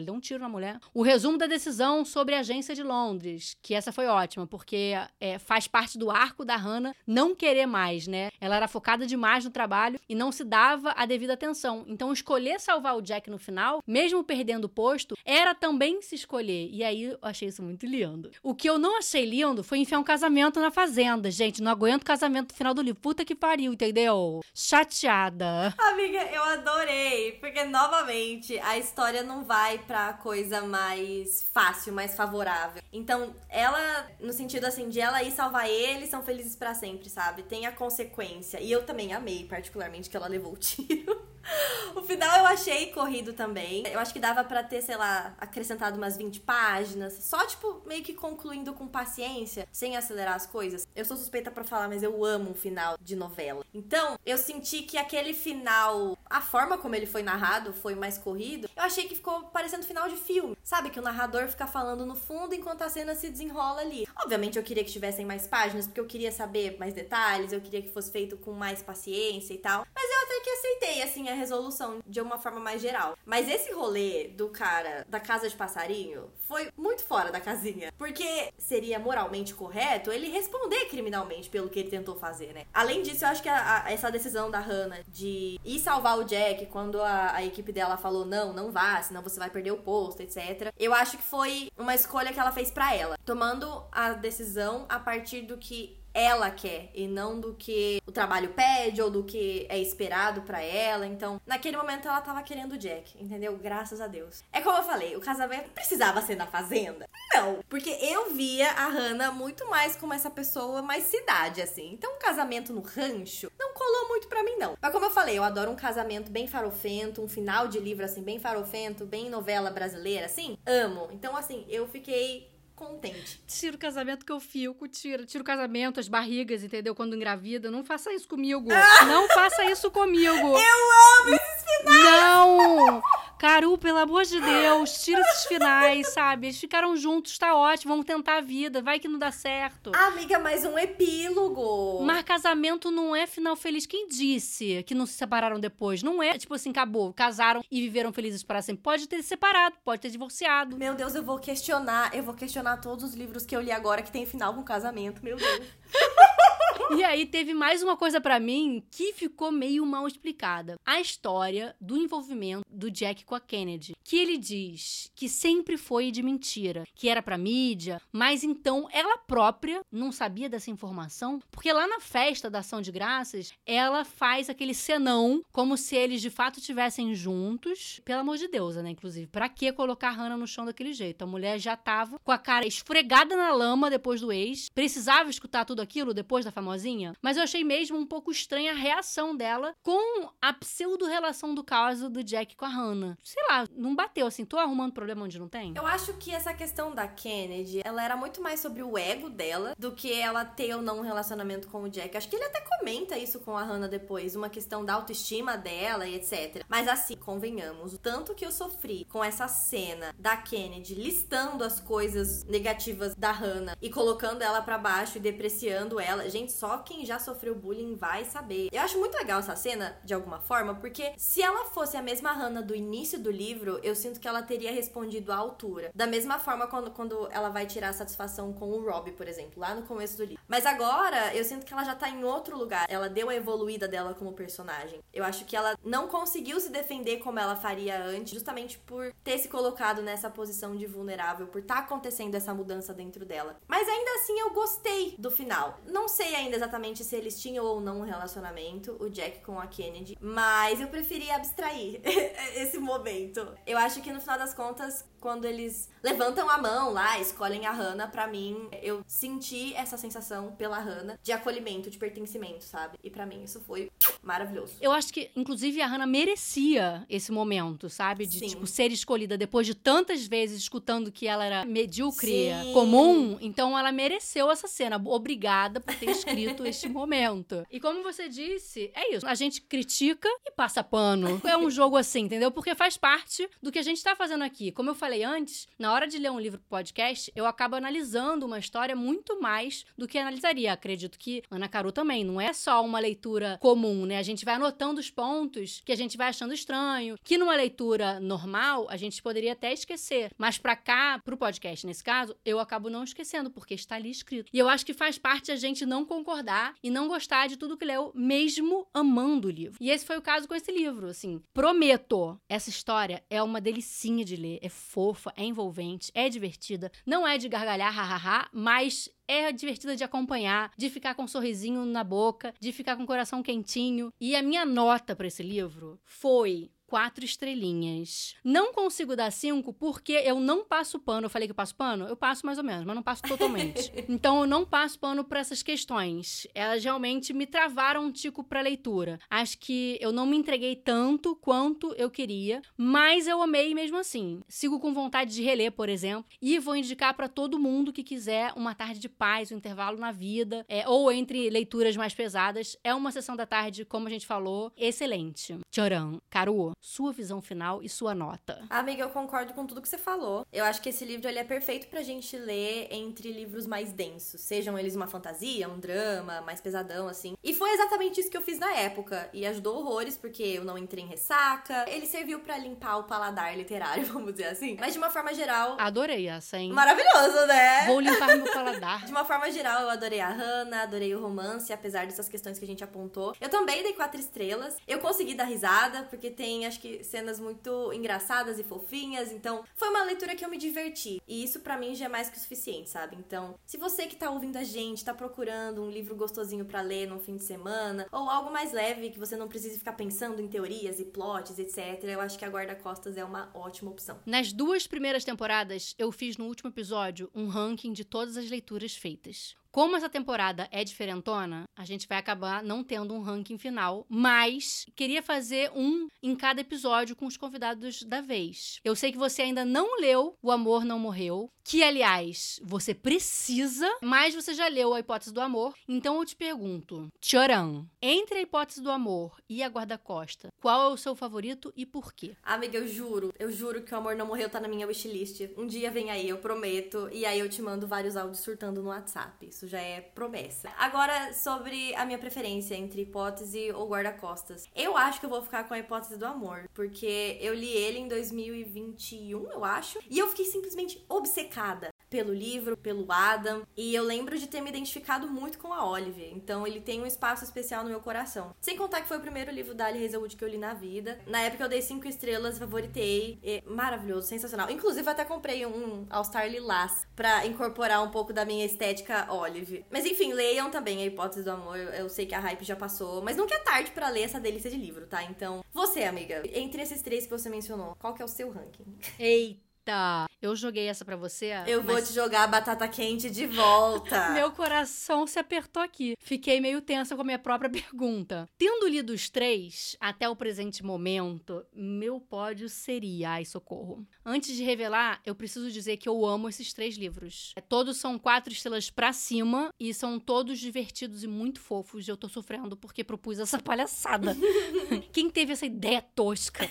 ele 0.00 0.06
deu 0.06 0.14
um 0.14 0.20
tiro 0.20 0.40
na 0.40 0.48
mulher. 0.48 0.80
O 0.92 1.02
resumo 1.02 1.38
da 1.38 1.46
decisão 1.46 2.04
sobre 2.04 2.34
a 2.34 2.40
agência 2.40 2.74
de 2.74 2.82
Londres, 2.82 3.56
que 3.62 3.72
essa 3.72 3.92
foi 3.92 4.06
ótima, 4.06 4.44
porque 4.44 4.94
é, 5.20 5.38
faz 5.38 5.68
parte 5.68 5.96
do 5.96 6.10
arco 6.10 6.44
da 6.44 6.56
Hannah 6.56 6.94
não 7.06 7.34
querer 7.34 7.66
mais, 7.66 8.08
né? 8.08 8.30
Ela 8.40 8.56
era 8.56 8.66
focada 8.66 9.06
demais 9.06 9.44
no 9.44 9.50
trabalho 9.50 10.00
e 10.08 10.16
não 10.16 10.32
se 10.32 10.42
dava 10.42 10.92
a 10.96 11.06
devida 11.06 11.34
atenção. 11.34 11.84
Então, 11.86 12.12
escolher 12.12 12.58
salvar 12.58 12.96
o 12.96 13.02
Jack 13.02 13.30
no 13.30 13.38
final, 13.38 13.82
mesmo 13.86 14.24
perdendo 14.24 14.64
o 14.64 14.68
posto, 14.68 15.16
era 15.24 15.54
também 15.54 15.91
se 16.00 16.14
escolher. 16.14 16.68
E 16.70 16.82
aí 16.84 17.04
eu 17.04 17.18
achei 17.20 17.48
isso 17.48 17.62
muito 17.62 17.84
lindo. 17.84 18.30
O 18.42 18.54
que 18.54 18.68
eu 18.68 18.78
não 18.78 18.98
achei 18.98 19.24
lindo 19.24 19.62
foi 19.62 19.78
enfiar 19.78 19.98
um 19.98 20.04
casamento 20.04 20.60
na 20.60 20.70
fazenda. 20.70 21.30
Gente, 21.30 21.62
não 21.62 21.70
aguento 21.70 22.04
casamento 22.04 22.52
no 22.52 22.56
final 22.56 22.72
do 22.72 22.82
livro. 22.82 23.00
Puta 23.00 23.24
que 23.24 23.34
pariu, 23.34 23.72
entendeu? 23.72 24.40
Chateada. 24.54 25.74
Amiga, 25.78 26.22
eu 26.32 26.42
adorei. 26.44 27.32
Porque, 27.32 27.64
novamente, 27.64 28.58
a 28.60 28.78
história 28.78 29.22
não 29.22 29.44
vai 29.44 29.78
pra 29.78 30.12
coisa 30.14 30.62
mais 30.62 31.50
fácil, 31.52 31.92
mais 31.92 32.14
favorável. 32.14 32.82
Então, 32.92 33.34
ela, 33.48 34.06
no 34.20 34.32
sentido 34.32 34.64
assim, 34.64 34.88
de 34.88 35.00
ela 35.00 35.22
ir 35.22 35.32
salvar 35.32 35.68
eles, 35.68 36.08
são 36.08 36.22
felizes 36.22 36.54
para 36.54 36.74
sempre, 36.74 37.10
sabe? 37.10 37.42
Tem 37.42 37.66
a 37.66 37.72
consequência. 37.72 38.60
E 38.60 38.70
eu 38.70 38.84
também 38.84 39.12
amei, 39.12 39.44
particularmente, 39.44 40.08
que 40.08 40.16
ela 40.16 40.28
levou 40.28 40.52
o 40.52 40.56
tiro. 40.56 41.20
O 41.94 42.02
final 42.02 42.38
eu 42.38 42.46
achei 42.46 42.86
corrido 42.86 43.32
também. 43.32 43.84
Eu 43.86 44.00
acho 44.00 44.12
que 44.12 44.18
dava 44.18 44.42
para 44.42 44.62
ter, 44.62 44.80
sei 44.82 44.96
lá, 44.96 45.34
acrescentado 45.38 45.96
umas 45.98 46.16
20 46.16 46.40
páginas. 46.40 47.14
Só, 47.14 47.46
tipo, 47.46 47.82
meio 47.86 48.02
que 48.02 48.14
concluindo 48.14 48.72
com 48.72 48.86
paciência, 48.88 49.68
sem 49.70 49.96
acelerar 49.96 50.34
as 50.34 50.46
coisas. 50.46 50.86
Eu 50.96 51.04
sou 51.04 51.16
suspeita 51.16 51.50
para 51.50 51.64
falar, 51.64 51.88
mas 51.88 52.02
eu 52.02 52.24
amo 52.24 52.50
um 52.50 52.54
final 52.54 52.96
de 53.00 53.14
novela. 53.14 53.64
Então, 53.74 54.18
eu 54.24 54.38
senti 54.38 54.82
que 54.82 54.96
aquele 54.96 55.34
final, 55.34 56.16
a 56.28 56.40
forma 56.40 56.78
como 56.78 56.94
ele 56.94 57.06
foi 57.06 57.22
narrado 57.22 57.72
foi 57.72 57.94
mais 57.94 58.16
corrido. 58.16 58.68
Eu 58.74 58.82
achei 58.82 59.04
que 59.06 59.14
ficou 59.14 59.44
parecendo 59.44 59.84
final 59.84 60.08
de 60.08 60.16
filme. 60.16 60.56
Sabe? 60.64 60.90
Que 60.90 60.98
o 60.98 61.02
narrador 61.02 61.48
fica 61.48 61.66
falando 61.66 62.06
no 62.06 62.16
fundo 62.16 62.54
enquanto 62.54 62.82
a 62.82 62.88
cena 62.88 63.14
se 63.14 63.28
desenrola 63.28 63.82
ali. 63.82 64.06
Obviamente 64.22 64.56
eu 64.56 64.62
queria 64.62 64.84
que 64.84 64.90
tivessem 64.90 65.26
mais 65.26 65.46
páginas, 65.46 65.86
porque 65.86 66.00
eu 66.00 66.06
queria 66.06 66.32
saber 66.32 66.78
mais 66.78 66.94
detalhes, 66.94 67.52
eu 67.52 67.60
queria 67.60 67.82
que 67.82 67.90
fosse 67.90 68.10
feito 68.10 68.36
com 68.38 68.52
mais 68.52 68.82
paciência 68.82 69.52
e 69.52 69.58
tal. 69.58 69.86
Mas 69.94 70.10
eu 70.10 70.22
até 70.22 70.40
que 70.40 70.50
aceitei, 70.50 71.02
assim, 71.02 71.28
a 71.32 71.36
resolução 71.36 72.00
de 72.06 72.20
uma 72.20 72.38
forma 72.38 72.60
mais 72.60 72.80
geral. 72.80 73.16
Mas 73.24 73.48
esse 73.48 73.72
rolê 73.72 74.28
do 74.28 74.48
cara 74.48 75.04
da 75.08 75.20
casa 75.20 75.48
de 75.48 75.56
passarinho 75.56 76.30
foi 76.48 76.70
muito 76.76 77.04
fora 77.04 77.30
da 77.30 77.40
casinha. 77.40 77.92
Porque 77.96 78.52
seria 78.58 78.98
moralmente 78.98 79.54
correto 79.54 80.10
ele 80.10 80.28
responder 80.28 80.86
criminalmente 80.86 81.48
pelo 81.48 81.68
que 81.68 81.80
ele 81.80 81.90
tentou 81.90 82.16
fazer, 82.16 82.52
né? 82.52 82.64
Além 82.72 83.02
disso, 83.02 83.24
eu 83.24 83.28
acho 83.28 83.42
que 83.42 83.48
a, 83.48 83.84
a, 83.84 83.92
essa 83.92 84.10
decisão 84.10 84.50
da 84.50 84.58
Hannah 84.58 85.02
de 85.08 85.58
ir 85.64 85.78
salvar 85.78 86.18
o 86.18 86.24
Jack 86.24 86.66
quando 86.66 87.00
a, 87.00 87.34
a 87.34 87.44
equipe 87.44 87.72
dela 87.72 87.96
falou 87.96 88.24
não, 88.24 88.52
não 88.52 88.70
vá, 88.70 89.00
senão 89.02 89.22
você 89.22 89.38
vai 89.38 89.50
perder 89.50 89.72
o 89.72 89.78
posto, 89.78 90.20
etc. 90.20 90.72
Eu 90.78 90.92
acho 90.94 91.16
que 91.16 91.22
foi 91.22 91.70
uma 91.76 91.94
escolha 91.94 92.32
que 92.32 92.40
ela 92.40 92.52
fez 92.52 92.70
para 92.70 92.94
ela, 92.94 93.16
tomando 93.24 93.84
a 93.90 94.12
decisão 94.12 94.86
a 94.88 94.98
partir 94.98 95.42
do 95.42 95.56
que 95.56 96.01
ela 96.14 96.50
quer 96.50 96.90
e 96.94 97.06
não 97.06 97.40
do 97.40 97.54
que 97.54 98.00
o 98.06 98.12
trabalho 98.12 98.50
pede 98.50 99.00
ou 99.00 99.10
do 99.10 99.24
que 99.24 99.66
é 99.68 99.78
esperado 99.78 100.42
para 100.42 100.60
ela. 100.62 101.06
Então, 101.06 101.40
naquele 101.46 101.76
momento 101.76 102.08
ela 102.08 102.20
tava 102.20 102.42
querendo 102.42 102.72
o 102.72 102.78
Jack, 102.78 103.16
entendeu? 103.22 103.56
Graças 103.56 104.00
a 104.00 104.06
Deus. 104.06 104.42
É 104.52 104.60
como 104.60 104.78
eu 104.78 104.82
falei, 104.82 105.16
o 105.16 105.20
casamento 105.20 105.70
precisava 105.70 106.20
ser 106.22 106.36
na 106.36 106.46
fazenda? 106.46 107.08
Não, 107.34 107.60
porque 107.68 107.90
eu 107.90 108.34
via 108.34 108.70
a 108.70 108.88
Hannah 108.88 109.30
muito 109.30 109.68
mais 109.68 109.96
como 109.96 110.12
essa 110.14 110.30
pessoa 110.30 110.82
mais 110.82 111.04
cidade 111.04 111.62
assim. 111.62 111.92
Então, 111.92 112.14
um 112.14 112.18
casamento 112.18 112.72
no 112.72 112.80
rancho 112.80 113.50
não 113.58 113.72
colou 113.72 114.08
muito 114.08 114.28
para 114.28 114.42
mim 114.42 114.56
não. 114.56 114.76
Mas 114.80 114.92
como 114.92 115.06
eu 115.06 115.10
falei, 115.10 115.38
eu 115.38 115.44
adoro 115.44 115.70
um 115.70 115.76
casamento 115.76 116.30
bem 116.30 116.46
farofento, 116.46 117.22
um 117.22 117.28
final 117.28 117.68
de 117.68 117.78
livro 117.78 118.04
assim 118.04 118.22
bem 118.22 118.38
farofento, 118.38 119.06
bem 119.06 119.30
novela 119.30 119.70
brasileira 119.70 120.26
assim. 120.26 120.58
Amo. 120.66 121.08
Então, 121.12 121.36
assim, 121.36 121.64
eu 121.68 121.86
fiquei 121.86 122.51
contente. 122.82 123.40
Tira 123.46 123.76
o 123.76 123.78
casamento 123.78 124.26
que 124.26 124.32
eu 124.32 124.40
fico, 124.40 124.88
tira. 124.88 125.24
Tira 125.24 125.42
o 125.42 125.46
casamento, 125.46 126.00
as 126.00 126.08
barrigas, 126.08 126.64
entendeu? 126.64 126.94
Quando 126.94 127.14
engravida. 127.14 127.70
Não 127.70 127.84
faça 127.84 128.12
isso 128.12 128.28
comigo. 128.28 128.68
Não 129.06 129.28
faça 129.28 129.64
isso 129.66 129.90
comigo. 129.90 130.32
Eu 130.58 131.26
amo 131.26 131.34
esses 131.34 131.64
finais! 131.64 132.04
Não! 132.04 133.02
Caru, 133.42 133.76
pelo 133.76 133.98
amor 133.98 134.22
de 134.22 134.40
Deus, 134.40 135.02
tira 135.02 135.20
esses 135.20 135.46
finais, 135.46 136.12
sabe? 136.12 136.46
Eles 136.46 136.60
ficaram 136.60 136.96
juntos, 136.96 137.36
tá 137.36 137.56
ótimo, 137.56 137.92
vamos 137.92 138.06
tentar 138.06 138.36
a 138.36 138.40
vida, 138.40 138.80
vai 138.80 139.00
que 139.00 139.08
não 139.08 139.18
dá 139.18 139.32
certo. 139.32 139.90
Amiga, 139.96 140.38
mas 140.38 140.64
um 140.64 140.78
epílogo. 140.78 142.04
Mas 142.04 142.22
casamento 142.22 142.88
não 142.92 143.16
é 143.16 143.26
final 143.26 143.56
feliz. 143.56 143.84
Quem 143.84 144.06
disse 144.06 144.84
que 144.84 144.94
não 144.94 145.06
se 145.06 145.14
separaram 145.14 145.58
depois? 145.58 146.04
Não 146.04 146.22
é, 146.22 146.38
tipo 146.38 146.54
assim, 146.54 146.70
acabou, 146.70 147.12
casaram 147.12 147.64
e 147.68 147.80
viveram 147.80 148.12
felizes 148.12 148.44
para 148.44 148.62
sempre. 148.62 148.80
Pode 148.80 149.08
ter 149.08 149.20
se 149.22 149.30
separado, 149.30 149.74
pode 149.84 150.00
ter 150.02 150.10
divorciado. 150.10 150.76
Meu 150.76 150.94
Deus, 150.94 151.16
eu 151.16 151.24
vou 151.24 151.40
questionar, 151.40 152.14
eu 152.14 152.22
vou 152.22 152.34
questionar 152.34 152.71
todos 152.76 153.04
os 153.04 153.14
livros 153.14 153.44
que 153.44 153.54
eu 153.54 153.60
li 153.60 153.70
agora 153.70 154.02
que 154.02 154.10
tem 154.10 154.26
final 154.26 154.54
com 154.54 154.62
casamento, 154.62 155.22
meu 155.24 155.36
Deus. 155.36 155.66
E 156.90 157.04
aí 157.04 157.24
teve 157.24 157.54
mais 157.54 157.82
uma 157.82 157.96
coisa 157.96 158.20
para 158.20 158.38
mim 158.38 158.82
que 158.90 159.12
ficou 159.12 159.50
meio 159.50 159.86
mal 159.86 160.06
explicada. 160.06 160.78
A 160.84 161.00
história 161.00 161.74
do 161.80 161.96
envolvimento 161.96 162.62
do 162.68 162.90
Jack 162.90 163.24
com 163.24 163.34
a 163.34 163.40
Kennedy, 163.40 163.94
que 164.02 164.16
ele 164.16 164.36
diz 164.36 165.10
que 165.14 165.28
sempre 165.28 165.76
foi 165.76 166.10
de 166.10 166.22
mentira, 166.22 166.84
que 166.94 167.08
era 167.08 167.22
para 167.22 167.38
mídia, 167.38 168.00
mas 168.10 168.42
então 168.44 168.88
ela 168.92 169.16
própria 169.18 169.80
não 169.90 170.10
sabia 170.12 170.48
dessa 170.48 170.70
informação, 170.70 171.40
porque 171.50 171.72
lá 171.72 171.86
na 171.86 172.00
festa 172.00 172.50
da 172.50 172.58
ação 172.58 172.80
de 172.80 172.90
graças, 172.92 173.52
ela 173.64 174.04
faz 174.04 174.50
aquele 174.50 174.74
senão 174.74 175.42
como 175.52 175.76
se 175.76 175.96
eles 175.96 176.20
de 176.20 176.30
fato 176.30 176.58
estivessem 176.58 177.14
juntos. 177.14 178.00
Pelo 178.04 178.20
amor 178.20 178.36
de 178.36 178.48
Deus, 178.48 178.76
né, 178.76 178.90
inclusive, 178.90 179.26
para 179.26 179.48
que 179.48 179.72
colocar 179.72 180.08
a 180.08 180.12
Hannah 180.12 180.36
no 180.36 180.46
chão 180.46 180.64
daquele 180.64 180.92
jeito? 180.92 181.22
A 181.22 181.26
mulher 181.26 181.58
já 181.58 181.76
tava 181.76 182.18
com 182.18 182.32
a 182.32 182.38
cara 182.38 182.66
esfregada 182.66 183.36
na 183.36 183.52
lama 183.52 183.90
depois 183.90 184.20
do 184.20 184.32
ex, 184.32 184.68
precisava 184.68 185.30
escutar 185.30 185.64
tudo 185.64 185.80
aquilo 185.80 186.12
depois 186.12 186.44
da 186.44 186.52
famosinha, 186.82 187.14
mas 187.22 187.36
eu 187.36 187.44
achei 187.44 187.62
mesmo 187.62 187.96
um 187.96 188.06
pouco 188.06 188.30
estranha 188.30 188.72
a 188.72 188.74
reação 188.74 189.36
dela 189.36 189.74
com 189.82 190.28
a 190.40 190.52
pseudo-relação 190.52 191.54
do 191.54 191.62
caso 191.62 192.10
do 192.10 192.24
Jack 192.24 192.56
com 192.56 192.64
a 192.64 192.68
Hannah. 192.68 193.16
Sei 193.22 193.42
lá, 193.48 193.66
não 193.72 193.94
bateu 193.94 194.26
assim, 194.26 194.44
tô 194.44 194.58
arrumando 194.58 194.92
problema 194.92 195.24
onde 195.24 195.38
não 195.38 195.48
tem? 195.48 195.72
Eu 195.76 195.86
acho 195.86 196.14
que 196.14 196.32
essa 196.32 196.52
questão 196.52 196.94
da 196.94 197.06
Kennedy, 197.06 197.80
ela 197.84 198.04
era 198.04 198.16
muito 198.16 198.42
mais 198.42 198.60
sobre 198.60 198.82
o 198.82 198.98
ego 198.98 199.30
dela 199.30 199.74
do 199.78 199.92
que 199.92 200.12
ela 200.12 200.44
ter 200.44 200.74
ou 200.74 200.82
não 200.82 200.98
um 200.98 201.02
relacionamento 201.02 201.68
com 201.68 201.84
o 201.84 201.88
Jack. 201.88 202.16
Acho 202.16 202.28
que 202.28 202.36
ele 202.36 202.44
até 202.44 202.60
comenta 202.60 203.16
isso 203.16 203.38
com 203.40 203.56
a 203.56 203.62
Hannah 203.62 203.88
depois, 203.88 204.34
uma 204.34 204.50
questão 204.50 204.84
da 204.84 204.94
autoestima 204.94 205.56
dela 205.56 206.06
e 206.06 206.16
etc. 206.16 206.64
Mas 206.68 206.88
assim, 206.88 207.16
convenhamos, 207.16 207.94
o 207.94 207.98
tanto 207.98 208.34
que 208.34 208.44
eu 208.44 208.50
sofri 208.50 209.06
com 209.08 209.22
essa 209.22 209.46
cena 209.46 210.14
da 210.18 210.36
Kennedy 210.36 210.94
listando 210.94 211.62
as 211.62 211.80
coisas 211.80 212.44
negativas 212.44 213.14
da 213.14 213.30
Hannah 213.30 213.76
e 213.80 213.88
colocando 213.88 214.42
ela 214.42 214.60
para 214.62 214.78
baixo 214.78 215.18
e 215.18 215.20
depreciando 215.20 216.00
ela. 216.00 216.28
Gente, 216.28 216.52
só 216.62 216.78
quem 216.78 217.04
já 217.04 217.18
sofreu 217.18 217.56
bullying 217.56 217.96
vai 217.96 218.24
saber. 218.24 218.68
Eu 218.70 218.82
acho 218.82 218.96
muito 218.96 219.16
legal 219.16 219.40
essa 219.40 219.56
cena, 219.56 219.98
de 220.04 220.14
alguma 220.14 220.38
forma, 220.38 220.76
porque 220.76 221.12
se 221.16 221.42
ela 221.42 221.64
fosse 221.64 221.96
a 221.96 222.02
mesma 222.02 222.30
Hannah 222.30 222.60
do 222.60 222.72
início 222.72 223.18
do 223.18 223.32
livro, 223.32 223.80
eu 223.82 223.96
sinto 223.96 224.20
que 224.20 224.28
ela 224.28 224.42
teria 224.42 224.70
respondido 224.70 225.32
à 225.32 225.36
altura. 225.36 225.90
Da 225.92 226.06
mesma 226.06 226.38
forma 226.38 226.68
quando, 226.68 226.92
quando 226.92 227.28
ela 227.32 227.48
vai 227.48 227.66
tirar 227.66 227.88
a 227.88 227.92
satisfação 227.92 228.52
com 228.52 228.70
o 228.70 228.88
Rob, 228.88 229.10
por 229.10 229.26
exemplo, 229.26 229.54
lá 229.56 229.74
no 229.74 229.82
começo 229.82 230.16
do 230.16 230.24
livro. 230.24 230.40
Mas 230.46 230.64
agora, 230.64 231.34
eu 231.34 231.42
sinto 231.42 231.66
que 231.66 231.72
ela 231.72 231.82
já 231.82 231.96
tá 231.96 232.08
em 232.08 232.22
outro 232.22 232.56
lugar. 232.56 232.86
Ela 232.88 233.08
deu 233.08 233.28
a 233.28 233.34
evoluída 233.34 233.88
dela 233.88 234.14
como 234.14 234.32
personagem. 234.32 235.00
Eu 235.12 235.24
acho 235.24 235.44
que 235.44 235.56
ela 235.56 235.76
não 235.84 236.06
conseguiu 236.06 236.60
se 236.60 236.70
defender 236.70 237.16
como 237.16 237.40
ela 237.40 237.56
faria 237.56 238.04
antes, 238.04 238.34
justamente 238.34 238.78
por 238.78 239.12
ter 239.24 239.36
se 239.38 239.48
colocado 239.48 240.00
nessa 240.00 240.30
posição 240.30 240.76
de 240.76 240.86
vulnerável, 240.86 241.48
por 241.48 241.60
estar 241.60 241.74
tá 241.74 241.80
acontecendo 241.80 242.36
essa 242.36 242.54
mudança 242.54 242.94
dentro 242.94 243.24
dela. 243.24 243.56
Mas 243.66 243.88
ainda 243.88 244.12
assim, 244.12 244.38
eu 244.38 244.50
gostei 244.50 245.16
do 245.18 245.28
final. 245.28 245.80
Não 245.88 246.06
sei 246.06 246.36
ainda 246.36 246.51
exatamente 246.54 247.04
se 247.04 247.16
eles 247.16 247.40
tinham 247.40 247.64
ou 247.64 247.80
não 247.80 248.00
um 248.00 248.04
relacionamento, 248.04 248.96
o 249.00 249.08
Jack 249.08 249.40
com 249.40 249.58
a 249.58 249.66
Kennedy, 249.66 250.16
mas 250.20 250.80
eu 250.80 250.88
preferi 250.88 251.30
abstrair 251.30 252.00
esse 252.56 252.78
momento. 252.78 253.46
Eu 253.66 253.78
acho 253.78 254.00
que 254.02 254.12
no 254.12 254.20
final 254.20 254.38
das 254.38 254.54
contas, 254.54 255.04
quando 255.22 255.44
eles 255.44 255.88
levantam 256.02 256.50
a 256.50 256.58
mão 256.58 256.92
lá, 256.92 257.18
escolhem 257.20 257.64
a 257.64 257.70
Hannah, 257.70 258.08
para 258.08 258.26
mim, 258.26 258.68
eu 258.82 259.02
senti 259.06 259.72
essa 259.74 259.96
sensação 259.96 260.52
pela 260.58 260.78
Hannah 260.78 261.16
de 261.22 261.30
acolhimento, 261.30 261.88
de 261.88 261.96
pertencimento, 261.96 262.64
sabe? 262.64 262.98
E 263.02 263.08
para 263.08 263.24
mim 263.24 263.44
isso 263.44 263.60
foi 263.60 263.90
maravilhoso. 264.20 264.74
Eu 264.80 264.90
acho 264.90 265.12
que, 265.12 265.30
inclusive, 265.36 265.80
a 265.80 265.86
Hannah 265.86 266.06
merecia 266.06 267.06
esse 267.08 267.30
momento, 267.30 267.88
sabe? 267.88 268.26
De, 268.26 268.40
Sim. 268.40 268.48
tipo, 268.48 268.66
ser 268.66 268.90
escolhida 268.90 269.38
depois 269.38 269.64
de 269.64 269.74
tantas 269.74 270.26
vezes 270.26 270.58
escutando 270.58 271.12
que 271.12 271.28
ela 271.28 271.44
era 271.44 271.64
medíocre, 271.64 272.50
Sim. 272.50 272.72
comum. 272.72 273.38
Então, 273.40 273.78
ela 273.78 273.92
mereceu 273.92 274.50
essa 274.50 274.66
cena. 274.66 275.00
Obrigada 275.04 275.80
por 275.80 275.94
ter 275.94 276.10
escrito 276.10 276.66
este 276.66 276.88
momento. 276.90 277.64
E 277.70 277.78
como 277.78 278.02
você 278.02 278.28
disse, 278.28 278.90
é 278.92 279.14
isso. 279.14 279.24
A 279.24 279.36
gente 279.36 279.60
critica 279.60 280.28
e 280.44 280.50
passa 280.50 280.82
pano. 280.82 281.40
É 281.44 281.56
um 281.56 281.70
jogo 281.70 281.96
assim, 281.96 282.22
entendeu? 282.22 282.50
Porque 282.50 282.74
faz 282.74 282.96
parte 282.96 283.48
do 283.62 283.70
que 283.70 283.78
a 283.78 283.82
gente 283.82 284.02
tá 284.02 284.16
fazendo 284.16 284.42
aqui. 284.42 284.72
Como 284.72 284.90
eu 284.90 284.94
falei 284.94 285.11
antes, 285.20 285.68
na 285.78 285.92
hora 285.92 286.06
de 286.06 286.16
ler 286.16 286.30
um 286.30 286.40
livro 286.40 286.60
podcast, 286.68 287.30
eu 287.36 287.44
acabo 287.44 287.76
analisando 287.76 288.46
uma 288.46 288.58
história 288.58 288.96
muito 288.96 289.40
mais 289.40 289.84
do 289.98 290.08
que 290.08 290.16
analisaria. 290.16 290.72
Acredito 290.72 291.18
que 291.18 291.42
Ana 291.50 291.68
Caru 291.68 291.92
também. 291.92 292.24
Não 292.24 292.40
é 292.40 292.52
só 292.52 292.82
uma 292.84 293.00
leitura 293.00 293.58
comum, 293.60 294.06
né? 294.06 294.18
A 294.18 294.22
gente 294.22 294.44
vai 294.44 294.54
anotando 294.54 295.00
os 295.00 295.10
pontos 295.10 295.82
que 295.84 295.92
a 295.92 295.96
gente 295.96 296.16
vai 296.16 296.28
achando 296.28 296.54
estranho, 296.54 297.18
que 297.22 297.36
numa 297.36 297.54
leitura 297.54 298.20
normal 298.20 298.86
a 298.88 298.96
gente 298.96 299.22
poderia 299.22 299.52
até 299.52 299.72
esquecer. 299.72 300.30
Mas 300.38 300.56
para 300.56 300.76
cá, 300.76 301.20
pro 301.24 301.36
podcast 301.36 301.86
nesse 301.86 302.04
caso, 302.04 302.36
eu 302.44 302.60
acabo 302.60 302.88
não 302.88 303.02
esquecendo, 303.02 303.50
porque 303.50 303.74
está 303.74 303.96
ali 303.96 304.10
escrito. 304.10 304.50
E 304.52 304.58
eu 304.58 304.68
acho 304.68 304.86
que 304.86 304.94
faz 304.94 305.18
parte 305.18 305.50
a 305.50 305.56
gente 305.56 305.84
não 305.84 306.04
concordar 306.04 306.74
e 306.82 306.90
não 306.90 307.08
gostar 307.08 307.48
de 307.48 307.56
tudo 307.56 307.76
que 307.76 307.84
leu, 307.84 308.12
mesmo 308.14 308.86
amando 308.94 309.48
o 309.48 309.50
livro. 309.50 309.78
E 309.80 309.90
esse 309.90 310.06
foi 310.06 310.16
o 310.16 310.22
caso 310.22 310.46
com 310.46 310.54
esse 310.54 310.70
livro, 310.70 311.08
assim. 311.08 311.42
Prometo, 311.52 312.38
essa 312.48 312.70
história 312.70 313.24
é 313.28 313.42
uma 313.42 313.60
delicinha 313.60 314.24
de 314.24 314.36
ler, 314.36 314.58
é 314.62 314.68
fofa, 315.02 315.32
é 315.36 315.44
envolvente, 315.44 316.12
é 316.14 316.28
divertida, 316.28 316.92
não 317.04 317.26
é 317.26 317.36
de 317.36 317.48
gargalhar, 317.48 317.92
hahaha, 317.92 318.48
mas 318.52 319.10
é 319.26 319.50
divertida 319.50 319.96
de 319.96 320.04
acompanhar, 320.04 320.70
de 320.76 320.88
ficar 320.88 321.16
com 321.16 321.24
um 321.24 321.28
sorrisinho 321.28 321.84
na 321.84 322.04
boca, 322.04 322.54
de 322.60 322.70
ficar 322.70 322.96
com 322.96 323.02
o 323.02 323.06
coração 323.06 323.42
quentinho. 323.42 324.12
E 324.20 324.36
a 324.36 324.42
minha 324.42 324.64
nota 324.64 325.16
para 325.16 325.26
esse 325.26 325.42
livro 325.42 325.98
foi 326.04 326.70
quatro 326.92 327.24
estrelinhas. 327.24 328.34
Não 328.44 328.70
consigo 328.74 329.16
dar 329.16 329.32
cinco 329.32 329.72
porque 329.72 330.12
eu 330.12 330.38
não 330.38 330.62
passo 330.62 330.98
pano. 330.98 331.24
Eu 331.24 331.30
falei 331.30 331.48
que 331.48 331.52
eu 331.52 331.56
passo 331.56 331.74
pano? 331.74 332.04
Eu 332.04 332.14
passo 332.14 332.44
mais 332.44 332.58
ou 332.58 332.64
menos, 332.64 332.84
mas 332.84 332.94
não 332.94 333.02
passo 333.02 333.22
totalmente. 333.22 333.90
então 334.10 334.42
eu 334.42 334.46
não 334.46 334.66
passo 334.66 334.98
pano 334.98 335.24
para 335.24 335.40
essas 335.40 335.62
questões. 335.62 336.46
Elas 336.54 336.84
realmente 336.84 337.32
me 337.32 337.46
travaram 337.46 338.04
um 338.04 338.12
tico 338.12 338.44
para 338.44 338.60
leitura. 338.60 339.18
Acho 339.30 339.56
que 339.56 339.96
eu 340.02 340.12
não 340.12 340.26
me 340.26 340.36
entreguei 340.36 340.76
tanto 340.76 341.34
quanto 341.36 341.94
eu 341.94 342.10
queria, 342.10 342.60
mas 342.76 343.26
eu 343.26 343.40
amei 343.40 343.74
mesmo 343.74 343.96
assim. 343.96 344.42
Sigo 344.46 344.78
com 344.78 344.92
vontade 344.92 345.34
de 345.34 345.42
reler, 345.42 345.72
por 345.72 345.88
exemplo, 345.88 346.26
e 346.42 346.58
vou 346.58 346.76
indicar 346.76 347.14
para 347.14 347.26
todo 347.26 347.58
mundo 347.58 347.90
que 347.90 348.02
quiser 348.02 348.52
uma 348.54 348.74
tarde 348.74 349.00
de 349.00 349.08
paz, 349.08 349.50
um 349.50 349.56
intervalo 349.56 349.96
na 349.96 350.12
vida, 350.12 350.62
é, 350.68 350.86
ou 350.86 351.10
entre 351.10 351.48
leituras 351.48 351.96
mais 351.96 352.12
pesadas. 352.12 352.76
É 352.84 352.94
uma 352.94 353.10
sessão 353.10 353.34
da 353.34 353.46
tarde, 353.46 353.86
como 353.86 354.08
a 354.08 354.10
gente 354.10 354.26
falou, 354.26 354.70
excelente. 354.76 355.56
Tchoram, 355.70 356.20
Caru, 356.28 356.72
sua 356.82 357.12
visão 357.12 357.40
final 357.40 357.80
e 357.80 357.88
sua 357.88 358.12
nota. 358.12 358.60
Amiga, 358.68 359.04
eu 359.04 359.08
concordo 359.10 359.54
com 359.54 359.64
tudo 359.64 359.80
que 359.80 359.88
você 359.88 359.96
falou. 359.96 360.44
Eu 360.52 360.64
acho 360.64 360.82
que 360.82 360.88
esse 360.88 361.04
livro 361.04 361.28
ele 361.28 361.38
é 361.38 361.44
perfeito 361.44 361.86
pra 361.86 362.02
gente 362.02 362.36
ler 362.36 362.88
entre 362.90 363.30
livros 363.30 363.66
mais 363.68 363.92
densos, 363.92 364.40
sejam 364.40 364.76
eles 364.76 364.96
uma 364.96 365.06
fantasia, 365.06 365.68
um 365.68 365.78
drama, 365.78 366.40
mais 366.40 366.60
pesadão 366.60 367.06
assim. 367.06 367.34
E 367.42 367.54
foi 367.54 367.70
exatamente 367.70 368.20
isso 368.20 368.28
que 368.28 368.36
eu 368.36 368.42
fiz 368.42 368.58
na 368.58 368.72
época 368.74 369.30
e 369.32 369.46
ajudou 369.46 369.78
horrores 369.78 370.16
porque 370.16 370.42
eu 370.42 370.64
não 370.64 370.76
entrei 370.76 371.04
em 371.04 371.06
ressaca. 371.06 371.84
Ele 371.88 372.04
serviu 372.04 372.40
para 372.40 372.58
limpar 372.58 372.96
o 372.98 373.04
paladar 373.04 373.56
literário, 373.56 374.04
vamos 374.12 374.32
dizer 374.32 374.48
assim. 374.48 374.76
Mas 374.80 374.92
de 374.92 374.98
uma 374.98 375.08
forma 375.10 375.32
geral, 375.32 375.76
adorei 375.78 376.26
essa, 376.26 376.58
hein? 376.58 376.72
Maravilhoso, 376.72 377.46
né? 377.46 377.86
Vou 377.86 378.00
limpar 378.00 378.36
meu 378.36 378.44
paladar. 378.52 379.04
de 379.04 379.12
uma 379.12 379.24
forma 379.24 379.48
geral, 379.52 379.82
eu 379.82 379.90
adorei 379.90 380.18
a 380.18 380.30
Hannah, 380.30 380.82
adorei 380.82 381.14
o 381.14 381.22
romance, 381.22 381.72
apesar 381.72 382.06
dessas 382.06 382.28
questões 382.28 382.58
que 382.58 382.64
a 382.64 382.68
gente 382.68 382.82
apontou. 382.82 383.36
Eu 383.40 383.48
também 383.48 383.84
dei 383.84 383.92
quatro 383.92 384.18
estrelas. 384.18 384.76
Eu 384.88 384.98
consegui 384.98 385.34
dar 385.34 385.44
risada 385.44 386.02
porque 386.10 386.28
tem 386.28 386.66
acho 386.72 386.80
que 386.80 387.04
cenas 387.04 387.38
muito 387.38 387.92
engraçadas 387.92 388.58
e 388.58 388.64
fofinhas, 388.64 389.30
então 389.30 389.62
foi 389.74 389.88
uma 389.88 390.02
leitura 390.04 390.34
que 390.34 390.44
eu 390.44 390.48
me 390.48 390.56
diverti. 390.56 391.20
E 391.28 391.44
isso 391.44 391.60
para 391.60 391.76
mim 391.76 391.94
já 391.94 392.06
é 392.06 392.08
mais 392.08 392.30
que 392.30 392.38
o 392.38 392.40
suficiente, 392.40 392.88
sabe? 392.88 393.16
Então, 393.16 393.58
se 393.66 393.76
você 393.76 394.06
que 394.06 394.16
tá 394.16 394.30
ouvindo 394.30 394.56
a 394.56 394.64
gente, 394.64 395.04
tá 395.04 395.12
procurando 395.12 395.82
um 395.82 395.90
livro 395.90 396.16
gostosinho 396.16 396.64
para 396.64 396.80
ler 396.80 397.06
num 397.06 397.20
fim 397.20 397.36
de 397.36 397.44
semana, 397.44 398.06
ou 398.10 398.28
algo 398.28 398.50
mais 398.50 398.72
leve 398.72 399.10
que 399.10 399.18
você 399.18 399.36
não 399.36 399.48
precise 399.48 399.78
ficar 399.78 399.92
pensando 399.92 400.40
em 400.40 400.48
teorias 400.48 400.98
e 400.98 401.04
plots, 401.04 401.58
etc, 401.58 402.02
eu 402.04 402.20
acho 402.20 402.38
que 402.38 402.44
a 402.44 402.48
Guarda-Costas 402.48 403.16
é 403.16 403.24
uma 403.24 403.50
ótima 403.54 403.90
opção. 403.90 404.18
Nas 404.24 404.52
duas 404.52 404.86
primeiras 404.86 405.24
temporadas, 405.24 405.94
eu 405.98 406.10
fiz 406.10 406.36
no 406.38 406.46
último 406.46 406.70
episódio 406.70 407.30
um 407.34 407.48
ranking 407.48 407.92
de 407.92 408.04
todas 408.04 408.36
as 408.36 408.48
leituras 408.48 408.96
feitas. 408.96 409.54
Como 409.72 409.96
essa 409.96 410.10
temporada 410.10 410.68
é 410.70 410.84
diferentona, 410.84 411.64
a 411.74 411.86
gente 411.86 412.06
vai 412.06 412.18
acabar 412.18 412.62
não 412.62 412.84
tendo 412.84 413.14
um 413.14 413.22
ranking 413.22 413.56
final, 413.56 414.04
mas 414.06 414.84
queria 414.94 415.22
fazer 415.22 415.72
um 415.74 416.08
em 416.22 416.36
cada 416.36 416.60
episódio 416.60 417.16
com 417.16 417.24
os 417.24 417.38
convidados 417.38 418.02
da 418.02 418.20
vez. 418.20 418.78
Eu 418.84 418.94
sei 418.94 419.10
que 419.10 419.16
você 419.16 419.40
ainda 419.40 419.64
não 419.64 419.98
leu 419.98 420.34
O 420.42 420.50
Amor 420.50 420.84
Não 420.84 420.98
Morreu, 420.98 421.48
que 421.64 421.82
aliás 421.82 422.60
você 422.62 422.92
precisa, 422.92 423.90
mas 424.02 424.34
você 424.34 424.52
já 424.52 424.68
leu 424.68 424.92
A 424.92 425.00
Hipótese 425.00 425.32
do 425.32 425.40
Amor, 425.40 425.72
então 425.88 426.18
eu 426.18 426.26
te 426.26 426.36
pergunto, 426.36 427.08
Tchoran, 427.18 427.86
entre 428.02 428.40
a 428.40 428.42
Hipótese 428.42 428.82
do 428.82 428.90
Amor 428.90 429.38
e 429.48 429.62
a 429.62 429.68
Guarda-Costa, 429.68 430.48
qual 430.60 430.90
é 430.90 430.92
o 430.92 430.98
seu 430.98 431.16
favorito 431.16 431.72
e 431.74 431.86
por 431.86 432.12
quê? 432.12 432.36
Amiga, 432.42 432.76
eu 432.76 432.86
juro, 432.86 433.32
eu 433.38 433.50
juro 433.50 433.80
que 433.80 433.94
O 433.94 433.96
Amor 433.96 434.16
Não 434.16 434.26
Morreu 434.26 434.50
tá 434.50 434.60
na 434.60 434.68
minha 434.68 434.86
wishlist. 434.86 435.48
Um 435.56 435.66
dia 435.66 435.90
vem 435.90 436.10
aí, 436.10 436.28
eu 436.28 436.36
prometo, 436.36 437.08
e 437.10 437.24
aí 437.24 437.38
eu 437.38 437.48
te 437.48 437.62
mando 437.62 437.86
vários 437.86 438.18
áudios 438.18 438.40
surtando 438.40 438.82
no 438.82 438.90
WhatsApp. 438.90 439.46
Isso 439.46 439.61
já 439.66 439.80
é 439.80 440.00
promessa. 440.00 440.70
Agora, 440.78 441.32
sobre 441.32 441.94
a 441.94 442.04
minha 442.04 442.18
preferência 442.18 442.74
entre 442.74 443.02
hipótese 443.02 443.72
ou 443.72 443.88
guarda-costas. 443.88 444.68
Eu 444.74 444.96
acho 444.96 445.20
que 445.20 445.26
eu 445.26 445.30
vou 445.30 445.42
ficar 445.42 445.64
com 445.64 445.74
a 445.74 445.78
hipótese 445.78 446.16
do 446.16 446.26
amor, 446.26 446.68
porque 446.74 447.38
eu 447.40 447.54
li 447.54 447.70
ele 447.70 447.98
em 447.98 448.08
2021, 448.08 449.50
eu 449.50 449.64
acho, 449.64 449.98
e 450.08 450.18
eu 450.18 450.28
fiquei 450.28 450.46
simplesmente 450.46 451.04
obcecada 451.08 451.92
pelo 452.12 452.34
livro, 452.34 452.76
pelo 452.76 453.10
Adam, 453.10 453.62
e 453.74 453.94
eu 453.94 454.04
lembro 454.04 454.38
de 454.38 454.46
ter 454.46 454.60
me 454.60 454.68
identificado 454.68 455.26
muito 455.28 455.58
com 455.58 455.72
a 455.72 455.88
Olive, 455.88 456.30
então 456.34 456.66
ele 456.66 456.78
tem 456.78 457.00
um 457.00 457.06
espaço 457.06 457.42
especial 457.42 457.82
no 457.82 457.88
meu 457.88 458.00
coração. 458.00 458.54
Sem 458.60 458.76
contar 458.76 459.00
que 459.00 459.08
foi 459.08 459.16
o 459.16 459.20
primeiro 459.20 459.50
livro 459.50 459.74
da 459.74 459.86
Ali 459.86 460.04
Hazelwood 460.04 460.36
que 460.36 460.44
eu 460.44 460.48
li 460.48 460.58
na 460.58 460.74
vida. 460.74 461.18
Na 461.26 461.40
época 461.40 461.64
eu 461.64 461.70
dei 461.70 461.80
cinco 461.80 462.06
estrelas, 462.06 462.58
favoritei, 462.58 463.62
maravilhoso, 463.64 464.26
sensacional. 464.26 464.70
Inclusive 464.70 465.08
até 465.08 465.24
comprei 465.24 465.64
um 465.64 466.06
All 466.10 466.22
Star 466.22 466.46
Lilás 466.50 467.06
pra 467.16 467.46
incorporar 467.46 468.02
um 468.02 468.10
pouco 468.10 468.30
da 468.30 468.44
minha 468.44 468.66
estética 468.66 469.32
Olive. 469.32 469.86
Mas 469.90 470.04
enfim, 470.04 470.34
leiam 470.34 470.70
também 470.70 471.00
a 471.00 471.06
Hipótese 471.06 471.42
do 471.42 471.50
Amor, 471.50 471.78
eu 471.78 472.10
sei 472.10 472.26
que 472.26 472.34
a 472.34 472.40
hype 472.40 472.62
já 472.62 472.76
passou, 472.76 473.22
mas 473.22 473.38
nunca 473.38 473.54
é 473.54 473.58
tarde 473.60 473.90
para 473.92 474.10
ler 474.10 474.24
essa 474.24 474.38
delícia 474.38 474.70
de 474.70 474.76
livro, 474.76 475.06
tá? 475.06 475.22
Então, 475.24 475.64
você, 475.72 476.04
amiga, 476.04 476.42
entre 476.52 476.82
esses 476.82 477.00
três 477.00 477.24
que 477.24 477.30
você 477.30 477.48
mencionou, 477.48 477.96
qual 477.98 478.12
que 478.12 478.20
é 478.20 478.24
o 478.24 478.28
seu 478.28 478.50
ranking? 478.50 478.98
Eita! 479.18 479.71
Eita! 479.86 480.26
Eu 480.40 480.56
joguei 480.56 480.86
essa 480.88 481.04
para 481.04 481.16
você. 481.16 481.52
Eu 481.66 481.82
vou 481.82 482.00
te 482.02 482.12
jogar 482.12 482.44
a 482.44 482.46
batata 482.46 482.88
quente 482.88 483.30
de 483.30 483.46
volta. 483.46 484.30
Meu 484.34 484.50
coração 484.50 485.24
se 485.26 485.38
apertou 485.38 485.80
aqui. 485.80 486.16
Fiquei 486.18 486.60
meio 486.60 486.80
tensa 486.80 487.14
com 487.14 487.22
a 487.22 487.24
minha 487.24 487.38
própria 487.38 487.70
pergunta. 487.70 488.48
Tendo 488.58 488.88
lido 488.88 489.12
os 489.12 489.28
três, 489.30 489.96
até 490.00 490.28
o 490.28 490.34
presente 490.34 490.84
momento, 490.84 491.64
meu 491.72 492.20
pódio 492.20 492.68
seria. 492.68 493.30
Ai, 493.30 493.44
socorro. 493.44 494.04
Antes 494.24 494.56
de 494.56 494.64
revelar, 494.64 495.20
eu 495.24 495.34
preciso 495.34 495.70
dizer 495.70 495.96
que 495.96 496.08
eu 496.08 496.24
amo 496.26 496.48
esses 496.48 496.72
três 496.72 496.96
livros. 496.96 497.52
Todos 497.68 497.96
são 497.96 498.18
quatro 498.18 498.52
estrelas 498.52 498.90
pra 498.90 499.12
cima 499.12 499.70
e 499.78 499.94
são 499.94 500.18
todos 500.18 500.58
divertidos 500.58 501.22
e 501.22 501.28
muito 501.28 501.60
fofos. 501.60 502.08
Eu 502.08 502.16
tô 502.16 502.28
sofrendo 502.28 502.76
porque 502.76 503.04
propus 503.04 503.38
essa 503.38 503.60
palhaçada. 503.60 504.36
Quem 505.12 505.30
teve 505.30 505.52
essa 505.52 505.66
ideia 505.66 506.02
tosca? 506.02 506.68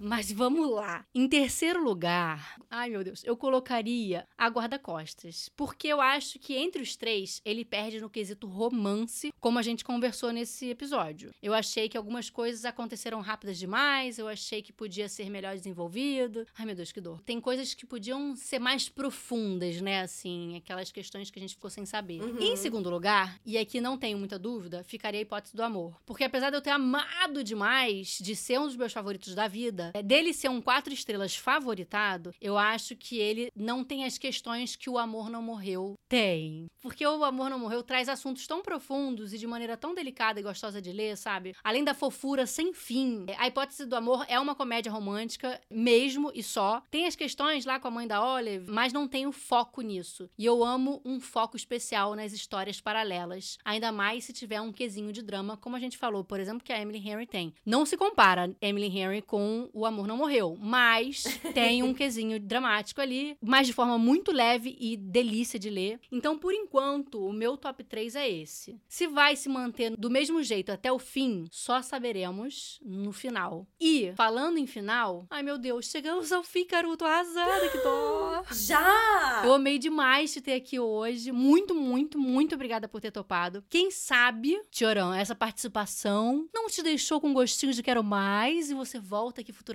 Mas 0.00 0.30
vamos 0.30 0.70
lá. 0.70 1.04
Em 1.14 1.28
terceiro 1.28 1.82
lugar, 1.82 2.56
ai 2.70 2.90
meu 2.90 3.02
Deus, 3.02 3.22
eu 3.24 3.36
colocaria 3.36 4.26
a 4.36 4.48
guarda-costas. 4.48 5.48
Porque 5.56 5.88
eu 5.88 6.00
acho 6.00 6.38
que 6.38 6.56
entre 6.56 6.82
os 6.82 6.96
três, 6.96 7.40
ele 7.44 7.64
perde 7.64 8.00
no 8.00 8.10
quesito 8.10 8.46
romance, 8.46 9.32
como 9.40 9.58
a 9.58 9.62
gente 9.62 9.84
conversou 9.84 10.32
nesse 10.32 10.70
episódio. 10.70 11.32
Eu 11.42 11.54
achei 11.54 11.88
que 11.88 11.96
algumas 11.96 12.30
coisas 12.30 12.64
aconteceram 12.64 13.20
rápidas 13.20 13.58
demais, 13.58 14.18
eu 14.18 14.28
achei 14.28 14.62
que 14.62 14.72
podia 14.72 15.08
ser 15.08 15.30
melhor 15.30 15.54
desenvolvido. 15.56 16.46
Ai 16.56 16.66
meu 16.66 16.74
Deus, 16.74 16.92
que 16.92 17.00
dor. 17.00 17.20
Tem 17.22 17.40
coisas 17.40 17.74
que 17.74 17.86
podiam 17.86 18.36
ser 18.36 18.58
mais 18.58 18.88
profundas, 18.88 19.80
né? 19.80 20.00
Assim, 20.00 20.56
aquelas 20.56 20.92
questões 20.92 21.30
que 21.30 21.38
a 21.38 21.42
gente 21.42 21.54
ficou 21.54 21.70
sem 21.70 21.84
saber. 21.84 22.22
Uhum. 22.22 22.38
Em 22.40 22.56
segundo 22.56 22.90
lugar, 22.90 23.38
e 23.44 23.58
aqui 23.58 23.80
não 23.80 23.98
tenho 23.98 24.18
muita 24.18 24.38
dúvida, 24.38 24.84
ficaria 24.84 25.20
a 25.20 25.22
hipótese 25.22 25.56
do 25.56 25.62
amor. 25.62 26.00
Porque 26.06 26.24
apesar 26.24 26.50
de 26.50 26.56
eu 26.56 26.62
ter 26.62 26.70
amado 26.70 27.42
demais, 27.42 28.18
de 28.20 28.36
ser 28.36 28.58
um 28.58 28.66
dos 28.66 28.76
meus 28.76 28.92
favoritos 28.92 29.34
da 29.34 29.48
vida, 29.48 29.87
é, 29.94 30.02
dele 30.02 30.32
ser 30.32 30.48
um 30.48 30.60
quatro 30.60 30.92
estrelas 30.92 31.36
favoritado, 31.36 32.34
eu 32.40 32.56
acho 32.56 32.96
que 32.96 33.18
ele 33.18 33.50
não 33.54 33.84
tem 33.84 34.04
as 34.04 34.18
questões 34.18 34.76
que 34.76 34.90
o 34.90 34.98
Amor 34.98 35.30
Não 35.30 35.42
Morreu 35.42 35.98
tem. 36.08 36.66
Porque 36.80 37.06
o 37.06 37.24
Amor 37.24 37.50
Não 37.50 37.58
Morreu 37.58 37.82
traz 37.82 38.08
assuntos 38.08 38.46
tão 38.46 38.62
profundos 38.62 39.32
e 39.32 39.38
de 39.38 39.46
maneira 39.46 39.76
tão 39.76 39.94
delicada 39.94 40.40
e 40.40 40.42
gostosa 40.42 40.80
de 40.80 40.92
ler, 40.92 41.16
sabe? 41.16 41.54
Além 41.62 41.84
da 41.84 41.94
fofura 41.94 42.46
sem 42.46 42.72
fim. 42.72 43.26
A 43.36 43.46
Hipótese 43.46 43.86
do 43.86 43.96
Amor 43.96 44.24
é 44.28 44.38
uma 44.38 44.54
comédia 44.54 44.92
romântica, 44.92 45.60
mesmo 45.70 46.30
e 46.34 46.42
só. 46.42 46.82
Tem 46.90 47.06
as 47.06 47.16
questões 47.16 47.64
lá 47.64 47.78
com 47.80 47.88
a 47.88 47.90
mãe 47.90 48.06
da 48.06 48.24
Olive, 48.24 48.70
mas 48.70 48.92
não 48.92 49.08
tem 49.08 49.26
o 49.26 49.32
foco 49.32 49.80
nisso. 49.82 50.28
E 50.38 50.44
eu 50.44 50.64
amo 50.64 51.00
um 51.04 51.20
foco 51.20 51.56
especial 51.56 52.14
nas 52.14 52.32
histórias 52.32 52.80
paralelas. 52.80 53.58
Ainda 53.64 53.92
mais 53.92 54.24
se 54.24 54.32
tiver 54.32 54.60
um 54.60 54.72
quesinho 54.72 55.12
de 55.12 55.22
drama, 55.22 55.56
como 55.56 55.76
a 55.76 55.80
gente 55.80 55.98
falou, 55.98 56.24
por 56.24 56.40
exemplo, 56.40 56.64
que 56.64 56.72
a 56.72 56.80
Emily 56.80 56.98
Henry 56.98 57.26
tem. 57.26 57.54
Não 57.64 57.84
se 57.84 57.96
compara 57.96 58.54
Emily 58.60 58.86
Henry 58.86 59.22
com 59.22 59.68
o 59.78 59.86
Amor 59.86 60.06
Não 60.06 60.16
Morreu, 60.16 60.56
mas 60.60 61.24
tem 61.54 61.82
um 61.82 61.94
quesinho 61.94 62.40
dramático 62.40 63.00
ali, 63.00 63.36
mas 63.40 63.66
de 63.66 63.72
forma 63.72 63.96
muito 63.98 64.32
leve 64.32 64.76
e 64.80 64.96
delícia 64.96 65.58
de 65.58 65.70
ler. 65.70 66.00
Então, 66.10 66.36
por 66.36 66.52
enquanto, 66.52 67.24
o 67.24 67.32
meu 67.32 67.56
top 67.56 67.84
3 67.84 68.16
é 68.16 68.28
esse. 68.28 68.80
Se 68.88 69.06
vai 69.06 69.36
se 69.36 69.48
manter 69.48 69.96
do 69.96 70.10
mesmo 70.10 70.42
jeito 70.42 70.72
até 70.72 70.90
o 70.90 70.98
fim, 70.98 71.46
só 71.50 71.80
saberemos 71.80 72.80
no 72.84 73.12
final. 73.12 73.66
E, 73.80 74.12
falando 74.16 74.58
em 74.58 74.66
final, 74.66 75.26
ai 75.30 75.42
meu 75.42 75.58
Deus, 75.58 75.86
chegamos 75.86 76.32
ao 76.32 76.42
fim, 76.42 76.64
Caru, 76.64 76.96
tô 76.96 77.04
arrasada, 77.04 77.68
que 77.68 77.78
dó! 77.78 78.42
Já! 78.52 79.42
Eu 79.44 79.54
amei 79.54 79.78
demais 79.78 80.32
te 80.32 80.40
ter 80.40 80.54
aqui 80.54 80.80
hoje. 80.80 81.30
Muito, 81.30 81.74
muito, 81.74 82.18
muito 82.18 82.54
obrigada 82.54 82.88
por 82.88 83.00
ter 83.00 83.10
topado. 83.10 83.64
Quem 83.68 83.90
sabe, 83.90 84.60
Tiorão, 84.70 85.14
essa 85.14 85.34
participação 85.34 86.48
não 86.52 86.68
te 86.68 86.82
deixou 86.82 87.20
com 87.20 87.32
gostinho 87.32 87.72
de 87.72 87.82
quero 87.82 88.02
mais 88.02 88.70
e 88.70 88.74
você 88.74 88.98
volta 88.98 89.40
aqui 89.40 89.52
futuramente. 89.52 89.67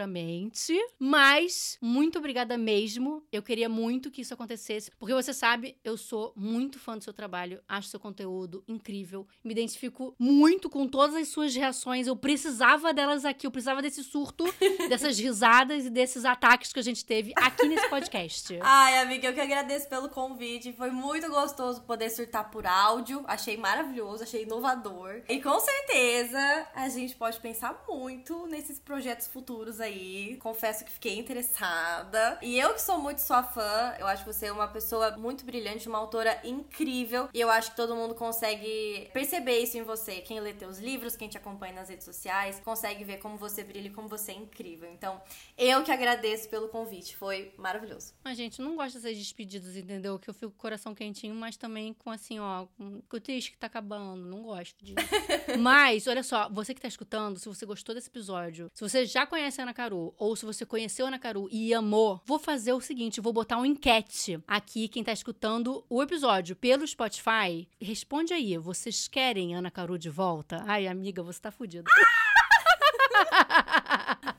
Mas, 0.99 1.77
muito 1.81 2.17
obrigada 2.17 2.57
mesmo. 2.57 3.23
Eu 3.31 3.43
queria 3.43 3.69
muito 3.69 4.11
que 4.11 4.21
isso 4.21 4.33
acontecesse, 4.33 4.91
porque 4.97 5.13
você 5.13 5.33
sabe, 5.33 5.77
eu 5.83 5.97
sou 5.97 6.33
muito 6.35 6.79
fã 6.79 6.97
do 6.97 7.03
seu 7.03 7.13
trabalho, 7.13 7.61
acho 7.67 7.87
seu 7.87 7.99
conteúdo 7.99 8.63
incrível, 8.67 9.27
me 9.43 9.51
identifico 9.51 10.15
muito 10.17 10.69
com 10.69 10.87
todas 10.87 11.15
as 11.15 11.27
suas 11.27 11.55
reações. 11.55 12.07
Eu 12.07 12.15
precisava 12.15 12.93
delas 12.93 13.25
aqui, 13.25 13.45
eu 13.45 13.51
precisava 13.51 13.81
desse 13.81 14.03
surto, 14.03 14.45
dessas 14.89 15.17
risadas 15.17 15.85
e 15.85 15.89
desses 15.89 16.25
ataques 16.25 16.73
que 16.73 16.79
a 16.79 16.83
gente 16.83 17.05
teve 17.05 17.33
aqui 17.35 17.67
nesse 17.67 17.89
podcast. 17.89 18.57
Ai, 18.61 18.99
amiga, 18.99 19.27
eu 19.27 19.33
que 19.33 19.41
agradeço 19.41 19.87
pelo 19.87 20.09
convite. 20.09 20.73
Foi 20.73 20.91
muito 20.91 21.29
gostoso 21.29 21.81
poder 21.81 22.09
surtar 22.09 22.49
por 22.49 22.65
áudio. 22.65 23.23
Achei 23.27 23.57
maravilhoso, 23.57 24.23
achei 24.23 24.43
inovador. 24.43 25.21
E 25.27 25.41
com 25.41 25.59
certeza 25.59 26.67
a 26.73 26.89
gente 26.89 27.15
pode 27.15 27.39
pensar 27.39 27.83
muito 27.87 28.47
nesses 28.47 28.79
projetos 28.79 29.27
futuros 29.27 29.79
aí. 29.83 30.37
Confesso 30.37 30.83
que 30.83 30.91
fiquei 30.91 31.17
interessada. 31.17 32.37
E 32.41 32.59
eu 32.59 32.73
que 32.73 32.81
sou 32.81 32.97
muito 32.97 33.19
sua 33.19 33.43
fã, 33.43 33.95
eu 33.99 34.07
acho 34.07 34.25
você 34.25 34.49
uma 34.49 34.67
pessoa 34.67 35.17
muito 35.17 35.45
brilhante, 35.45 35.87
uma 35.87 35.97
autora 35.97 36.39
incrível. 36.43 37.29
E 37.33 37.39
eu 37.39 37.49
acho 37.49 37.71
que 37.71 37.77
todo 37.77 37.95
mundo 37.95 38.15
consegue 38.15 39.09
perceber 39.13 39.59
isso 39.59 39.77
em 39.77 39.83
você. 39.83 40.21
Quem 40.21 40.39
lê 40.39 40.53
teus 40.53 40.79
livros, 40.79 41.15
quem 41.15 41.29
te 41.29 41.37
acompanha 41.37 41.73
nas 41.73 41.89
redes 41.89 42.05
sociais, 42.05 42.59
consegue 42.63 43.03
ver 43.03 43.17
como 43.17 43.37
você 43.37 43.63
brilha 43.63 43.87
e 43.87 43.91
como 43.91 44.07
você 44.07 44.31
é 44.31 44.35
incrível. 44.35 44.89
Então, 44.91 45.21
eu 45.57 45.83
que 45.83 45.91
agradeço 45.91 46.49
pelo 46.49 46.69
convite. 46.69 47.15
Foi 47.15 47.53
maravilhoso. 47.57 48.13
Mas, 48.23 48.37
gente, 48.37 48.61
não 48.61 48.75
gosto 48.75 48.95
dessas 48.95 49.17
despedidas, 49.17 49.75
entendeu? 49.75 50.17
Que 50.17 50.29
eu 50.29 50.33
fico 50.33 50.51
com 50.51 50.57
o 50.57 50.61
coração 50.61 50.95
quentinho, 50.95 51.35
mas 51.35 51.57
também 51.57 51.93
com 51.93 52.09
assim, 52.09 52.39
ó, 52.39 52.65
com 52.77 53.01
o 53.11 53.19
triste 53.19 53.51
que 53.51 53.57
tá 53.57 53.67
acabando. 53.67 54.25
Não 54.25 54.41
gosto 54.43 54.83
disso. 54.83 54.95
mas, 55.59 56.07
olha 56.07 56.23
só, 56.23 56.49
você 56.49 56.73
que 56.73 56.81
tá 56.81 56.87
escutando, 56.87 57.39
se 57.39 57.47
você 57.47 57.65
gostou 57.65 57.93
desse 57.93 58.09
episódio, 58.09 58.69
se 58.73 58.81
você 58.81 59.05
já 59.05 59.25
conhece 59.25 59.59
a 59.59 59.63
Ana 59.63 59.72
Caru, 59.73 60.13
ou 60.17 60.35
se 60.35 60.45
você 60.45 60.65
conheceu 60.65 61.07
Ana 61.07 61.19
Caru 61.19 61.47
e 61.51 61.73
amou, 61.73 62.21
vou 62.25 62.39
fazer 62.39 62.73
o 62.73 62.81
seguinte: 62.81 63.19
vou 63.19 63.33
botar 63.33 63.57
um 63.57 63.65
enquete 63.65 64.39
aqui, 64.47 64.87
quem 64.87 65.03
tá 65.03 65.11
escutando 65.11 65.83
o 65.89 66.01
episódio 66.01 66.55
pelo 66.55 66.87
Spotify. 66.87 67.67
Responde 67.81 68.33
aí, 68.33 68.57
vocês 68.57 69.07
querem 69.07 69.55
Ana 69.55 69.71
Caru 69.71 69.97
de 69.97 70.09
volta? 70.09 70.63
Ai, 70.65 70.87
amiga, 70.87 71.23
você 71.23 71.39
tá 71.41 71.51
fudida. 71.51 71.89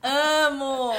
Amo! 0.02 0.92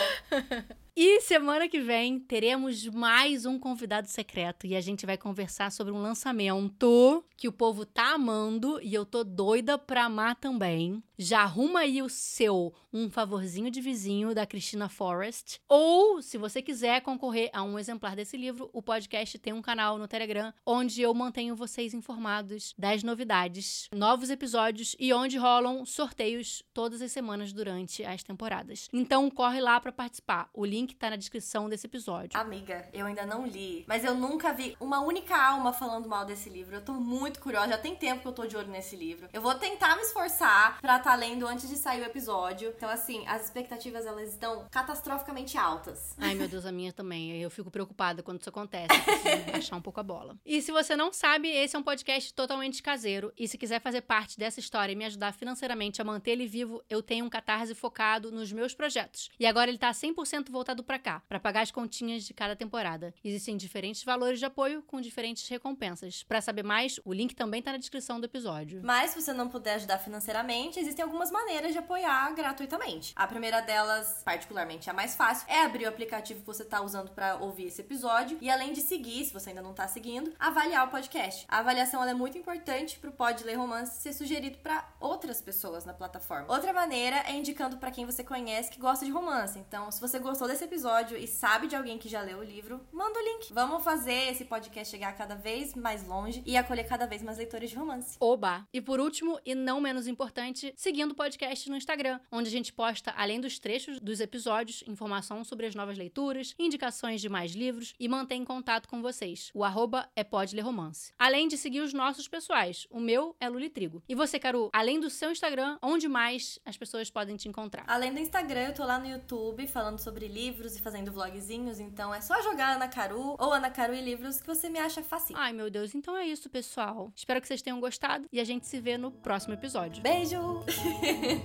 E 0.97 1.19
semana 1.19 1.67
que 1.67 1.81
vem 1.81 2.17
teremos 2.17 2.87
mais 2.87 3.45
um 3.45 3.59
convidado 3.59 4.07
secreto 4.07 4.65
e 4.65 4.77
a 4.77 4.79
gente 4.79 5.05
vai 5.05 5.17
conversar 5.17 5.69
sobre 5.69 5.91
um 5.91 6.01
lançamento 6.01 7.21
que 7.35 7.49
o 7.49 7.51
povo 7.51 7.85
tá 7.85 8.13
amando 8.13 8.79
e 8.81 8.93
eu 8.93 9.05
tô 9.05 9.21
doida 9.21 9.77
pra 9.77 10.05
amar 10.05 10.35
também. 10.35 11.03
Já 11.17 11.41
arruma 11.41 11.81
aí 11.81 12.01
o 12.01 12.09
seu 12.09 12.73
Um 12.93 13.09
Favorzinho 13.09 13.71
de 13.71 13.81
Vizinho 13.81 14.33
da 14.33 14.45
Christina 14.45 14.89
Forrest. 14.89 15.59
Ou, 15.67 16.21
se 16.21 16.37
você 16.37 16.61
quiser 16.61 17.01
concorrer 17.01 17.49
a 17.53 17.63
um 17.63 17.77
exemplar 17.77 18.15
desse 18.15 18.37
livro, 18.37 18.69
o 18.73 18.81
podcast 18.81 19.37
tem 19.39 19.53
um 19.53 19.61
canal 19.61 19.97
no 19.97 20.07
Telegram 20.07 20.53
onde 20.65 21.01
eu 21.01 21.13
mantenho 21.13 21.55
vocês 21.55 21.93
informados 21.93 22.73
das 22.77 23.03
novidades, 23.03 23.89
novos 23.93 24.29
episódios 24.29 24.95
e 24.99 25.13
onde 25.13 25.37
rolam 25.37 25.85
sorteios 25.85 26.63
todas 26.73 27.01
as 27.01 27.11
semanas 27.11 27.53
durante 27.53 28.03
as 28.03 28.23
temporadas. 28.23 28.87
Então 28.91 29.29
corre 29.29 29.61
lá 29.61 29.79
para 29.79 29.91
participar. 29.91 30.49
O 30.53 30.65
link 30.65 30.95
tá 30.95 31.09
na 31.09 31.15
descrição 31.15 31.69
desse 31.69 31.87
episódio. 31.87 32.39
Amiga, 32.39 32.87
eu 32.93 33.05
ainda 33.05 33.25
não 33.25 33.45
li, 33.45 33.85
mas 33.87 34.03
eu 34.03 34.15
nunca 34.15 34.51
vi 34.53 34.75
uma 34.79 35.01
única 35.01 35.35
alma 35.35 35.71
falando 35.71 36.09
mal 36.09 36.25
desse 36.25 36.49
livro. 36.49 36.75
Eu 36.75 36.81
tô 36.81 36.93
muito 36.93 37.39
curiosa, 37.39 37.69
já 37.69 37.77
tem 37.77 37.95
tempo 37.95 38.21
que 38.21 38.27
eu 38.27 38.33
tô 38.33 38.45
de 38.45 38.57
olho 38.57 38.69
nesse 38.69 38.95
livro. 38.95 39.29
Eu 39.31 39.41
vou 39.41 39.55
tentar 39.55 39.95
me 39.95 40.01
esforçar 40.01 40.79
estar 40.81 41.04
tá 41.05 41.13
lendo 41.13 41.45
antes 41.45 41.69
de 41.69 41.75
sair 41.75 42.01
o 42.01 42.05
episódio. 42.05 42.73
Então, 42.75 42.89
assim, 42.89 43.23
as 43.27 43.43
expectativas 43.43 44.07
elas 44.07 44.31
estão 44.31 44.65
catastroficamente 44.71 45.55
altas. 45.55 46.15
Ai, 46.17 46.33
meu 46.33 46.47
Deus, 46.47 46.65
a 46.65 46.71
minha 46.71 46.91
também. 46.91 47.39
Eu 47.39 47.51
fico 47.51 47.69
preocupada 47.69 48.23
quando 48.23 48.39
isso 48.39 48.49
acontece. 48.49 48.87
Preciso 48.87 49.43
baixar 49.53 49.75
um 49.75 49.81
pouco 49.83 49.99
a 49.99 50.03
bola. 50.03 50.35
E 50.43 50.63
se 50.63 50.71
você 50.71 50.95
não 50.95 51.13
sabe, 51.13 51.47
esse 51.47 51.75
é 51.75 51.79
um 51.79 51.83
podcast 51.83 52.33
totalmente 52.33 52.81
caseiro. 52.81 53.31
E 53.37 53.47
se 53.47 53.55
quiser 53.55 53.79
fazer 53.81 54.01
parte 54.01 54.39
dessa 54.39 54.59
história 54.59 54.93
e 54.93 54.95
me 54.95 55.05
ajudar 55.05 55.31
financeiramente 55.31 56.01
a 56.01 56.03
manter 56.03 56.31
ele 56.31 56.47
vivo, 56.47 56.83
eu 56.89 57.03
tenho 57.03 57.23
um 57.23 57.29
catarse 57.29 57.75
focado 57.75 58.31
nos 58.31 58.51
meus 58.51 58.73
projetos. 58.73 59.29
E 59.39 59.45
agora 59.45 59.69
ele 59.69 59.77
tá 59.77 59.91
100% 59.91 60.49
voltado 60.49 60.83
para 60.83 60.97
cá, 60.97 61.21
para 61.29 61.39
pagar 61.39 61.61
as 61.61 61.69
continhas 61.69 62.23
de 62.23 62.33
cada 62.33 62.55
temporada. 62.55 63.13
Existem 63.23 63.55
diferentes 63.55 64.03
valores 64.03 64.39
de 64.39 64.45
apoio 64.45 64.81
com 64.81 64.99
diferentes 64.99 65.47
recompensas. 65.47 66.23
Para 66.23 66.41
saber 66.41 66.63
mais, 66.63 66.99
o 67.05 67.13
link 67.13 67.35
também 67.35 67.61
tá 67.61 67.71
na 67.71 67.77
descrição 67.77 68.19
do 68.19 68.25
episódio. 68.25 68.81
Mas 68.83 69.11
se 69.11 69.21
você 69.21 69.33
não 69.33 69.47
puder 69.47 69.75
ajudar 69.75 69.99
financeiramente, 69.99 70.79
existem 70.95 71.03
algumas 71.03 71.29
maneiras 71.29 71.73
de 71.73 71.77
apoiar 71.77 72.33
gratuitamente. 72.33 73.11
A 73.15 73.27
primeira 73.27 73.61
delas, 73.61 74.21
particularmente 74.23 74.89
a 74.89 74.93
mais 74.93 75.15
fácil, 75.15 75.45
é 75.49 75.63
abrir 75.63 75.85
o 75.85 75.89
aplicativo 75.89 76.39
que 76.39 76.45
você 76.45 76.63
está 76.63 76.81
usando 76.81 77.11
para 77.11 77.35
ouvir 77.35 77.65
esse 77.65 77.81
episódio 77.81 78.37
e 78.39 78.49
além 78.49 78.71
de 78.71 78.81
seguir, 78.81 79.25
se 79.25 79.33
você 79.33 79.49
ainda 79.49 79.61
não 79.61 79.71
está 79.71 79.87
seguindo, 79.87 80.33
avaliar 80.39 80.87
o 80.87 80.91
podcast. 80.91 81.45
A 81.49 81.59
avaliação 81.59 82.03
é 82.03 82.13
muito 82.13 82.37
importante 82.37 82.97
para 82.97 83.09
o 83.09 83.13
Pod 83.13 83.43
Ler 83.43 83.57
Romance 83.57 84.01
ser 84.01 84.13
sugerido 84.13 84.57
para 84.59 84.87
outras 84.99 85.41
pessoas 85.41 85.83
na 85.85 85.93
plataforma. 85.93 86.51
Outra 86.53 86.71
maneira 86.71 87.17
é 87.27 87.33
indicando 87.33 87.77
para 87.77 87.91
quem 87.91 88.05
você 88.05 88.23
conhece 88.23 88.71
que 88.71 88.79
gosta 88.79 89.03
de 89.03 89.11
romance. 89.11 89.59
Então, 89.59 89.91
se 89.91 89.99
você 89.99 90.17
gostou 90.19 90.47
desse 90.47 90.63
episódio 90.63 91.17
e 91.17 91.27
sabe 91.27 91.67
de 91.67 91.75
alguém 91.75 91.97
que 91.97 92.07
já 92.07 92.21
leu 92.21 92.39
o 92.39 92.43
livro, 92.43 92.79
manda 92.91 93.19
o 93.19 93.23
link. 93.23 93.51
Vamos 93.51 93.83
fazer 93.83 94.31
esse 94.31 94.45
podcast 94.45 94.89
chegar 94.89 95.13
cada 95.17 95.35
vez 95.35 95.73
mais 95.73 96.07
longe 96.07 96.41
e 96.45 96.55
acolher 96.55 96.87
cada 96.87 97.05
vez 97.05 97.21
mais 97.21 97.37
leitores 97.37 97.69
de 97.69 97.75
romance. 97.75 98.15
Oba! 98.19 98.65
E 98.71 98.79
por 98.79 98.99
último, 98.99 99.39
e 99.45 99.53
não 99.53 99.81
menos 99.81 100.07
importante, 100.07 100.73
seguindo 100.85 101.13
o 101.13 101.15
podcast 101.15 101.67
no 101.67 101.77
Instagram, 101.77 102.19
onde 102.31 102.47
a 102.47 102.51
gente 102.51 102.71
posta, 102.71 103.11
além 103.17 103.41
dos 103.41 103.57
trechos 103.57 103.99
dos 103.99 104.19
episódios, 104.19 104.83
informação 104.85 105.43
sobre 105.43 105.65
as 105.65 105.73
novas 105.73 105.97
leituras, 105.97 106.53
indicações 106.59 107.19
de 107.21 107.27
mais 107.27 107.53
livros 107.53 107.95
e 107.99 108.07
mantém 108.07 108.45
contato 108.45 108.87
com 108.87 109.01
vocês. 109.01 109.49
O 109.55 109.63
arroba 109.63 110.07
é 110.15 110.23
Pode 110.23 110.55
Ler 110.55 110.61
Romance. 110.61 111.11
Além 111.17 111.47
de 111.47 111.57
seguir 111.57 111.79
os 111.79 111.91
nossos 111.91 112.27
pessoais, 112.27 112.85
o 112.91 112.99
meu 112.99 113.35
é 113.39 113.49
Luli 113.49 113.67
Trigo. 113.67 114.03
E 114.07 114.13
você, 114.13 114.37
Caru, 114.37 114.69
além 114.71 114.99
do 114.99 115.09
seu 115.09 115.31
Instagram, 115.31 115.79
onde 115.81 116.07
mais 116.07 116.59
as 116.63 116.77
pessoas 116.77 117.09
podem 117.09 117.35
te 117.35 117.49
encontrar? 117.49 117.83
Além 117.87 118.13
do 118.13 118.19
Instagram, 118.19 118.67
eu 118.67 118.73
tô 118.75 118.85
lá 118.85 118.99
no 118.99 119.07
YouTube 119.07 119.65
falando 119.65 119.97
sobre 119.97 120.27
livros 120.27 120.75
e 120.75 120.81
fazendo 120.83 121.11
vlogzinhos, 121.11 121.79
então 121.79 122.13
é 122.13 122.21
só 122.21 122.39
jogar 122.43 122.75
Ana 122.75 122.87
Caru 122.87 123.35
ou 123.39 123.51
Ana 123.51 123.71
Caru 123.71 123.95
e 123.95 124.01
Livros 124.01 124.39
que 124.39 124.45
você 124.45 124.69
me 124.69 124.77
acha 124.77 125.01
fácil. 125.01 125.35
Ai, 125.35 125.51
meu 125.51 125.71
Deus, 125.71 125.95
então 125.95 126.15
é 126.15 126.27
isso, 126.27 126.47
pessoal. 126.47 127.11
Espero 127.15 127.41
que 127.41 127.47
vocês 127.47 127.63
tenham 127.63 127.79
gostado 127.79 128.29
e 128.31 128.39
a 128.39 128.43
gente 128.43 128.67
se 128.67 128.79
vê 128.79 128.99
no 128.99 129.09
próximo 129.09 129.55
episódio. 129.55 130.03
Beijo! 130.03 130.63
I 130.83 131.39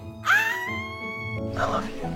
love 1.57 1.89
you. 1.91 2.09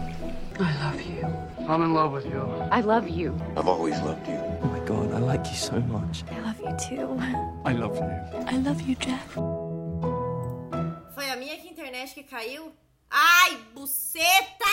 I 0.60 0.72
love 0.84 1.00
you. 1.00 1.26
I'm 1.68 1.82
in 1.82 1.94
love 1.94 2.12
with 2.12 2.26
you. 2.26 2.42
I 2.70 2.80
love 2.80 3.08
you. 3.08 3.34
I've 3.56 3.68
always 3.68 4.00
loved 4.00 4.26
you. 4.28 4.38
Oh 4.62 4.66
my 4.66 4.80
god, 4.80 5.12
I 5.12 5.18
like 5.18 5.46
you 5.50 5.56
so 5.56 5.80
much. 5.80 6.24
I 6.30 6.40
love 6.40 6.60
you 6.60 6.76
too. 6.76 7.18
I 7.64 7.72
love 7.72 7.96
you. 7.96 8.10
I 8.46 8.56
love 8.58 8.80
you, 8.82 8.94
Jeff. 8.96 9.34
Foi 11.14 11.30
a 11.30 11.36
minha 11.36 11.56
que 11.56 11.68
internet 11.68 12.12
que 12.14 12.24
caiu? 12.24 12.72
Ai, 13.10 13.58
buceta! 13.74 14.64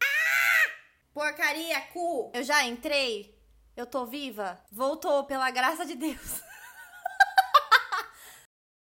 Ah! 0.00 0.70
Porcaria, 1.12 1.80
cu! 1.92 2.30
Eu 2.32 2.42
já 2.44 2.64
entrei. 2.64 3.34
Eu 3.76 3.86
tô 3.86 4.06
viva. 4.06 4.58
Voltou, 4.70 5.24
pela 5.24 5.50
graça 5.50 5.84
de 5.84 5.94
Deus. 5.96 6.40